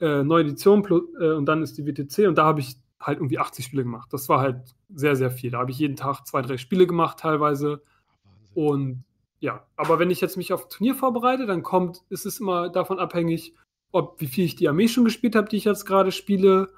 äh, 0.00 0.22
neue 0.22 0.44
Edition 0.44 0.82
plus, 0.82 1.02
äh, 1.20 1.32
und 1.32 1.46
dann 1.46 1.62
ist 1.62 1.78
die 1.78 1.86
WTC 1.86 2.28
und 2.28 2.36
da 2.36 2.44
habe 2.44 2.60
ich 2.60 2.76
halt 3.00 3.18
irgendwie 3.18 3.38
80 3.38 3.64
Spiele 3.64 3.84
gemacht. 3.84 4.12
Das 4.12 4.28
war 4.28 4.40
halt 4.40 4.74
sehr, 4.94 5.16
sehr 5.16 5.30
viel. 5.30 5.50
Da 5.50 5.58
habe 5.58 5.70
ich 5.70 5.78
jeden 5.78 5.96
Tag 5.96 6.26
zwei, 6.26 6.42
drei 6.42 6.56
Spiele 6.56 6.86
gemacht 6.86 7.18
teilweise. 7.20 7.82
Wahnsinn. 8.24 8.54
Und 8.54 9.04
ja, 9.40 9.66
aber 9.76 9.98
wenn 9.98 10.10
ich 10.10 10.20
jetzt 10.20 10.36
mich 10.36 10.52
auf 10.52 10.64
ein 10.64 10.70
Turnier 10.70 10.94
vorbereite, 10.94 11.46
dann 11.46 11.62
kommt, 11.62 12.02
ist 12.08 12.26
es 12.26 12.40
immer 12.40 12.70
davon 12.70 12.98
abhängig, 12.98 13.54
ob 13.92 14.20
wie 14.20 14.26
viel 14.26 14.44
ich 14.44 14.56
die 14.56 14.68
Armee 14.68 14.88
schon 14.88 15.04
gespielt 15.04 15.36
habe, 15.36 15.48
die 15.48 15.56
ich 15.56 15.64
jetzt 15.64 15.84
gerade 15.84 16.12
spiele, 16.12 16.72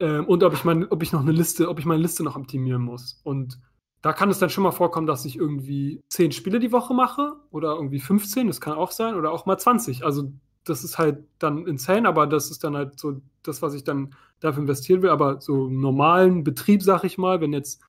ähm, 0.00 0.26
und 0.26 0.42
ob 0.42 0.52
ich 0.52 0.64
mein, 0.64 0.86
ob 0.90 1.02
ich 1.02 1.12
noch 1.12 1.20
eine 1.22 1.32
Liste, 1.32 1.68
ob 1.68 1.78
ich 1.78 1.84
meine 1.86 2.02
Liste 2.02 2.22
noch 2.22 2.36
optimieren 2.36 2.82
muss. 2.82 3.20
Und 3.24 3.58
da 4.02 4.12
kann 4.12 4.30
es 4.30 4.38
dann 4.38 4.50
schon 4.50 4.64
mal 4.64 4.72
vorkommen, 4.72 5.06
dass 5.06 5.24
ich 5.24 5.36
irgendwie 5.36 6.02
10 6.10 6.32
Spiele 6.32 6.60
die 6.60 6.72
Woche 6.72 6.94
mache 6.94 7.34
oder 7.50 7.74
irgendwie 7.74 7.98
15, 8.00 8.46
das 8.46 8.60
kann 8.60 8.74
auch 8.74 8.90
sein, 8.92 9.14
oder 9.14 9.32
auch 9.32 9.46
mal 9.46 9.58
20. 9.58 10.04
Also 10.04 10.32
das 10.64 10.84
ist 10.84 10.98
halt 10.98 11.24
dann 11.38 11.66
insane, 11.66 12.08
aber 12.08 12.26
das 12.26 12.50
ist 12.50 12.62
dann 12.64 12.76
halt 12.76 12.98
so 12.98 13.20
das, 13.42 13.62
was 13.62 13.74
ich 13.74 13.84
dann 13.84 14.14
dafür 14.40 14.62
investieren 14.62 15.02
will. 15.02 15.10
Aber 15.10 15.40
so 15.40 15.68
im 15.68 15.80
normalen 15.80 16.44
Betrieb, 16.44 16.82
sag 16.82 17.04
ich 17.04 17.18
mal, 17.18 17.40
wenn 17.40 17.52
jetzt, 17.52 17.82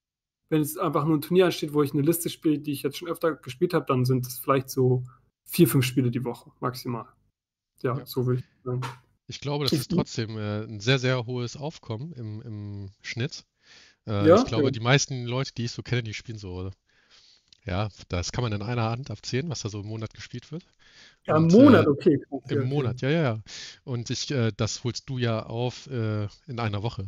wenn 0.50 0.62
jetzt 0.62 0.80
einfach 0.80 1.06
nur 1.06 1.18
ein 1.18 1.22
Turnier 1.22 1.46
ansteht, 1.48 1.74
wo 1.74 1.84
ich 1.84 1.94
eine 1.94 2.04
Liste 2.04 2.30
spiele, 2.30 2.60
die 2.60 2.72
ich 2.72 2.84
jetzt 2.84 2.98
schon 2.98 3.10
öfter 3.10 3.36
gespielt 3.36 3.74
habe, 3.74 3.86
dann 3.86 4.06
sind 4.06 4.26
es 4.28 4.40
vielleicht 4.40 4.70
so 4.70 5.04
vier, 5.44 5.68
fünf 5.68 5.86
Spiele 5.86 6.12
die 6.12 6.24
Woche 6.24 6.52
maximal. 6.60 7.06
Ja, 7.82 7.98
Ja. 7.98 8.06
so 8.06 8.26
würde 8.26 8.40
ich 8.42 8.46
sagen. 8.64 8.82
Ich 9.28 9.42
glaube, 9.42 9.66
das 9.66 9.74
ist 9.74 9.92
trotzdem 9.92 10.38
äh, 10.38 10.64
ein 10.64 10.80
sehr, 10.80 11.00
sehr 11.00 11.26
hohes 11.26 11.58
Aufkommen 11.58 12.14
im, 12.14 12.42
im 12.42 12.92
Schnitt. 13.02 13.46
Äh, 14.08 14.28
Ja, 14.28 14.36
ich 14.36 14.46
glaube, 14.46 14.66
ja. 14.66 14.72
die 14.72 14.80
meisten 14.82 15.26
Leute, 15.26 15.54
die 15.58 15.66
ich 15.66 15.72
so 15.72 15.84
kenne, 15.84 16.04
die 16.04 16.14
spielen 16.14 16.40
so, 16.40 16.72
ja, 17.66 17.90
das 18.10 18.32
kann 18.32 18.44
man 18.44 18.54
in 18.54 18.62
einer 18.64 18.90
Hand 18.90 19.12
abzählen, 19.12 19.50
was 19.50 19.62
da 19.62 19.70
so 19.70 19.82
im 19.82 19.88
Monat 19.88 20.14
gespielt 20.14 20.52
wird. 20.52 20.66
Ja, 21.26 21.38
im 21.38 21.48
Monat, 21.48 21.86
äh, 21.86 21.90
okay. 21.90 22.20
ja, 22.46 22.58
Im 22.58 22.64
okay. 22.64 22.70
Monat, 22.70 23.02
ja, 23.02 23.10
ja, 23.10 23.22
ja. 23.24 23.42
Und 23.84 24.10
ich, 24.10 24.32
äh, 24.32 24.52
das 24.56 24.84
holst 24.84 25.10
du 25.10 25.18
ja 25.18 25.46
auf 25.46 25.88
äh, 25.88 26.28
in 26.48 26.60
einer 26.60 26.84
Woche. 26.84 27.08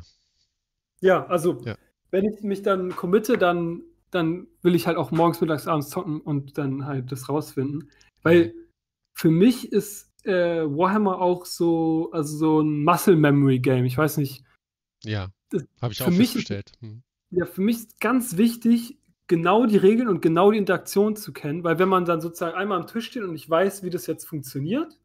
Ja, 1.02 1.26
also 1.28 1.66
Ja. 1.66 1.76
wenn 2.12 2.26
ich 2.26 2.42
mich 2.42 2.62
dann 2.62 2.96
committe, 2.96 3.38
dann, 3.38 3.84
dann 4.12 4.48
will 4.62 4.76
ich 4.76 4.88
halt 4.88 4.98
auch 4.98 5.12
morgens, 5.12 5.40
mittags, 5.42 5.68
abends 5.68 5.90
zocken 5.90 6.20
und 6.22 6.58
dann 6.58 6.86
halt 6.86 7.12
das 7.12 7.30
rausfinden. 7.30 7.92
Weil 8.24 8.54
Mhm. 8.56 8.70
für 9.14 9.30
mich 9.32 9.72
ist 9.72 10.09
äh, 10.26 10.64
Warhammer 10.64 11.20
auch 11.20 11.46
so, 11.46 12.10
also 12.12 12.38
so 12.38 12.62
ein 12.62 12.84
Muscle 12.84 13.16
Memory 13.16 13.60
Game. 13.60 13.86
Ich 13.86 13.98
weiß 13.98 14.18
nicht. 14.18 14.44
Ja, 15.04 15.30
habe 15.82 15.94
ich 15.94 16.00
für 16.00 16.06
auch 16.06 16.12
festgestellt. 16.12 16.72
Hm. 16.80 17.02
Ja, 17.32 17.46
für 17.46 17.62
mich 17.62 17.78
ist 17.78 18.00
ganz 18.00 18.38
wichtig, 18.38 18.98
genau 19.28 19.66
die 19.66 19.78
Regeln 19.78 20.10
und 20.10 20.22
genau 20.22 20.52
die 20.52 20.58
Interaktion 20.58 21.16
zu 21.16 21.32
kennen, 21.32 21.64
weil 21.64 21.80
wenn 21.80 21.90
man 21.90 22.06
dann 22.06 22.22
sozusagen 22.22 22.58
einmal 22.58 22.80
am 22.80 22.88
Tisch 22.88 23.08
steht 23.08 23.24
und 23.24 23.36
ich 23.36 23.50
weiß, 23.50 23.84
wie 23.84 23.90
das 23.90 24.08
jetzt 24.08 24.26
funktioniert, 24.26 25.00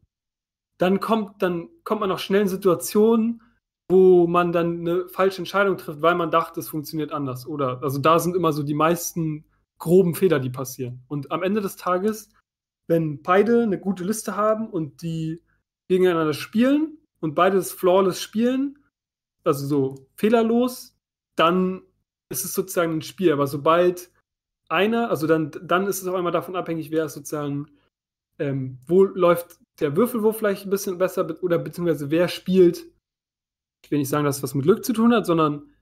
dann 0.77 0.99
kommt, 0.99 1.41
dann 1.41 1.69
kommt 1.83 2.01
man 2.01 2.11
auch 2.11 2.19
schnell 2.19 2.41
in 2.41 2.47
Situationen, 2.47 3.41
wo 3.89 4.27
man 4.27 4.51
dann 4.51 4.79
eine 4.79 5.07
falsche 5.07 5.39
Entscheidung 5.39 5.77
trifft, 5.77 6.01
weil 6.01 6.15
man 6.15 6.31
dachte, 6.31 6.59
es 6.59 6.67
funktioniert 6.67 7.11
anders. 7.11 7.45
Oder 7.45 7.81
also 7.83 7.99
da 7.99 8.19
sind 8.19 8.35
immer 8.35 8.51
so 8.51 8.63
die 8.63 8.73
meisten 8.73 9.45
groben 9.77 10.15
Fehler, 10.15 10.39
die 10.39 10.49
passieren. 10.49 11.03
Und 11.07 11.31
am 11.31 11.43
Ende 11.43 11.61
des 11.61 11.75
Tages, 11.75 12.29
wenn 12.87 13.21
beide 13.21 13.63
eine 13.63 13.79
gute 13.79 14.03
Liste 14.03 14.35
haben 14.35 14.69
und 14.69 15.01
die 15.01 15.41
gegeneinander 15.87 16.33
spielen 16.33 16.97
und 17.19 17.35
beide 17.35 17.57
das 17.57 17.71
flawless 17.71 18.21
spielen, 18.21 18.79
also 19.43 19.65
so 19.65 20.07
fehlerlos, 20.15 20.97
dann 21.35 21.83
ist 22.29 22.45
es 22.45 22.53
sozusagen 22.53 22.93
ein 22.93 23.01
Spiel. 23.01 23.31
Aber 23.31 23.47
sobald 23.47 24.11
einer, 24.69 25.09
also 25.09 25.27
dann, 25.27 25.51
dann 25.61 25.87
ist 25.87 26.01
es 26.01 26.07
auf 26.07 26.15
einmal 26.15 26.31
davon 26.31 26.55
abhängig, 26.55 26.91
wer 26.91 27.07
sozusagen, 27.09 27.67
ähm, 28.39 28.79
wo 28.87 29.03
läuft 29.03 29.59
der 29.79 29.95
Würfelwurf 29.95 30.37
vielleicht 30.37 30.65
ein 30.65 30.69
bisschen 30.69 30.97
besser 30.97 31.27
oder 31.43 31.59
beziehungsweise 31.59 32.09
wer 32.09 32.27
spielt, 32.27 32.85
ich 33.83 33.91
will 33.91 33.99
nicht 33.99 34.09
sagen, 34.09 34.25
dass 34.25 34.37
es 34.37 34.43
was 34.43 34.55
mit 34.55 34.65
Glück 34.65 34.83
zu 34.83 34.93
tun 34.93 35.13
hat, 35.13 35.25
sondern 35.25 35.73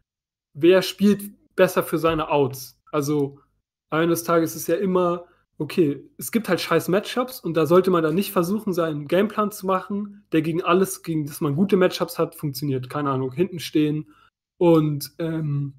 wer 0.53 0.81
spielt 0.81 1.31
besser 1.55 1.83
für 1.83 1.97
seine 1.97 2.29
Outs. 2.29 2.79
Also 2.91 3.39
des 3.91 4.23
Tages 4.23 4.55
ist 4.55 4.67
ja 4.67 4.75
immer, 4.75 5.25
okay, 5.57 6.03
es 6.17 6.31
gibt 6.31 6.49
halt 6.49 6.59
scheiß 6.59 6.87
Matchups 6.87 7.39
und 7.39 7.55
da 7.55 7.65
sollte 7.65 7.91
man 7.91 8.03
dann 8.03 8.15
nicht 8.15 8.31
versuchen, 8.31 8.73
seinen 8.73 9.07
Gameplan 9.07 9.51
zu 9.51 9.65
machen, 9.65 10.25
der 10.31 10.41
gegen 10.41 10.63
alles, 10.63 11.03
gegen 11.03 11.25
das 11.25 11.41
man 11.41 11.55
gute 11.55 11.77
Matchups 11.77 12.17
hat, 12.17 12.35
funktioniert. 12.35 12.89
Keine 12.89 13.11
Ahnung, 13.11 13.31
hinten 13.31 13.59
stehen 13.59 14.07
und 14.57 15.11
ähm, 15.19 15.75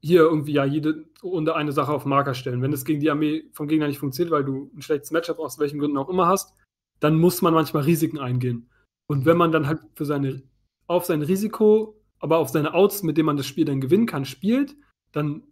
hier 0.00 0.22
irgendwie 0.22 0.52
ja 0.52 0.64
jede 0.64 1.06
Runde 1.22 1.54
eine 1.54 1.72
Sache 1.72 1.92
auf 1.92 2.04
Marker 2.04 2.34
stellen. 2.34 2.62
Wenn 2.62 2.72
es 2.72 2.84
gegen 2.84 3.00
die 3.00 3.10
Armee 3.10 3.44
vom 3.52 3.68
Gegner 3.68 3.86
nicht 3.86 3.98
funktioniert, 3.98 4.32
weil 4.32 4.44
du 4.44 4.70
ein 4.74 4.82
schlechtes 4.82 5.10
Matchup 5.10 5.38
aus 5.38 5.58
welchen 5.58 5.78
Gründen 5.78 5.98
auch 5.98 6.08
immer 6.08 6.26
hast, 6.26 6.54
dann 7.00 7.18
muss 7.18 7.42
man 7.42 7.54
manchmal 7.54 7.84
Risiken 7.84 8.18
eingehen. 8.18 8.70
Und 9.06 9.26
wenn 9.26 9.36
man 9.36 9.52
dann 9.52 9.66
halt 9.66 9.80
für 9.94 10.04
seine, 10.04 10.42
auf 10.86 11.04
sein 11.04 11.22
Risiko, 11.22 12.00
aber 12.18 12.38
auf 12.38 12.48
seine 12.50 12.74
Outs, 12.74 13.02
mit 13.02 13.16
denen 13.16 13.26
man 13.26 13.36
das 13.36 13.46
Spiel 13.46 13.64
dann 13.64 13.80
gewinnen 13.80 14.06
kann, 14.06 14.24
spielt, 14.24 14.76
dann, 15.12 15.42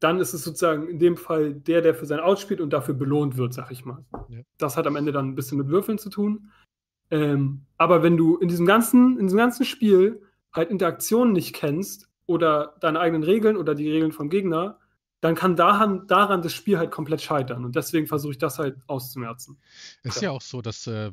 dann 0.00 0.20
ist 0.20 0.32
es 0.32 0.44
sozusagen 0.44 0.88
in 0.88 0.98
dem 0.98 1.16
Fall 1.16 1.54
der, 1.54 1.80
der 1.80 1.94
für 1.94 2.06
sein 2.06 2.20
Outs 2.20 2.40
spielt 2.40 2.60
und 2.60 2.72
dafür 2.72 2.94
belohnt 2.94 3.36
wird, 3.36 3.52
sag 3.52 3.70
ich 3.70 3.84
mal. 3.84 4.04
Ja. 4.28 4.40
Das 4.58 4.76
hat 4.76 4.86
am 4.86 4.96
Ende 4.96 5.12
dann 5.12 5.28
ein 5.28 5.34
bisschen 5.34 5.58
mit 5.58 5.68
Würfeln 5.68 5.98
zu 5.98 6.10
tun. 6.10 6.50
Ähm, 7.10 7.66
aber 7.76 8.02
wenn 8.02 8.16
du 8.16 8.36
in 8.36 8.48
diesem 8.48 8.66
ganzen, 8.66 9.18
in 9.18 9.26
diesem 9.26 9.38
ganzen 9.38 9.64
Spiel 9.64 10.22
halt 10.52 10.70
Interaktionen 10.70 11.32
nicht 11.32 11.54
kennst 11.54 12.08
oder 12.26 12.76
deine 12.80 13.00
eigenen 13.00 13.22
Regeln 13.22 13.56
oder 13.56 13.74
die 13.74 13.90
Regeln 13.90 14.12
vom 14.12 14.28
Gegner, 14.28 14.78
dann 15.20 15.34
kann 15.34 15.56
daran, 15.56 16.06
daran 16.06 16.42
das 16.42 16.52
Spiel 16.52 16.78
halt 16.78 16.90
komplett 16.90 17.22
scheitern. 17.22 17.64
Und 17.64 17.74
deswegen 17.74 18.06
versuche 18.06 18.32
ich 18.32 18.38
das 18.38 18.58
halt 18.58 18.76
auszumerzen. 18.86 19.58
Es 20.02 20.16
ist 20.16 20.22
ja, 20.22 20.28
ja 20.28 20.36
auch 20.36 20.42
so, 20.42 20.62
dass 20.62 20.86
äh, 20.86 21.10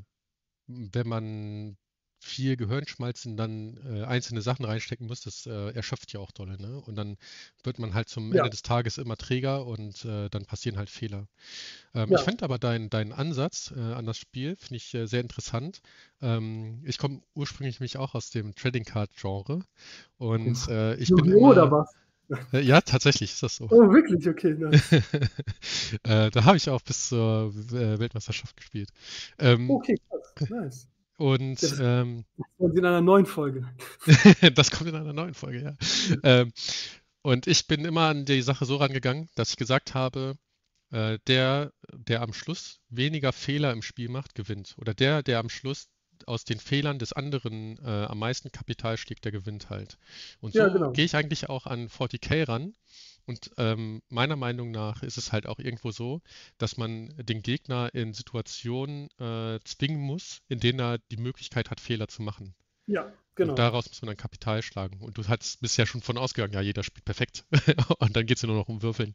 wenn 0.68 1.08
man 1.08 1.78
viel 2.26 2.58
Gehirnschmalz 2.58 3.26
in 3.26 3.38
dann 3.38 3.78
äh, 3.86 4.04
einzelne 4.04 4.42
Sachen 4.42 4.66
reinstecken 4.66 5.08
muss, 5.08 5.22
das 5.22 5.46
äh, 5.46 5.72
erschöpft 5.74 6.12
ja 6.12 6.20
auch 6.20 6.32
dolle. 6.32 6.60
Ne? 6.60 6.82
Und 6.86 6.96
dann 6.96 7.18
wird 7.64 7.78
man 7.78 7.94
halt 7.94 8.10
zum 8.10 8.34
ja. 8.34 8.40
Ende 8.40 8.50
des 8.50 8.64
Tages 8.64 8.98
immer 8.98 9.16
träger 9.16 9.66
und 9.66 10.04
äh, 10.06 10.30
dann 10.30 10.46
passieren 10.46 10.78
halt 10.78 10.90
Fehler. 10.90 11.28
Ähm, 11.94 12.10
ja. 12.10 12.18
Ich 12.18 12.26
fand 12.26 12.42
aber 12.42 12.58
deinen 12.58 12.90
dein 12.90 13.14
Ansatz 13.14 13.72
äh, 13.76 13.80
an 13.80 14.06
das 14.06 14.18
Spiel, 14.18 14.56
finde 14.56 14.78
ich 14.78 14.94
äh, 14.96 15.06
sehr 15.06 15.22
interessant. 15.22 15.82
Ähm, 16.22 16.82
ich 16.84 16.98
komme 16.98 17.22
ursprünglich 17.36 17.80
mich 17.80 17.98
auch 17.98 18.16
aus 18.16 18.32
dem 18.32 18.56
Trading 18.56 18.86
Card 18.86 19.12
Genre 19.16 19.60
und 20.18 20.68
äh, 20.68 20.96
ich 20.96 21.10
bin 21.10 21.26
immer, 21.26 21.52
oder 21.52 21.72
was? 21.72 21.94
Ja, 22.54 22.82
tatsächlich 22.82 23.34
ist 23.34 23.44
das 23.44 23.58
so. 23.58 23.68
Oh, 23.70 23.92
wirklich? 23.92 24.28
Okay, 24.28 24.56
nice. 24.56 24.82
da 26.04 26.44
habe 26.44 26.58
ich 26.58 26.72
auch 26.72 26.82
bis 26.82 27.10
zur 27.10 27.54
Weltmeisterschaft 27.54 28.58
gespielt. 28.58 28.90
Ähm, 29.38 29.70
okay, 29.70 29.96
krass. 30.10 30.50
Nice. 30.50 30.88
Und 31.18 31.64
das, 31.64 31.80
ähm, 31.80 32.26
kommt 32.58 32.78
in 32.78 32.86
einer 32.86 33.02
neuen 33.02 33.26
Folge. 33.26 33.68
das 34.56 34.72
kommt 34.72 34.90
in 34.90 34.96
einer 34.96 35.14
neuen 35.14 35.34
Folge, 35.34 35.64
ja. 35.64 36.18
ähm, 36.24 36.52
und 37.22 37.48
ich 37.48 37.68
bin 37.68 37.86
immer 37.86 38.10
an 38.10 38.26
die 38.26 38.42
Sache 38.42 38.66
so 38.66 38.76
rangegangen, 38.76 39.30
dass 39.36 39.52
ich 39.52 39.56
gesagt 39.56 39.94
habe, 39.94 40.38
äh, 40.92 41.18
der, 41.28 41.74
der 41.92 42.22
am 42.22 42.34
Schluss 42.34 42.80
weniger 42.90 43.34
Fehler 43.34 43.72
im 43.72 43.82
Spiel 43.82 44.10
macht, 44.10 44.36
gewinnt. 44.36 44.76
Oder 44.78 44.94
der, 44.94 45.24
der 45.24 45.40
am 45.40 45.50
Schluss 45.50 45.88
aus 46.26 46.46
den 46.46 46.60
Fehlern 46.60 47.00
des 47.00 47.14
anderen 47.14 47.78
äh, 47.84 48.06
am 48.06 48.20
meisten 48.20 48.52
Kapital 48.52 48.98
schlägt, 48.98 49.26
der 49.26 49.32
gewinnt 49.32 49.70
halt. 49.70 49.98
Und 50.40 50.54
so 50.54 50.60
ja, 50.60 50.68
genau. 50.68 50.92
gehe 50.92 51.06
ich 51.06 51.16
eigentlich 51.16 51.50
auch 51.50 51.66
an 51.66 51.88
40k 51.90 52.48
ran 52.48 52.74
und 53.26 53.52
ähm, 53.58 54.02
meiner 54.10 54.36
Meinung 54.36 54.72
nach 54.72 55.04
ist 55.04 55.18
es 55.18 55.32
halt 55.32 55.48
auch 55.48 55.60
irgendwo 55.60 55.92
so, 55.92 56.22
dass 56.58 56.78
man 56.78 57.14
den 57.18 57.42
Gegner 57.42 57.94
in 57.94 58.14
Situationen 58.14 59.10
äh, 59.20 59.60
zwingen 59.64 60.00
muss, 60.00 60.42
in 60.48 60.60
denen 60.60 60.80
er 60.80 61.00
die 61.12 61.18
Möglichkeit 61.18 61.72
hat, 61.72 61.80
Fehler 61.80 62.08
zu 62.08 62.22
machen. 62.22 62.54
Ja, 62.88 63.12
genau. 63.34 63.52
Und 63.52 63.60
daraus 63.60 63.88
muss 63.88 64.02
man 64.02 64.08
dann 64.08 64.18
Kapital 64.18 64.62
schlagen. 64.62 65.02
Und 65.02 65.18
du 65.18 65.28
hast, 65.28 65.62
bist 65.62 65.78
ja 65.78 65.86
schon 65.86 66.02
von 66.02 66.18
ausgegangen, 66.18 66.54
ja, 66.54 66.62
jeder 66.62 66.84
spielt 66.84 67.06
perfekt. 67.06 67.46
und 68.00 68.16
dann 68.16 68.26
geht 68.26 68.38
es 68.38 68.44
ja 68.44 68.48
nur 68.48 68.58
noch 68.58 68.70
um 68.70 68.84
Würfeln. 68.84 69.14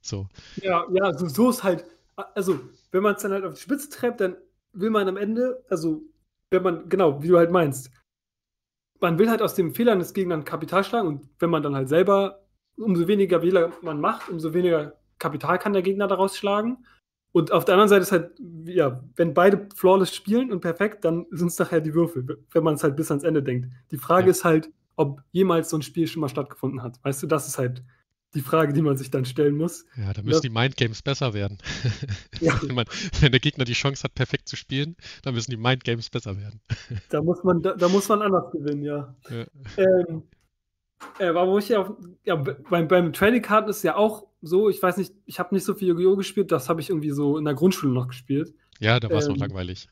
So. 0.00 0.28
Ja, 0.56 0.86
ja, 0.92 1.04
also 1.04 1.28
so 1.28 1.50
ist 1.50 1.62
halt, 1.62 1.84
also 2.16 2.60
wenn 2.90 3.02
man 3.02 3.16
es 3.16 3.22
dann 3.22 3.32
halt 3.32 3.44
auf 3.44 3.54
die 3.54 3.60
Spitze 3.60 3.88
treibt, 3.88 4.20
dann 4.20 4.36
will 4.72 4.90
man 4.90 5.08
am 5.08 5.16
Ende, 5.16 5.64
also 5.68 6.02
wenn 6.50 6.62
man, 6.62 6.88
genau, 6.88 7.22
wie 7.22 7.28
du 7.28 7.38
halt 7.38 7.50
meinst, 7.50 7.90
man 9.00 9.18
will 9.18 9.28
halt 9.28 9.42
aus 9.42 9.54
den 9.54 9.74
Fehlern 9.74 9.98
des 9.98 10.14
Gegners 10.14 10.44
Kapital 10.44 10.84
schlagen 10.84 11.08
und 11.08 11.28
wenn 11.40 11.50
man 11.50 11.62
dann 11.62 11.74
halt 11.74 11.88
selber 11.88 12.41
umso 12.82 13.08
weniger 13.08 13.42
Wähler 13.42 13.72
man 13.82 14.00
macht, 14.00 14.28
umso 14.28 14.52
weniger 14.54 14.98
Kapital 15.18 15.58
kann 15.58 15.72
der 15.72 15.82
Gegner 15.82 16.08
daraus 16.08 16.36
schlagen. 16.36 16.84
Und 17.32 17.50
auf 17.50 17.64
der 17.64 17.74
anderen 17.74 17.88
Seite 17.88 18.02
ist 18.02 18.12
halt, 18.12 18.32
ja, 18.66 19.02
wenn 19.16 19.32
beide 19.32 19.68
flawless 19.74 20.14
spielen 20.14 20.52
und 20.52 20.60
perfekt, 20.60 21.04
dann 21.04 21.26
sind 21.30 21.48
es 21.48 21.58
nachher 21.58 21.80
die 21.80 21.94
Würfel, 21.94 22.44
wenn 22.50 22.62
man 22.62 22.74
es 22.74 22.84
halt 22.84 22.94
bis 22.94 23.10
ans 23.10 23.24
Ende 23.24 23.42
denkt. 23.42 23.68
Die 23.90 23.96
Frage 23.96 24.26
ja. 24.26 24.30
ist 24.32 24.44
halt, 24.44 24.70
ob 24.96 25.22
jemals 25.30 25.70
so 25.70 25.78
ein 25.78 25.82
Spiel 25.82 26.06
schon 26.06 26.20
mal 26.20 26.28
stattgefunden 26.28 26.82
hat. 26.82 27.02
Weißt 27.02 27.22
du, 27.22 27.26
das 27.26 27.48
ist 27.48 27.56
halt 27.56 27.82
die 28.34 28.40
Frage, 28.40 28.72
die 28.72 28.82
man 28.82 28.96
sich 28.96 29.10
dann 29.10 29.24
stellen 29.24 29.56
muss. 29.56 29.84
Ja, 29.96 30.12
da 30.12 30.22
müssen 30.22 30.32
das, 30.32 30.40
die 30.40 30.50
Mindgames 30.50 31.02
besser 31.02 31.34
werden. 31.34 31.58
Ja. 32.40 32.60
wenn, 32.60 32.74
man, 32.74 32.86
wenn, 33.20 33.30
der 33.30 33.40
Gegner 33.40 33.64
die 33.64 33.74
Chance 33.74 34.02
hat, 34.02 34.16
perfekt 34.16 34.48
zu 34.48 34.56
spielen, 34.56 34.96
dann 35.22 35.34
müssen 35.34 35.52
die 35.52 35.56
Mindgames 35.56 36.10
besser 36.10 36.36
werden. 36.38 36.60
da 37.08 37.22
muss 37.22 37.44
man, 37.44 37.62
da, 37.62 37.74
da 37.74 37.88
muss 37.88 38.08
man 38.08 38.20
anders 38.20 38.50
gewinnen, 38.50 38.82
ja. 38.82 39.14
ja. 39.30 39.46
Ähm, 39.76 40.24
äh, 41.18 41.34
wo 41.34 41.58
ich 41.58 41.68
ja, 41.68 41.94
ja 42.24 42.36
beim, 42.36 42.88
beim 42.88 43.12
Trading 43.12 43.42
Card 43.42 43.68
ist 43.68 43.82
ja 43.82 43.96
auch 43.96 44.26
so, 44.40 44.68
ich 44.68 44.82
weiß 44.82 44.96
nicht, 44.96 45.14
ich 45.24 45.38
habe 45.38 45.54
nicht 45.54 45.64
so 45.64 45.74
viel 45.74 45.88
Yu-Gi-Oh! 45.88 46.16
gespielt, 46.16 46.50
das 46.50 46.68
habe 46.68 46.80
ich 46.80 46.90
irgendwie 46.90 47.10
so 47.10 47.38
in 47.38 47.44
der 47.44 47.54
Grundschule 47.54 47.92
noch 47.92 48.08
gespielt. 48.08 48.54
Ja, 48.80 48.98
da 48.98 49.08
war 49.08 49.18
es 49.18 49.26
ähm, 49.26 49.34
noch 49.34 49.40
langweilig. 49.40 49.88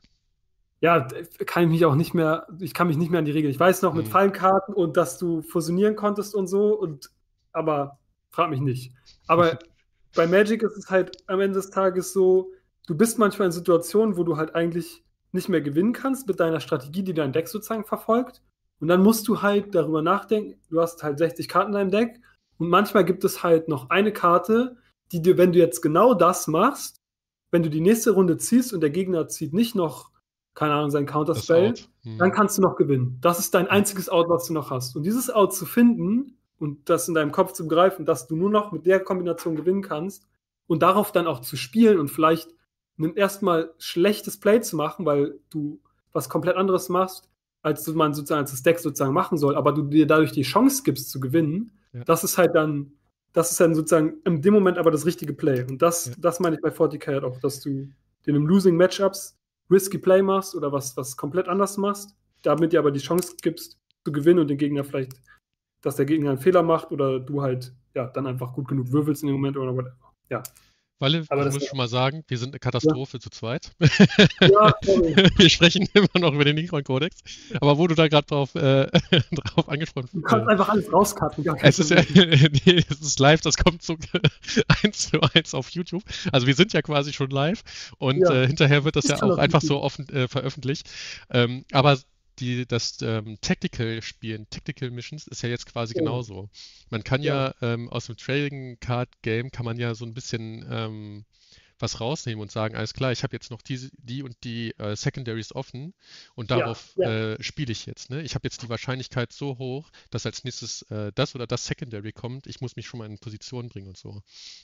Ja, 0.80 1.06
kann 1.46 1.64
ich 1.64 1.70
mich 1.70 1.84
auch 1.84 1.94
nicht 1.94 2.14
mehr, 2.14 2.46
ich 2.58 2.74
kann 2.74 2.88
mich 2.88 2.96
nicht 2.96 3.10
mehr 3.10 3.18
an 3.18 3.26
die 3.26 3.30
Regeln. 3.30 3.52
Ich 3.52 3.60
weiß 3.60 3.82
noch 3.82 3.94
mit 3.94 4.06
hm. 4.06 4.12
Fallenkarten 4.12 4.74
und 4.74 4.96
dass 4.96 5.18
du 5.18 5.42
fusionieren 5.42 5.94
konntest 5.94 6.34
und 6.34 6.46
so, 6.46 6.74
und 6.74 7.10
aber 7.52 7.98
frag 8.30 8.50
mich 8.50 8.60
nicht. 8.60 8.92
Aber 9.26 9.58
bei 10.16 10.26
Magic 10.26 10.62
ist 10.62 10.76
es 10.76 10.90
halt 10.90 11.16
am 11.28 11.40
Ende 11.40 11.56
des 11.56 11.70
Tages 11.70 12.12
so, 12.12 12.52
du 12.86 12.96
bist 12.96 13.18
manchmal 13.18 13.46
in 13.46 13.52
Situationen, 13.52 14.16
wo 14.16 14.24
du 14.24 14.36
halt 14.36 14.54
eigentlich 14.54 15.04
nicht 15.32 15.48
mehr 15.48 15.60
gewinnen 15.60 15.92
kannst 15.92 16.26
mit 16.26 16.40
deiner 16.40 16.60
Strategie, 16.60 17.02
die 17.02 17.14
dein 17.14 17.32
Deck 17.32 17.46
sozusagen 17.46 17.84
verfolgt. 17.84 18.42
Und 18.80 18.88
dann 18.88 19.02
musst 19.02 19.28
du 19.28 19.42
halt 19.42 19.74
darüber 19.74 20.02
nachdenken, 20.02 20.58
du 20.70 20.80
hast 20.80 21.02
halt 21.02 21.18
60 21.18 21.48
Karten 21.48 21.68
in 21.68 21.74
deinem 21.74 21.90
Deck 21.90 22.20
und 22.58 22.68
manchmal 22.68 23.04
gibt 23.04 23.24
es 23.24 23.42
halt 23.42 23.68
noch 23.68 23.90
eine 23.90 24.12
Karte, 24.12 24.76
die 25.12 25.22
dir, 25.22 25.38
wenn 25.38 25.52
du 25.52 25.58
jetzt 25.58 25.80
genau 25.80 26.14
das 26.14 26.46
machst, 26.46 26.96
wenn 27.50 27.62
du 27.62 27.70
die 27.70 27.80
nächste 27.80 28.12
Runde 28.12 28.36
ziehst 28.38 28.72
und 28.72 28.80
der 28.80 28.90
Gegner 28.90 29.28
zieht 29.28 29.52
nicht 29.52 29.74
noch, 29.74 30.10
keine 30.54 30.74
Ahnung, 30.74 30.90
sein 30.90 31.06
Counterspell, 31.06 31.74
hm. 32.02 32.18
dann 32.18 32.32
kannst 32.32 32.58
du 32.58 32.62
noch 32.62 32.76
gewinnen. 32.76 33.18
Das 33.20 33.38
ist 33.38 33.54
dein 33.54 33.68
einziges 33.68 34.08
Out, 34.08 34.28
was 34.28 34.46
du 34.46 34.52
noch 34.52 34.70
hast. 34.70 34.96
Und 34.96 35.04
dieses 35.04 35.30
Out 35.30 35.54
zu 35.54 35.66
finden 35.66 36.38
und 36.58 36.88
das 36.88 37.08
in 37.08 37.14
deinem 37.14 37.32
Kopf 37.32 37.52
zu 37.52 37.66
begreifen, 37.66 38.04
dass 38.04 38.26
du 38.26 38.36
nur 38.36 38.50
noch 38.50 38.72
mit 38.72 38.86
der 38.86 39.00
Kombination 39.00 39.56
gewinnen 39.56 39.82
kannst 39.82 40.28
und 40.66 40.82
darauf 40.82 41.12
dann 41.12 41.26
auch 41.26 41.40
zu 41.40 41.56
spielen 41.56 41.98
und 41.98 42.08
vielleicht 42.08 42.50
erstmal 43.16 43.72
schlechtes 43.78 44.38
Play 44.38 44.60
zu 44.60 44.76
machen, 44.76 45.06
weil 45.06 45.40
du 45.48 45.80
was 46.12 46.28
komplett 46.28 46.56
anderes 46.56 46.88
machst, 46.88 47.29
als 47.62 47.86
man 47.88 48.14
sozusagen 48.14 48.40
als 48.40 48.50
das 48.50 48.62
Deck 48.62 48.78
sozusagen 48.78 49.12
machen 49.12 49.38
soll, 49.38 49.56
aber 49.56 49.72
du 49.72 49.82
dir 49.82 50.06
dadurch 50.06 50.32
die 50.32 50.42
Chance 50.42 50.82
gibst 50.84 51.10
zu 51.10 51.20
gewinnen, 51.20 51.72
ja. 51.92 52.04
das 52.04 52.24
ist 52.24 52.38
halt 52.38 52.54
dann, 52.54 52.92
das 53.32 53.50
ist 53.50 53.60
dann 53.60 53.74
sozusagen 53.74 54.14
in 54.24 54.42
dem 54.42 54.54
Moment 54.54 54.78
aber 54.78 54.90
das 54.90 55.06
richtige 55.06 55.32
Play. 55.32 55.64
Und 55.64 55.82
das, 55.82 56.06
ja. 56.06 56.12
das 56.18 56.40
meine 56.40 56.56
ich 56.56 56.62
bei 56.62 56.70
40k 56.70 57.06
halt 57.06 57.24
auch, 57.24 57.38
dass 57.38 57.60
du 57.60 57.88
den 58.26 58.34
im 58.34 58.46
Losing 58.46 58.76
Matchups 58.76 59.36
risky 59.70 59.98
Play 59.98 60.22
machst 60.22 60.54
oder 60.54 60.72
was, 60.72 60.96
was 60.96 61.16
komplett 61.16 61.48
anders 61.48 61.76
machst, 61.76 62.14
damit 62.42 62.72
dir 62.72 62.80
aber 62.80 62.90
die 62.90 63.00
Chance 63.00 63.36
gibst 63.42 63.78
zu 64.04 64.12
gewinnen 64.12 64.40
und 64.40 64.48
den 64.48 64.58
Gegner 64.58 64.84
vielleicht, 64.84 65.12
dass 65.82 65.96
der 65.96 66.06
Gegner 66.06 66.30
einen 66.30 66.38
Fehler 66.38 66.62
macht 66.62 66.90
oder 66.90 67.20
du 67.20 67.42
halt 67.42 67.72
ja 67.94 68.06
dann 68.06 68.26
einfach 68.26 68.52
gut 68.52 68.68
genug 68.68 68.92
würfelst 68.92 69.22
in 69.22 69.28
dem 69.28 69.36
Moment 69.36 69.56
oder 69.56 69.74
whatever. 69.74 70.12
Ja. 70.28 70.42
Walle, 71.00 71.24
aber 71.28 71.46
ich 71.46 71.54
muss 71.54 71.66
schon 71.66 71.78
mal 71.78 71.88
sagen, 71.88 72.24
wir 72.28 72.38
sind 72.38 72.50
eine 72.50 72.58
Katastrophe 72.58 73.16
ja. 73.16 73.20
zu 73.20 73.30
zweit. 73.30 73.72
Ja, 74.40 74.72
wir 75.36 75.50
sprechen 75.50 75.88
immer 75.94 76.08
noch 76.18 76.34
über 76.34 76.44
den 76.44 76.56
Nikon-Kodex. 76.56 77.16
Aber 77.60 77.78
wo 77.78 77.86
du 77.86 77.94
da 77.94 78.08
gerade 78.08 78.26
drauf, 78.26 78.54
äh, 78.54 78.86
drauf 79.32 79.68
angesprochen 79.68 80.08
hast. 80.08 80.14
Du 80.14 80.20
kannst 80.22 80.46
äh, 80.46 80.50
einfach 80.50 80.68
alles 80.68 80.92
rauskarten. 80.92 81.44
Es 81.62 81.78
ist, 81.78 81.90
ja, 81.90 82.02
nee, 82.14 82.84
es 82.88 83.00
ist 83.00 83.18
live, 83.18 83.40
das 83.40 83.56
kommt 83.56 83.82
so 83.82 83.96
eins 84.82 85.10
zu 85.10 85.20
eins 85.34 85.54
auf 85.54 85.70
YouTube. 85.70 86.02
Also 86.32 86.46
wir 86.46 86.54
sind 86.54 86.72
ja 86.72 86.82
quasi 86.82 87.12
schon 87.12 87.30
live 87.30 87.62
und 87.98 88.18
ja. 88.18 88.42
äh, 88.42 88.46
hinterher 88.46 88.84
wird 88.84 88.96
das 88.96 89.08
ja 89.08 89.22
auch 89.22 89.38
einfach 89.38 89.62
so 89.62 89.82
offen 89.82 90.08
äh, 90.10 90.28
veröffentlicht. 90.28 90.88
Ähm, 91.30 91.64
aber 91.72 91.98
die, 92.40 92.66
das 92.66 92.98
ähm, 93.02 93.38
Tactical-Spielen, 93.40 94.48
Tactical 94.50 94.90
Missions, 94.90 95.26
ist 95.28 95.42
ja 95.42 95.48
jetzt 95.48 95.66
quasi 95.66 95.94
Oh. 95.94 95.98
genauso. 95.98 96.48
Man 96.90 97.04
kann 97.04 97.22
Ja. 97.22 97.48
ja 97.48 97.54
ähm, 97.62 97.88
aus 97.90 98.06
dem 98.06 98.16
Trading 98.16 98.78
Card 98.80 99.08
Game 99.22 99.50
kann 99.50 99.64
man 99.64 99.78
ja 99.78 99.94
so 99.94 100.04
ein 100.04 100.14
bisschen 100.14 100.66
ähm, 100.70 101.24
was 101.82 102.00
rausnehmen 102.00 102.40
und 102.40 102.50
sagen, 102.50 102.76
alles 102.76 102.94
klar, 102.94 103.12
ich 103.12 103.22
habe 103.22 103.34
jetzt 103.34 103.50
noch 103.50 103.62
diese, 103.62 103.90
die 103.98 104.22
und 104.22 104.36
die 104.44 104.72
äh, 104.78 104.96
Secondaries 104.96 105.54
offen 105.54 105.94
und 106.34 106.50
Ja, 106.50 106.58
darauf 106.58 106.92
ja. 106.96 107.32
äh, 107.32 107.42
spiele 107.42 107.72
ich 107.72 107.86
jetzt. 107.86 108.10
Ne? 108.10 108.22
Ich 108.22 108.34
habe 108.34 108.46
jetzt 108.46 108.62
die 108.62 108.68
Wahrscheinlichkeit 108.68 109.32
so 109.32 109.58
hoch, 109.58 109.90
dass 110.10 110.26
als 110.26 110.44
nächstes 110.44 110.82
äh, 110.90 111.12
das 111.14 111.34
oder 111.34 111.46
das 111.46 111.66
Secondary 111.66 112.12
kommt. 112.12 112.46
Ich 112.46 112.60
muss 112.60 112.76
mich 112.76 112.86
schon 112.86 112.98
mal 112.98 113.06
in 113.06 113.18
Position 113.18 113.68
bringen 113.68 113.88
und 113.88 113.96
so. 113.96 114.22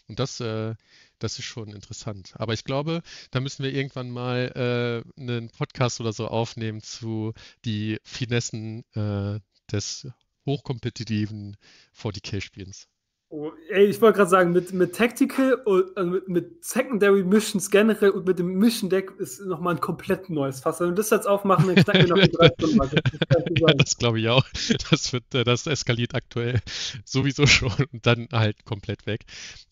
Und 0.09 0.19
das, 0.19 0.41
äh, 0.41 0.75
das 1.19 1.39
ist 1.39 1.45
schon 1.45 1.69
interessant. 1.69 2.33
Aber 2.35 2.53
ich 2.53 2.65
glaube, 2.65 3.03
da 3.31 3.41
müssen 3.41 3.65
wir 3.65 3.73
irgendwann 3.73 4.11
mal 4.11 5.05
äh, 5.17 5.21
einen 5.21 5.51
Podcast 5.51 6.01
oder 6.01 6.13
so 6.13 6.29
aufnehmen 6.29 6.83
zu 6.83 7.33
die 7.65 7.99
Finessen 8.05 8.85
äh, 8.95 9.41
des 9.71 10.09
hochkompetitiven 10.47 11.57
40k-Spielens. 11.99 12.89
Oh, 13.29 13.51
ey, 13.71 13.87
ich 13.87 14.01
wollte 14.01 14.19
gerade 14.19 14.31
sagen, 14.31 14.53
mit, 14.53 14.73
mit 14.73 14.95
Tactical 14.95 15.55
und 15.65 15.97
also 15.97 16.11
mit, 16.11 16.29
mit 16.29 16.65
Secondary 16.65 17.25
Missions 17.25 17.71
generell 17.71 18.11
und 18.11 18.25
mit 18.25 18.39
dem 18.39 18.57
Mission 18.59 18.89
Deck 18.89 19.11
ist 19.19 19.41
nochmal 19.41 19.75
ein 19.75 19.81
komplett 19.81 20.31
neues 20.31 20.61
Fass. 20.61 20.79
Wenn 20.79 20.91
wir 20.91 20.95
das 20.95 21.11
jetzt 21.11 21.27
aufmachen, 21.27 21.67
dann 21.67 21.75
knacken 21.77 22.03
wir 22.03 22.09
noch 22.09 22.21
die 22.21 22.31
drei 22.31 22.49
Stunden 22.57 22.79
weiter. 22.79 23.01
Das. 23.03 23.77
Das 23.79 23.97
glaube 23.97 24.21
ich 24.21 24.29
auch. 24.29 24.45
Das 24.91 25.13
wird, 25.13 25.35
äh, 25.35 25.45
das 25.45 25.67
eskaliert 25.67 26.15
aktuell 26.15 26.61
sowieso 27.05 27.47
schon 27.47 27.73
und 27.93 28.07
dann 28.07 28.29
halt 28.33 28.65
komplett 28.65 29.07
weg. 29.07 29.25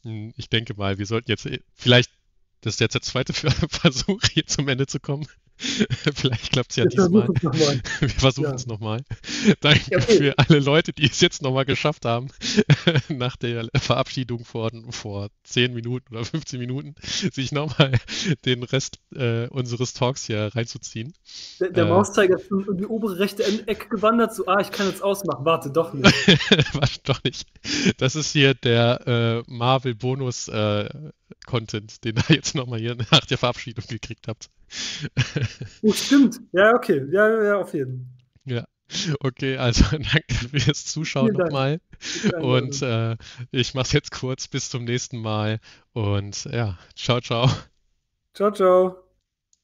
Hm, 0.02 0.32
Ich 0.36 0.48
denke 0.51 0.74
mal, 0.74 0.98
wir 0.98 1.06
sollten 1.06 1.31
jetzt 1.31 1.47
äh, 1.47 1.60
vielleicht, 1.74 2.10
das 2.62 2.74
ist 2.74 2.81
jetzt 2.81 2.94
der 2.94 3.02
zweite 3.02 3.32
Versuch, 3.70 4.22
hier 4.32 4.47
zum 4.47 4.68
Ende 4.68 4.86
zu 4.86 4.98
kommen. 5.01 5.26
Vielleicht 6.14 6.52
klappt 6.52 6.70
es 6.72 6.76
ja 6.76 6.85
diesmal. 6.86 7.28
Wir 8.01 8.09
versuchen 8.09 8.44
Ja. 8.44 8.55
es 8.55 8.66
nochmal. 8.66 9.02
Danke 9.60 9.82
Ja, 9.93 9.98
okay. 9.98 10.16
für 10.16 10.39
alle 10.39 10.59
Leute, 10.59 10.93
die 10.93 11.05
es 11.05 11.20
jetzt 11.20 11.43
nochmal 11.43 11.64
geschafft 11.64 12.05
haben, 12.05 12.28
nach 13.09 13.36
der 13.36 13.68
Verabschiedung 13.76 14.44
vor, 14.44 14.70
vor 14.90 15.28
10 15.44 15.72
Minuten 15.72 16.14
oder 16.14 16.24
15 16.24 16.59
Minuten, 16.59 16.94
sich 17.02 17.52
nochmal 17.52 17.93
den 18.44 18.62
Rest 18.62 18.98
äh, 19.14 19.47
unseres 19.48 19.93
Talks 19.94 20.24
hier 20.24 20.51
reinzuziehen. 20.55 21.14
Der, 21.60 21.70
der 21.70 21.85
Äh. 21.86 21.89
Mauszeiger 21.89 22.36
ist 22.36 22.51
in 22.51 22.76
die 22.78 22.86
obere 22.86 23.18
rechte 23.18 23.44
Ecke 23.66 23.89
gewandert, 23.89 24.35
so, 24.35 24.47
ah, 24.47 24.60
ich 24.60 24.70
kann 24.72 24.89
jetzt 24.89 25.02
ausmachen. 25.02 25.44
Warte, 25.44 25.70
doch 25.70 25.93
nicht. 25.93 26.05
Warte 26.74 27.01
doch 27.05 27.22
nicht. 27.22 27.47
Das 27.98 28.16
ist 28.16 28.32
hier 28.32 28.55
der 28.55 29.44
äh, 29.47 29.51
Marvel 29.51 29.94
Bonus 29.94 30.48
äh, 30.48 30.89
Content, 31.47 32.05
den 32.05 32.17
ihr 32.17 32.37
jetzt 32.37 32.55
nochmal 32.55 32.79
hier 32.79 32.97
nach 33.11 33.27
der 33.27 33.39
Verabschiedung 33.39 33.85
gekriegt 33.89 34.29
habt. 34.29 34.51
Oh, 35.83 35.93
stimmt. 35.93 36.41
Ja, 36.53 36.73
okay. 36.75 37.07
Ja, 37.11 37.43
ja, 37.43 37.59
auf 37.59 37.75
jeden 37.75 38.17
Ja. 38.45 38.65
Okay, 39.21 39.57
also 39.57 39.85
danke 39.91 40.35
fürs 40.35 40.85
Zuschauen 40.85 41.33
nochmal. 41.33 41.81
Fall. 41.99 42.43
Und 42.43 42.83
äh, 42.83 43.17
ich 43.51 43.75
mach's 43.75 43.93
jetzt 43.93 44.11
kurz. 44.11 44.49
Bis 44.49 44.69
zum 44.69 44.85
nächsten 44.85 45.21
Mal. 45.21 45.61
Und 45.93 46.45
ja, 46.45 46.79
ciao, 46.95 47.21
ciao. 47.21 47.49
ciao, 48.35 48.51
ciao. 48.51 49.03